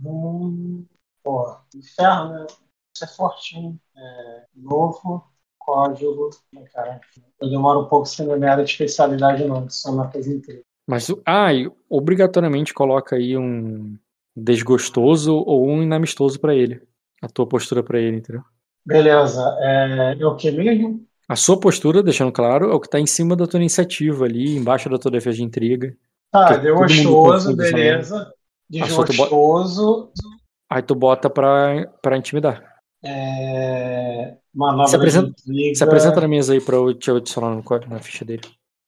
[0.04, 0.84] Hum,
[1.22, 1.56] pô,
[1.96, 2.46] ferro, né?
[2.94, 3.78] Isso é fortinho.
[3.96, 5.24] É, novo,
[5.58, 6.30] código.
[6.56, 7.00] Ai, Cara,
[7.40, 9.58] eu demoro um pouco sem minha área de especialidade, não.
[9.58, 10.62] Adicionar coisa inteira.
[10.86, 11.48] Mas, ah,
[11.88, 13.96] obrigatoriamente coloca aí um
[14.36, 16.82] desgostoso ou um inamistoso pra ele.
[17.22, 18.42] A tua postura pra ele, entendeu?
[18.86, 19.42] Beleza.
[19.60, 21.06] É, é o que mesmo?
[21.28, 24.56] A sua postura, deixando claro, é o que tá em cima da tua iniciativa ali,
[24.56, 25.96] embaixo da tua defesa de intriga.
[26.30, 28.32] Tá, confunde essa beleza.
[28.68, 30.12] Desgostoso.
[30.68, 32.74] Aí tu bota pra, pra intimidar.
[33.02, 35.74] É, manobra Se apresenta- de intriga.
[35.76, 38.42] Se apresenta na mesa aí pra eu te adicionar no, na ficha dele.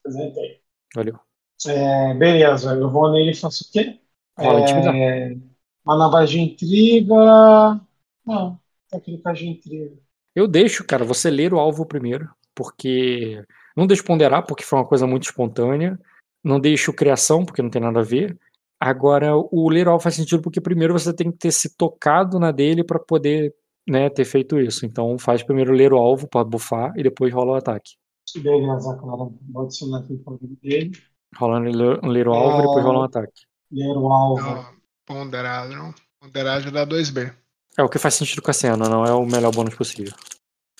[0.05, 0.61] Apresentei.
[0.95, 1.19] Valeu.
[1.67, 3.99] É, beleza, eu vou nele e faço o quê?
[4.39, 4.95] Rola intimidar.
[4.95, 5.37] É,
[5.85, 7.81] manobra de intriga.
[8.27, 8.59] Não,
[8.91, 9.93] técnica de intriga.
[10.35, 13.45] Eu deixo, cara, você ler o alvo primeiro, porque
[13.77, 15.99] não deixo ponderar, porque foi uma coisa muito espontânea.
[16.43, 18.39] Não deixo criação, porque não tem nada a ver.
[18.79, 22.39] Agora, o ler o alvo faz sentido porque primeiro você tem que ter se tocado
[22.39, 23.55] na dele pra poder
[23.89, 24.85] né, ter feito isso.
[24.85, 27.93] Então faz primeiro ler o alvo pra bufar e depois rola o ataque.
[28.37, 29.31] Beleza, cara.
[29.51, 30.93] Vou adicionar aqui o código dele.
[31.37, 33.43] Rola ler, ler o alvo e depois rola um ataque.
[33.71, 34.43] Ler o alvo.
[34.43, 34.67] Não,
[35.07, 35.95] ponderado, não.
[36.21, 37.33] Ponderado dá 2B.
[37.79, 40.15] É o que faz sentido com a cena, não é o melhor bônus possível.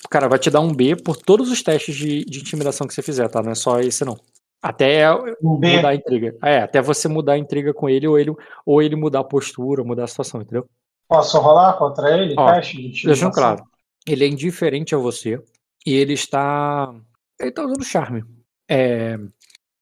[0.09, 3.01] Cara, vai te dar um B por todos os testes de, de intimidação que você
[3.01, 3.41] fizer, tá?
[3.41, 4.17] Não é só esse não.
[4.61, 5.11] Até
[5.43, 5.75] Um B.
[5.75, 6.35] mudar a intriga.
[6.43, 8.33] É, até você mudar a intriga com ele ou ele,
[8.65, 10.67] ou ele mudar a postura, mudar a situação, entendeu?
[11.07, 12.35] Posso rolar contra ele?
[12.37, 13.31] Ó, Teste de Deixando intimidação?
[13.31, 13.63] claro.
[14.05, 15.41] Ele é indiferente a você
[15.85, 16.93] e ele está.
[17.39, 18.23] Ele tá usando charme.
[18.69, 19.17] É,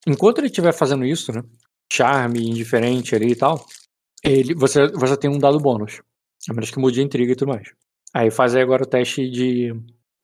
[0.06, 1.44] enquanto ele estiver fazendo isso, né?
[1.92, 3.64] Charme, indiferente ali e tal,
[4.24, 6.02] ele, você, você tem um dado bônus.
[6.50, 7.74] A menos que mude a intriga e tudo mais.
[8.14, 9.74] Aí faz aí agora o teste de,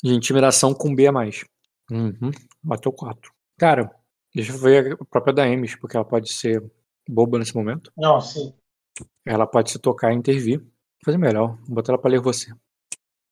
[0.03, 1.43] de intimidação com B a mais.
[1.89, 2.31] Uhum,
[2.63, 3.31] bateu 4.
[3.57, 3.93] Cara,
[4.33, 6.63] deixa eu ver a própria da Emes, porque ela pode ser
[7.07, 7.91] boba nesse momento.
[7.97, 8.53] Não, sim.
[9.25, 10.59] Ela pode se tocar e intervir.
[10.59, 10.69] Vou
[11.05, 11.57] fazer melhor.
[11.65, 12.51] Vou botar ela pra ler você.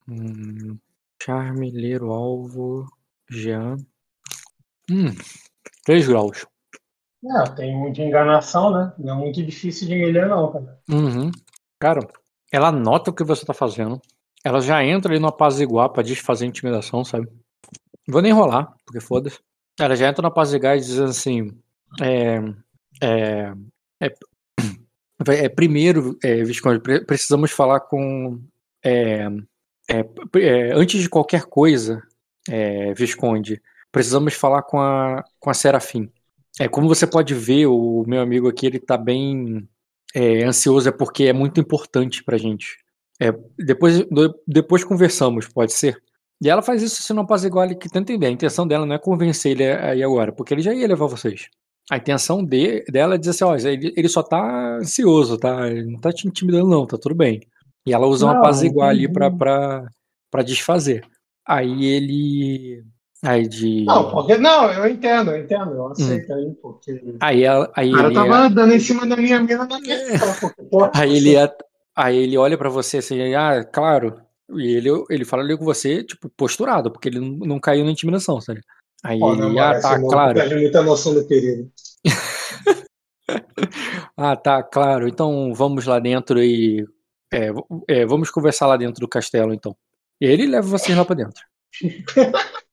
[0.07, 0.77] Hum,
[1.21, 2.85] charme, ler o alvo.
[3.29, 3.77] Jean.
[4.89, 5.15] Hum,
[5.85, 6.45] 3 graus.
[7.23, 8.93] É, tem muita enganação, né?
[8.97, 10.79] Não é muito difícil de me ler, não, cara.
[10.89, 11.31] Uhum.
[11.79, 11.99] Cara,
[12.51, 14.01] ela nota o que você tá fazendo.
[14.43, 17.27] Ela já entra ali no apaziguar pra desfazer a intimidação, sabe?
[18.07, 19.39] Vou nem rolar, porque foda-se.
[19.79, 21.51] Ela já entra no apaziguar e diz assim:
[22.01, 22.39] é.
[23.01, 23.53] É.
[24.01, 28.41] É, é, primeiro, é, Visconde, pre- precisamos falar com.
[28.83, 29.27] É,
[29.89, 30.05] é,
[30.39, 32.01] é, antes de qualquer coisa,
[32.47, 33.61] é, Visconde,
[33.91, 36.09] precisamos falar com a, com a Serafim.
[36.59, 39.67] É, como você pode ver, o meu amigo aqui, ele tá bem
[40.13, 42.77] é, ansioso, é porque é muito importante pra gente.
[43.21, 44.05] É, depois,
[44.47, 46.01] depois conversamos, pode ser?
[46.41, 48.27] E ela faz isso se não apaziguar ele que tenta entender.
[48.27, 51.49] A intenção dela não é convencer ele aí agora, porque ele já ia levar vocês.
[51.91, 55.67] A intenção de, dela é dizer assim, ó, ele, ele só tá ansioso, tá?
[55.67, 57.41] Ele não tá te intimidando não, tá tudo bem.
[57.85, 59.39] E ela usa Não, apaziguar ali pra, entendi.
[59.39, 59.87] pra,
[60.29, 61.03] pra desfazer.
[61.45, 62.83] Aí ele...
[63.23, 63.83] Aí de...
[63.83, 67.03] Não, porque, não, eu entendo, eu entendo, eu aceito aí, porque.
[67.19, 70.37] Aí, ela, aí O cara tava dando em cima da minha mina na minha cara,
[70.39, 71.57] porque, pô, Aí ele, é-
[71.95, 74.21] aí ele olha pra você assim, ah, claro.
[74.55, 77.91] E ele, ele fala ali com você, tipo, posturado, porque ele não, não caiu na
[77.91, 78.61] intimidação, sabe?
[79.03, 80.35] Aí na ele, ah, tá, claro.
[80.35, 81.69] Perde muita noção do perigo.
[84.17, 85.07] Ah, tá, claro.
[85.07, 86.85] Então vamos lá dentro e.
[87.31, 87.51] é,
[87.87, 89.73] é, vamos conversar lá dentro do castelo, então.
[90.19, 91.41] E ele leva vocês lá pra dentro.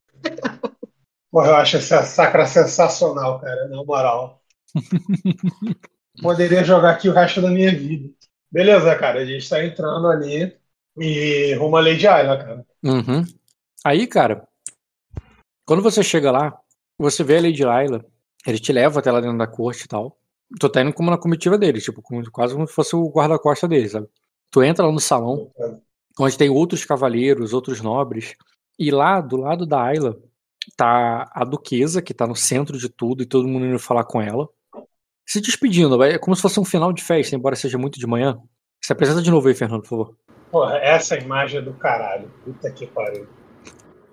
[1.31, 4.43] Pô, eu acho essa sacra sensacional, cara, na moral.
[6.23, 8.09] Poderia jogar aqui o resto da minha vida.
[8.51, 10.57] Beleza, cara, a gente tá entrando ali
[10.99, 12.67] e rumo a Lady Ayla, cara.
[12.83, 13.25] Uhum.
[13.85, 14.47] Aí, cara,
[15.67, 16.59] quando você chega lá,
[16.99, 18.05] você vê a Lady Laila,
[18.47, 20.17] ele te leva até lá dentro da corte e tal.
[20.61, 23.67] Tu tá indo como na comitiva dele, tipo, como- quase como se fosse o guarda-costa
[23.67, 24.07] dele, sabe?
[24.51, 25.51] Tu entra lá no salão,
[26.19, 28.37] onde tem outros cavaleiros, outros nobres,
[28.79, 30.17] e lá, do lado da Ayla,
[30.77, 34.21] tá a duquesa, que tá no centro de tudo, e todo mundo indo falar com
[34.21, 34.49] ela.
[35.27, 38.39] Se despedindo, é como se fosse um final de festa, embora seja muito de manhã.
[38.81, 40.17] Se apresenta de novo aí, Fernando, por favor.
[40.51, 42.31] Porra, essa imagem é do caralho.
[42.45, 43.27] Puta que pariu.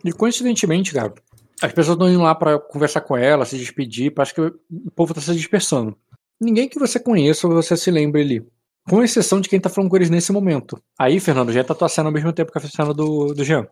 [0.03, 1.13] E coincidentemente, cara,
[1.61, 5.13] as pessoas estão indo lá pra conversar com ela, se despedir, parece que o povo
[5.13, 5.95] tá se dispersando.
[6.41, 8.45] Ninguém que você conheça ou você se lembre ali.
[8.89, 10.77] Com exceção de quem tá falando com eles nesse momento.
[10.99, 13.65] Aí, Fernando, já tá tua cena ao mesmo tempo que a cena do, do Jean.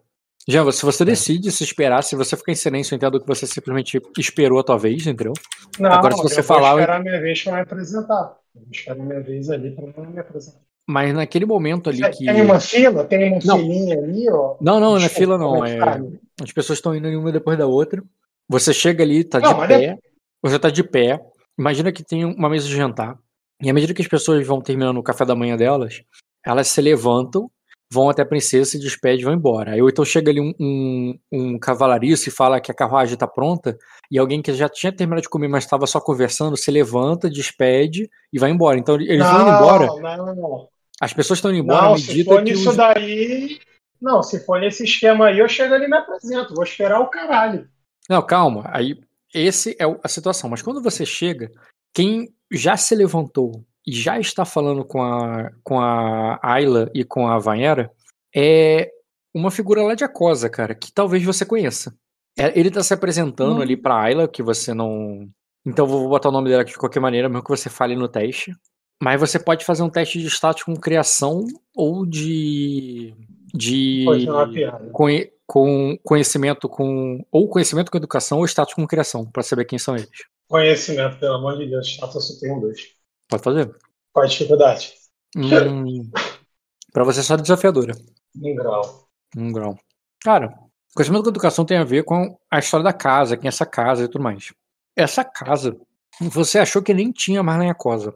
[0.47, 3.45] Jean, se você decide se esperar, se você ficar em silêncio, eu entendo que você
[3.45, 5.33] simplesmente esperou a tua vez, entendeu?
[5.79, 8.37] Não, Agora, se você eu falar, vou esperar a minha vez pra me apresentar.
[8.55, 10.59] Eu vou esperar a minha vez ali pra me apresentar.
[10.87, 12.25] Mas naquele momento ali que.
[12.25, 13.03] Tem uma fila?
[13.05, 13.57] Tem uma Não.
[13.59, 14.55] filinha ali, ó?
[14.59, 15.63] Não, não, não é Desculpa, fila, não.
[15.65, 15.79] é É...
[15.79, 16.01] tá?
[16.43, 18.03] As pessoas estão indo uma depois da outra.
[18.49, 19.97] Você chega ali, tá Não, de pé.
[20.41, 21.21] Você tá de pé.
[21.57, 23.17] Imagina que tem uma mesa de jantar.
[23.61, 26.01] E à medida que as pessoas vão terminando o café da manhã delas,
[26.43, 27.49] elas se levantam,
[27.91, 29.73] vão até a princesa, se despedem e vão embora.
[29.73, 33.27] Aí ou então chega ali um, um, um cavalariço e fala que a carruagem tá
[33.27, 33.77] pronta,
[34.09, 38.09] e alguém que já tinha terminado de comer, mas estava só conversando, se levanta, despede
[38.31, 38.79] e vai embora.
[38.79, 39.85] Então eles vão indo embora.
[39.87, 40.67] Não, não, não.
[41.01, 42.75] As pessoas estão indo embora Não, à se medida for que os...
[42.75, 43.59] daí.
[43.99, 46.53] Não, se for nesse esquema aí, eu chego ali e me apresento.
[46.53, 47.67] Vou esperar o caralho.
[48.09, 48.69] Não, calma.
[48.71, 48.99] Aí,
[49.33, 50.49] esse é a situação.
[50.49, 51.51] Mas quando você chega,
[51.93, 57.39] quem já se levantou já está falando com a, com a Ayla e com a
[57.39, 57.91] Vanhera
[58.35, 58.89] é
[59.33, 61.95] uma figura lá de Acosa, cara, que talvez você conheça.
[62.37, 63.61] É, Ele tá se apresentando Hum.
[63.61, 65.27] ali pra Ayla, que você não.
[65.65, 68.07] Então vou botar o nome dela aqui de qualquer maneira, mesmo que você fale no
[68.07, 68.53] teste.
[69.03, 71.45] Mas você pode fazer um teste de status com criação
[71.75, 73.13] ou de.
[73.53, 74.05] de.
[74.91, 77.25] Conhe- com conhecimento com.
[77.31, 80.09] ou conhecimento com educação ou status com criação, pra saber quem são eles.
[80.47, 81.87] Conhecimento, pelo amor de Deus.
[81.87, 82.79] Status eu só tenho dois.
[83.31, 83.75] Pode fazer.
[84.13, 84.93] Qual a dificuldade?
[85.35, 86.11] Hum,
[86.91, 87.93] pra você é só desafiadora.
[88.35, 89.07] Um grau.
[89.37, 89.77] Um grau.
[90.23, 90.53] Cara,
[90.93, 94.03] conhecimento com educação tem a ver com a história da casa, quem é essa casa
[94.03, 94.53] e tudo mais.
[94.95, 95.75] Essa casa,
[96.19, 98.13] você achou que nem tinha mais na Yakosa.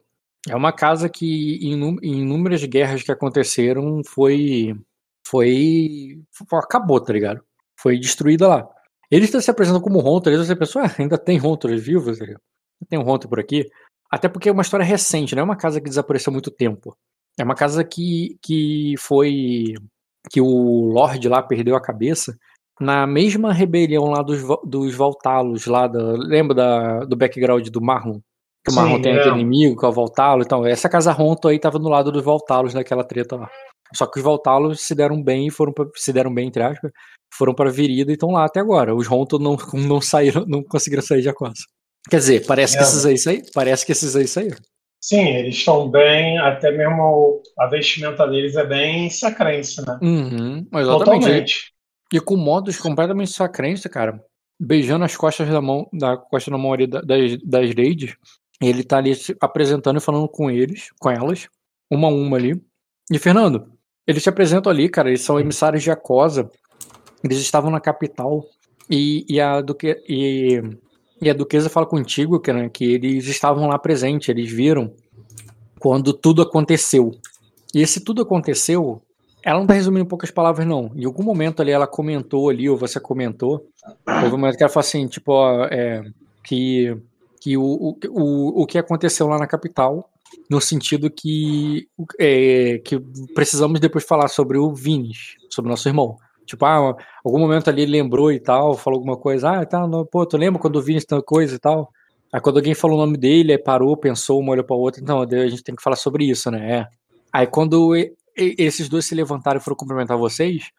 [0.48, 4.76] É uma casa que, em, inú- em inúmeras guerras que aconteceram, foi.
[5.26, 6.22] Foi.
[6.54, 7.42] acabou, tá ligado?
[7.80, 8.70] Foi destruída lá.
[9.10, 12.20] Ele está se apresentando como Hunter, e você pensou, ah, ainda tem Hunters vivos?
[12.90, 13.68] Tem um Hunter por aqui?
[14.12, 16.96] Até porque é uma história recente, não é uma casa que desapareceu há muito tempo.
[17.38, 19.74] É uma casa que, que foi.
[20.32, 22.36] que o Lorde lá perdeu a cabeça
[22.80, 26.14] na mesma rebelião lá dos, dos Voltalos, lá da.
[26.18, 28.20] Lembra da, do background do Marlon?
[28.64, 29.20] Que o Sim, Marlon tem é.
[29.20, 32.24] aquele inimigo, que é o Voltalo então Essa casa Ronto aí tava no lado dos
[32.24, 33.50] Voltalos naquela treta lá.
[33.94, 36.92] Só que os Voltalos se deram bem e foram pra, se deram bem, entre aspas,
[37.34, 38.96] foram pra Virida e estão lá até agora.
[38.96, 41.64] Os Ronto não, não saíram, não conseguiram sair de Aquasa.
[42.10, 42.86] Quer dizer, parece que É.
[42.86, 43.46] esses aí saíram.
[43.54, 44.58] Parece que esses aí saíram.
[45.02, 50.00] Sim, eles estão bem, até mesmo a vestimenta deles é bem sacrense, né?
[50.02, 51.00] Uhum, exatamente.
[51.22, 51.74] Totalmente.
[52.14, 54.20] E com modos completamente sacrense, cara.
[54.60, 58.16] Beijando as costas da mão, da costa da mão ali da- das, das ladies.
[58.62, 61.48] Ele tá ali se apresentando e falando com eles, com elas,
[61.92, 62.60] uma a uma ali.
[63.12, 63.72] E, Fernando,
[64.08, 66.50] eles se apresentam ali, cara, eles são emissários de Acosa.
[67.24, 68.46] Eles estavam na capital.
[68.90, 70.62] E, e, a, duque, e,
[71.22, 74.94] e a duquesa fala contigo, que, né, que eles estavam lá presentes, eles viram
[75.80, 77.12] quando tudo aconteceu.
[77.74, 79.02] E esse tudo aconteceu
[79.46, 80.92] ela não tá resumindo em poucas palavras, não.
[80.96, 83.70] Em algum momento ali ela comentou ali, ou você comentou,
[84.08, 86.04] houve um momento que ela falou assim, tipo, ó, é,
[86.44, 86.98] que,
[87.40, 90.10] que o, o, o, o que aconteceu lá na capital,
[90.50, 91.88] no sentido que,
[92.20, 93.00] é, que
[93.36, 96.18] precisamos depois falar sobre o Vinis, sobre nosso irmão.
[96.46, 100.06] Tipo, ah, algum momento ali ele lembrou e tal, falou alguma coisa, ah, tá, não,
[100.06, 101.90] pô, tu lembra quando o Vinis tal coisa e tal?
[102.32, 105.22] Aí quando alguém falou o nome dele, aí parou, pensou, uma olhou pra outra, então,
[105.22, 106.80] a gente tem que falar sobre isso, né?
[106.80, 106.88] É.
[107.34, 107.94] Aí quando
[108.36, 110.70] esses dois se levantaram e foram cumprimentar vocês,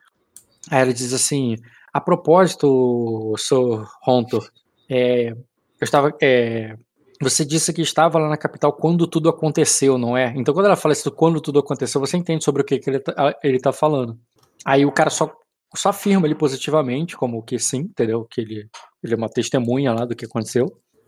[0.70, 1.56] aí ela diz assim:
[1.92, 3.86] a propósito, Sr.
[4.06, 4.48] Hontor,
[4.88, 5.36] é, eu
[5.80, 6.14] estava.
[6.20, 6.76] é,
[7.20, 10.34] você disse que estava lá na capital quando tudo aconteceu, não é?
[10.36, 13.00] Então, quando ela fala isso, quando tudo aconteceu, você entende sobre o que, que ele,
[13.00, 14.18] tá, ele tá falando.
[14.64, 15.32] Aí o cara só,
[15.74, 18.26] só afirma ele positivamente, como que sim, entendeu?
[18.30, 18.68] Que ele,
[19.02, 20.66] ele é uma testemunha lá do que aconteceu.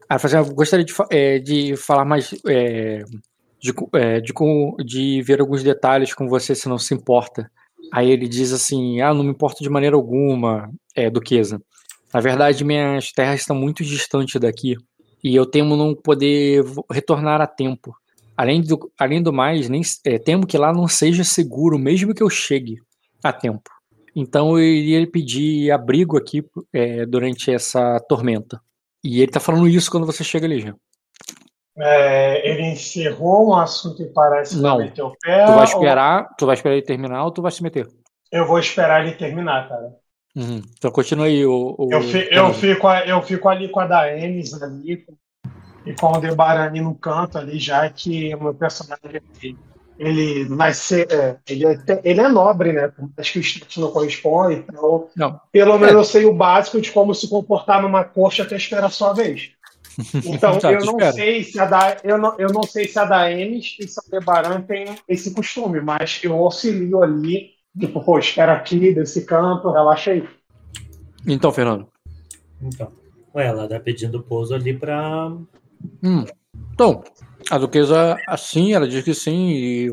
[0.08, 2.34] Aí ela fala assim, "Ah, gostaria de, é, de falar mais.
[2.46, 3.04] é,
[3.60, 4.32] de, é, de,
[4.84, 7.50] de ver alguns detalhes com você, se não se importa.
[7.92, 11.60] Aí ele diz assim: Ah, não me importo de maneira alguma, é, Duquesa.
[12.12, 14.76] Na verdade, minhas terras estão muito distantes daqui
[15.22, 17.94] e eu temo não poder retornar a tempo.
[18.36, 22.22] Além do, além do mais, nem, é, temo que lá não seja seguro, mesmo que
[22.22, 22.76] eu chegue
[23.22, 23.68] a tempo.
[24.20, 28.60] Então eu iria pedir abrigo aqui é, durante essa tormenta.
[29.04, 30.74] E ele tá falando isso quando você chega ali, Jean.
[31.78, 34.78] É, ele encerrou um assunto e parece que Não.
[34.78, 35.44] meter o pé.
[35.44, 37.86] Tu vai ou- esperar, tu vai esperar ele terminar ou tu vai se meter?
[38.32, 39.94] Eu vou esperar ele terminar, cara.
[40.36, 40.60] Uhum.
[40.76, 41.76] Então continua aí o.
[41.78, 45.06] o Eu, fi- eu, fico, eu fico ali com a Daemis ali
[45.86, 49.22] e com o Debarani no canto ali, já que o meu personagem
[49.98, 52.92] ele nasce, é, ele, é, ele é nobre, né?
[53.16, 55.40] Mais que o status não corresponde, então Não.
[55.50, 55.78] pelo É.
[55.78, 59.12] menos eu sei o básico de como se comportar numa coxa até esperar a sua
[59.12, 59.50] vez.
[60.24, 63.04] Então Tá, eu não sei se a da, eu não, eu não sei se a
[63.04, 68.94] Daemis e a Debaran tem esse costume, mas eu auxilio ali, tipo, pô, espera aqui
[68.94, 70.22] desse canto, relaxa aí.
[71.26, 71.88] Então, Fernando.
[72.62, 72.92] Então,
[73.34, 75.32] ué, ela tá pedindo pouso ali pra.
[76.02, 76.24] Hum.
[76.72, 77.02] Então,
[77.50, 79.90] a duquesa, assim, ela diz que sim, e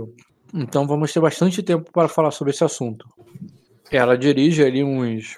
[0.54, 3.06] então vamos ter bastante tempo para falar sobre esse assunto.
[3.92, 5.38] Ela dirige ali uns.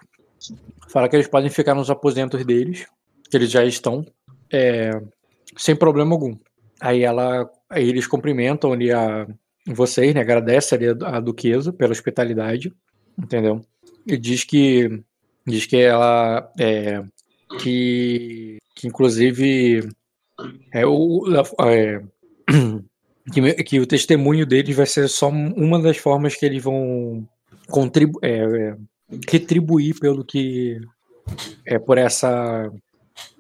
[0.90, 2.86] Fala que eles podem ficar nos aposentos deles,
[3.30, 4.06] que eles já estão,
[4.54, 4.92] é,
[5.58, 6.38] sem problema algum.
[6.80, 7.50] Aí ela.
[7.68, 9.28] Aí eles cumprimentam ali a
[9.66, 10.22] vocês, né?
[10.22, 12.72] Agradece ali a, a duquesa pela hospitalidade,
[13.18, 13.62] entendeu?
[14.06, 15.04] E diz que.
[15.46, 16.52] Diz que ela.
[16.60, 17.02] É,
[17.60, 18.58] que.
[18.76, 19.90] Que inclusive.
[20.72, 21.24] É, o,
[21.62, 22.02] é,
[23.32, 27.28] que, que o testemunho deles vai ser só uma das formas que eles vão
[27.70, 28.78] contribu é, é,
[29.30, 30.80] retribuir pelo que
[31.66, 32.72] é por essa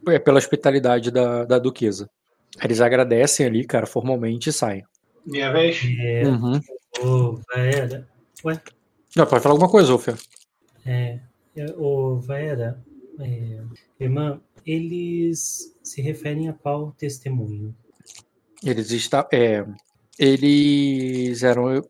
[0.07, 2.09] é, pela hospitalidade da, da duquesa.
[2.61, 4.83] Eles agradecem ali, cara, formalmente e saem.
[5.25, 5.81] Minha vez?
[5.99, 6.59] É, Uhum.
[6.99, 8.07] Ô, Vaera.
[8.43, 8.59] Ué,
[9.15, 10.15] Não, pode falar alguma coisa, Ofia.
[10.85, 11.19] é,
[11.55, 12.81] é, ô, Vaera.
[13.19, 13.59] É,
[13.99, 17.73] irmã, eles se referem a qual testemunho?
[18.63, 19.65] Eles está, é,
[20.19, 21.81] eles eram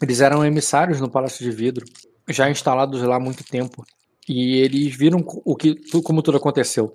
[0.00, 1.84] eles eram emissários no Palácio de Vidro,
[2.28, 3.84] já instalados lá há muito tempo,
[4.28, 6.92] e eles viram o que como tudo aconteceu,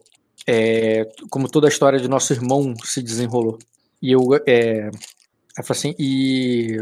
[0.47, 3.59] é, como toda a história de nosso irmão se desenrolou.
[4.01, 6.77] E eu, é, eu assim, e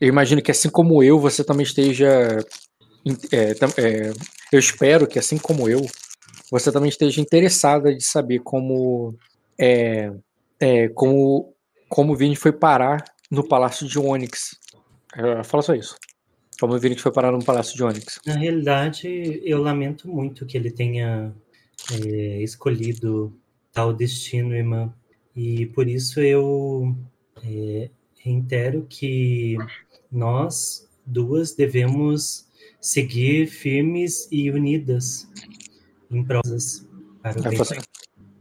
[0.00, 2.38] eu imagino que assim como eu, você também esteja,
[3.30, 4.12] é, é,
[4.52, 5.86] eu espero que assim como eu,
[6.52, 9.16] você também esteja interessada de saber como
[9.58, 10.12] é,
[10.60, 11.54] é, como,
[11.88, 14.58] como o Vini foi parar no Palácio de Onyx.
[15.16, 15.96] É, Fala só isso.
[16.60, 18.20] Como o Vini foi parar no Palácio de Onyx.
[18.26, 21.34] Na realidade, eu lamento muito que ele tenha
[21.90, 23.34] é, escolhido
[23.72, 24.92] tal destino, irmã.
[25.34, 26.94] E por isso eu
[27.42, 29.56] é, reitero que
[30.10, 32.46] nós duas devemos
[32.78, 35.26] seguir firmes e unidas
[36.12, 37.58] em bem.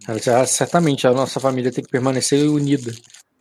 [0.08, 2.92] Ela, certamente a nossa família tem que permanecer unida.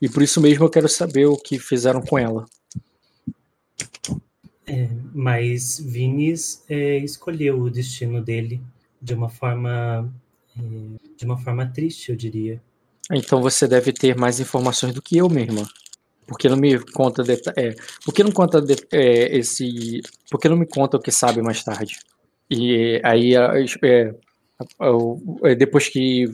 [0.01, 2.47] E por isso mesmo eu quero saber o que fizeram com ela.
[4.67, 8.63] É, mas Vinis é, escolheu o destino dele
[9.01, 10.09] de uma forma
[10.57, 10.61] é,
[11.17, 12.63] de uma forma triste, eu diria.
[13.11, 15.67] Então você deve ter mais informações do que eu mesma.
[16.27, 17.25] Porque não me conta
[17.57, 20.01] é, porque não conta é, esse,
[20.31, 21.99] porque não me conta o que sabe mais tarde.
[22.51, 24.13] E aí é,
[25.45, 26.31] é, depois que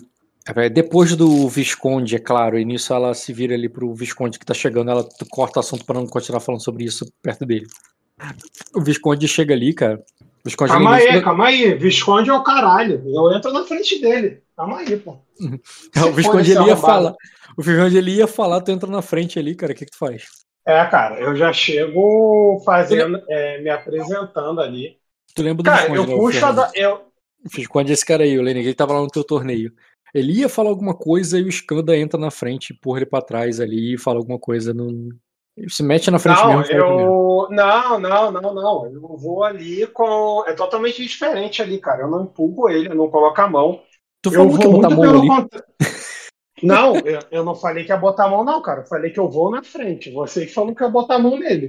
[0.54, 4.46] é, depois do Visconde, é claro, e nisso ela se vira ali pro Visconde que
[4.46, 7.66] tá chegando, ela corta o assunto para não continuar falando sobre isso perto dele.
[8.74, 10.02] O Visconde chega ali, cara.
[10.44, 11.22] Visconde calma aí, fica...
[11.22, 11.74] calma aí.
[11.74, 13.02] Visconde é o caralho.
[13.06, 14.40] Eu entro na frente dele.
[14.56, 15.18] Calma aí, pô.
[16.08, 17.14] o Visconde ele ia falar.
[17.58, 19.72] O Visconde ele ia falar, tu entra na frente ali, cara.
[19.72, 20.24] O que, que tu faz?
[20.64, 24.96] É, cara, eu já chego fazendo, é, me apresentando ali.
[25.34, 26.94] Tu lembra do cara, Visconde, eu puxo a da, eu...
[27.44, 29.72] O Visconde é esse cara aí, o Lenny, ele tava lá no teu torneio.
[30.14, 33.60] Ele ia falar alguma coisa e o Skanda entra na frente, empurra ele pra trás
[33.60, 34.72] ali e fala alguma coisa.
[34.72, 35.10] No...
[35.68, 36.72] Se mete na frente não, mesmo.
[36.72, 37.48] Eu...
[37.50, 38.86] Não, não, não, não.
[38.86, 40.42] Eu vou ali com.
[40.46, 42.02] É totalmente diferente ali, cara.
[42.02, 43.82] Eu não empurro ele, eu não coloco a mão.
[44.22, 45.28] Tu falou eu que ia botar a mão ali?
[45.28, 45.64] Contra...
[46.62, 48.80] Não, eu, eu, não falei que ia botar a mão, não, cara.
[48.80, 50.10] Eu falei que eu vou na frente.
[50.10, 51.68] Você que falou que ia botar a mão nele.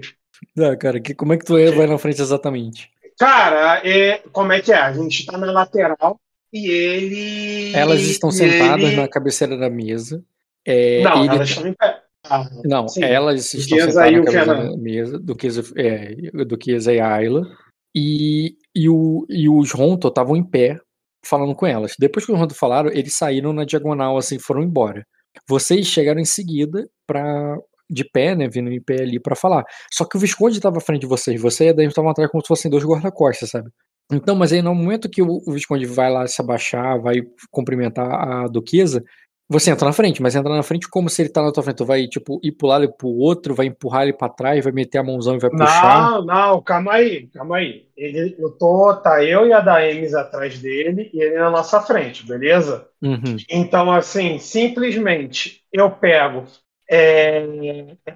[0.55, 2.89] Não, cara, que, como é que tu vai na frente exatamente?
[3.17, 4.77] Cara, é, como é que é?
[4.77, 6.19] A gente tá na lateral
[6.53, 7.73] e ele.
[7.75, 8.95] Elas estão sentadas ele...
[8.95, 10.23] na cabeceira da mesa.
[10.65, 11.35] É, não, ele...
[11.35, 12.01] elas estão em pé.
[12.29, 13.03] Ah, não, sim.
[13.03, 15.47] elas estão sentadas na cabeceira da mesa do que
[15.77, 17.47] é, do que e Ayla.
[17.95, 20.79] E, e, o, e os Ronto estavam em pé
[21.25, 21.95] falando com elas.
[21.97, 25.05] Depois que os Ronto falaram, eles saíram na diagonal, assim, foram embora.
[25.47, 27.57] Vocês chegaram em seguida para
[27.89, 29.63] de pé, né, vindo em pé ali para falar.
[29.91, 32.29] Só que o Visconde estava à frente de vocês, você e a Dani estavam atrás
[32.29, 33.69] como se fossem dois guarda-costas, sabe?
[34.11, 38.07] Então, mas aí no momento que o, o Visconde vai lá se abaixar, vai cumprimentar
[38.07, 39.03] a Duquesa,
[39.49, 41.77] você entra na frente, mas entra na frente como se ele tá na tua frente.
[41.77, 44.97] Tu vai, tipo, ir pular ele pro outro, vai empurrar ele pra trás, vai meter
[44.97, 46.11] a mãozão e vai puxar.
[46.11, 47.87] Não, não, calma aí, calma aí.
[47.95, 52.27] Ele, eu tô, tá eu e a Daemis atrás dele e ele na nossa frente,
[52.27, 52.89] beleza?
[53.01, 53.37] Uhum.
[53.49, 56.43] Então, assim, simplesmente eu pego,
[56.89, 57.45] é,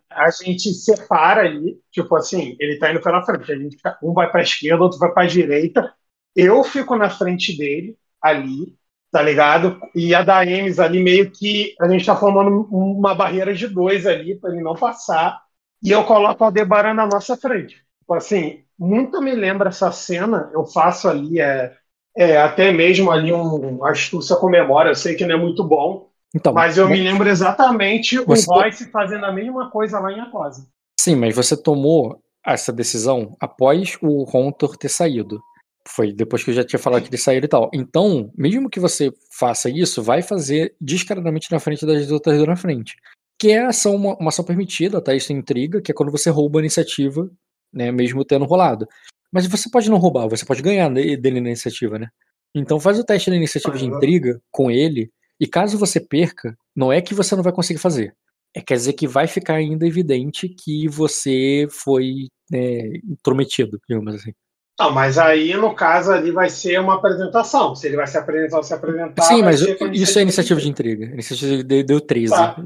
[0.10, 4.32] a gente separa ali, tipo assim, ele tá indo pela frente, a gente, um vai
[4.32, 5.94] pra esquerda, outro vai pra direita,
[6.36, 8.76] eu fico na frente dele, ali,
[9.12, 9.80] tá ligado?
[9.96, 14.06] E a da Emes ali meio que a gente tá formando uma barreira de dois
[14.06, 15.42] ali para ele não passar.
[15.84, 17.76] E eu coloco o Aldebaran na nossa frente.
[18.00, 21.76] Tipo assim, muito me lembra essa cena, eu faço ali, é,
[22.16, 26.11] é até mesmo ali um astúcia com memória, eu sei que não é muito bom,
[26.34, 30.66] então, mas eu me lembro exatamente o Royce fazendo a mesma coisa lá em Acosa.
[31.00, 35.42] Sim, mas você tomou essa decisão após o Rontor ter saído.
[35.88, 37.70] Foi depois que eu já tinha falado que ele saiu e tal.
[37.74, 42.96] Então, mesmo que você faça isso, vai fazer descaradamente na frente das outras na frente.
[43.40, 45.14] Que é ação, uma, uma ação permitida, tá?
[45.14, 47.30] Isso intriga, que é quando você rouba a iniciativa,
[47.74, 47.92] né?
[47.92, 48.88] Mesmo tendo rolado.
[49.34, 52.08] Mas você pode não roubar, você pode ganhar dele na iniciativa, né?
[52.54, 55.10] Então faz o teste da iniciativa de intriga com ele,
[55.42, 58.16] e caso você perca, não é que você não vai conseguir fazer.
[58.56, 64.34] É quer dizer que vai ficar ainda evidente que você foi né, intrometido, digamos assim.
[64.80, 67.76] Não, mas aí, no caso, ali vai ser uma apresentação.
[67.76, 69.24] Se ele vai se apresentar ou se apresentar.
[69.24, 69.62] Sim, mas
[69.94, 71.06] isso é iniciativa de intriga.
[71.06, 72.32] iniciativa de, deu 13.
[72.32, 72.64] Tá.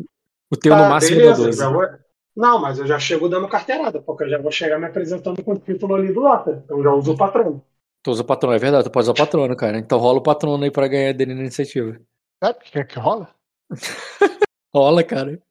[0.52, 1.74] O teu tá, no máximo beleza, deu 12.
[1.74, 1.88] Vou...
[2.36, 5.54] Não, mas eu já chego dando carteirada, porque eu já vou chegar me apresentando com
[5.54, 6.62] o título ali do Lota.
[6.66, 7.64] Então já uso o patrono.
[8.04, 9.78] Tu usa o patrono, é verdade, tu pode usar o patrono, cara.
[9.78, 11.98] Então rola o patrono aí pra ganhar dele na iniciativa.
[12.44, 13.34] É, porque é que rola?
[14.74, 15.42] rola, cara.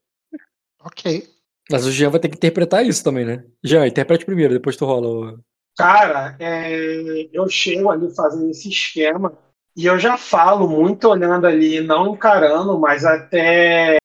[0.80, 1.28] Ok.
[1.70, 3.44] Mas o Jean vai ter que interpretar isso também, né?
[3.62, 5.38] Jean, interprete primeiro, depois tu rola.
[5.76, 9.36] Cara, é, eu chego ali fazendo esse esquema
[9.76, 13.98] e eu já falo muito olhando ali, não encarando, mas até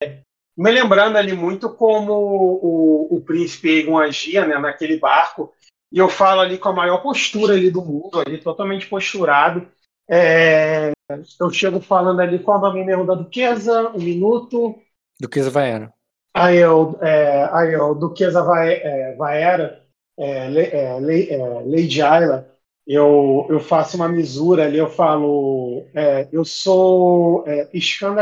[0.58, 5.54] me lembrando ali muito como o, o príncipe Egon agia né, naquele barco.
[5.92, 9.68] E eu falo ali com a maior postura ali do mundo, ali totalmente posturado.
[10.10, 10.92] É,
[11.40, 14.76] eu chego falando ali qual é o nome mesmo da Duquesa, um minuto.
[15.20, 15.92] Duquesa Vaera.
[16.34, 19.84] Aí eu, é, aí eu Duquesa Vaera
[20.18, 21.00] é, é,
[21.34, 22.48] é, Lady Ayla,
[22.86, 27.70] eu, eu faço uma misura ali, eu falo, é, eu sou é,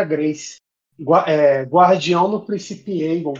[0.06, 0.58] Grace,
[1.26, 3.34] é, guardião do príncipe Aegon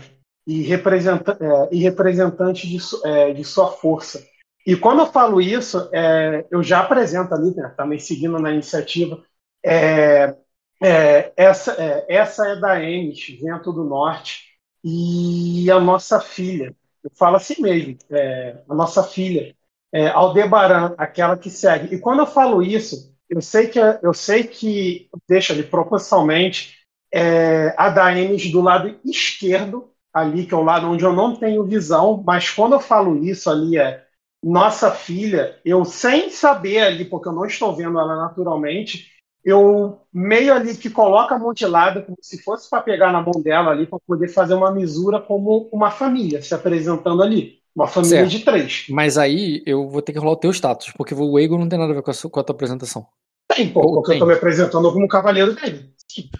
[0.46, 4.22] e, representa, é, e representante de, é, de sua força.
[4.66, 9.22] E quando eu falo isso, é, eu já apresento ali, né, também seguindo na iniciativa,
[9.64, 10.36] é,
[10.82, 14.44] é, essa, é, essa é da Emes, Vento do Norte,
[14.84, 19.54] e a nossa filha, eu falo assim mesmo, é, a nossa filha,
[19.92, 21.94] é, Aldebaran, aquela que segue.
[21.94, 26.78] E quando eu falo isso, eu sei que eu sei que deixa ali proporcionalmente
[27.12, 31.36] é, a da Emes do lado esquerdo, ali, que é o lado onde eu não
[31.36, 34.04] tenho visão, mas quando eu falo isso ali é
[34.42, 39.10] nossa filha, eu sem saber ali, porque eu não estou vendo ela naturalmente,
[39.48, 43.22] eu meio ali que coloca a mão de lado, como se fosse para pegar na
[43.22, 47.58] mão dela ali, para poder fazer uma misura como uma família se apresentando ali.
[47.74, 48.30] Uma família Certo.
[48.30, 48.86] de três.
[48.90, 51.78] Mas aí eu vou ter que rolar o teu status, porque o Egon não tem
[51.78, 53.06] nada a ver com a, sua- com a tua apresentação.
[53.46, 54.16] Tem, pô, Ou porque tem.
[54.16, 55.90] eu tô me apresentando como cavaleiro dele.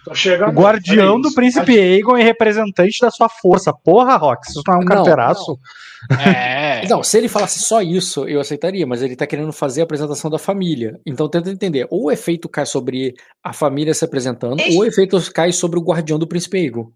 [0.04, 0.50] Tô chegando.
[0.50, 1.34] O guardião do isso.
[1.34, 3.72] príncipe Aegon é representante da sua força.
[3.72, 5.58] Porra, Rox, isso não é um Não, carteiraço?
[6.24, 6.86] É.
[6.88, 10.30] Não, se ele falasse só isso, eu aceitaria, mas ele tá querendo fazer a apresentação
[10.30, 10.98] da família.
[11.04, 15.20] Então tenta entender, ou o efeito cai sobre a família se apresentando, ou o efeito
[15.32, 16.90] cai sobre o guardião do príncipe Egon.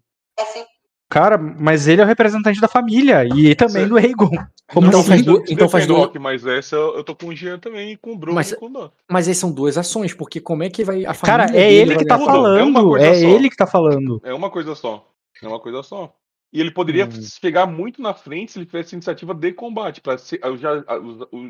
[1.13, 4.31] Cara, mas ele é o representante da família e também do Aegon.
[4.73, 5.09] Como Então assim?
[5.09, 7.59] faz du- então faz Defendo o duas- Rock, Mas essa eu tô com o Jean
[7.59, 8.89] também, com o Bruno Mas- e com o Dan.
[9.07, 11.95] Mas aí são duas ações, porque como é que vai a família Cara, é ele
[11.95, 12.97] que tá tudo, é falando.
[12.97, 13.27] É só.
[13.27, 14.19] ele que tá falando.
[14.23, 15.07] É uma coisa só.
[15.39, 16.15] É uma coisa só.
[16.51, 17.11] E ele poderia Hum.
[17.11, 20.15] se pegar muito na frente se ele tivesse iniciativa de combate, para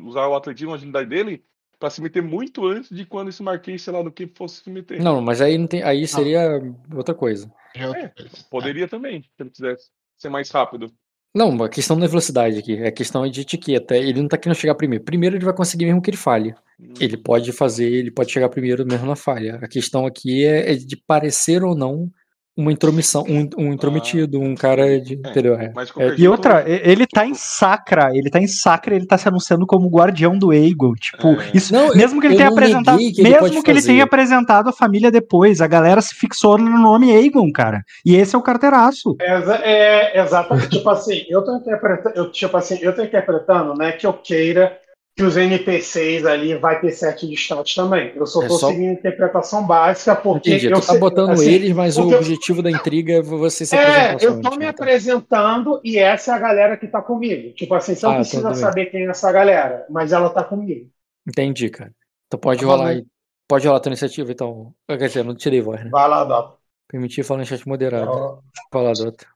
[0.08, 1.44] usar, o atletismo, a agilidade dele,
[1.80, 4.70] pra se meter muito antes de quando esse marquês, sei lá, do que fosse se
[4.70, 5.02] meter.
[5.02, 6.62] Não, mas aí não tem, aí seria
[6.96, 7.52] outra coisa.
[7.76, 8.32] É, coisa.
[8.50, 10.92] Poderia também, se ele quisesse ser mais rápido.
[11.36, 13.98] Não, a questão não é velocidade aqui, é questão de etiqueta.
[13.98, 15.04] Ele não tá querendo chegar primeiro.
[15.04, 16.54] Primeiro ele vai conseguir mesmo que ele falhe.
[16.80, 16.94] Hum.
[17.00, 19.56] Ele pode fazer, ele pode chegar primeiro mesmo na falha.
[19.56, 22.12] A questão aqui é, é de parecer ou não
[22.56, 25.16] uma intromissão, um, um intrometido, um cara de.
[25.24, 25.56] É, Entendeu?
[25.56, 25.66] É.
[25.98, 29.28] É, E outra, e- ele tá em Sacra, ele tá em Sacra, ele tá se
[29.28, 30.94] anunciando como guardião do Aegon.
[30.94, 31.50] Tipo, É.
[31.54, 33.92] isso, Não, mesmo que ele tenha apresentado, que ele mesmo que ele fazer.
[33.94, 37.82] tenha apresentado a família depois, a galera se fixou no nome Aegon, cara.
[38.06, 39.16] E esse é o carteiraço.
[39.20, 40.70] É, exa- é exatamente.
[40.70, 44.78] tipo assim, eu tô interpretando, eu, tipo assim, eu tô interpretando, né, que eu queira
[45.16, 48.12] que os NPCs ali vai ter sete de status também.
[48.16, 51.52] Eu só É tô só- seguindo a interpretação básica porque Entendi, eu tá botando assim,
[51.52, 54.58] eles, mas o porque eu- objetivo da intriga é você se É, eu tô me
[54.66, 54.70] né?
[54.70, 57.54] apresentando e essa é a galera que tá comigo.
[57.54, 60.90] Tipo assim, você não Ah, precisa saber quem é essa galera, mas ela tá comigo.
[61.28, 61.94] Entendi, cara.
[62.28, 63.06] Então pode Tá rolar aí.
[63.48, 64.74] Pode rolar a tua iniciativa, então.
[64.88, 65.90] Quer dizer, eu não tirei voz, né?
[65.92, 66.58] Vai lá, Dota.
[66.88, 68.10] Permitir falar em chat moderado.
[68.12, 68.40] Ó,
[68.72, 69.28] Fala, Dota.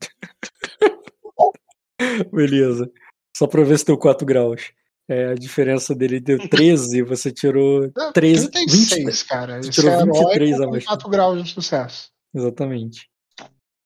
[2.32, 2.90] Beleza.
[3.36, 4.72] Só pra ver se deu 4 graus.
[5.10, 9.26] É, a diferença dele deu 13, você tirou Não, 13, 36, 20.
[9.26, 9.60] cara.
[9.60, 10.84] Você tirou é 23 heróico a mais.
[10.84, 12.10] 4 graus de sucesso.
[12.32, 13.10] Exatamente.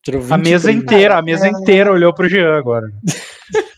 [0.04, 0.76] Tirou A mesa 23.
[0.76, 2.92] inteira, a mesa inteira olhou pro Jean agora.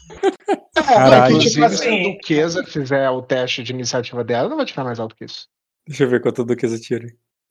[0.78, 1.38] É, Caralho.
[1.38, 5.00] tipo se a assim, Duquesa fizer o teste de iniciativa dela, ela vai tirar mais
[5.00, 5.48] alto que isso.
[5.88, 7.08] Deixa eu ver quanto a Duquesa tira.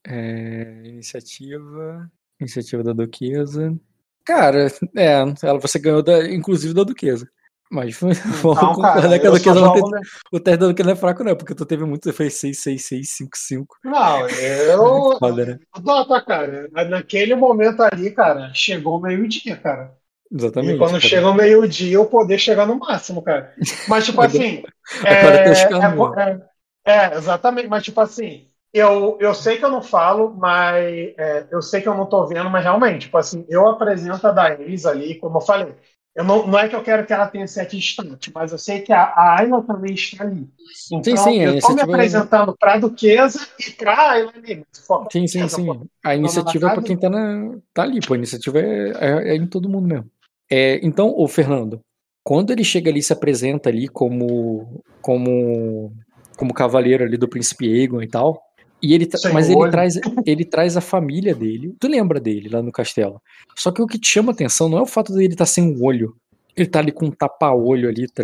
[0.07, 2.09] É, iniciativa.
[2.39, 3.75] Iniciativa da Duquesa.
[4.23, 7.29] Cara, é, ela, você ganhou da, inclusive da Duquesa.
[7.75, 9.99] Mas vamos então, cara, que jogo, né?
[10.31, 12.85] o teste da Duquesa não é fraco, não, porque tu teve muito, foi 6, 6,
[12.85, 13.77] 6, 5, 5.
[13.83, 15.17] Não, eu.
[15.19, 15.59] Foda, né?
[15.81, 16.69] Dota, cara.
[16.71, 19.93] Naquele momento ali, cara, chegou meio-dia, cara.
[20.31, 20.75] Exatamente.
[20.75, 21.01] E quando cara.
[21.01, 23.53] chega o meio-dia, eu poder chegar no máximo, cara.
[23.89, 24.63] Mas, tipo assim.
[25.03, 26.17] é, os caminhos.
[26.17, 26.41] é,
[26.85, 27.67] é, é, exatamente.
[27.67, 31.89] Mas, tipo assim, eu, eu sei que eu não falo, mas é, eu sei que
[31.89, 35.41] eu não tô vendo, mas realmente, tipo assim, eu apresento a Daenerys ali, como eu
[35.41, 35.75] falei.
[36.15, 38.79] Eu não, não é que eu quero que ela tenha sete instantes, mas eu sei
[38.79, 40.47] que a, a Ayla também está ali.
[40.89, 44.65] Então, sim, a eu tô me iniciativa- apresentando pra Duquesa e pra Ayla ali.
[45.11, 45.81] Sim, sim, sim.
[46.05, 46.81] A iniciativa é casa.
[46.83, 48.13] quem tá, na, tá ali, pô.
[48.13, 50.09] A iniciativa é, é, é em todo mundo mesmo.
[50.49, 51.81] É, então, ô Fernando,
[52.23, 55.91] quando ele chega ali e se apresenta ali como, como,
[56.37, 58.41] como cavaleiro ali do príncipe Aegon e tal,
[58.85, 61.75] e ele, Sem mas ele traz, ele traz a família dele.
[61.79, 63.19] Tu lembra dele lá no castelo?
[63.55, 65.83] Só que o que te chama atenção não é o fato dele estar sem um
[65.83, 66.15] olho.
[66.55, 68.23] Ele tá ali com um tapa-olho ali, tá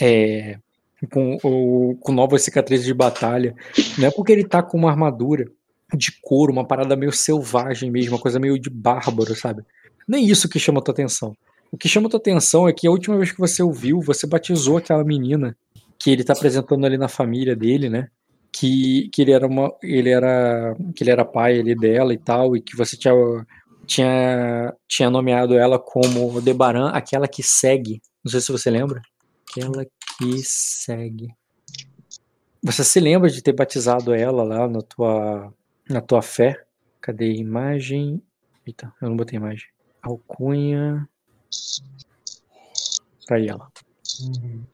[0.00, 0.58] é,
[1.10, 3.54] com, o, com novas cicatrizes de batalha.
[3.96, 5.46] Não é porque ele tá com uma armadura
[5.94, 9.62] de couro, uma parada meio selvagem mesmo, uma coisa meio de bárbaro, sabe?
[10.08, 11.36] Nem isso que chama tua atenção.
[11.70, 14.78] O que chama tua atenção é que a última vez que você ouviu, você batizou
[14.78, 15.56] aquela menina
[15.98, 18.08] que ele tá apresentando ali na família dele, né?
[18.56, 19.74] Que, que ele era uma.
[19.82, 20.76] Ele era.
[20.94, 23.12] Que ele era pai ali dela e tal, e que você tinha,
[23.84, 28.00] tinha, tinha nomeado ela como Debaran, aquela que segue.
[28.24, 29.02] Não sei se você lembra.
[29.50, 31.34] Aquela que segue.
[32.62, 35.52] Você se lembra de ter batizado ela lá na tua,
[35.90, 36.64] na tua fé?
[37.00, 38.22] Cadê a imagem?
[38.66, 39.66] Eita, eu não botei imagem.
[40.00, 41.08] Alcunha.
[43.26, 43.68] Tá aí ela.
[44.20, 44.64] Não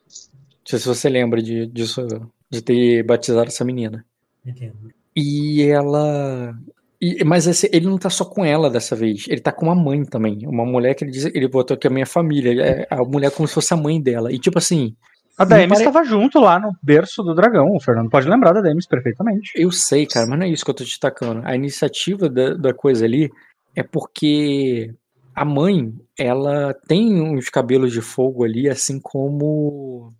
[0.64, 2.06] sei se você lembra de, disso,
[2.50, 4.04] de ter batizado essa menina.
[4.44, 4.90] Entendo.
[5.14, 6.54] E ela.
[7.00, 9.74] e- mas esse- ele não tá só com ela dessa vez, ele tá com uma
[9.74, 10.46] mãe também.
[10.46, 11.24] Uma mulher que ele diz.
[11.26, 12.62] Ele botou que é a minha família.
[12.62, 14.32] É a mulher como se fosse a mãe dela.
[14.32, 14.94] E tipo assim,
[15.38, 17.74] A Não Daemis pare- estava junto lá no berço do dragão.
[17.74, 19.52] O Fernando pode lembrar da Daemis perfeitamente.
[19.54, 21.40] Eu sei, cara, mas não é isso que eu tô destacando.
[21.46, 23.30] A iniciativa da, da coisa ali
[23.74, 24.92] é porque
[25.34, 30.12] a mãe, ela tem uns cabelos de fogo ali, assim como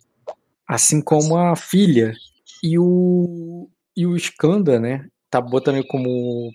[0.73, 2.13] assim como a filha.
[2.63, 6.51] E o e o Skanda, né, tá botando como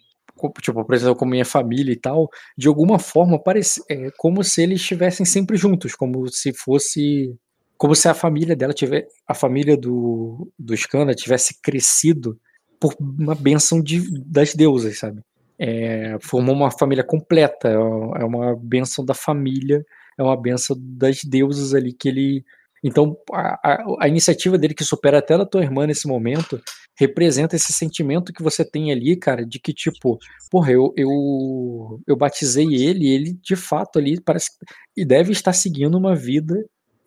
[0.62, 4.80] tipo, apresentou como minha família e tal, de alguma forma parece é como se eles
[4.80, 7.34] estivessem sempre juntos, como se fosse
[7.78, 12.38] como se a família dela tiver a família do do Skanda tivesse crescido
[12.80, 15.20] por uma benção de, das deusas, sabe?
[15.58, 19.82] É, formou uma família completa, é uma- é uma benção da família,
[20.18, 22.44] é uma benção das deusas ali que ele.
[22.86, 26.60] Então, a, a- a iniciativa dele, que supera até a da tua irmã nesse momento,
[26.98, 30.18] representa esse sentimento que você tem ali, cara, de que, tipo,
[30.50, 34.50] porra, eu, eu, eu batizei ele, ele de fato ali parece.
[34.96, 36.54] E deve estar seguindo uma vida.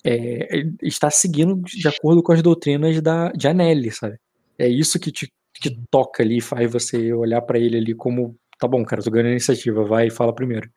[0.06, 4.18] é, está seguindo de acordo com as doutrinas da, de Anelli, sabe?
[4.58, 5.28] É isso que te,
[5.62, 9.28] que toca ali, faz você olhar pra ele ali como, tá bom, cara, tô ganhando
[9.30, 10.70] a iniciativa, vai e fala primeiro.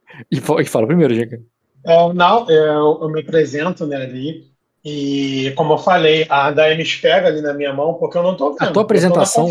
[0.30, 1.40] e, fa- e fala primeiro, Jeca.
[1.86, 4.50] É, não, eu, eu me apresento né, ali.
[4.84, 8.50] E como eu falei, a Daemis pega ali na minha mão, porque eu não tô
[8.52, 8.58] vendo.
[8.58, 9.48] tua eu tô na apresentação-.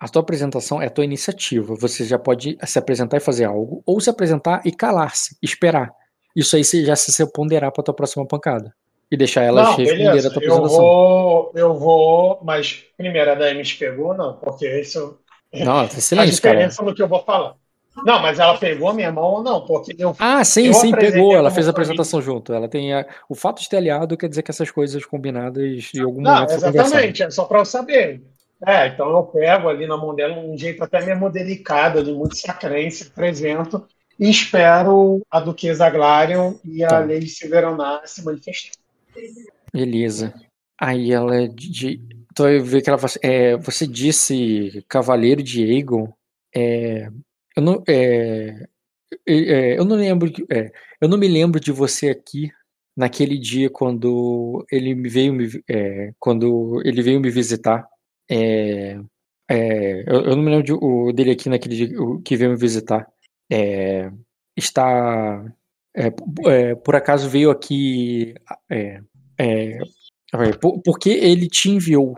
[0.00, 1.74] A tua apresentação é a tua iniciativa.
[1.76, 5.92] Você já pode se apresentar e fazer algo, ou se apresentar e calar-se, esperar.
[6.34, 8.72] Isso aí já se você ponderar pra tua próxima pancada.
[9.10, 10.78] E deixar ela Não, responder a tua Eu apresentação.
[10.78, 15.18] vou, eu vou, mas primeiro a Daemis pegou, não, porque isso
[15.52, 16.56] Não, tá a silêncio, cara.
[16.56, 17.56] diferença no que eu vou falar.
[18.04, 20.90] Não, mas ela pegou a minha mão ou não, porque eu Ah, sim, Eu sim,
[20.92, 21.34] pegou.
[21.36, 22.52] Ela fez a apresentação junto.
[22.52, 26.00] Ela tem a- o fato de ter aliado quer dizer que essas coisas combinadas em
[26.00, 28.22] algum Não, momento exatamente, é só para eu saber.
[28.66, 32.36] É, então eu pego ali na mão dela um jeito até mesmo delicado, de muito
[32.36, 33.86] sacrência, apresento
[34.18, 36.98] e espero a Duquesa Glarion e a Tá.
[36.98, 38.72] Lady Silveronar se manifestar.
[39.72, 40.34] Beleza.
[40.80, 41.70] Aí ela é de.
[41.70, 46.12] de- Tu vai ver que ela fala assim, é, você disse Cavaleiro de Aegon.
[46.54, 47.10] É,
[47.58, 48.66] eu, não, é,
[49.26, 50.30] é, eu não lembro.
[50.50, 50.70] é,
[51.00, 52.50] eu não me lembro de você aqui
[52.96, 57.86] naquele dia quando ele veio me, é, quando ele veio me visitar.
[58.30, 58.98] É,
[59.50, 62.50] é, eu, eu não me lembro de- o, dele aqui naquele dia o- que veio
[62.50, 63.06] me visitar.
[63.50, 64.10] É,
[64.56, 65.44] está.
[65.96, 66.06] é,
[66.50, 68.34] é, por acaso veio aqui.
[70.60, 72.16] Por, por que ele te enviou?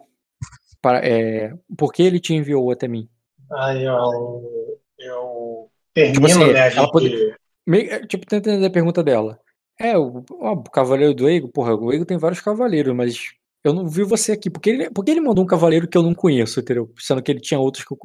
[0.83, 3.09] Para, é, por que ele te enviou até mim?
[3.53, 4.60] Aí eu,
[5.01, 7.35] eu termino, Tipo assim, né, a gente- pode-
[7.67, 9.39] Meio- é, tipo, tenta entender a pergunta dela.
[9.79, 13.17] É, o, ó, o Cavaleiro do Ego, porra, o Ego tem vários cavaleiros, mas
[13.65, 14.51] eu não vi você aqui.
[14.51, 16.91] Por que ele, por que ele mandou um cavaleiro que eu não conheço, entendeu?
[16.99, 17.99] Sendo que ele tinha outros que eu,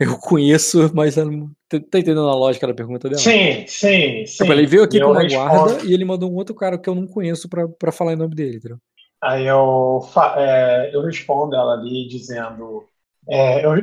[0.00, 3.20] eu conheço, mas eu não- tá tá entendendo a lógica da pergunta dela?
[3.20, 4.36] Sim, sim, sim.
[4.38, 6.88] Tipo, ele veio aqui com uma respondo- guarda e ele mandou um outro cara que
[6.88, 8.78] eu não conheço pra, pra falar em nome dele, entendeu?
[9.22, 10.00] Aí eu,
[10.36, 12.84] é, eu respondo ela ali dizendo:
[13.28, 13.80] é, eu, é,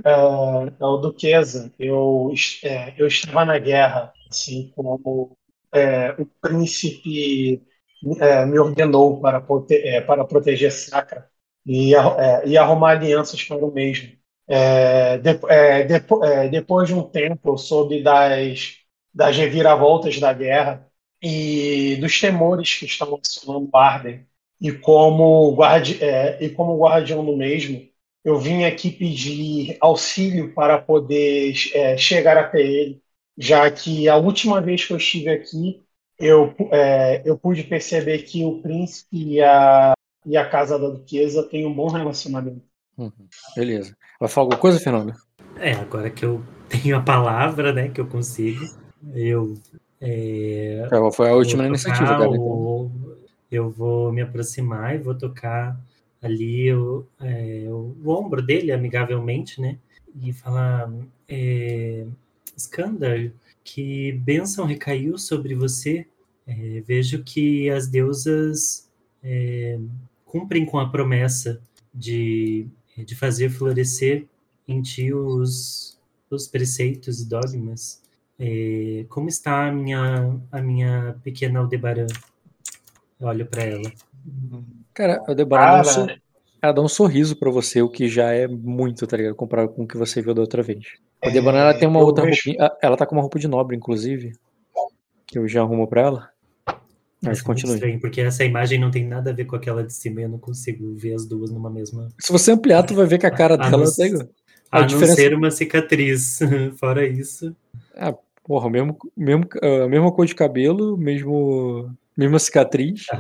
[0.68, 0.70] é,
[1.02, 2.32] Duquesa, eu,
[2.64, 5.38] é, eu estava na guerra, assim como
[5.74, 7.62] é, o príncipe
[8.20, 11.30] é, me ordenou para, prote- é, para proteger Sacra
[11.66, 11.92] e,
[12.46, 14.12] e arrumar alianças para o mesmo.
[15.22, 16.20] De- depo-
[16.52, 18.78] depois de um tempo, eu soube das,
[19.14, 20.88] das reviravoltas da guerra
[21.22, 24.26] e dos temores que estavam assolando Arden.
[24.62, 26.00] E como, guardi
[26.40, 27.82] e como guardião do mesmo,
[28.24, 33.02] eu vim aqui pedir auxílio para poder é, chegar até ele,
[33.38, 35.84] já que a última vez que eu estive aqui,
[36.20, 39.94] eu, é, eu pude perceber que o príncipe e a,
[40.26, 42.64] e a casa da duquesa têm um bom relacionamento.
[42.98, 43.96] Uhum, Beleza.
[44.20, 45.14] Vai falar alguma coisa, Fernando?
[45.60, 48.64] É, agora que eu tenho a palavra, né, que eu consigo,
[49.14, 49.56] eu
[50.02, 52.36] é, É, Foi a última vou iniciativa dela.
[52.36, 52.68] então.
[52.82, 52.92] o-
[53.52, 55.78] eu vou me aproximar e vou tocar
[56.24, 59.78] ali o, é, o, o ombro dele amigavelmente, né?
[60.22, 60.92] E falar:
[61.28, 62.08] é,
[62.58, 63.32] Skandar,
[63.64, 66.08] que bênção recaiu sobre você.
[66.48, 68.90] É, vejo que as deusas
[69.22, 69.80] é,
[70.26, 71.62] cumprem com a promessa
[71.94, 74.26] de, de fazer florescer
[74.68, 78.02] em ti os, os preceitos e dogmas.
[78.40, 82.08] É, como está a minha, a minha pequena Aldebaran?
[83.20, 83.92] Eu olho para ela.
[84.94, 86.22] Cara, a Debora dá um, Cara, sor-
[86.62, 89.36] ela dá um sorriso pra você, o que já é muito, tá ligado?
[89.36, 90.80] Comparado com o que você viu da outra vez.
[91.24, 92.72] A Debora ela tem uma outra vejo- roupinha.
[92.82, 94.34] Ela tá com uma roupa de nobre, inclusive.
[95.26, 96.30] Que eu já arrumo pra ela.
[97.22, 97.74] Mas é muito continue.
[97.76, 100.30] estranho, porque essa imagem não tem nada a ver com aquela de cima e eu
[100.30, 102.10] não consigo ver as duas numa mesma.
[102.20, 104.28] Se você ampliar, tu vai ver que a cara A dela não tá igual.
[104.70, 106.40] A A não diferença- ser uma cicatriz.
[106.80, 107.56] Fora isso.
[108.44, 109.46] Porra, mesmo, mesmo,
[109.84, 113.06] a mesma cor de cabelo, mesmo, mesma cicatriz.
[113.12, 113.18] ah,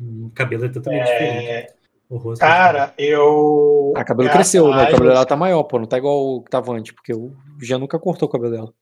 [0.00, 1.46] o cabelo é totalmente diferente.
[1.48, 1.66] É,
[2.08, 2.40] O rosto.
[2.40, 3.92] cara, eu.
[3.96, 4.84] A cabelo a- cresceu, né?
[4.84, 5.78] O cabelo dela tá maior, pô.
[5.78, 8.72] Não tá igual o que tava antes, porque o Jean nunca cortou o cabelo dela.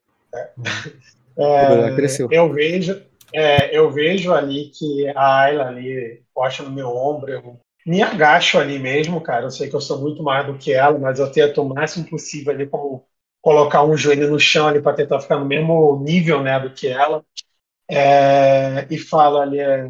[1.37, 2.29] É, cabelo dela cresceu.
[2.31, 3.01] Eu vejo,
[3.35, 8.59] é, eu vejo ali que a Ayla ali posta no meu ombro, eu me agacho
[8.59, 9.47] ali mesmo, cara.
[9.47, 12.07] Eu sei que eu sou muito mais do que ela, mas eu tento o máximo
[12.09, 13.05] possível ali como
[13.41, 16.89] colocar um joelho no chão ali para tentar ficar no mesmo nível, né, do que
[16.89, 17.23] ela.
[17.91, 19.87] É, e falo ali, é,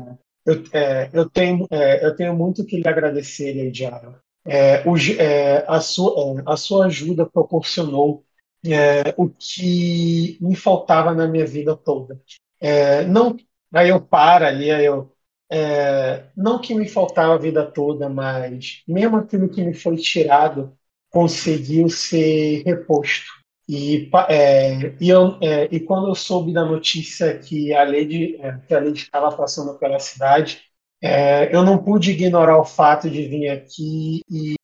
[0.47, 3.55] eu, é, eu tenho, é, eu tenho muito que lhe agradecer,
[3.85, 4.21] Ayla.
[4.47, 4.83] É,
[5.19, 8.25] é, a, sua, é, a sua ajuda proporcionou
[8.65, 12.21] é, o que me faltava na minha vida toda.
[13.09, 13.37] Não,
[13.75, 15.13] aí eu paro ali, aí eu,
[15.51, 20.77] é, não que me faltava a vida toda, mas mesmo aquilo que me foi tirado
[21.11, 23.38] conseguiu ser reposto.
[23.69, 28.59] E, é, e, eu, é, e quando eu soube da notícia que a Lady, é,
[28.67, 30.63] que a Lady estava passando pela cidade,
[31.03, 34.55] é, eu não pude ignorar o fato de vir aqui e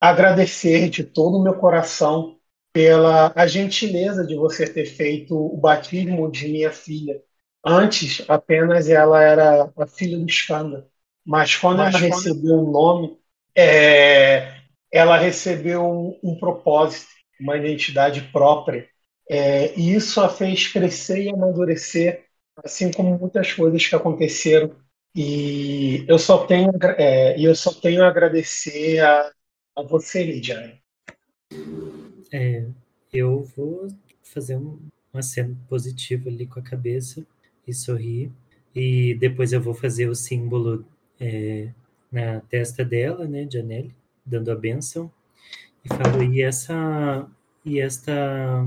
[0.00, 2.38] agradecer de todo o meu coração
[2.72, 7.20] pela a gentileza de você ter feito o batismo de minha filha.
[7.64, 10.86] Antes, apenas ela era a filha do Skanda.
[11.24, 13.18] Mas quando Mas ela quando- recebeu um nome,
[13.56, 14.54] é,
[14.92, 17.08] ela recebeu um, um propósito,
[17.44, 18.88] uma identidade própria.
[19.28, 22.24] É, e isso a fez crescer e amadurecer,
[22.56, 24.74] assim como muitas coisas que aconteceram.
[25.14, 29.30] E eu só tenho, é, eu só tenho a agradecer a,
[29.76, 30.82] a você, Lidiane.
[32.32, 32.64] É,
[33.12, 33.88] eu vou
[34.22, 34.80] fazer um,
[35.12, 37.24] uma cena positiva ali com a cabeça
[37.66, 38.32] e sorrir.
[38.74, 40.84] E depois eu vou fazer o símbolo
[41.20, 41.68] é,
[42.10, 43.62] na testa dela, né, de
[44.26, 45.12] dando a bênção.
[45.84, 47.26] E falo, e essa.
[47.64, 48.66] E esta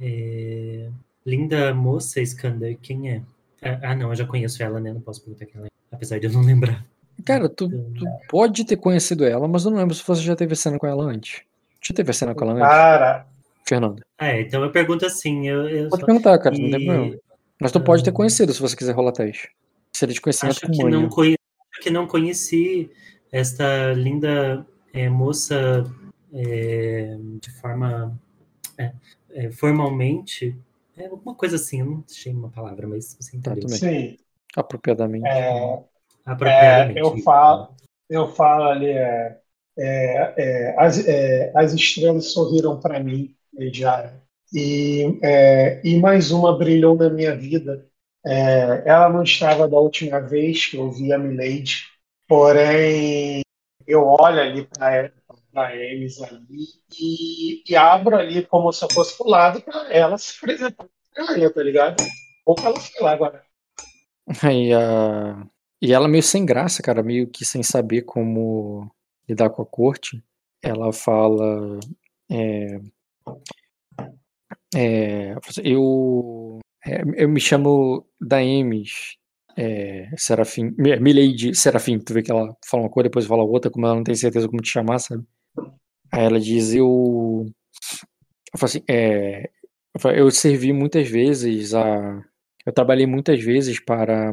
[0.00, 0.88] é,
[1.24, 3.22] linda moça, Skander, quem é?
[3.62, 4.92] Ah, ah, não, eu já conheço ela, né?
[4.92, 5.70] Não posso perguntar quem ela é.
[5.94, 6.84] Apesar de eu não lembrar.
[7.24, 10.56] Cara, tu, tu pode ter conhecido ela, mas eu não lembro se você já teve
[10.56, 11.42] cena com ela antes.
[11.80, 13.26] Já teve cena com ela antes, Cara,
[13.64, 14.02] Fernanda?
[14.18, 16.84] Ah, é, então eu pergunto assim, eu, eu Pode só- perguntar, cara, não tem e-
[16.86, 17.16] problema.
[17.60, 19.50] Mas tu pode ter conhecido se você quiser rolar teste.
[19.92, 21.36] Seria de conhecimento Acho que, não conhe-
[21.72, 22.90] acho que não conheci
[23.30, 25.84] esta linda eh, moça
[26.32, 28.18] eh, de forma
[28.78, 28.92] é,
[29.30, 30.56] é, formalmente.
[30.96, 33.68] É alguma coisa assim, eu não achei uma palavra, mas você Tá, entendeu.
[33.68, 33.78] bem.
[33.78, 34.18] sim.
[34.56, 35.26] Apropriadamente.
[35.26, 35.82] É,
[36.24, 36.98] Apropriadamente.
[36.98, 37.74] É, eu falo,
[38.08, 39.40] eu falo ali, é,
[39.78, 46.56] é, é, as, é, as estrelas sorriram para mim, Ediara, e, é, e mais uma
[46.56, 47.86] brilhou na minha vida.
[48.24, 51.84] É, ela não estava da última vez que eu vi a Milady,
[52.28, 53.42] porém
[53.86, 55.12] eu olho ali para
[55.54, 56.66] eles ali
[56.98, 61.50] e, e abro ali como se eu fosse pro lado para ela se apresentar pra
[61.50, 62.02] tá ligado?
[62.46, 63.44] Ou pra ela foi lá agora.
[64.50, 65.46] E, a...
[65.80, 68.90] e ela meio sem graça, cara, meio que sem saber como
[69.28, 70.22] lidar com a corte.
[70.62, 71.80] Ela fala.
[72.30, 72.80] É...
[74.74, 75.34] É...
[75.62, 76.58] Eu.
[76.86, 79.16] é, eu me chamo Daemis
[79.56, 80.08] é...
[80.16, 80.74] Serafim.
[80.78, 81.98] Mi- Milady Serafim.
[81.98, 84.48] Tu vê que ela fala uma coisa, depois fala outra, como ela não tem certeza
[84.48, 85.24] como te chamar, sabe?
[86.12, 87.46] Aí ela diz: Eu.
[88.52, 89.50] Eu assim: é...
[90.16, 92.22] eu, servi muitas vezes a.
[92.64, 94.32] Eu trabalhei muitas vezes para,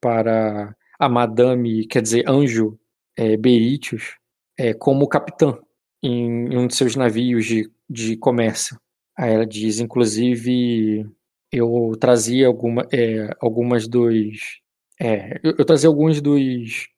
[0.00, 2.78] para a Madame, quer dizer, Anjo
[3.16, 4.16] é, Beritius,
[4.58, 5.58] é, como capitã
[6.02, 8.78] em, em um de seus navios de, de comércio.
[9.16, 11.04] Aí ela diz, inclusive,
[11.52, 14.60] eu trazia alguma, é, algumas dos.
[15.00, 16.88] É, eu, eu trazia alguns dos.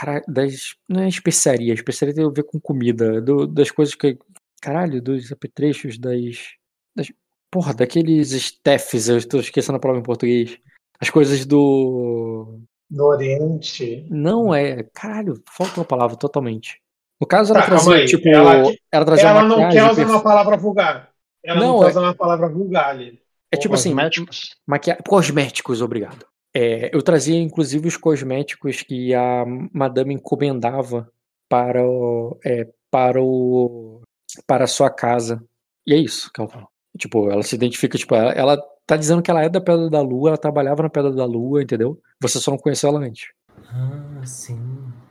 [0.00, 0.74] Cara, das.
[0.88, 4.16] Não é especiaria, especiaria tem a ver com comida, do- das coisas que.
[4.62, 6.54] Caralho, dos apetrechos, das.
[6.96, 7.12] das
[7.50, 10.56] porra, daqueles staffs, eu estou esquecendo a palavra em português.
[11.00, 12.60] As coisas do.
[12.90, 14.06] No Oriente.
[14.10, 14.82] Não é.
[14.94, 16.80] Caralho, falta uma palavra totalmente.
[17.20, 18.06] No caso, ela Tá, trazia, aí.
[18.06, 18.26] tipo.
[18.28, 19.94] Ela- Ela, trazia Ela não maquiagem.
[19.96, 21.10] quer usar uma palavra vulgar.
[21.44, 23.20] Ela não, Não, quer é- usar uma palavra vulgar ali.
[23.52, 24.56] É tipo assim, Cosméticos.
[24.66, 24.96] Maquia...
[25.06, 26.24] Cosméticos, obrigado.
[26.54, 31.10] É, eu trazia inclusive os cosméticos que a madame encomendava
[31.48, 34.02] para o, é, para o
[34.46, 35.42] para a sua casa.
[35.86, 36.66] E é isso que ela fala.
[36.98, 40.00] Tipo, ela se identifica, tipo, ela, ela tá dizendo que ela é da Pedra da
[40.00, 42.00] Lua, ela trabalhava na Pedra da Lua, entendeu?
[42.20, 43.28] Você só não conheceu ela antes.
[43.72, 44.58] Ah, sim.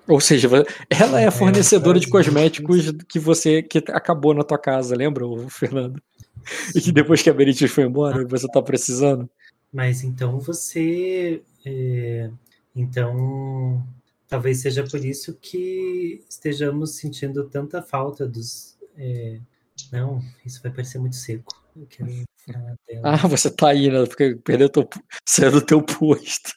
[0.07, 0.49] Ou seja,
[0.89, 5.23] ela é a fornecedora de faz cosméticos que você que acabou na tua casa, lembra,
[5.49, 6.01] Fernando?
[6.75, 9.29] E que depois que a Berites foi embora, você tá precisando.
[9.71, 12.29] Mas então você é,
[12.75, 13.83] Então,
[14.27, 18.77] talvez seja por isso que estejamos sentindo tanta falta dos.
[18.97, 19.39] é,
[19.91, 21.53] Não, isso vai parecer muito seco.
[21.75, 22.09] Eu quero
[22.45, 23.01] falar dela.
[23.03, 24.05] Ah, você tá aí, né?
[24.05, 24.87] Porque perdeu teu,
[25.27, 26.51] saiu do teu posto.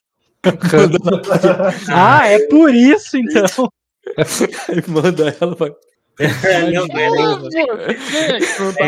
[1.89, 3.71] Ah, é por isso então.
[4.69, 5.71] Aí manda ela, vai.
[6.73, 6.89] Não, Não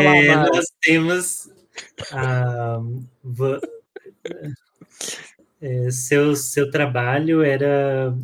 [0.03, 1.49] lá É, nós temos
[2.11, 2.79] ah,
[5.61, 8.15] é, seu, seu trabalho era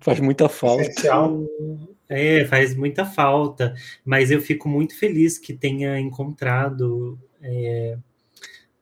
[0.00, 0.82] Faz muita falta.
[0.82, 1.44] Essencial.
[2.08, 7.98] é, faz muita falta, mas eu fico muito feliz que tenha encontrado é,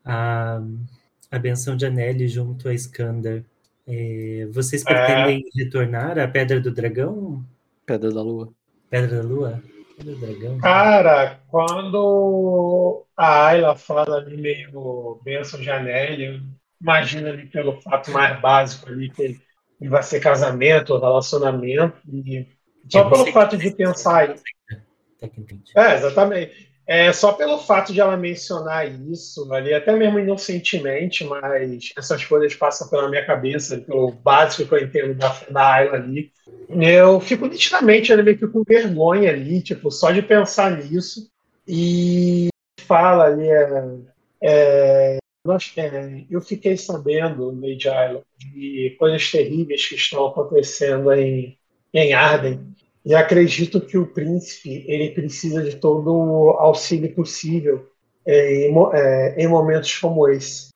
[0.04, 0.62] a,
[1.30, 3.44] a benção de Anelli junto a Skander.
[3.86, 7.44] É, vocês pretendem retornar à Pedra do Dragão?
[7.84, 8.52] Pedra da Lua.
[8.90, 9.62] Pedra da Lua?
[9.96, 10.58] Pedra do Dragão?
[10.58, 16.40] Cara, quando a Ayla fala ali meio benção Janelle, eu
[16.80, 19.40] imagino ali pelo fato mais básico ali que
[19.88, 22.46] vai ser casamento, relacionamento, e
[22.88, 24.34] só Eu pelo fato de pensar
[25.18, 25.72] Tecnicamente.
[25.76, 26.66] É, exatamente.
[26.86, 32.54] É, só pelo fato de ela mencionar isso ali, até mesmo inocentemente, mas essas coisas
[32.54, 36.30] passam pela minha cabeça, pelo básico que eu entendo da, da Ayla ali.
[36.68, 41.28] Eu fico nitidamente ali, meio que com vergonha ali, tipo, só de pensar nisso.
[41.66, 42.48] E
[42.82, 43.84] fala ali, é,
[44.40, 51.58] é, nós, é, eu fiquei sabendo, Lady Ayla, de coisas terríveis que estão acontecendo em,
[51.94, 52.60] em Arden.
[53.04, 57.88] E acredito que o príncipe ele precisa de todo o auxílio possível
[58.26, 60.68] é, em, é, em momentos como esse.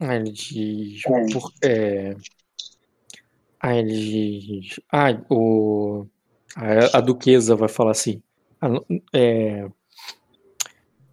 [0.00, 1.02] Aí ele diz.
[1.32, 2.14] por- é...
[3.60, 4.80] Aí ele diz.
[4.90, 6.06] Ah, o...
[6.56, 8.22] a, a duquesa vai falar assim.
[8.60, 9.68] Ah, não- é...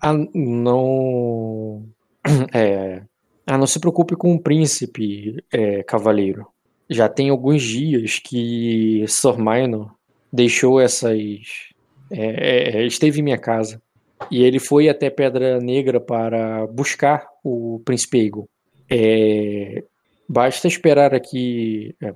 [0.01, 1.89] Ah, não.
[2.53, 3.01] É...
[3.47, 6.47] Ah, não se preocupe com o príncipe, é, cavaleiro.
[6.89, 9.93] Já tem alguns dias que Sir Minor
[10.33, 11.19] deixou essas.
[12.09, 13.79] é, é, esteve em minha casa.
[14.31, 18.47] E ele foi até Pedra Negra para buscar o príncipe Aegon.
[18.89, 19.83] É,
[20.27, 21.95] basta esperar aqui.
[22.01, 22.13] É,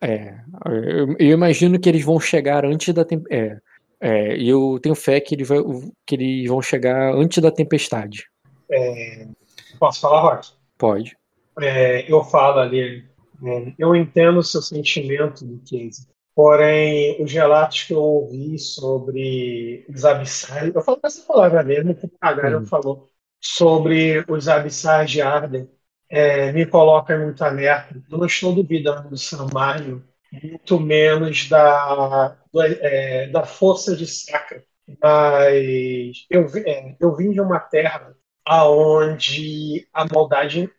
[0.00, 0.34] é,
[0.66, 3.58] eu, eu imagino que eles vão chegar antes da é,
[4.00, 5.58] é, eu tenho fé que, ele vai,
[6.06, 8.26] que eles vão chegar antes da tempestade.
[9.78, 10.48] Posso falar, Rock?
[10.78, 11.16] Pode.
[11.60, 13.04] É, eu falo ali,
[13.44, 15.60] é, eu entendo o seu sentimento do.
[16.34, 22.06] Porém, os relatos que eu ouvi sobre os abissais, eu falo essa palavra mesmo, que
[22.06, 22.66] o Magarion Uhum.
[22.66, 23.10] falou,
[23.40, 25.68] sobre os abissais de Arden,
[26.08, 27.94] é, me coloca muito alerta.
[28.10, 30.02] Eu não estou duvidando do Samário,
[30.32, 34.64] muito menos da, do- é, da força de Sacra.
[35.00, 38.14] Mas eu, é, eu vim de uma terra
[38.46, 40.70] aonde a maldade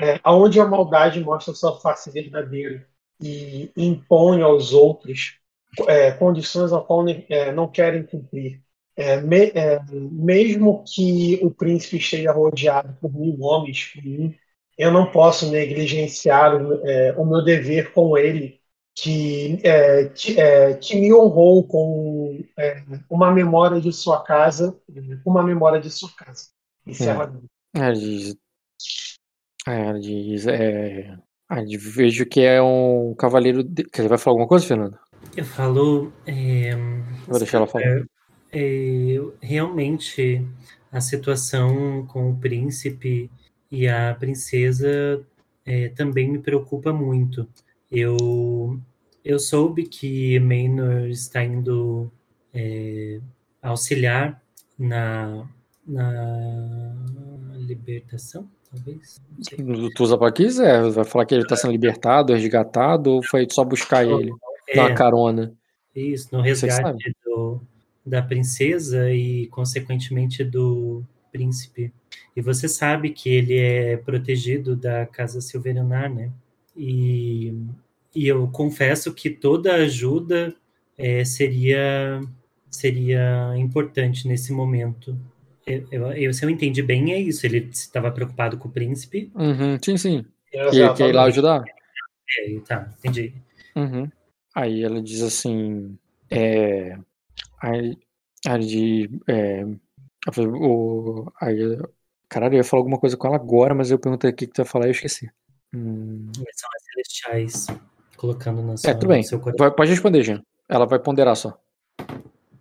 [0.00, 2.86] é, aonde a maldade mostra sua face verdadeira
[3.20, 5.38] e impõe aos outros
[5.88, 8.62] é, condições a qual é, não querem cumprir.
[8.96, 14.34] É, me- é, mesmo que o príncipe esteja rodeado por mil homens, por mim,
[14.78, 18.58] eu não posso negligenciar o, é, o meu dever com ele,
[18.94, 19.58] que,
[20.14, 20.34] que,
[20.80, 22.38] que me honrou com
[23.08, 24.78] uma memória de sua casa,
[25.24, 26.48] uma memória de sua casa.
[26.90, 27.32] Encerra
[27.74, 28.36] Aí ele diz.
[29.66, 30.46] Ele diz.
[30.46, 31.18] É,
[31.52, 33.62] ele diz, vejo que é um cavaleiro.
[33.62, 33.84] De...
[33.84, 34.98] Quer dizer, vai falar alguma coisa, Fernando?
[35.36, 36.12] Eu falo.
[36.26, 36.74] é,
[37.26, 37.84] Vou deixar ela falar.
[37.84, 38.04] é,
[38.52, 40.44] é, realmente,
[40.90, 43.30] a situação com o príncipe
[43.70, 45.24] e a princesa
[45.64, 47.48] é, também me preocupa muito.
[47.90, 48.80] Eu,
[49.24, 52.10] eu soube que Maynor está indo
[52.52, 53.20] é,
[53.62, 54.42] auxiliar
[54.78, 55.46] na,
[55.86, 56.94] na
[57.56, 59.20] libertação, talvez?
[59.36, 59.90] Não sei.
[59.94, 63.64] Tu usa pra quiser, vai falar que ele tá sendo libertado, resgatado, ou foi só
[63.64, 64.32] buscar ele?
[64.74, 65.52] Dar uma É, carona.
[65.94, 67.60] Isso, no resgate do,
[68.04, 71.02] da princesa e, consequentemente, do
[71.32, 71.92] príncipe.
[72.36, 76.30] E você sabe que ele é protegido da Casa Silveranar, né?
[76.76, 77.52] E,
[78.14, 80.54] e eu confesso que toda ajuda
[80.96, 82.20] eh, seria,
[82.70, 85.18] seria importante nesse momento.
[85.66, 87.46] Eu, eu, eu- se eu entendi bem, é isso.
[87.46, 89.30] Ele estava preocupado com o príncipe.
[89.34, 90.24] Uhum, sim, sim.
[90.52, 90.96] E ele Exatamente.
[90.98, 91.62] quer ir lá ajudar?
[92.38, 93.32] É, tá, entendi.
[93.76, 94.10] Uhum.
[94.54, 95.96] Aí ela diz assim.
[96.30, 96.96] É,
[97.60, 97.96] aí,
[98.46, 99.08] aí.
[99.28, 99.64] É,
[100.32, 101.78] fala, o, aí,
[102.28, 104.52] caralho, eu ia falar alguma coisa com ela agora, mas eu perguntei o que, que
[104.52, 105.30] tu ia falar e eu esqueci.
[105.74, 107.66] Hum, São as celestiais
[108.16, 109.18] colocando na sua, é, tudo bem.
[109.18, 109.66] no seu coração.
[109.66, 110.42] Vai- pode responder, Jean.
[110.68, 111.58] Ela vai ponderar só.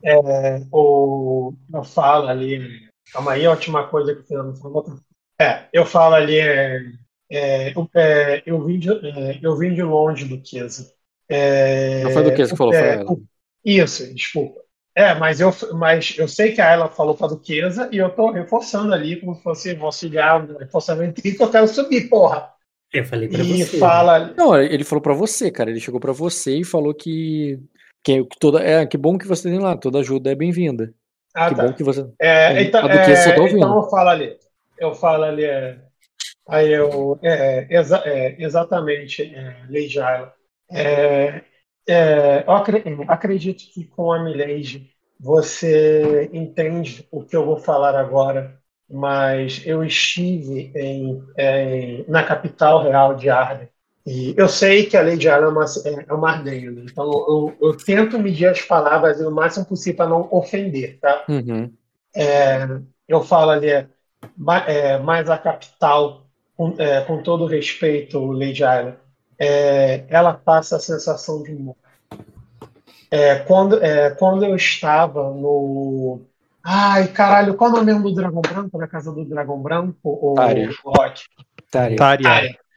[0.03, 2.88] É, o, eu falo ali.
[3.11, 4.85] Calma aí, a última coisa que o Fernando falou.
[5.39, 6.37] É, eu falo ali.
[6.39, 6.79] É,
[7.31, 10.91] É, eu, é, eu, vim de, é, eu vim de longe, Duquesa.
[11.29, 13.05] É, Não foi a Duquesa que falou, foi é, ela.
[13.07, 13.23] o-
[13.63, 14.61] Isso, desculpa.
[14.95, 18.09] É, mas eu, mas eu sei que a ela falou para a Duquesa e eu
[18.13, 22.51] tô reforçando ali como se fosse vou auxiliar reforçamento que eu quero subir, porra.
[22.91, 23.77] Eu falei pra E você.
[23.79, 24.33] fala.
[24.35, 25.69] Não, ele falou pra você, cara.
[25.69, 27.59] Ele chegou pra você e falou que,
[28.03, 30.93] que que toda é que bom que você tem lá, toda ajuda é bem-vinda.
[31.33, 31.63] Ah, que tá.
[31.63, 32.01] bom que você.
[32.19, 32.81] É, então,
[33.15, 34.37] só tá é, então eu falo ali.
[34.77, 35.43] Eu falo ali.
[35.45, 35.79] é,
[36.47, 37.19] aí eu.
[37.23, 39.67] É, exa- é, exatamente, é.
[40.71, 41.43] É,
[41.87, 47.95] é, eu acre- acredito que com a Milady você entende o que eu vou falar
[47.95, 53.69] agora, mas eu estive em, em- na capital real de Arden.
[54.09, 55.65] E eu sei que a Lady Ayla é uma,
[56.07, 56.81] é uma Ardenha, né?
[56.91, 61.25] então eu, eu tento medir as palavras o máximo possível para não ofender, tá?
[61.29, 61.71] Uhum.
[62.15, 62.67] É,
[63.07, 63.87] eu falo ali, é,
[64.65, 66.25] é, mais a capital,
[66.57, 68.99] com, é, com todo respeito, Lady Ayla,
[69.37, 71.79] é, ela passa a sensação de morte.
[73.11, 76.21] É, quando, é, quando eu estava no.
[76.63, 78.75] Ai, caralho, qual é o nome do Dragão Branco?
[78.75, 79.95] Na casa do Dragão Branco?
[80.03, 80.71] O, Tária.
[80.83, 81.25] o Rock?
[81.69, 81.95] Tária.
[81.95, 82.23] Tária.
[82.23, 82.68] Tária.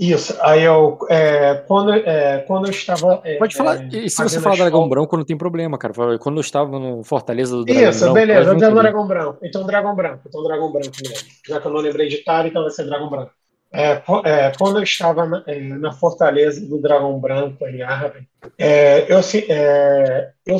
[0.00, 0.98] Isso, aí eu.
[1.10, 3.20] é, quando, é, quando eu estava.
[3.22, 3.82] é, Pode falar.
[3.82, 6.18] é, E se você falar Dragão Branco, não tem problema, cara.
[6.18, 8.14] Quando eu estava no Fortaleza do Dragão Isso, Branco.
[8.14, 9.38] beleza, pode eu Dragão Branco.
[9.42, 10.22] Então, Dragão Branco.
[10.26, 11.28] Então, Dragão Branco mesmo.
[11.46, 13.30] Já que eu não lembrei de Tara, então vai ser Dragão Branco.
[13.72, 15.44] É, é, quando eu estava na,
[15.78, 17.82] na fortaleza do Dragão Branco, em
[18.56, 19.20] é, eu,
[20.46, 20.56] eu,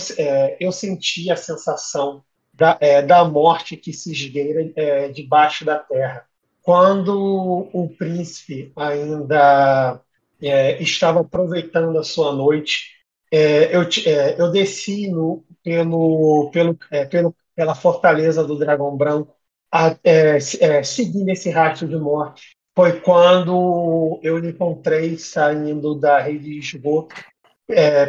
[0.60, 6.26] eu senti a sensação da, da morte que se esgueira debaixo da terra.
[6.62, 10.00] Quando o príncipe ainda
[10.42, 12.90] é, estava aproveitando a sua noite,
[13.32, 19.34] é, eu, é, eu desci no, pelo, pelo, é, pelo, pela fortaleza do Dragão Branco,
[19.72, 22.56] a- é, é, seguindo esse rastro de morte.
[22.76, 27.14] Foi quando eu encontrei saindo da rede de esgoto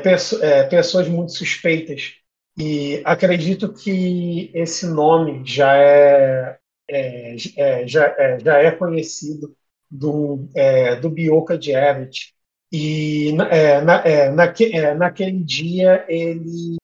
[0.04, 0.40] pesso-
[0.70, 2.14] pessoas muito suspeitas.
[2.58, 6.58] E acredito que esse nome já é,
[6.92, 9.56] é, é, já, é, já é conhecido
[9.90, 12.34] do, é, do Bioka de Everett.
[12.72, 16.78] E na- é, é, naque- é, naquele dia ele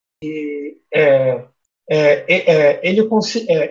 [2.27, 3.01] ele,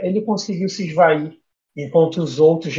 [0.02, 1.36] ele conseguiu se esvair,
[1.76, 2.74] enquanto os outros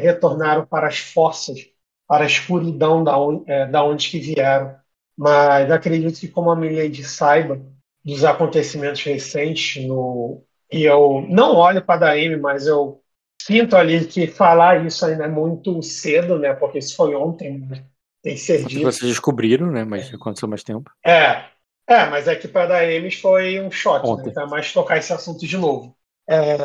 [0.00, 1.58] retornaram para as forças,
[2.06, 3.14] para a escuridão da
[3.46, 4.74] é, da onde que vieram.
[5.16, 7.60] Mas acredito que, como a Milady saiba
[8.04, 13.01] dos acontecimentos recentes, no, e eu não olho para a Daime, mas eu
[13.46, 16.54] sinto ali que falar isso ainda é muito cedo, né?
[16.54, 17.84] Porque isso foi ontem, né?
[18.22, 18.82] tem que ser dito.
[18.82, 19.84] vocês descobriram, né?
[19.84, 20.90] Mas aconteceu mais tempo.
[21.04, 21.44] É,
[21.86, 24.26] é, mas é que para da Emes foi um choque, Ontem.
[24.26, 24.30] né?
[24.30, 25.96] Então é mais tocar esse assunto de novo.
[26.28, 26.56] É,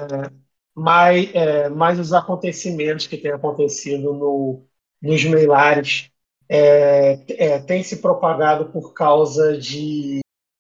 [0.75, 4.63] mas, é, mas os acontecimentos que têm acontecido no,
[5.01, 6.11] nos Meilares
[6.47, 10.19] é, é, têm se propagado por causa de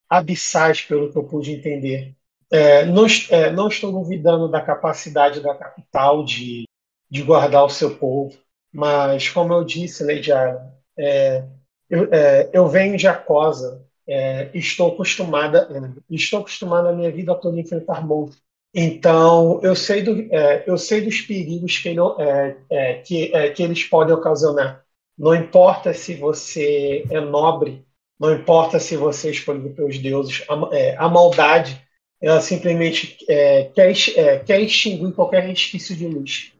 [0.09, 2.15] abissais, pelo que eu pude entender.
[2.51, 6.63] É, não, é, não estou duvidando da capacidade da capital de,
[7.09, 8.37] de guardar o seu povo,
[8.71, 11.43] mas, como eu disse, Lady Ayla, é,
[11.89, 15.67] eu, é, eu venho de Acosa, é, estou acostumada,
[16.09, 18.41] estou acostumada a minha vida toda a enfrentar monstros.
[18.73, 21.99] Então, eu sei, do, é, eu sei dos perigos que, ele,
[23.03, 24.83] que, que eles podem ocasionar.
[25.17, 27.83] Não importa se você é nobre,
[28.19, 31.86] não importa se você é escolhido pelos deuses, a, a maldade,
[32.21, 36.51] ela simplesmente é, quer, é, quer extinguir qualquer resquício de luz.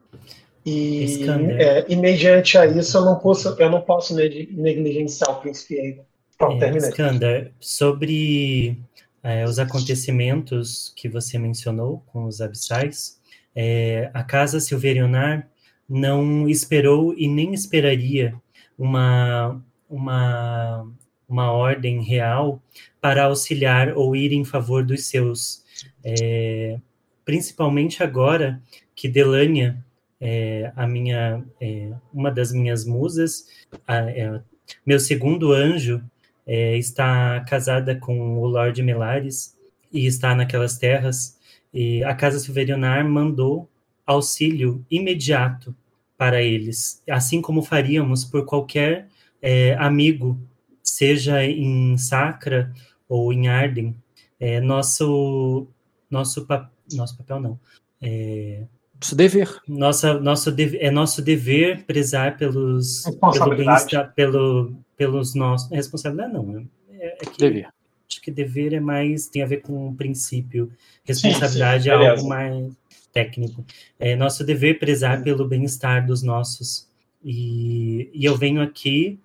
[0.66, 1.24] E,
[1.58, 6.02] é, e mediante a isso, eu não posso, eu não posso neg- negligenciar o príncipe
[6.40, 6.90] É, terminei.
[6.90, 8.77] Skander, sobre
[9.24, 13.18] é, os acontecimentos que você mencionou com os abissais,
[13.56, 15.50] é, a Casa Silverionar
[15.90, 18.36] não esperou e nem esperaria
[18.77, 20.86] uma, uma,
[21.27, 22.61] uma ordem real
[23.08, 25.64] para auxiliar ou ir em favor dos seus.
[26.03, 26.77] É,
[27.24, 28.61] principalmente agora
[28.94, 29.77] que Delania,
[30.19, 33.45] é, a minha, é, uma das minhas musas,
[33.88, 34.42] a- é,
[34.86, 36.03] meu segundo anjo,
[36.45, 39.56] é, está casada com o Lord Melares
[39.90, 41.38] e está naquelas terras.
[41.74, 43.69] E a Casa Silverionar mandou
[44.06, 45.74] auxílio imediato
[46.18, 49.08] para eles, assim como faríamos por qualquer
[49.42, 50.38] é, amigo,
[50.84, 52.74] seja em Sacra
[53.10, 53.95] ou em Arden.
[54.40, 55.68] É, nosso,
[56.10, 57.60] nosso, pa- nosso papel não.
[58.02, 58.64] É,
[59.02, 59.50] Isso dever.
[59.68, 65.72] nossa, nosso deve- é nosso dever prezar pelos pelo pelo, pelos nossos.
[65.72, 66.68] Responsabilidade não.
[66.92, 67.69] É, é que Dever.
[68.10, 70.72] acho que dever é mais tem a ver com um princípio.
[71.03, 72.11] Responsabilidade sim, é beleza.
[72.14, 72.74] algo mais
[73.11, 73.66] técnico.
[74.00, 76.88] É nosso dever prezar pelo bem-estar dos nossos
[77.26, 79.19] E, e eu venho aqui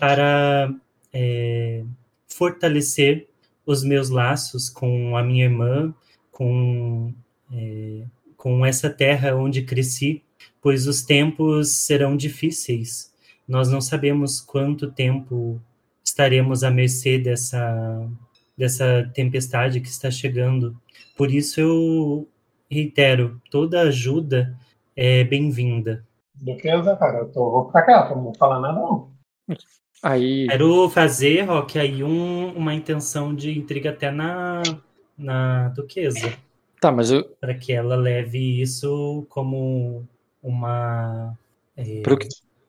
[0.00, 0.74] para
[1.12, 1.84] é,
[2.28, 3.28] fortalecer
[3.64, 5.94] os meus laços com a minha irmã,
[6.30, 7.12] com,
[7.52, 8.04] é,
[8.36, 10.22] com essa terra onde cresci,
[10.60, 13.12] pois os tempos serão difíceis.
[13.46, 15.60] Nós não sabemos quanto tempo
[16.04, 18.08] estaremos à mercê dessa,
[18.56, 20.76] dessa tempestade que está chegando.
[21.16, 22.28] Por isso eu
[22.70, 24.56] reitero, toda ajuda
[24.94, 26.04] é bem-vinda.
[26.34, 29.10] Beleza, cara, eu tô, vou ficar quieto, não vou falar nada não.
[30.02, 34.62] Aí, Quero fazer, Rock, aí um, uma intenção de intriga até na,
[35.18, 36.36] na duquesa,
[36.80, 40.06] tá, mas eu, para que ela leve isso como
[40.42, 41.36] uma
[41.76, 42.28] é, que-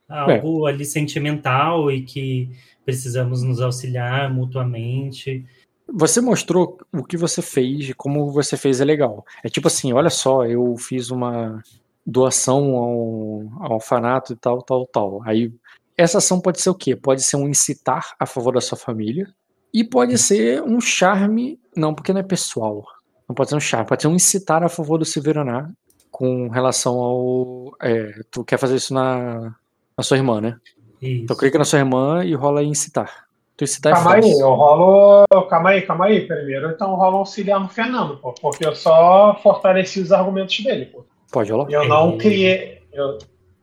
[0.09, 2.49] algo ali sentimental e que
[2.85, 5.45] precisamos nos auxiliar mutuamente.
[5.87, 9.25] você mostrou o que você fez e como você fez é legal.
[9.43, 11.61] É tipo assim, olha só, eu fiz uma
[12.05, 15.21] doação ao, ao orfanato e tal, tal, tal.
[15.23, 15.51] Aí
[15.97, 16.95] essa ação pode ser o quê?
[16.95, 19.27] Pode ser um incitar a favor da sua família
[19.73, 22.83] e pode ser um charme, não, porque não é pessoal.
[23.27, 25.69] Não pode ser um charme, pode ser um incitar a favor do Severaná
[26.11, 27.71] com relação ao.
[27.81, 29.55] é, tu quer fazer isso na,
[29.97, 30.57] na sua irmã, né?
[31.01, 31.23] Isso.
[31.23, 33.27] Então clica na sua irmã e rola em incitar.
[33.57, 34.39] Tu incitar é Calma aí, fácil.
[34.39, 35.25] eu rolo.
[35.49, 36.27] Calma aí, calma aí.
[36.27, 41.05] Primeiro, então rola auxiliar no Fernando, pô, porque eu só fortaleci os argumentos dele, pô.
[41.31, 41.69] Pode rolar?
[41.69, 42.83] Eu não criei.
[42.93, 43.17] Eu,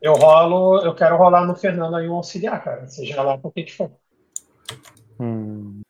[0.05, 2.87] eu rolo, eu quero rolar no Fernando aí um auxiliar, cara.
[2.87, 3.91] Seja lá por que for.
[5.19, 5.81] Hum.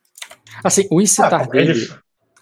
[0.64, 1.72] Assim, o incitar Ah, dele.
[1.72, 1.90] ele-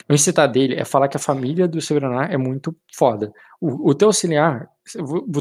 [0.10, 3.32] O incitar dele é falar que a família do Severaná é muito foda.
[3.62, 4.68] O, o teu auxiliar,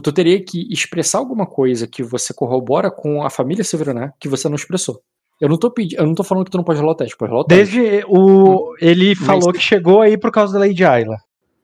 [0.02, 4.48] tu teria que expressar alguma coisa que você corrobora com a família Severaná que você
[4.48, 5.00] não expressou.
[5.40, 7.16] Eu não tô pedindo, eu não tô falando que tu não pode rolar o teste,
[7.16, 7.76] pode rolar o teste.
[7.76, 8.72] Desde o.
[8.80, 11.16] Ele falou Mas- que chegou aí por causa da Lady Ayla.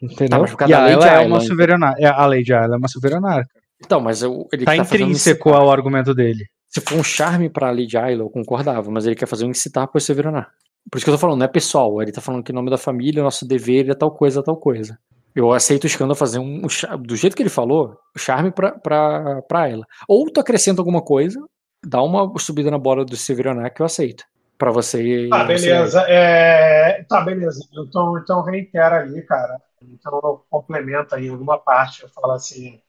[0.03, 0.29] Entendeu?
[0.31, 1.41] Tá, mas por causa e da a Lady Ayla é uma então.
[1.49, 1.95] soberana.
[1.99, 3.45] é, A Lady Ayla é uma soberana.
[3.85, 6.47] Então, mas eu, ele Tá tá um intrínseco ao argumento dele.
[6.69, 9.87] Se for um charme pra Lady Ayla, eu concordava, mas ele quer fazer um incitar
[9.89, 10.49] pro Severaná.
[10.91, 12.71] Por isso que eu tô falando, não é pessoal, ele tá falando que em nome
[12.71, 14.99] da família, nosso dever é tal coisa, tal coisa.
[15.35, 18.73] Eu aceito o Skanda fazer um, um do jeito que ele falou, o charme pra,
[18.73, 19.87] pra, pra ela.
[20.09, 21.41] Ou tu acrescenta alguma coisa,
[21.87, 24.25] dá uma subida na bola do Severaná que eu aceito.
[24.57, 25.29] Pra você.
[25.31, 26.05] Tá, você- beleza.
[26.09, 27.61] É, Tá, beleza.
[27.87, 29.61] Então, então reitera ali, cara.
[29.83, 32.03] Então eu complemento aí alguma parte.
[32.03, 32.81] Eu falo assim.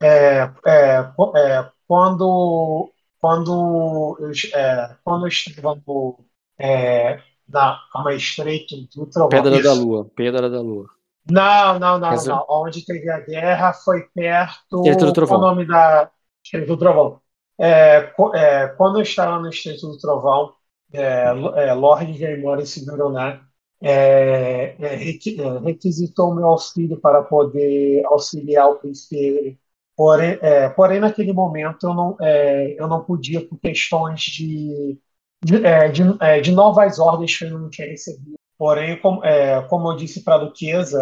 [0.00, 2.90] É, é, é, quando,
[3.20, 6.18] quando, eu, é, quando eu estava no,
[6.58, 9.28] é, na cama estreito do trovão.
[9.28, 9.86] Pedra da Isso.
[9.86, 10.10] Lua.
[10.14, 10.86] Pedra da Lua.
[11.30, 12.44] Não, não, não, Mas não.
[12.48, 14.82] Onde teve a guerra foi perto.
[14.82, 15.38] Do Trovão.
[15.38, 16.10] O nome da.
[16.44, 17.20] Estreito do Trovão.
[17.58, 20.52] É, é, quando eu estava no Estreito do Trovão,
[20.92, 21.24] é,
[21.56, 23.40] é, Lorde Jaimori Sibironá
[23.80, 29.58] é, é, requi- é, requisitou meu auxílio para poder auxiliar o príncipe.
[29.96, 34.98] Porém, é, porém naquele momento eu não, é, eu não podia por questões de,
[35.44, 38.34] de, é, de, é, de novas ordens que eu não tinha recebido.
[38.58, 41.00] Porém, como, é, como eu disse para a Duquesa,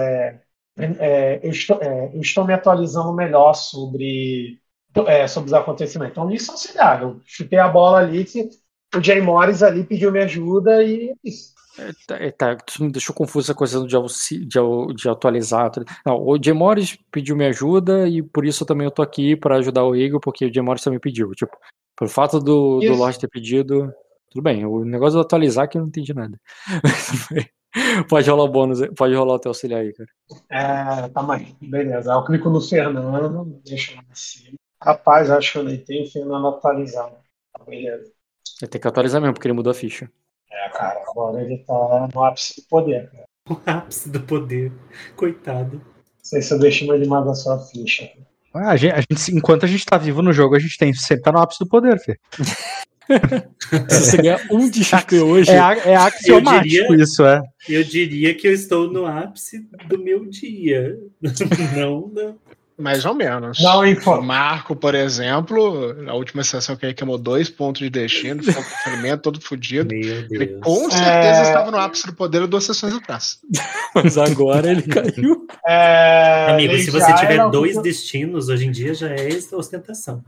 [1.43, 4.59] eu, estou, eu estou me atualizando melhor sobre,
[5.29, 6.13] sobre os acontecimentos.
[6.13, 7.03] Então, nisso auxiliar.
[7.03, 8.49] Eu chutei a bola ali, que
[8.95, 11.52] o Jay Morris ali pediu minha ajuda e isso.
[11.79, 13.97] É, tá, é, tá, tu me deixou confuso essa coisa de,
[14.47, 15.71] de, de atualizar.
[16.05, 19.85] Não, o Morris pediu minha ajuda e por isso também eu tô aqui pra ajudar
[19.85, 21.31] o Igor, porque o Morris também pediu.
[21.33, 21.57] Tipo,
[21.97, 22.95] pelo fato do, do.
[22.95, 23.93] Lorde ter pedido.
[24.31, 26.39] Tudo bem, o negócio de atualizar que eu não entendi nada.
[28.09, 30.09] pode rolar o bônus, pode rolar o teu auxiliar aí, cara.
[30.51, 32.13] É, tá aí, beleza.
[32.13, 34.57] Eu clico no Fernando, deixa cima.
[34.83, 37.15] Rapaz, acho que eu nem tenho Fernando atualizado.
[37.53, 38.11] Tá, beleza.
[38.71, 40.11] Ter que atualizar mesmo, porque ele mudou a ficha.
[40.53, 43.25] É, cara, agora ele tá no ápice do poder, cara.
[43.51, 44.71] O ápice do poder.
[45.17, 45.77] Coitado.
[45.79, 45.83] Não
[46.23, 48.09] sei se eu deixo mais demais da sua ficha.
[48.55, 50.93] Ah, a gente, a gente- enquanto a gente tá vivo no jogo, a gente tem
[50.95, 52.19] sempre tá no ápice do poder, filho.
[53.91, 57.43] Se você ganhar um de XP hoje, É, a- é axiomático diria- isso, é.
[57.69, 60.97] Eu diria que eu estou no ápice do meu dia.
[61.77, 62.37] Não, não.
[62.83, 63.59] Mais ou menos.
[63.63, 64.21] Não, O info.
[64.21, 68.71] Marco, por exemplo, na última sessão que ele queimou dois pontos de destino, ficou com
[68.85, 69.95] ferimento todo fudido.
[69.95, 71.43] Meu Ele com certeza É.
[71.43, 73.39] estava no ápice do poder duas sessões atrás.
[73.95, 75.47] mas agora ele caiu.
[75.67, 80.23] É, Amigo, Lady se você tiver dois destinos, hoje em dia já é ostentação.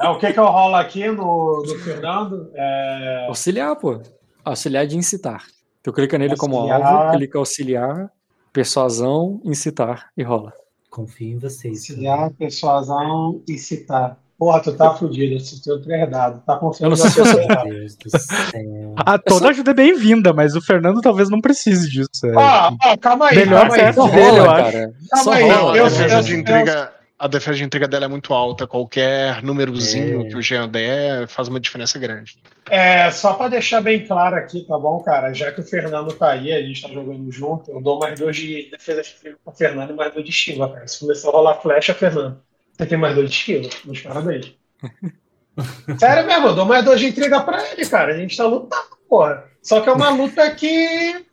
[0.00, 2.50] É, o que que eu rolo aqui no, no Fernando?
[2.54, 4.00] É, Auxiliar, pô.
[4.44, 5.44] Auxiliar de incitar.
[5.82, 6.82] Tu clica nele como Auxiliar.
[6.82, 8.10] alvo, clica auxiliar,
[8.52, 10.52] persuasão, incitar e rola.
[10.90, 11.78] Confio em vocês.
[11.78, 14.18] auxiliar, persuasão e citar.
[14.38, 16.40] Porra, tu tá fudido, esse teu três dados.
[16.46, 17.64] Tá Eu confiando no você- teu errado.
[17.68, 18.94] Meu Deus do céu.
[18.96, 22.08] Ah, toda ajuda é bem-vinda, mas o Fernando talvez não precise disso.
[22.26, 22.34] é.
[22.34, 24.10] Ó, ó, calma aí, Melhor calma aí.
[24.12, 24.72] dele, eu rola, acho.
[24.72, 24.94] cara.
[25.10, 25.72] Calma Só aí, rola.
[25.72, 28.66] a eu- eu- de intriga, a defesa de intriga dela é muito alta.
[28.66, 30.28] Qualquer númerozinho É.
[30.28, 32.38] que o Jean der faz uma diferença grande.
[32.70, 35.32] É, só pra deixar bem claro aqui, tá bom, cara?
[35.34, 38.34] Já que o Fernando tá aí, a gente tá jogando junto, eu dou mais dois
[38.36, 40.88] de defesa de intriga pra Fernando e mais dois de esquiva, cara.
[40.88, 42.40] Se começar a rolar flecha, Fernando,
[42.72, 43.68] você tem mais dois de esquiva.
[43.84, 44.54] Meus parabéns.
[45.98, 48.14] Sério mesmo, eu dou mais dois de intriga pra ele, cara.
[48.14, 49.44] A gente tá lutando, porra.
[49.62, 51.26] Só que é uma luta que.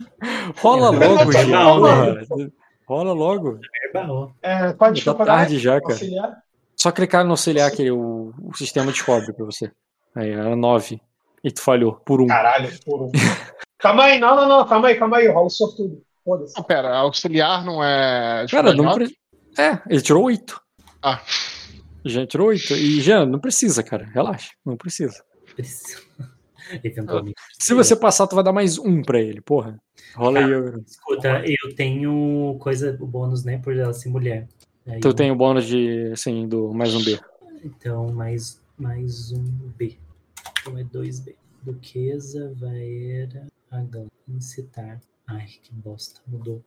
[0.58, 2.50] Rola logo, porra.
[2.88, 3.60] Rola logo.
[3.84, 4.34] Verbal.
[4.42, 5.94] É, qual Tá tarde já, cara.
[5.94, 6.38] Auxiliar?
[6.76, 9.72] Só clicar no auxiliar que o, o sistema descobre pra você.
[10.16, 11.02] Aí, era 9.
[11.44, 12.28] E tu falhou, por um.
[12.28, 13.12] Caralho, porra.
[13.80, 16.02] Calma aí, não, não, não, calma aí, calma aí, rola o sortudo.
[16.26, 16.58] Foda-se.
[16.58, 18.46] Não, pera, auxiliar não é.
[18.50, 19.16] Cara, não pre...
[19.56, 20.60] É, ele tirou 8.
[21.04, 21.22] Ah.
[22.04, 22.74] Já tirou 8.
[22.74, 24.06] E já, não precisa, cara.
[24.06, 25.24] Relaxa, não precisa.
[25.56, 26.02] Precisa.
[26.84, 27.36] Eventualmente.
[27.60, 29.80] Se você passar, tu vai dar mais um pra ele, porra.
[30.16, 30.52] Rola aí.
[30.52, 34.48] eu- Escuta, eu tenho coisa, o bônus, né, por ela ser mulher.
[34.88, 37.20] Aí Tu eu- tem o bônus de, assim, do mais um B.
[37.64, 39.44] Então, mais, mais um
[39.78, 39.98] B.
[40.62, 41.36] Então é 2B.
[41.64, 45.00] Duquesa, Vaera, Agan, incitar.
[45.28, 46.64] Ai, que bosta, mudou.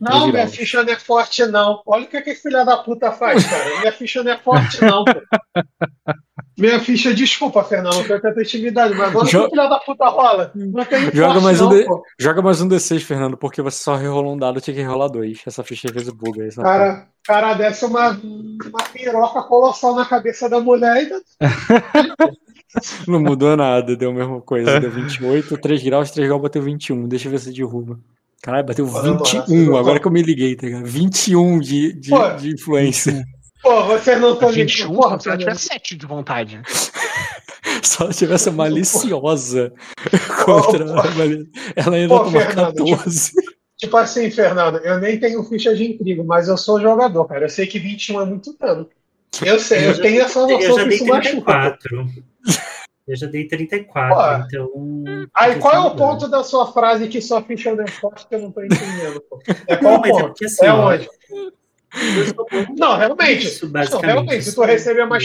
[0.00, 1.80] Não, minha ficha não é forte, não.
[1.86, 3.78] Olha o que aquele filho da puta faz, cara.
[3.80, 5.12] Minha ficha não é forte, não, pô.
[6.56, 10.08] Minha ficha, desculpa, Fernando, tanta intimidade, mas olha o que Jo- o filho da puta
[10.08, 10.52] rola.
[10.88, 12.02] Tem Joga mais um não, de- pô.
[12.18, 15.40] Joga mais um D6, Fernando, porque você só rerolou um dado, tinha que rolar dois.
[15.46, 16.44] Essa ficha às vezes buga.
[16.46, 21.10] Essa Cara, cara desce uma, uma piroca colossal na cabeça da mulher e
[23.08, 24.80] Não mudou nada, deu a mesma coisa.
[24.80, 27.06] Deu 28, 3 graus, 3 graus bateu 21.
[27.08, 27.98] Deixa eu ver se derruba.
[28.42, 29.66] Caralho, bateu Olha, mano, 21.
[29.66, 30.84] você- Agora que eu me liguei, tá ligado?
[30.86, 32.30] 21 de, de, Pô.
[32.36, 33.24] de influência.
[33.64, 35.58] Pô, você não tá 21, Porra, se ela tiver Fernando.
[35.58, 36.62] 7 de vontade.
[37.82, 39.72] Se ela tivesse maliciosa
[40.44, 43.32] contra Pô, ela, ela ia Pô, Fernando, 14.
[43.78, 47.46] Tipo assim, Fernando, eu nem tenho ficha de intrigo, mas eu sou jogador, cara.
[47.46, 48.88] Eu sei que 21 é muito dano.
[49.44, 51.30] Eu sei, eu, já- tenho essa Eu noção já que dei isso machuca.
[51.80, 52.06] 34.
[53.08, 54.46] Eu já dei 34, Pô.
[54.46, 55.26] então.
[55.34, 58.26] Aí qual é o Não, ponto da sua frase que sua ficha não é forte
[58.28, 59.22] que eu não tô entendendo?
[59.28, 59.42] Pô?
[59.66, 60.26] É qual o mas é ponto?
[60.28, 61.08] porque assim, É ó, onde?
[62.76, 63.46] Não, realmente.
[63.46, 65.24] Isso, Não, realmente, se tu receber mais.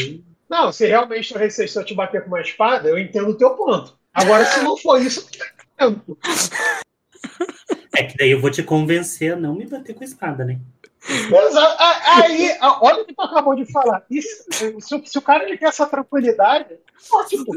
[0.49, 3.37] Não, se realmente tu receber, se eu te bater com uma espada, eu entendo o
[3.37, 3.97] teu ponto.
[4.13, 5.27] Agora, se não for isso,
[5.79, 6.17] eu não tô entendendo.
[6.17, 6.17] pô.
[7.95, 10.59] É que daí eu vou te convencer a não me bater com a espada, né?
[11.07, 14.03] Exa- a- Aí, olha o que tu acabou de falar.
[14.09, 14.43] Isso,
[14.79, 16.75] se, o- se o cara ele quer essa tranquilidade,
[17.09, 17.51] pô, tipo,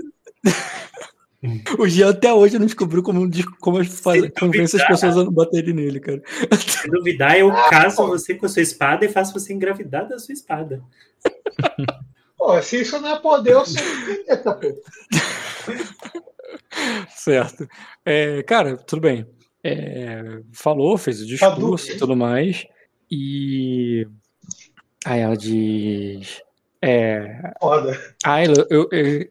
[1.78, 3.28] O Jean até hoje não descobriu como,
[3.60, 6.22] como faz, Se convence as pessoas a não baterem nele, cara.
[6.56, 10.32] Se duvidar, eu caso você com a sua espada e faço você engravidar da sua
[10.32, 10.82] espada.
[12.36, 14.82] pô, se isso não é poder, eu sou planeta, pô.
[17.10, 17.68] Certo.
[18.04, 19.26] É, cara, tudo bem.
[19.64, 22.66] É, falou, fez o discurso e tudo mais.
[23.10, 24.06] E.
[25.04, 26.42] Aí ela diz.
[26.82, 27.96] É, Foda.
[28.24, 28.88] ah, eu, eu,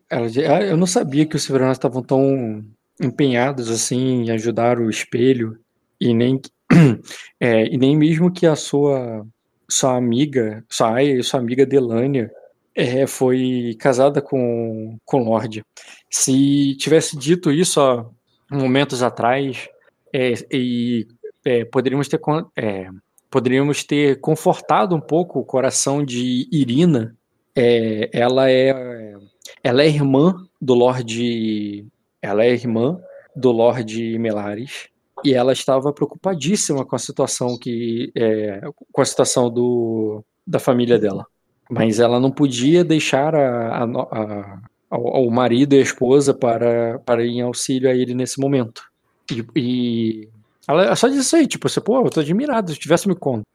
[0.09, 2.63] ela "Ah, eu não sabia que os Silveranos estavam tão
[3.01, 5.57] empenhados assim em ajudar o espelho.
[5.99, 6.39] E nem,
[7.39, 9.25] é, e nem mesmo que a sua,
[9.69, 12.31] sua amiga, sua Aya e sua amiga Delânia
[12.75, 15.63] é, foi casada com, com o Lorde.
[16.09, 18.05] Se tivesse dito isso há
[18.49, 19.67] momentos atrás,
[20.13, 21.07] é, e
[21.43, 22.19] é, poderíamos ter
[22.55, 22.87] é,
[23.29, 27.15] poderíamos ter confortado um pouco o coração de Irina.
[27.55, 29.15] É, ela é
[29.63, 31.85] ela é irmã do Lorde
[32.21, 32.99] ela é irmã
[33.35, 34.87] do Lorde Melares
[35.23, 40.97] e ela estava preocupadíssima com a situação que é, com a situação do, da família
[40.97, 41.25] dela
[41.69, 46.99] mas ela não podia deixar a, a, a- ao, ao marido e a esposa para,
[46.99, 48.83] para ir em auxílio a ele nesse momento.
[49.31, 50.29] E, e
[50.67, 53.45] ela só disse isso aí, tipo, assim, pô, eu tô admirado, se tivesse me contado,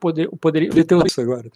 [0.00, 1.50] poder, poderia ter isso agora.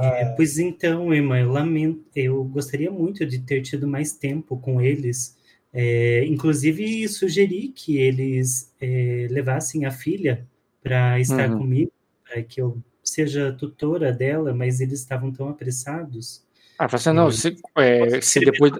[0.00, 4.80] É, pois então, Emma, eu lamento, eu gostaria muito de ter tido mais tempo com
[4.80, 5.36] eles.
[5.72, 10.46] É, inclusive, sugeri que eles é, levassem a filha
[10.82, 11.58] para estar Uhum.
[11.58, 11.92] comigo,
[12.24, 16.44] para que eu seja tutora dela, mas eles estavam tão apressados.
[16.78, 18.72] Ah, assim, não, se, é, se depois.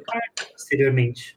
[0.53, 1.37] Posteriormente.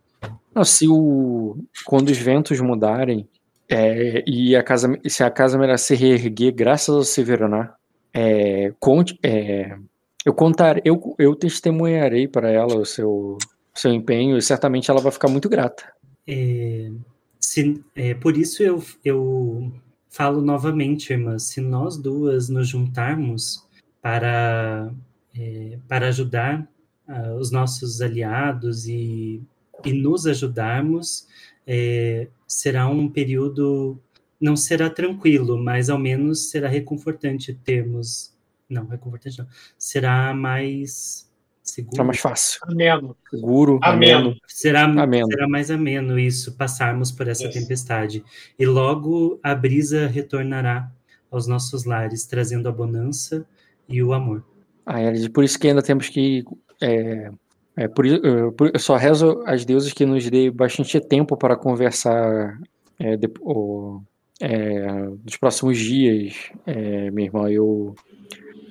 [0.53, 1.57] Não, se o.
[1.85, 3.27] Quando os ventos mudarem
[3.67, 4.99] é, e a casa.
[5.07, 7.75] Se a casa se reerguer graças ao Severanar,
[8.13, 9.17] é, conte.
[9.23, 9.77] é,
[10.25, 13.37] eu contar, eu, eu testemunharei para ela o seu,
[13.73, 15.83] seu empenho e certamente ela vai ficar muito grata.
[16.27, 16.91] É,
[17.39, 19.71] se- é, por isso eu, eu
[20.09, 23.65] falo novamente, irmã, se nós duas nos juntarmos
[24.01, 24.91] para,
[25.35, 26.67] é, para ajudar
[27.07, 29.41] ah, os nossos aliados e,
[29.83, 31.27] e nos ajudarmos,
[31.65, 33.97] é, será um período
[34.41, 38.33] não será tranquilo, mas ao menos será reconfortante termos.
[38.69, 39.47] Não, reconfortante não.
[39.77, 41.29] Será mais
[41.63, 41.95] seguro.
[41.95, 42.59] Será mais fácil.
[42.63, 43.15] Ameno.
[43.29, 44.19] Seguro, Ameno.
[44.19, 44.35] ameno.
[44.47, 45.27] Será, Ameno.
[45.27, 47.59] será mais ameno isso, passarmos por essa Isso.
[47.59, 48.23] tempestade.
[48.57, 50.91] E logo a brisa retornará
[51.29, 53.45] aos nossos lares, trazendo a bonança
[53.87, 54.43] e o amor.
[54.85, 56.43] Ah, é por isso que ainda temos que.
[56.81, 57.31] É,
[57.77, 61.37] é, por, i- eh, por- eu só rezo às deusas que nos dê bastante tempo
[61.37, 62.59] para conversar
[62.99, 64.01] é, dep- o-
[64.41, 64.91] é,
[65.23, 67.47] nos próximos dias, é, meu irmão.
[67.47, 67.95] Eu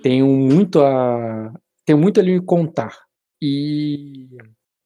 [0.03, 1.53] tenho muito a.
[1.85, 2.97] Tenho muito a lhe contar.
[3.41, 4.29] E.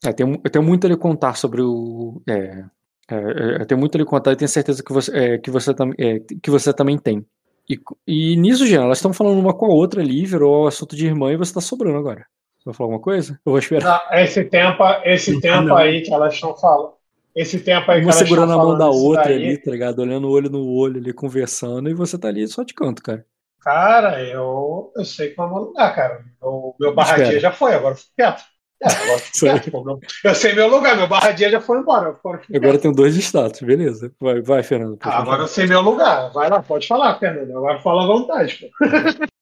[0.04, 2.22] é, tenho, eu tenho muito a lhe contar sobre o.
[2.28, 2.64] É,
[3.10, 5.74] é, eu tenho muito a lhe contar e tenho certeza que você, é, que você,
[5.74, 7.24] tam, é, que você também tem.
[7.68, 11.06] E, e nisso, Jean, elas estão falando uma com a outra ali, virou assunto de
[11.06, 12.26] irmã e você tá sobrando agora.
[12.58, 13.40] Você vai falar alguma coisa?
[13.44, 14.06] Eu vou esperar.
[14.10, 15.76] Não, esse tempo, esse tempo não.
[15.76, 16.94] aí que elas estão falando.
[17.34, 19.98] Esse tempo aí que Uma segurando a estão mão da outra daí, ali, tá ligado?
[19.98, 23.26] Olhando o olho no olho ali, conversando, e você tá ali só de canto, cara.
[23.60, 26.24] Cara, eu, eu sei qual é o meu lugar, cara.
[26.40, 28.42] O meu barradinha já foi, agora eu fico quieto.
[28.80, 30.00] É, agora eu fico quieto.
[30.22, 32.10] Eu sei meu lugar, meu barradinha já foi embora.
[32.10, 34.12] Agora, Agora tem dois status, beleza.
[34.20, 34.98] Vai, vai Fernando.
[35.00, 36.30] Ah, agora eu sei meu lugar.
[36.32, 37.56] Vai lá, pode falar, Fernando.
[37.56, 38.60] Agora fala à vontade.
[38.60, 38.86] Pô.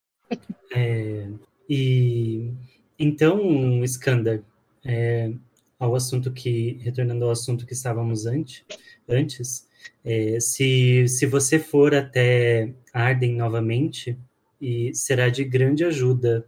[0.75, 1.27] É,
[1.69, 2.51] e
[2.99, 4.43] então, Skander,
[4.87, 5.31] é,
[5.85, 8.65] ao assunto que, retornando ao assunto que estávamos antes,
[9.09, 9.69] antes
[10.05, 14.17] é, se, se você for até Arden novamente,
[14.61, 16.47] e será de grande ajuda.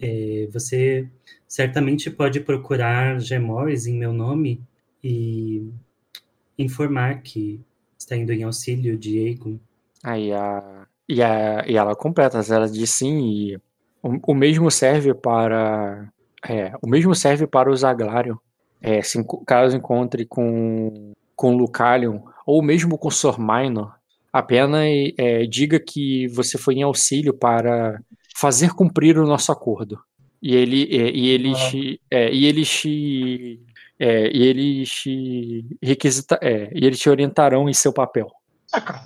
[0.00, 1.08] É, você
[1.46, 4.60] certamente pode procurar Gemores em meu nome
[5.02, 5.70] e
[6.58, 7.60] informar que
[7.96, 9.60] está indo em auxílio de Aegon.
[10.02, 13.56] Aí a, e, a, e ela completa, ela diz sim, e
[14.02, 16.12] o, o mesmo serve para.
[16.48, 18.36] É, o mesmo serve para o Zaglarion.
[18.82, 23.94] É, se, caso encontre com, com Lucalion, ou mesmo com Sor Minor,
[24.32, 24.84] apenas
[25.16, 28.00] é, diga que você foi em auxílio para
[28.36, 29.98] fazer cumprir o nosso acordo.
[30.42, 31.70] E ele, é, e eles, Ah.
[31.70, 33.60] te- é, e eles te.
[33.98, 38.26] É, e eles te requisita, é, e eles te orientarão em seu papel.
[38.72, 39.04] Ah, cara,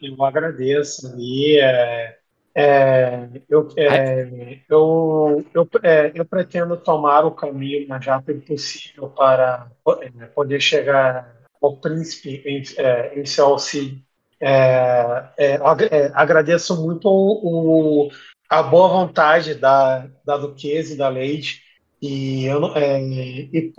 [0.00, 1.60] eu agradeço ali.
[2.54, 9.70] É, eu, é, eu, eu, é, eu pretendo tomar o caminho mais rápido possível para
[10.02, 14.02] é, poder chegar ao príncipe em, é, em seu auxílio.
[15.38, 18.10] É, ag- agradeço muito o, o-
[18.48, 21.60] a boa vontade da, da Duquesa e da Lady.
[22.02, 23.72] E, eu, e,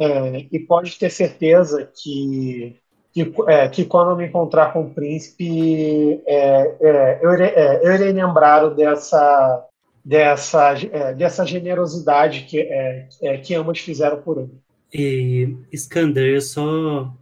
[0.51, 2.79] e pode ter certeza que
[3.13, 7.87] que, é, que quando eu me encontrar com o príncipe, é, é, eu, irei, é,
[7.87, 9.67] eu irei lembrá-lo dessa,
[10.03, 13.07] dessa, é, dessa generosidade que, é,
[13.43, 14.51] que ambos fizeram por ele.
[14.93, 17.13] E, eu só.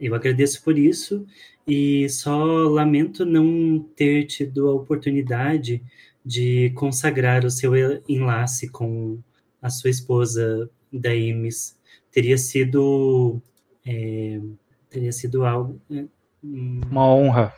[0.00, 1.26] Eu agradeço por isso
[1.66, 5.82] e só lamento não ter tido a oportunidade
[6.24, 7.72] de consagrar o seu
[8.08, 9.18] enlace com
[9.60, 11.76] a sua esposa, Daimes.
[12.10, 13.42] Teria sido.
[14.88, 15.80] É, teria sido algo.
[15.90, 16.04] é,
[16.42, 17.52] hum, Uma honra.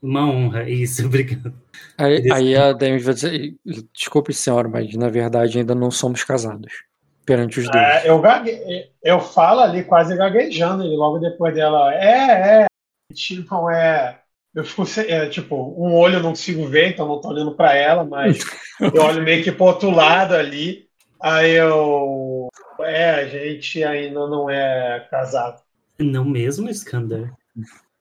[0.00, 1.52] Uma honra, isso, obrigado.
[1.96, 3.54] Aí, aí a Demi vai dizer,
[3.92, 6.84] desculpe senhora, mas na verdade ainda não somos casados
[7.24, 8.04] perante os deuses.
[8.04, 8.58] É, eu, gague,
[9.02, 12.66] eu falo ali quase gaguejando, e logo depois dela, é, é,
[13.12, 14.20] tipo, é.
[14.54, 17.76] Eu fico, é, tipo, um olho eu não consigo ver, então não tô olhando para
[17.76, 18.38] ela, mas
[18.80, 20.88] eu olho meio que pro outro lado ali.
[21.20, 22.48] Aí eu.
[22.80, 25.60] É, a gente ainda não é casado.
[25.98, 27.32] Não mesmo, Skander.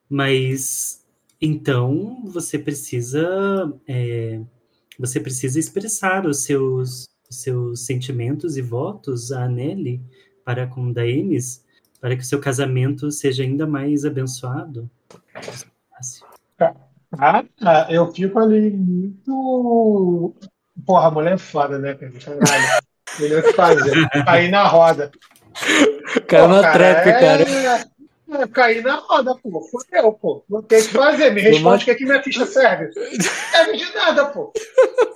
[0.09, 1.05] Mas
[1.41, 4.39] então você precisa é,
[4.97, 10.01] você precisa expressar os seus, os seus sentimentos e votos a Nelly
[10.43, 11.63] para com Daemis,
[11.99, 14.89] para que o seu casamento seja ainda mais abençoado.
[17.11, 20.35] Ah, ah, eu fico ali muito.
[20.85, 22.11] Porra, a mulher é foda, né, cara?
[22.11, 22.83] Caralho.
[23.19, 24.09] Melhor que fazer.
[24.25, 25.11] Cair na roda.
[26.27, 27.43] Caiu na trap, cara.
[27.43, 29.61] É, é, cair na roda, pô.
[29.61, 30.43] Fudeu, pô.
[30.49, 31.31] Não tem o que fazer.
[31.31, 32.91] Me responde o que, é que minha ficha serve.
[32.91, 34.53] Serve de nada, pô.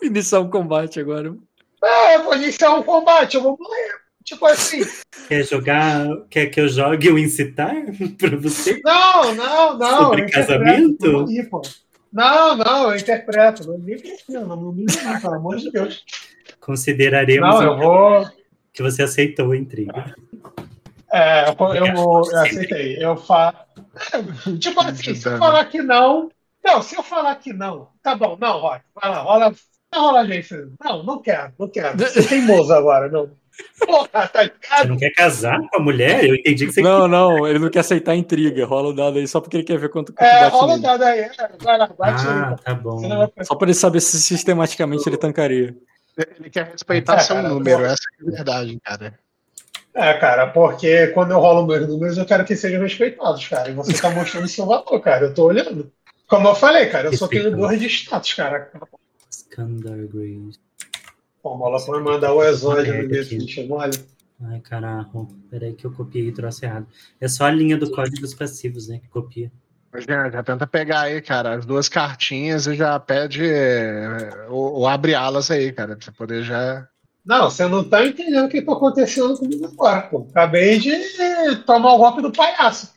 [0.02, 1.36] Iniciar um combate agora.
[1.84, 4.02] É, eu vou iniciar um combate, eu vou morrer.
[4.24, 4.82] Tipo assim.
[5.28, 6.08] Quer jogar?
[6.30, 7.74] Quer que eu jogue o incitar
[8.20, 8.80] para você?
[8.84, 9.98] Não, não, não.
[9.98, 11.26] Sobre eu casamento?
[12.14, 13.68] Não, não, não, eu interpreto.
[13.68, 16.04] Não li, não, não não, pelo amor de Deus.
[16.60, 18.41] Consideraremos Não, eu vou.
[18.74, 20.16] Que você aceitou a intriga.
[21.12, 23.04] É, eu, eu, eu aceitei.
[23.04, 23.58] Eu falo.
[24.60, 26.30] Tipo assim, se eu falar que não.
[26.64, 29.54] Não, se eu falar que não, tá bom, não, Rock, vai lá, rola.
[29.94, 30.54] Não rola gente.
[30.82, 31.98] Não, não quero, não quero.
[31.98, 33.32] Você é teimoso agora, não.
[33.86, 34.88] Porra, tá Você ligado?
[34.90, 36.24] não quer casar com a mulher?
[36.24, 38.66] Eu entendi que você Não, não, ele não quer aceitar a intriga.
[38.66, 40.82] Rola o dado aí só porque ele quer ver quanto, quanto É, bate rola o
[40.82, 41.20] dado aí.
[41.20, 42.64] é, Vai lá, bate Ah, aí.
[42.64, 42.98] tá bom.
[43.00, 45.76] Você vai Só pra ele saber se sistematicamente ele tancaria.
[46.40, 49.20] Ele quer respeitar É, seu cara, número, essa é a verdade, cara.
[49.94, 53.70] É, cara, porque quando eu rolo meus números, eu quero que sejam respeitados, cara.
[53.70, 55.26] E você tá mostrando seu valor, cara.
[55.26, 55.92] Eu tô olhando.
[56.28, 58.72] Como eu falei, cara, eu sou tenedor de status, cara.
[59.30, 60.60] Scandar Grace.
[61.44, 63.98] Pô, bola foi mandar o exódio no meu mole.
[64.44, 65.28] Ai, caralho.
[65.50, 66.88] Peraí que eu copiei e trouxe errado.
[67.20, 69.00] É só a linha do código dos passivos, né?
[69.00, 69.52] Que copia.
[70.08, 74.88] Já, já tenta pegar aí, cara, as duas cartinhas e já pede é, ou, ou
[74.88, 76.88] abre alas aí, cara, pra você poder já.
[77.26, 80.26] Não, você não tá entendendo o que tá acontecendo comigo agora, pô.
[80.30, 80.94] Acabei de
[81.66, 82.94] tomar o golpe do palhaço.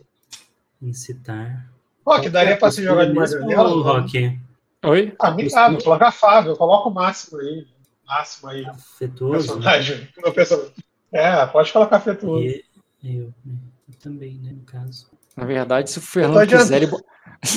[0.81, 1.69] Incitar.
[2.05, 3.69] Pô, que daria pra se jogar de magrela?
[3.69, 4.39] Rock?
[4.85, 5.15] Oi?
[5.19, 7.67] Ah, obrigado, coloca Fábio, coloca o máximo aí.
[8.07, 8.65] Máximo aí.
[8.67, 9.47] Afetuoso.
[9.47, 10.09] Personagem.
[10.23, 10.73] Meu personagem.
[11.13, 12.45] É, pode colocar afetuoso.
[12.45, 12.65] E
[13.03, 13.55] eu, né?
[13.89, 14.53] Eu também, né?
[14.53, 15.14] No caso.
[15.37, 16.93] Na verdade, se o Fernando quiser, ele.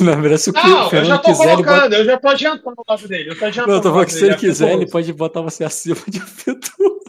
[0.01, 1.67] Na verdade, se o Não, eu já Fernando tô quiser, ele bota.
[1.67, 3.29] colocando, eu já tô adiantando o lado dele.
[3.29, 5.63] Eu tô adiantando Não, eu tô falando que se ele quiser, ele pode botar você
[5.63, 7.01] acima de afetuoso.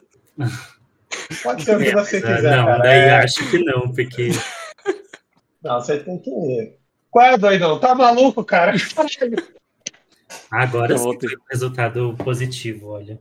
[1.43, 2.79] Pode ser o que você Ah, quiser, não, cara.
[2.83, 4.31] daí É, acho que não, porque
[5.63, 6.77] Não, você tem que.
[7.11, 7.79] Qual é, doidão?
[7.81, 8.73] Tá maluco, cara?
[10.51, 11.19] agora Eu sim um
[11.51, 13.19] resultado positivo, olha.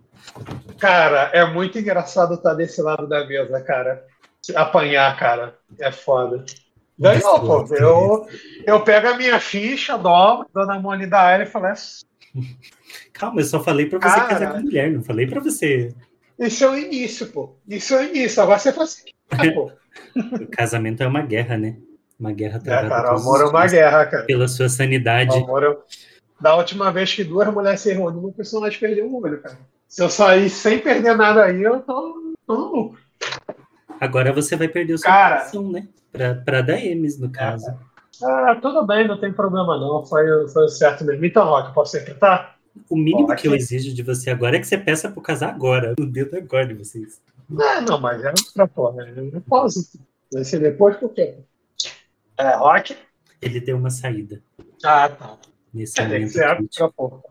[0.79, 4.05] Cara, é muito engraçado estar desse lado da mesa, cara.
[4.55, 5.57] Apanhar, cara.
[5.79, 6.45] É foda.
[6.99, 7.75] Ganhou, pô.
[7.75, 8.27] Eu,
[8.65, 11.73] eu pego a minha ficha, dobro, dou na da área e falo, é,
[13.13, 14.27] Calma, eu só falei pra você Cara.
[14.27, 15.93] casar com mulher, não falei pra você.
[16.39, 17.55] isso é o início, pô.
[17.67, 18.41] Isso é o início.
[18.41, 19.71] Agora você faz assim, pô.
[20.15, 21.75] O casamento é uma guerra, né?
[22.19, 24.23] Uma guerra É, travada cara, o amor é uma guerra, cara.
[24.25, 25.35] pela sua O sanidade.
[25.37, 25.77] amor é...
[26.39, 29.57] Da última vez que duas mulheres se reuniram, o personagem perdeu um olho, cara.
[29.87, 33.01] Se eu sair sem perder nada aí, eu tô, tô no lucro.
[33.99, 35.37] Agora você vai perder o seu Cara.
[35.37, 35.87] coração, né?
[36.11, 37.65] Pra, pra Daemis, no caso.
[38.23, 40.05] Ah, tudo bem, não tem problema não.
[40.05, 41.23] Foi, foi o certo mesmo.
[41.25, 42.55] Então, Rock, posso secretar?
[42.89, 45.93] O mínimo que eu exijo de você agora é que você peça pro casar agora.
[45.99, 47.19] O dedo agora de vocês.
[47.49, 49.03] Não, não, mas é outra porra.
[49.07, 49.79] Eu não posso.
[50.31, 51.35] Vai ser depois por quê?
[52.37, 52.95] É, Rock?
[53.41, 54.41] Ele deu uma saída
[54.83, 55.37] Ah, tá.
[55.73, 56.61] nesse É, tem que momento.
[56.61, 57.21] outra porra.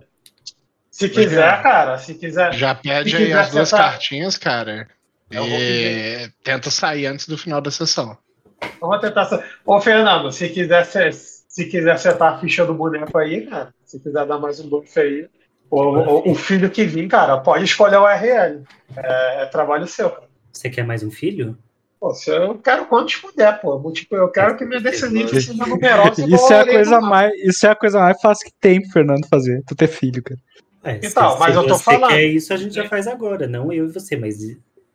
[0.90, 2.52] Se quiser, cara, se quiser.
[2.54, 4.88] Já pede aí quiser as duas cartinhas, cara.
[5.30, 8.16] Eu vou E tenta sair antes do final da sessão.
[8.62, 9.28] Eu vou tentar.
[9.64, 13.98] Ô, Fernando, se quiser, ser- se quiser acertar a ficha do boneco aí, cara, se
[14.00, 15.28] quiser dar mais um buff aí,
[15.70, 18.62] o, o- o filho que vir, cara, pode escolher o URL.
[18.96, 20.28] É, é trabalho seu, cara.
[20.52, 21.58] Você quer mais um filho?
[21.98, 23.90] Pô, se eu quero quantos puder, pô.
[23.90, 26.24] Tipo, eu quero que minha descendência seja numerosa.
[26.28, 29.26] Isso é a coisa mais, isso é a coisa mais fácil que tem pro Fernando
[29.28, 30.38] fazer, tu ter filho, cara.
[30.84, 32.10] É, se- Então, se mas eu tô você falando.
[32.10, 33.46] quer isso, a gente já faz agora.
[33.46, 34.36] Não eu e você, mas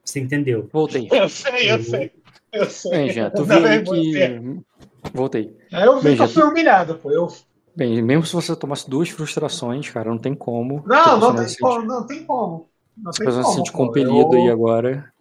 [0.03, 0.69] você entendeu.
[0.71, 1.07] Voltei.
[1.11, 2.11] Eu sei, eu sei.
[2.51, 2.91] Eu sei.
[2.91, 4.39] Bem, já, tu viu aí bem você.
[4.39, 5.11] que.
[5.13, 5.57] Voltei.
[5.73, 7.11] Aí eu vi Bem, que eu fui humilhado, pô.
[7.11, 7.27] Eu...
[7.75, 10.83] Bem, mesmo se você tomasse duas frustrações, cara, não tem como.
[10.85, 12.67] Não, Teu não tem se como, não tem como.
[12.97, 13.65] Não tem personagem se como.
[13.65, 14.41] sente compelido eu...
[14.41, 15.11] aí agora.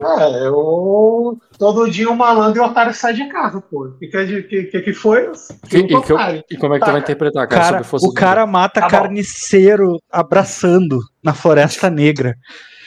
[0.00, 1.38] É, eu.
[1.58, 3.86] Todo dia um malandro e um otário sai de casa, pô.
[3.86, 5.30] O que, que, que, que, que foi?
[5.72, 6.18] E, e, que eu-
[6.50, 6.92] e como é que tu Tá.
[6.92, 7.60] vai interpretar, cara?
[7.60, 12.36] Cara, sobre força o cara mata Tá carniceiro abraçando na Floresta Negra.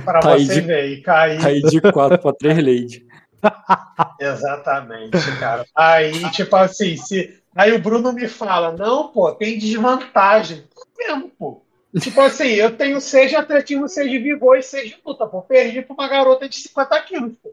[0.03, 0.89] Pra aí você de- ver.
[0.89, 1.45] E cair.
[1.45, 3.05] Aí de 4 pra 3 lady.
[4.19, 5.65] Exatamente, cara.
[5.75, 7.39] Aí, tipo assim, se.
[7.55, 10.63] Aí o Bruno me fala, não, pô, tem desvantagem.
[10.97, 11.61] Mesmo, pô.
[11.99, 15.41] Tipo assim, eu tenho 6 de atletismo, 6 de vigor e 6 de luta, pô.
[15.41, 17.51] Perdi pra uma garota de 50 quilos, pô.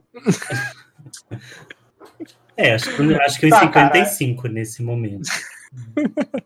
[2.56, 5.28] É, acho que, acho que uns Tá, 55 nesse momento.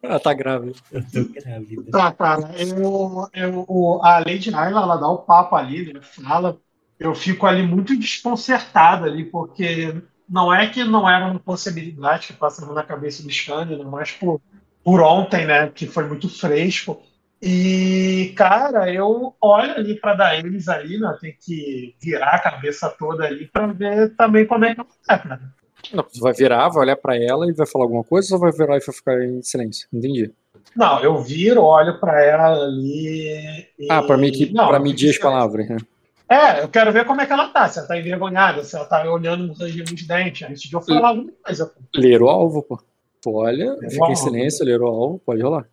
[0.03, 0.73] Ah, tá grave.
[0.91, 1.91] Eu tô grávida.
[1.91, 2.61] Tá, cara.
[2.63, 6.01] Eu, eu, o- a Lady Naila, ela dá o papo ali, né?
[6.03, 6.59] Fala.
[6.99, 12.33] Eu fico ali muito desconcertado ali, porque não é que não era uma possibilidade que
[12.35, 13.85] passava na cabeça do Scania, né?
[13.85, 14.41] mas por,
[14.85, 15.69] por ontem, né?
[15.71, 17.03] Que foi muito fresco.
[17.43, 21.17] E, cara, eu olho ali para Daemis ali, né?
[21.21, 25.19] Tem que virar a cabeça toda ali para ver também como é que ela é,
[25.19, 25.55] cara.
[25.93, 28.53] Não, tu vai virar, vai olhar pra ela e vai falar alguma coisa ou vai
[28.53, 29.89] virar e vai ficar em silêncio?
[29.93, 30.33] Entendi.
[30.77, 33.67] Não, eu viro, olho para ela ali.
[33.79, 33.91] E...
[33.91, 35.77] Ah, pra, mim que, Não, pra medir as palavras, né?
[36.29, 37.69] É, eu quero ver como é que ela tá.
[37.69, 40.81] Se ela tá envergonhada, se ela tá olhando no rangindo de dente, antes de eu
[40.81, 41.73] falar alguma coisa.
[41.95, 42.81] Ler o alvo, pô.
[43.21, 45.67] Tu olha, Ler fica em silêncio, ler o alvo, pode rolar.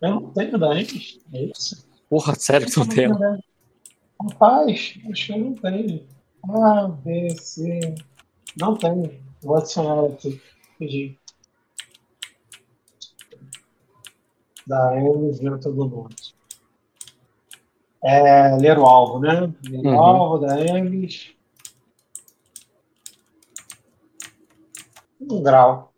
[0.00, 1.18] Eu não tenho dentes.
[1.32, 1.88] É isso.
[2.10, 3.08] Porra, sério que tu não tem?
[4.20, 6.06] Rapaz, acho que eu não tenho.
[6.50, 7.94] A, B, C.
[8.58, 9.20] Não tenho.
[9.42, 10.40] Vou adicionar ela aqui.
[10.78, 11.18] Pedi.
[14.66, 16.34] Da M vento do norte.
[18.04, 19.52] É, ler o alvo, né?
[19.64, 20.00] Ler o Uhum.
[20.00, 21.32] alvo da Emes.
[25.20, 25.92] Um grau.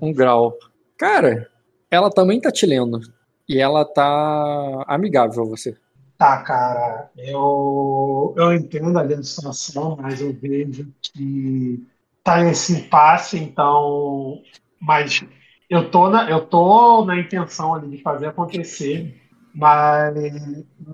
[0.00, 0.56] Um grau.
[0.96, 1.50] Cara,
[1.90, 3.00] ela também tá te lendo.
[3.48, 5.76] E ela tá amigável a você.
[6.18, 11.86] Tá, cara, eu, eu entendo a situação, mas eu vejo que
[12.24, 14.42] tá nesse impasse, então.
[14.80, 15.22] Mas
[15.68, 19.14] eu tô na, eu tô na intenção ali de fazer acontecer,
[19.54, 20.14] mas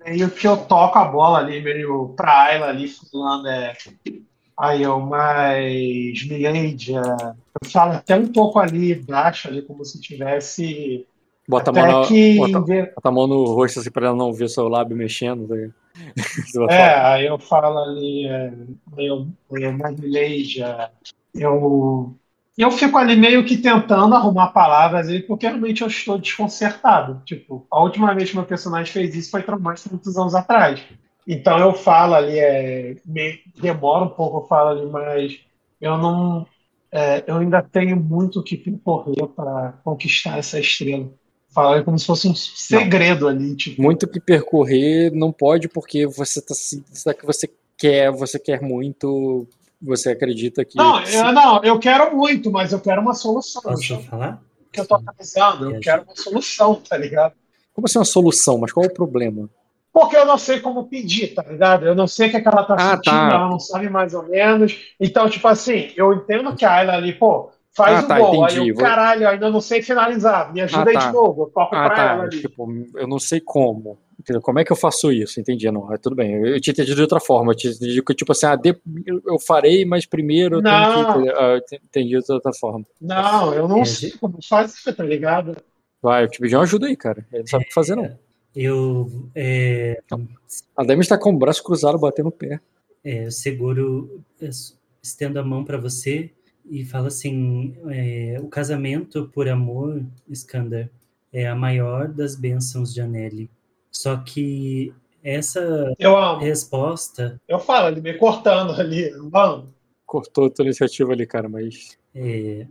[0.04, 3.74] meio que eu toco a bola ali, meio pra Ayla ali, falando, é.
[4.58, 10.00] Aí eu, mas Milady, é, eu falo até um pouco ali baixo, ali, como se
[10.00, 11.06] tivesse.
[11.48, 12.36] Bota a mão, na- que.
[12.36, 15.48] bota, bota a mão no rosto assim pra ela não ver seu lábio mexendo.
[15.48, 15.54] tá
[16.72, 18.52] É, aí eu falo ali, é,
[18.96, 20.90] eu, eu Magleja,
[21.34, 22.16] eu,
[22.56, 27.22] eu fico ali meio que tentando arrumar palavras aí, porque realmente eu estou desconcertado.
[27.24, 30.82] Tipo, a última vez que meu personagem fez isso foi mais de muitos anos atrás.
[31.26, 35.40] Então eu falo ali, é, me, demora um pouco, eu falo ali, mas
[35.80, 36.46] eu não.
[36.90, 41.10] é, eu ainda tenho muito o que percorrer para conquistar essa estrela.
[41.54, 43.80] Falo ali como se fosse um segredo ali, tipo.
[43.80, 46.82] Muito que percorrer não pode porque você tá se.
[47.18, 49.46] Que você quer, você quer muito.
[49.80, 50.76] Você acredita que.
[50.78, 53.60] Não, eu, não, eu quero muito, mas eu quero uma solução.
[53.62, 54.40] Posso falar?
[54.72, 57.34] que eu tô analisando, eu quero uma solução, tá ligado?
[57.74, 58.56] Como assim uma solução?
[58.56, 59.48] Mas qual é o problema?
[59.92, 61.86] Porque eu não sei como pedir, tá ligado?
[61.86, 63.30] Eu não sei o que, é que ela tá Ah, sentindo, tá.
[63.34, 64.94] ela não sabe mais ou menos.
[64.98, 68.44] Então, tipo assim, eu entendo que a Ayla ali, pô, faz Ah, o tá, gol.
[68.44, 68.60] entendi.
[68.60, 70.52] Aí eu, caralho, ainda não sei finalizar.
[70.52, 71.06] Me ajuda Ah, aí tá.
[71.08, 71.42] de novo.
[71.42, 72.22] Eu toco Ah, pra ela tá.
[72.24, 72.40] ali.
[72.40, 73.98] Tipo, eu não sei como.
[74.42, 75.40] Como é que eu faço isso?
[75.40, 75.92] Entendi, não.
[75.92, 76.32] é, Tudo bem.
[76.34, 77.52] Eu tinha entendido de outra forma.
[77.52, 78.76] Eu tinha entendido que, tipo assim, ah, de-
[79.26, 81.22] eu farei, mas primeiro eu tenho Não.
[81.24, 81.28] que.
[81.30, 82.86] Ah, eu entendi de outra forma.
[83.00, 85.56] Não, eu não É, sei como fazer, tá ligado?
[86.00, 87.26] Vai, eu te pedi uma ajuda aí, cara.
[87.32, 88.16] Ele não sabe o que fazer, não.
[88.54, 90.00] Eu, é,
[90.76, 92.60] A Demi está com o braço cruzado, batendo o pé.
[93.04, 94.50] é, eu seguro, eu
[95.02, 96.30] estendo a mão para você
[96.64, 100.90] e falo assim: é, o casamento por amor, Skander,
[101.32, 103.50] é a maior das bênçãos de Anelli.
[103.90, 104.92] Só que
[105.22, 106.40] essa Eu amo.
[106.40, 109.08] resposta Eu falo, ele me cortando ali.
[109.10, 109.74] Eu amo.
[110.06, 111.98] Cortou a tua iniciativa ali, cara, mas.
[112.14, 112.66] é,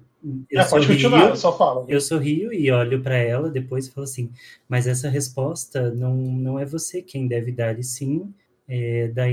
[0.52, 1.86] eu É, pode sorrio, continuar, eu só falo.
[1.88, 4.32] eu sorrio e olho para ela depois e falo assim:
[4.70, 8.34] mas essa resposta não, não é você quem deve dar, e sim
[8.68, 9.24] é, da,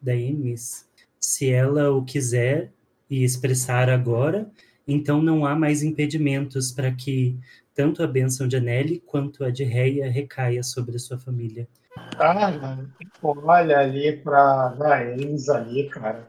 [0.00, 0.88] da Emis.
[1.20, 2.72] Se ela o quiser
[3.10, 4.50] e expressar agora,
[4.86, 7.38] então não há mais impedimentos para que
[7.74, 11.68] tanto a bênção de Anelli quanto a de Reia recaia sobre a sua família.
[12.16, 12.78] Cara,
[13.22, 16.26] olha ali pra Daemis ali, cara.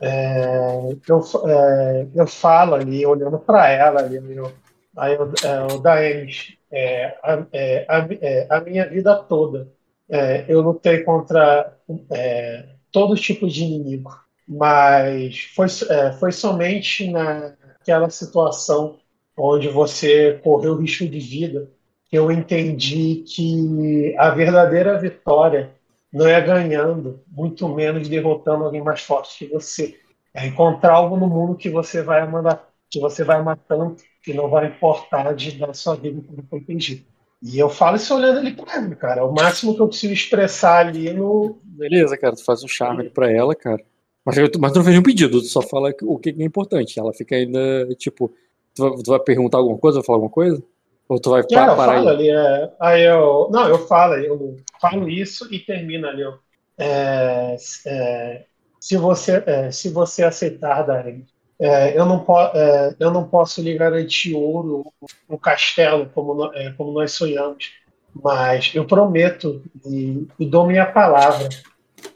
[0.00, 4.50] É, eu, é, eu falo ali, olhando pra ela ali, meu,
[4.96, 9.68] aí eu, é, o Daemis, é, a, é, a, é, a minha vida toda,
[10.08, 11.76] é, eu lutei contra
[12.10, 14.10] é, todo tipo de inimigo,
[14.50, 18.98] mas foi, é, foi somente naquela situação
[19.36, 21.70] onde você correu risco de vida
[22.10, 25.70] que eu entendi que a verdadeira vitória
[26.12, 29.96] não é ganhando, muito menos derrotando alguém mais forte que você.
[30.34, 34.34] É encontrar algo no mundo que você vai amar, que você vai amar tanto que
[34.34, 37.04] não vai importar de dar sua vida como pedido.
[37.40, 39.20] E eu falo isso olhando ali pra mim, cara.
[39.20, 41.60] É o máximo que eu consigo expressar ali no.
[41.62, 43.82] Beleza, cara, tu faz um charme pra ela, cara.
[44.24, 46.98] Mas, eu- mas tu não fez nenhum pedido, tu só fala o que é importante.
[46.98, 48.32] Ela fica ainda, tipo,
[48.74, 50.62] tu vai, tu vai perguntar alguma coisa, vai falar alguma coisa?
[51.08, 52.10] Ou tu vai pa- eu parar falo aí?
[52.10, 53.48] ali, é, aí eu.
[53.50, 56.24] Não, eu falo, eu falo isso e termino ali.
[56.24, 56.34] ó.
[56.78, 58.46] É, é,
[58.80, 61.24] se, você, é, se você aceitar, Darren,
[61.60, 64.84] é, eu, não po, é, eu não posso lhe garantir ouro,
[65.28, 67.70] um castelo, como, no- como nós sonhamos,
[68.14, 71.48] mas eu prometo e, e dou minha palavra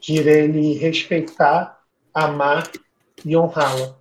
[0.01, 1.74] que irei lhe respeitar,
[2.15, 2.71] amar
[3.25, 3.95] e honrá-la.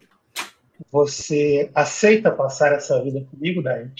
[0.92, 3.90] Você aceita passar essa vida comigo, Darren?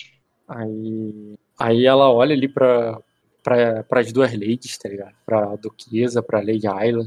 [0.48, 3.00] Aí, aí ela olha ali pra,
[3.88, 5.14] pras duas ladies, tá ligado?
[5.26, 7.06] Pra Duquesa, pra Lady Ayla,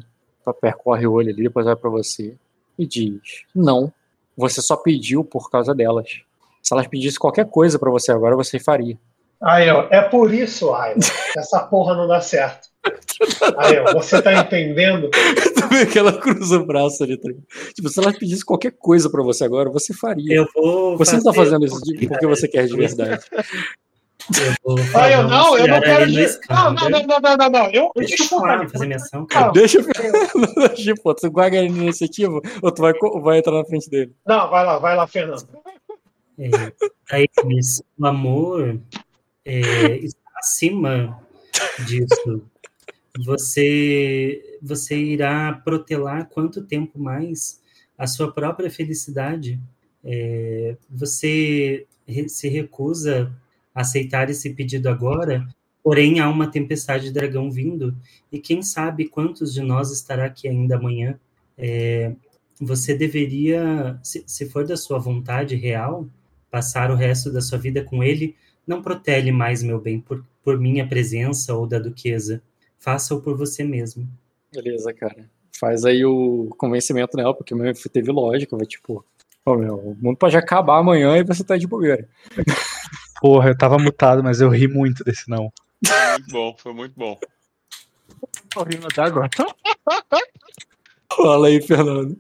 [0.62, 2.36] percorre o olho ali, depois vai pra você
[2.78, 3.92] e diz: Não,
[4.36, 6.22] você só pediu por causa delas.
[6.62, 8.98] Se elas pedissem qualquer coisa pra você agora, você faria.
[9.42, 11.00] Aí, ó, é por isso, Ayla,
[11.32, 12.68] que essa porra não dá certo.
[13.58, 15.10] Aí, ó, você tá entendendo?
[15.72, 17.30] Vê que ela cruza o braço ali, tá?
[17.74, 20.36] Tipo, se elas pedissem qualquer coisa pra você agora, você faria.
[20.36, 20.98] Eu vou.
[20.98, 23.24] Você não tá fazendo isso de- porque você quer de verdade.
[24.30, 26.40] Eu vou Aí, fazer eu não, eu não quero dizer.
[26.50, 27.70] Não, não, não, não, não, não, não.
[27.72, 29.52] Eu, Deixa eu falar, fazer minha ação, cara.
[29.52, 33.90] Deixa eu tipo, tu guarda ele na iniciativa ou tu vai, vai entrar na frente
[33.90, 34.14] dele?
[34.26, 35.48] Não, vai lá, vai lá, Fernando.
[36.38, 36.50] É,
[37.10, 38.78] aí, mas o amor
[39.46, 41.18] é, está acima
[41.86, 42.44] disso.
[43.26, 47.62] você, você irá protelar quanto tempo mais
[47.98, 49.60] a sua própria felicidade.
[50.04, 51.86] É, você
[52.28, 53.34] se recusa
[53.74, 55.48] a aceitar esse pedido agora,
[55.84, 57.96] porém há uma tempestade de dragão vindo,
[58.32, 61.20] e quem sabe quantos de nós estará aqui ainda amanhã.
[61.58, 62.14] É,
[62.60, 66.08] você deveria, se, se for da sua vontade real,
[66.50, 70.60] passar o resto da sua vida com ele, não protele mais, meu bem, por, por
[70.60, 72.42] minha presença ou da duquesa.
[72.78, 74.08] Faça-o por você mesmo.
[74.52, 75.30] Beleza, cara.
[75.60, 79.04] Faz aí o convencimento nela, porque meu teve lógica, vai tipo,
[79.44, 82.08] pô, meu, o mundo pode acabar amanhã e você tá de bobeira.
[83.20, 85.52] Porra, eu tava mutado, mas eu ri muito desse não.
[85.84, 87.20] Foi muito bom, foi muito bom.
[88.50, 89.30] Tô rindo até agora.
[91.16, 92.20] Fala aí, Fernando.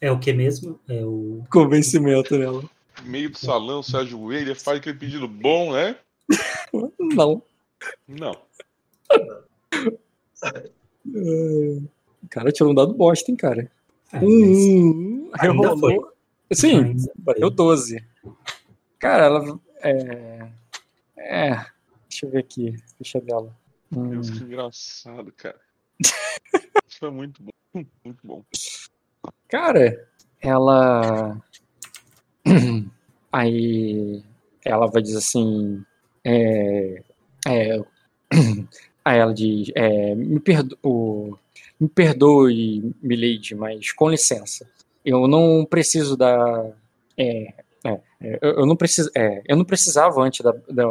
[0.00, 0.80] É o que mesmo?
[0.88, 1.44] É o.
[1.50, 2.64] Convencimento nela.
[3.04, 5.96] Meio do salão, se ajoelha, faz aquele pedido bom, né?
[6.98, 7.42] Não.
[8.08, 8.36] Não.
[11.14, 11.78] É,
[12.30, 13.70] Cara, tirou um dado bosta, hein, cara.
[14.12, 16.12] Ah, mas- Hum, Ainda rerolou.
[16.52, 18.04] Sim, bateu 12.
[18.98, 19.60] Cara, ela.
[19.82, 20.48] É.
[21.16, 21.66] É.
[22.08, 22.76] Deixa eu ver aqui.
[22.96, 23.54] Ficha dela.
[23.94, 25.58] Hum, Deus, que engraçado, cara.
[26.98, 27.84] Foi muito bom.
[28.04, 28.44] Muito bom.
[29.48, 30.08] Cara,
[30.40, 31.36] ela.
[33.32, 34.22] Aí.
[34.64, 35.84] Ela vai dizer assim.
[36.24, 37.02] É.
[37.46, 37.84] é
[39.04, 40.78] aí ela diz: é, me, perdo,
[41.78, 44.66] me perdoe, Milady, mas com licença.
[45.04, 46.70] Eu não preciso da.
[47.16, 47.52] É,
[47.84, 50.84] é, é, eu eu não preciso, é, eu não precisava antes da, da,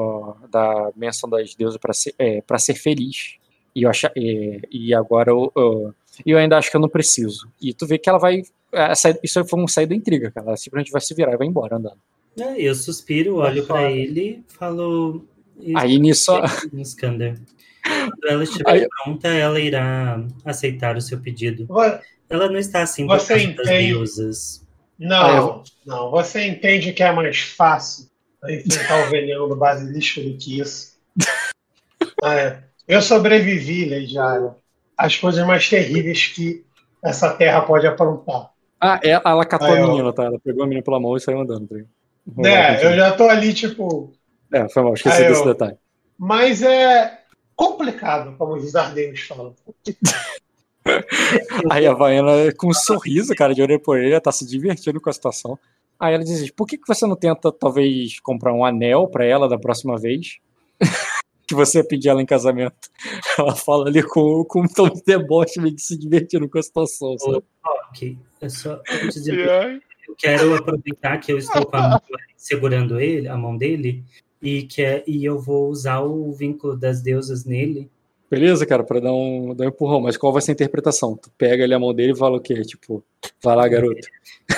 [0.51, 3.35] da menção das deusas para ser, é, para ser feliz.
[3.75, 5.93] E, eu acha, é, e agora eu, eu,
[6.25, 7.49] eu ainda acho que eu não preciso.
[7.59, 8.43] E tu vê que ela vai.
[8.71, 10.47] é, sair- Isso foi um sair da intriga, cara.
[10.49, 11.97] Ela simplesmente vai se virar e vai embora andando.
[12.39, 15.25] É, eu suspiro, olho para ele, falo.
[15.75, 16.31] Aí nisso.
[18.23, 21.67] Quando ela estiver Aí- pronta, ela irá aceitar o seu pedido.
[22.29, 23.87] Ela não está assim por Você causa das entende?
[23.87, 24.67] deusas.
[24.97, 26.09] Não, não.
[26.11, 28.07] Você entende que é mais fácil
[28.47, 30.93] enfrentar o veneno do basilisco do que isso?
[32.23, 34.55] É, eu sobrevivi, Leidiara,
[34.97, 36.63] às coisas mais terríveis que
[37.03, 38.49] essa terra pode aprontar.
[38.79, 40.23] Ah, é, ela catou Aí, a menina, tá?
[40.23, 41.67] Ela pegou a menina pela mão e saiu andando.
[41.67, 42.49] Tá?
[42.49, 44.13] É, eu já tô ali, tipo.
[44.53, 45.75] É, foi mal, esqueci Aí, desse detalhe.
[46.17, 47.22] Mas é
[47.55, 49.55] complicado, como os ardenhos falam.
[51.69, 55.09] Aí a Vaiana, com um sorriso, cara, de orelha por orelha, tá se divertindo com
[55.09, 55.57] a situação.
[55.99, 59.47] Aí ela diz: por que, que você não tenta, talvez, comprar um anel pra ela
[59.47, 60.39] da próxima vez?
[61.47, 62.89] que você ia pedir ela em casamento.
[63.37, 66.63] Ela fala ali com, com um tom de deboche, meio de se divertindo com a
[66.63, 67.43] situação, sabe?
[67.89, 68.81] Ok, é só
[69.25, 72.01] E aí, eu quero aproveitar que eu estou com a mão
[72.35, 74.03] segurando ele, a mão dele,
[74.43, 77.89] e que é- e eu vou usar o vínculo das deusas nele.
[78.29, 80.01] Beleza, cara, pra dar um, dar um empurrão.
[80.01, 81.15] Mas qual vai ser a interpretação?
[81.15, 82.61] Tu pega ali a mão dele e fala o quê?
[82.63, 83.03] Tipo,
[83.41, 84.07] vai lá, garoto.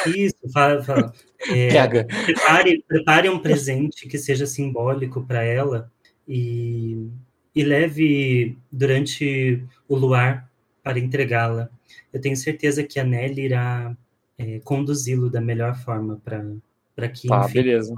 [0.08, 1.14] Isso, fala, fala.
[1.50, 2.06] É, Pega.
[2.06, 5.92] prepare, prepare um presente que seja simbólico para ela
[6.28, 7.08] e,
[7.54, 10.50] e leve durante o luar
[10.82, 11.70] para entregá-la.
[12.14, 13.96] Eu tenho certeza que a Nelly irá
[14.38, 17.94] é, conduzi-lo da melhor forma para que Tá, enfim, beleza.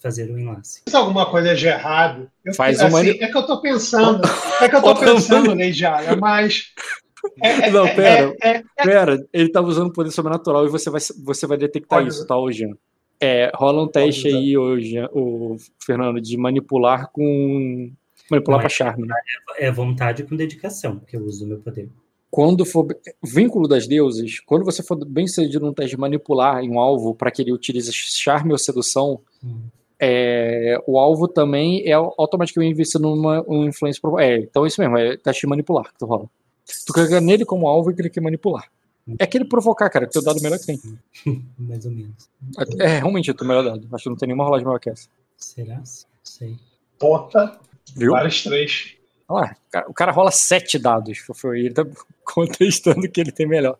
[0.00, 0.82] Fazer o enlace.
[0.88, 4.22] Se alguma coisa de errado, eu, Faz assim, uma- É que eu tô pensando,
[4.60, 6.72] é que eu tô pensando, mani- Leidiara, mas.
[7.42, 8.36] É, é- Não, é- pera.
[8.42, 12.10] é- é- Pera, ele tava usando poder sobrenatural e você vai, você vai detectar Pode
[12.10, 12.28] isso, usar.
[12.28, 12.76] tá, Jean?
[13.20, 14.36] É, rola um teste usar.
[14.36, 17.90] aí, Jean, ô, Fernando, de manipular com.
[18.30, 19.06] Manipular pra Mas- charme.
[19.06, 19.14] né?
[19.58, 21.88] É vontade com dedicação que eu uso o meu poder.
[22.34, 22.84] Quando for.
[23.22, 27.14] Vínculo das deuses, quando você for bem sucedido num teste de manipular em um alvo
[27.14, 29.60] para que ele utilize charme ou sedução, Hum.
[30.00, 34.00] é, o alvo também é automaticamente visto numa um influência.
[34.00, 36.28] pro- É, então é isso mesmo, é teste de manipular que tu rola.
[36.86, 38.68] Tu clica nele como alvo e clica em manipular.
[39.18, 40.80] É aquele provocar, cara, que teu dado melhor que tem.
[41.56, 42.28] Mais ou menos.
[42.80, 43.86] É realmente o teu melhor dado.
[43.92, 45.08] Acho que não tem nenhuma rolagem maior que essa.
[45.36, 45.80] Será?
[46.24, 46.56] Sei.
[46.98, 47.60] Porra,
[47.94, 48.10] Viu?
[48.10, 48.94] vários três.
[49.28, 51.18] Olha lá, o cara- o cara rola sete dados.
[51.34, 51.86] Foi ele tá
[52.34, 53.78] contestando que ele tem melhor.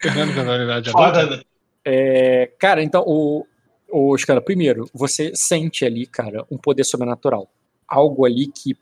[0.00, 1.20] Fernando, que é na realidade adulta.
[1.20, 1.42] Foda, né?
[1.84, 3.46] É, cara, então, o,
[3.90, 7.48] o cara, primeiro, você sente ali, cara, um poder sobrenatural.
[7.86, 8.76] Algo ali que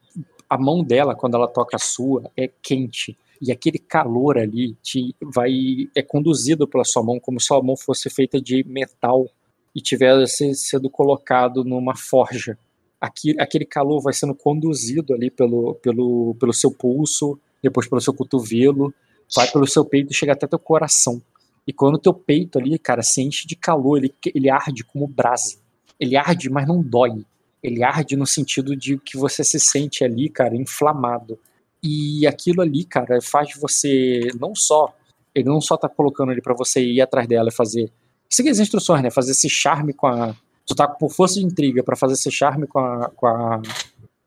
[0.48, 3.16] a mão dela, quando ela toca a sua, é quente.
[3.40, 7.76] E aquele calor ali te vai é conduzido pela sua mão como se sua mão
[7.76, 9.26] fosse feita de metal
[9.74, 12.56] e tivesse sido colocado numa forja.
[13.00, 18.12] Aqui, aquele calor vai sendo conduzido ali pelo, pelo, pelo seu pulso, depois pelo seu
[18.12, 18.92] cotovelo,
[19.34, 21.22] vai pelo seu peito e chega até teu coração.
[21.66, 25.56] E quando teu peito ali, cara, se enche de calor, ele, ele arde como brasa.
[25.98, 27.24] Ele arde, mas não dói.
[27.62, 31.38] Ele arde no sentido de que você se sente ali, cara, inflamado.
[31.82, 34.92] E aquilo ali, cara, faz você não só.
[35.34, 37.90] Ele não só tá colocando ali para você ir atrás dela e fazer.
[38.28, 39.10] Seguir as instruções, né?
[39.10, 40.34] Fazer esse charme com a.
[40.66, 43.62] Tu tá por força de intriga para fazer esse charme com a, com a.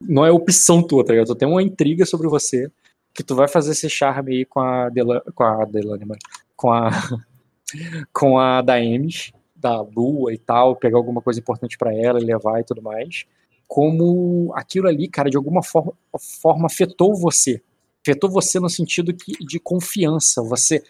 [0.02, 1.28] Não é opção tua, tá ligado?
[1.28, 2.72] Tu tem uma intriga sobre você
[3.16, 6.20] que tu vai fazer esse charme aí com a Dela, com a Delane, mano.
[6.56, 6.90] Com a.
[8.14, 12.60] com a Daemis, da Lua e tal, pegar alguma coisa importante para ela e levar
[12.60, 13.26] e tudo mais
[13.68, 15.94] como aquilo ali, cara, de alguma forma,
[16.42, 17.62] forma afetou você.
[18.02, 20.42] Afetou você no sentido que, de confiança.
[20.44, 20.84] Você.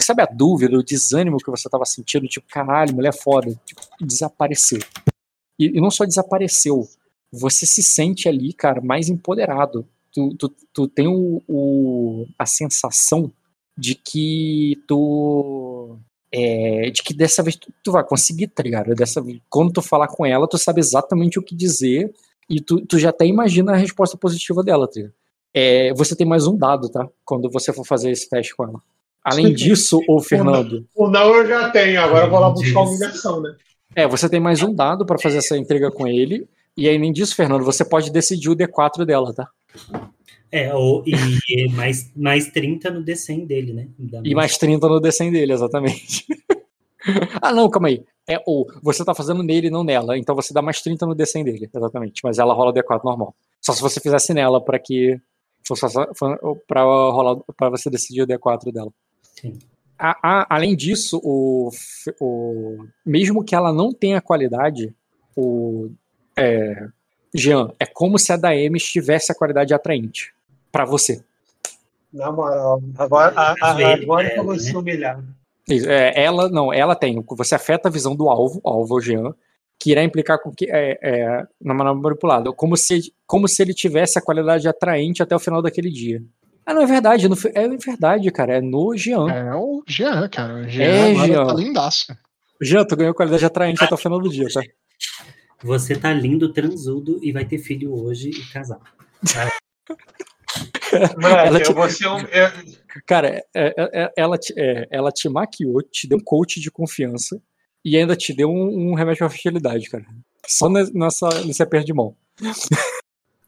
[0.00, 2.26] Sabe a dúvida, o desânimo que você estava sentindo?
[2.28, 3.52] Tipo, caralho, mulher foda.
[3.64, 4.78] Tipo, desapareceu.
[5.58, 6.88] E, e, não só desapareceu,
[7.30, 9.86] você se sente ali, cara, mais empoderado.
[10.12, 13.32] Tu, tu, tu tem o, o, a sensação
[13.76, 15.96] de que tu
[16.30, 18.94] é, de que dessa vez tu, tu, vai conseguir, tá ligado?
[18.94, 22.12] Dessa vez, quando tu falar com ela, tu sabe exatamente o que dizer
[22.48, 25.14] e tu, tu já até imagina a resposta positiva dela, tá ligado?
[25.54, 27.06] É, você tem mais um dado, tá?
[27.24, 28.80] Quando você for fazer esse teste com ela.
[29.22, 30.86] Além disso, ô Fernando.
[30.94, 33.54] O não, o não eu já tenho, agora eu vou lá buscar a humilhação, né?
[33.94, 36.48] É, você tem mais um dado para fazer essa entrega com ele.
[36.76, 39.48] E além disso, Fernando, você pode decidir o D4 dela, tá?
[40.50, 43.88] É, ou, e mais, mais 30 no D100 dele, né?
[44.22, 46.26] E mais 30 no D100 dele, exatamente.
[47.40, 48.04] ah, não, calma aí.
[48.28, 51.16] É ou você tá fazendo nele e não nela, então você dá mais 30 no
[51.16, 52.20] D100 dele, exatamente.
[52.22, 53.34] Mas ela rola D4 normal.
[53.60, 55.18] Só se você fizesse nela para que
[55.66, 55.86] fosse
[56.66, 58.92] para rolar para você decidir o D4 dela.
[59.40, 59.58] Sim.
[59.98, 61.70] A, a, além disso, o,
[62.20, 64.94] o, mesmo que ela não tenha qualidade,
[65.36, 65.90] o
[66.36, 66.88] é,
[67.34, 70.32] Jean, é como se a da M tivesse a qualidade atraente
[70.70, 71.22] para você.
[72.12, 75.22] Na moral, agora, a, a, agora que eu vou se humilhar.
[75.68, 77.24] Isso, é, ela não, ela tem.
[77.30, 79.34] Você afeta a visão do alvo, alvo Jean,
[79.78, 83.72] que irá implicar com que é, é, na manobra manipulada, como se, como se ele
[83.72, 86.22] tivesse a qualidade atraente até o final daquele dia.
[86.64, 89.28] Ah, não é verdade, não, é verdade, cara, é no Jean.
[89.28, 90.54] É o Jean, cara.
[90.54, 91.46] O Jean é, Jean.
[91.46, 92.16] tá lindaço.
[92.60, 94.60] Jean, tu ganhou qualidade atraente até o final do dia, tá?
[95.62, 98.80] Você tá lindo, transudo e vai ter filho hoje e casar.
[101.16, 101.72] Mano, te...
[103.06, 106.70] Cara, é, é, é, ela, te, é, ela te maquiou, te deu um coach de
[106.70, 107.40] confiança
[107.84, 110.04] e ainda te deu um, um remédio pra fertilidade, cara.
[110.46, 112.16] Só nessa, nesse aperto de mão.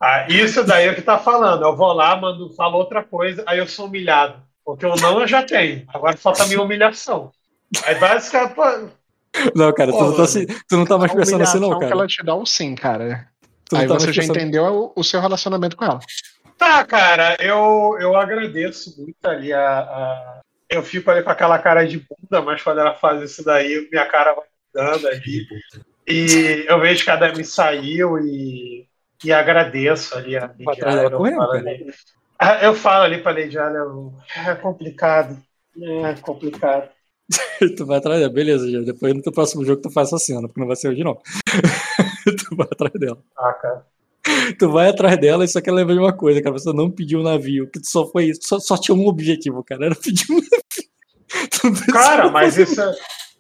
[0.01, 1.65] Ah, isso daí é o que tá falando.
[1.65, 4.43] Eu vou lá, mando, falo outra coisa, aí eu sou humilhado.
[4.65, 5.84] Porque o não eu já tenho.
[5.89, 7.33] Agora falta a minha humilhação.
[7.84, 8.93] Aí basicamente.
[9.54, 11.86] Não, cara, Pô, tu, não tá, assim, tu não tá mais pensando assim, não, cara.
[11.86, 13.28] que ela te dá um sim, cara.
[13.74, 14.36] Aí tá você já pensando...
[14.36, 16.00] entendeu o, o seu relacionamento com ela.
[16.56, 20.40] Tá, cara, eu, eu agradeço muito ali a, a,
[20.70, 24.06] Eu fico ali com aquela cara de bunda, mas quando ela faz isso daí, minha
[24.06, 25.46] cara vai mudando ali.
[26.06, 28.86] E eu vejo que a Dami saiu e,
[29.24, 31.94] e agradeço ali a Lady eu, falo ali,
[32.38, 34.12] ah, eu falo ali pra Lady Allen,
[34.46, 35.38] é complicado.
[35.80, 36.88] É complicado.
[37.76, 38.80] tu vai atrás dela, beleza, já.
[38.80, 41.14] Depois no teu próximo jogo tu faz essa cena, porque não vai ser hoje não.
[42.48, 43.18] tu vai atrás dela.
[43.36, 43.86] Ah, cara.
[44.58, 46.52] Tu vai atrás dela e só quer lembrar de uma coisa, cara.
[46.52, 48.40] Você não pediu um navio, que só foi isso.
[48.44, 49.86] Só, só tinha um objetivo, cara.
[49.86, 50.84] Era pedir um navio.
[51.92, 52.80] Cara, mas isso.
[52.80, 52.94] É,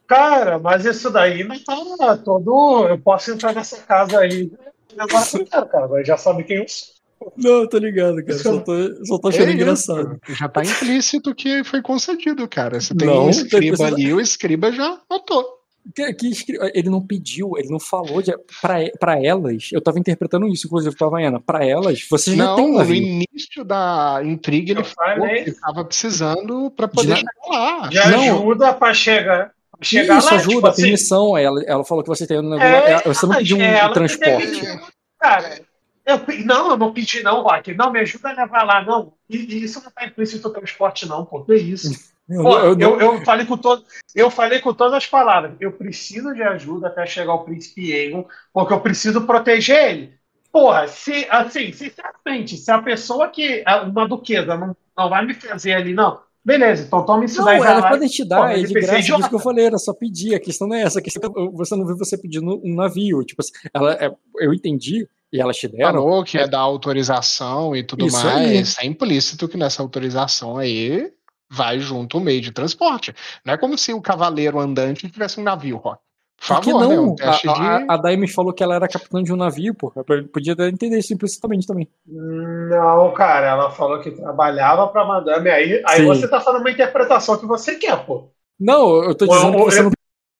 [0.08, 2.88] cara, mas isso daí não tá todo.
[2.88, 4.50] Eu posso entrar nessa casa aí.
[4.98, 5.84] Agora eu quero, cara.
[5.84, 6.94] Agora já sabe quem eu sou.
[7.36, 8.38] Não, tô ligado, cara.
[8.38, 10.20] Só tô, só tô achando é engraçado.
[10.28, 12.80] Já tá implícito que foi concedido, cara.
[12.80, 15.64] Se tem não, um escriba ali, o escriba já notou.
[15.94, 16.32] Que, que,
[16.72, 19.68] ele não pediu, ele não falou de, pra, pra elas.
[19.70, 21.40] Eu tava interpretando isso, inclusive, pra Havaiana.
[21.40, 25.84] Pra elas, você já não, tem um No início da intriga, ele falou que tava
[25.84, 27.90] precisando pra poder de, chegar lá.
[27.90, 29.52] Já não, ajuda pra chegar.
[29.82, 31.34] Chegar isso lá, ajuda, tipo a permissão.
[31.34, 34.80] Assim, ela, ela falou que você tem um é, Você não pediu um transporte.
[35.20, 35.60] Cara,
[36.06, 37.74] eu, não, eu não pedi, não, Rock.
[37.74, 39.14] Não, me ajuda a levar lá, não.
[39.28, 41.44] E, e isso não tá implícito no transporte, não, pô.
[41.44, 42.12] Que isso?
[42.26, 43.84] Pô, eu, eu, eu, falei com todo,
[44.14, 45.52] eu falei com todas as palavras.
[45.60, 50.14] Eu preciso de ajuda até chegar o príncipe Aegon, porque eu preciso proteger ele.
[50.50, 53.62] Porra, se assim, sinceramente, se a pessoa que.
[53.86, 56.20] Uma duquesa não, não vai me fazer ali, não.
[56.44, 57.58] Beleza, então toma isso não, daí.
[57.58, 60.34] Ela pode te dar, é de graça, disso que eu falei, era só pedir.
[60.34, 63.24] A questão não é essa, a questão é, você não viu você pedindo um navio.
[63.24, 65.94] Tipo assim, ela, é, eu entendi, e elas te deram.
[65.94, 68.78] Falou que é dar autorização e tudo isso mais.
[68.78, 68.86] Aí.
[68.86, 71.12] É implícito que nessa autorização aí
[71.50, 73.12] vai junto o meio de transporte.
[73.44, 76.00] Não é como se o cavaleiro andante tivesse um navio, Rock.
[76.38, 76.94] Por favor, né?
[76.94, 77.06] não?
[77.06, 77.24] Né?
[77.24, 77.48] Um a, de...
[77.48, 79.92] a, a Daime falou que ela era capitã de um navio, pô.
[80.32, 81.88] Podia entender isso implicitamente também.
[82.06, 85.50] Não, cara, ela falou que trabalhava pra madame.
[85.50, 88.28] Aí, aí você tá fazendo uma interpretação que você quer, pô.
[88.60, 89.84] Não, eu tô dizendo que você eu...
[89.84, 89.92] não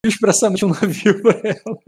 [0.07, 1.79] expressamente um navio pra ela.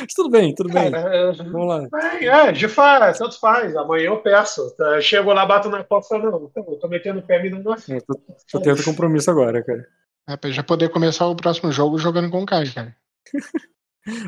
[0.00, 0.90] Mas tudo bem, tudo bem.
[0.90, 1.88] Cara, Vamos lá.
[2.20, 3.76] é, é, de faz, tanto faz.
[3.76, 4.74] Amanhã eu peço.
[4.76, 7.50] Tá, Chego lá, bato na porta e falo, não, eu tô metendo o pé me
[7.50, 8.20] dando uma É, tô,
[8.50, 9.86] tô tendo compromisso agora, cara.
[10.28, 12.96] É pra já poder começar o próximo jogo jogando com o Kai, cara.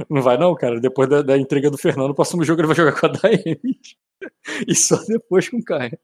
[0.08, 0.81] Não vai não, cara.
[0.81, 3.97] Depois da, da entrega do Fernando, o próximo jogo ele vai jogar com a Daemis.
[4.66, 5.98] E só depois com o Caio.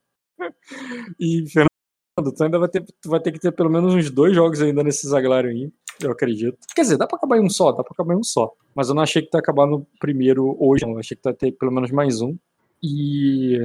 [1.18, 4.34] E, Fernando, tu ainda vai ter, tu vai ter que ter pelo menos uns dois
[4.34, 5.72] jogos ainda nesse Zaglário aí,
[6.06, 6.58] eu acredito.
[6.74, 8.52] Quer dizer, dá pra acabar em um só, dá pra acabar em um só.
[8.74, 10.92] Mas eu não achei que ia acabar no primeiro hoje, não.
[10.94, 12.36] Eu achei que ia ter pelo menos mais um.
[12.82, 13.58] E...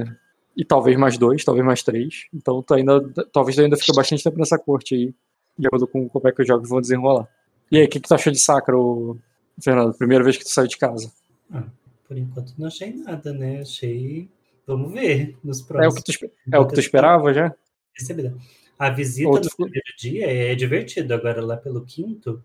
[0.56, 2.26] E talvez mais dois, talvez mais três.
[2.34, 3.00] Então tu ainda,
[3.32, 5.14] talvez tu ainda fique bastante tempo nessa corte aí,
[5.56, 7.28] de acordo com como é que os jogos vão desenrolar.
[7.70, 9.16] E aí, o que, que tu achou de Sacra, ô,
[9.62, 9.94] Fernando?
[9.96, 11.12] Primeira vez que tu saiu de casa.
[11.52, 11.62] Ah,
[12.08, 13.60] por enquanto não achei nada, né?
[13.60, 14.28] Achei.
[14.66, 16.02] Vamos ver nos É o próximos.
[16.04, 17.54] que tu, é o que tu esperava já?
[17.96, 18.34] Recebida.
[18.78, 22.42] A visita Outro no primeiro dia é divertido, agora lá pelo quinto.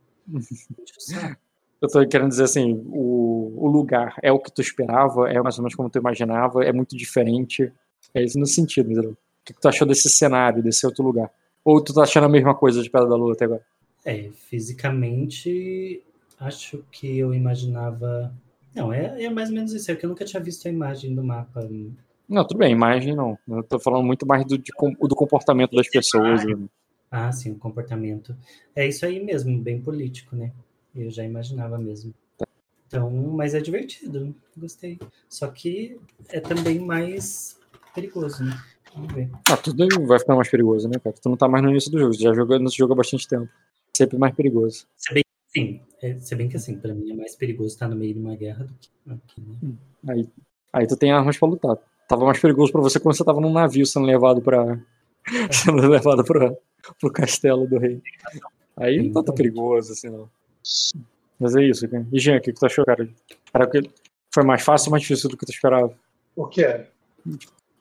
[1.80, 5.58] Eu tô querendo dizer assim, o, o lugar é o que tu esperava, é mais
[5.58, 7.72] ou menos como tu imaginava, é muito diferente.
[8.14, 9.12] É isso no sentido, entendeu?
[9.12, 11.30] O que que tu achou desse cenário, desse outro lugar?
[11.64, 13.66] Ou tu tá achando a mesma coisa de Pedra da Lua até agora?
[14.06, 16.02] É, fisicamente,
[16.40, 18.34] acho que eu imaginava.
[18.74, 19.92] Não, é, é mais ou menos isso.
[19.92, 21.70] É que eu nunca tinha visto a imagem do mapa.
[22.34, 23.38] Não, tudo bem, imagem não.
[23.48, 26.44] Eu tô falando muito mais do, de do comportamento das pessoas.
[26.44, 26.68] né?
[27.12, 28.36] Ah, sim, o comportamento.
[28.76, 30.52] É isso aí mesmo, bem político, né?
[30.96, 32.12] Eu já imaginava mesmo.
[32.88, 34.98] Então, mas é divertido, gostei.
[35.30, 37.60] Só que é também mais
[37.94, 38.60] perigoso, né?
[38.96, 39.30] Vamos ver.
[39.52, 41.16] Ah, tudo vai ficar mais perigoso, né, cara?
[41.16, 43.28] Tu não tá mais no início do jogo, tu já jogou nesse jogo há bastante
[43.28, 43.48] tempo.
[43.96, 44.88] Sempre mais perigoso.
[45.56, 48.20] Sim, é, se bem que assim, pra mim é mais perigoso estar no meio de
[48.20, 49.76] uma guerra do que aqui, né?
[50.08, 50.28] Aí,
[50.74, 51.78] aí tu tem armas pra lutar.
[52.08, 54.78] Tava mais perigoso pra você quando você tava num navio sendo levado pra.
[55.52, 56.54] sendo levado pra,
[57.00, 58.02] pro castelo do rei.
[58.78, 60.30] Aí não tá tão perigoso assim, não.
[61.40, 62.06] Mas é isso, cara.
[62.12, 63.08] E Jean, o que que tu achou, cara?
[63.54, 63.82] Era que
[64.34, 65.94] foi mais fácil ou mais difícil do que tu esperava?
[66.36, 66.86] O quê?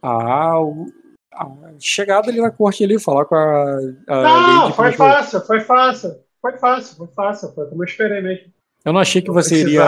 [0.02, 0.86] Ah, o-
[1.34, 1.48] a
[1.80, 3.78] chegada ali na corte ali, falar com a.
[4.08, 5.12] a Não, Lady foi Pikachu.
[5.14, 6.16] fácil, foi fácil.
[6.40, 7.52] Foi fácil, foi fácil.
[7.54, 8.52] Foi como eu esperei mesmo.
[8.84, 9.82] Eu não achei que você iria.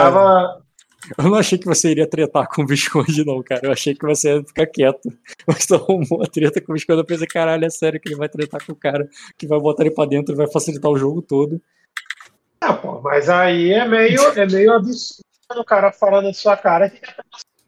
[1.17, 3.61] Eu não achei que você iria tretar com o Visconde, não, cara.
[3.63, 5.09] Eu achei que você ia ficar quieto.
[5.47, 6.99] Mas tu arrumou a treta com o Visconde.
[7.01, 9.83] Eu pensei, caralho, é sério que ele vai tretar com o cara que vai botar
[9.83, 11.61] ele pra dentro e vai facilitar o jogo todo.
[12.61, 15.23] Ah, pô, mas aí é meio, é meio absurdo
[15.55, 17.13] o cara falar na sua cara que é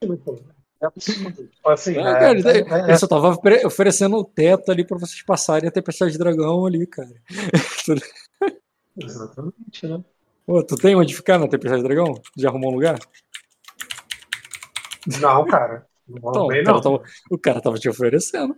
[0.01, 0.39] absurdo, pô.
[0.79, 0.89] É.
[0.99, 4.85] Tipo Assim, Ah, é- cara, ele, é- ele só tava ofere- oferecendo o teto ali
[4.85, 7.09] pra vocês passarem a tempestade de dragão ali, cara.
[8.99, 10.03] Exatamente, né?
[10.45, 12.13] Pô, tu tem onde ficar na tempestade de dragão?
[12.37, 12.97] Já arrumou um lugar?
[15.19, 15.85] Não, cara.
[16.07, 16.81] Não, Então, bem não.
[16.81, 18.55] tava, o cara tava te oferecendo.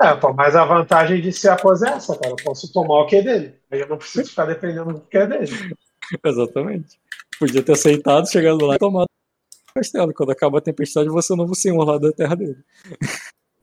[0.00, 2.30] É, pô, mas a vantagem de ser a coisa é essa, cara.
[2.30, 3.54] Eu posso tomar o que é dele.
[3.70, 5.50] Aí eu não preciso ficar dependendo do que é dele.
[6.24, 7.00] Exatamente.
[7.38, 10.14] Podia ter aceitado, chegado lá e tomado o castelo.
[10.14, 12.58] Quando acaba a tempestade, você é o novo senhor lá da terra dele.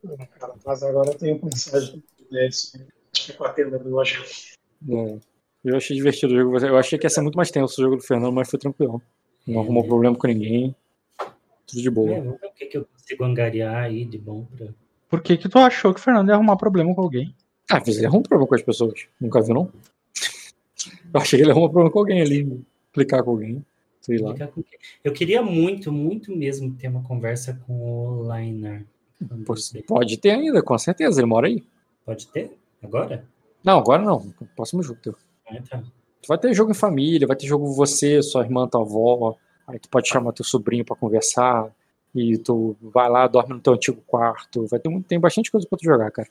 [0.07, 2.85] É, cara, mas agora eu tenho mensagem desse.
[3.15, 4.55] Fico atendendo o agente.
[4.89, 5.17] É.
[5.63, 6.59] Eu achei divertido o jogo.
[6.59, 9.01] Eu achei que ia ser muito mais tenso o jogo do Fernando, mas foi tranquilo.
[9.47, 10.75] Não arrumou problema com ninguém.
[11.67, 12.15] Tudo de É, boa.
[12.21, 14.67] vamos ver o que, que eu consigo angariar aí de bom pra.
[15.09, 17.33] Por que, que tu achou que o Fernando ia arrumar problema com alguém?
[17.69, 19.07] Ah, mas ele arruma problema com as pessoas.
[19.19, 19.71] Nunca viu, não?
[21.13, 22.61] Eu achei que ele arruma problema com alguém ali.
[22.93, 23.65] Clicar com alguém.
[24.01, 24.35] Sei lá.
[25.03, 28.85] Eu queria muito, muito mesmo ter uma conversa com o Lainar.
[29.87, 31.19] Pode ter ainda, com certeza.
[31.19, 31.63] Ele mora aí.
[32.05, 32.55] Pode ter?
[32.83, 33.25] Agora?
[33.63, 34.31] Não, agora não.
[34.55, 35.15] Próximo jogo teu.
[35.47, 35.79] Ah, tá.
[36.21, 39.37] Tu vai ter jogo em família, vai ter jogo você, sua irmã, tua avó.
[39.67, 41.69] Aí tu pode chamar teu sobrinho pra conversar.
[42.13, 44.65] E tu vai lá, dorme no teu antigo quarto.
[44.67, 46.27] Vai ter, tem bastante coisa pra tu jogar, cara.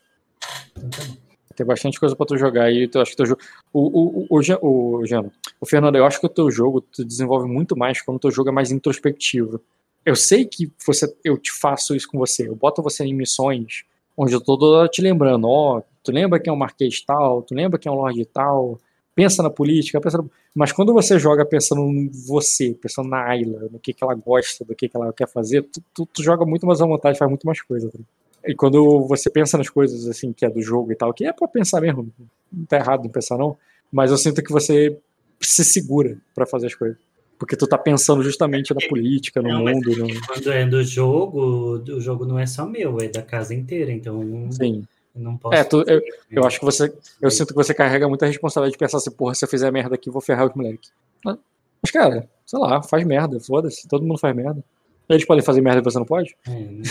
[1.55, 2.89] Tem bastante coisa pra tu jogar aí.
[2.93, 3.41] Eu acho que teu jogo.
[3.73, 5.31] O, o, o, o, o, Jean,
[5.61, 8.31] o Fernando, eu acho que o teu jogo tu desenvolve muito mais quando o teu
[8.31, 9.61] jogo é mais introspectivo.
[10.05, 12.49] Eu sei que você, eu te faço isso com você.
[12.49, 13.85] Eu boto você em missões
[14.17, 17.43] onde eu tô toda hora te lembrando, ó, tu lembra quem é o Marquês tal,
[17.43, 18.79] tu lembra quem é o Lorde tal,
[19.15, 20.25] pensa na política, pensa na...
[20.55, 24.65] mas quando você joga pensando em você, pensando na Ayla, no que, que ela gosta,
[24.65, 27.29] do que, que ela quer fazer, tu, tu, tu joga muito mais à vontade, faz
[27.31, 27.89] muito mais coisa.
[27.91, 27.99] tá?
[28.47, 31.33] E quando você pensa nas coisas assim que é do jogo e tal, que é
[31.33, 32.13] pra pensar mesmo,
[32.53, 33.57] não tá errado em pensar não,
[33.91, 34.97] mas eu sinto que você
[35.41, 36.99] se segura pra fazer as coisas.
[37.39, 40.07] Porque tu tá pensando justamente na política, no Não, mundo, no...
[40.27, 44.49] Quando é do jogo, o jogo não é só meu, é da casa inteira, então
[44.53, 44.85] Sim.
[45.15, 45.55] Eu não posso.
[45.55, 46.93] É, tu- eu, eu acho que você.
[47.21, 49.95] Eu sinto que você carrega muita responsabilidade de pensar assim, porra, se eu fizer merda
[49.95, 50.93] aqui, vou ferrar os moleques.
[51.25, 54.65] Mas, cara, sei lá, faz merda, foda-se, todo mundo faz merda.
[55.09, 56.35] Eles podem fazer merda e você não pode?
[56.47, 56.83] É, né?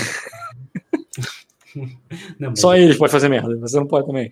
[2.40, 4.32] Não, mas Só eles podem fazer merda, você não pode também.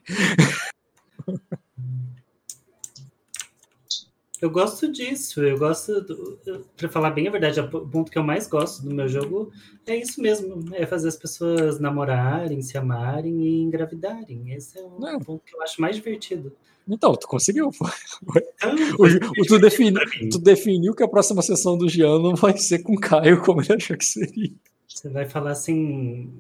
[4.42, 8.24] Eu gosto disso, eu gosto, do, pra falar bem a verdade, o ponto que eu
[8.24, 9.52] mais gosto do meu jogo
[9.86, 14.52] é isso mesmo, é fazer as pessoas namorarem, se amarem e engravidarem.
[14.52, 15.20] Esse é o Não.
[15.20, 16.52] ponto que eu acho mais divertido.
[16.90, 17.70] Então, tu conseguiu.
[17.70, 19.06] Então, O,
[19.42, 19.94] o- tu, defini,
[20.32, 21.86] tu definiu que a próxima sessão do
[22.20, 24.52] não vai ser com o Caio, como ele achou que seria.
[24.88, 26.34] Você vai falar assim,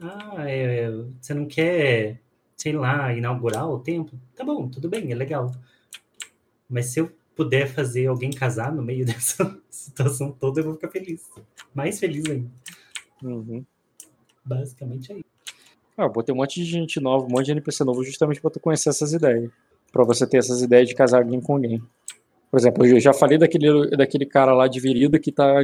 [0.00, 0.88] ah, é,
[1.20, 2.20] você não quer,
[2.56, 4.18] sei lá, inaugurar o templo?
[4.36, 5.52] Tá bom, tudo bem, é legal.
[6.68, 10.88] Mas se eu puder fazer alguém casar no meio dessa situação toda, eu vou ficar
[10.88, 11.22] feliz.
[11.74, 12.50] Mais feliz ainda.
[13.22, 13.64] Uhum.
[14.44, 15.24] Basicamente é isso.
[15.96, 18.50] Ah, eu botei um monte de gente nova, um monte de NPC novo, justamente pra
[18.50, 19.50] tu conhecer essas ideias.
[19.92, 21.82] Pra você ter essas ideias de casar alguém com alguém.
[22.50, 25.62] Por exemplo, eu já falei daquele, daquele cara lá de Virida que tá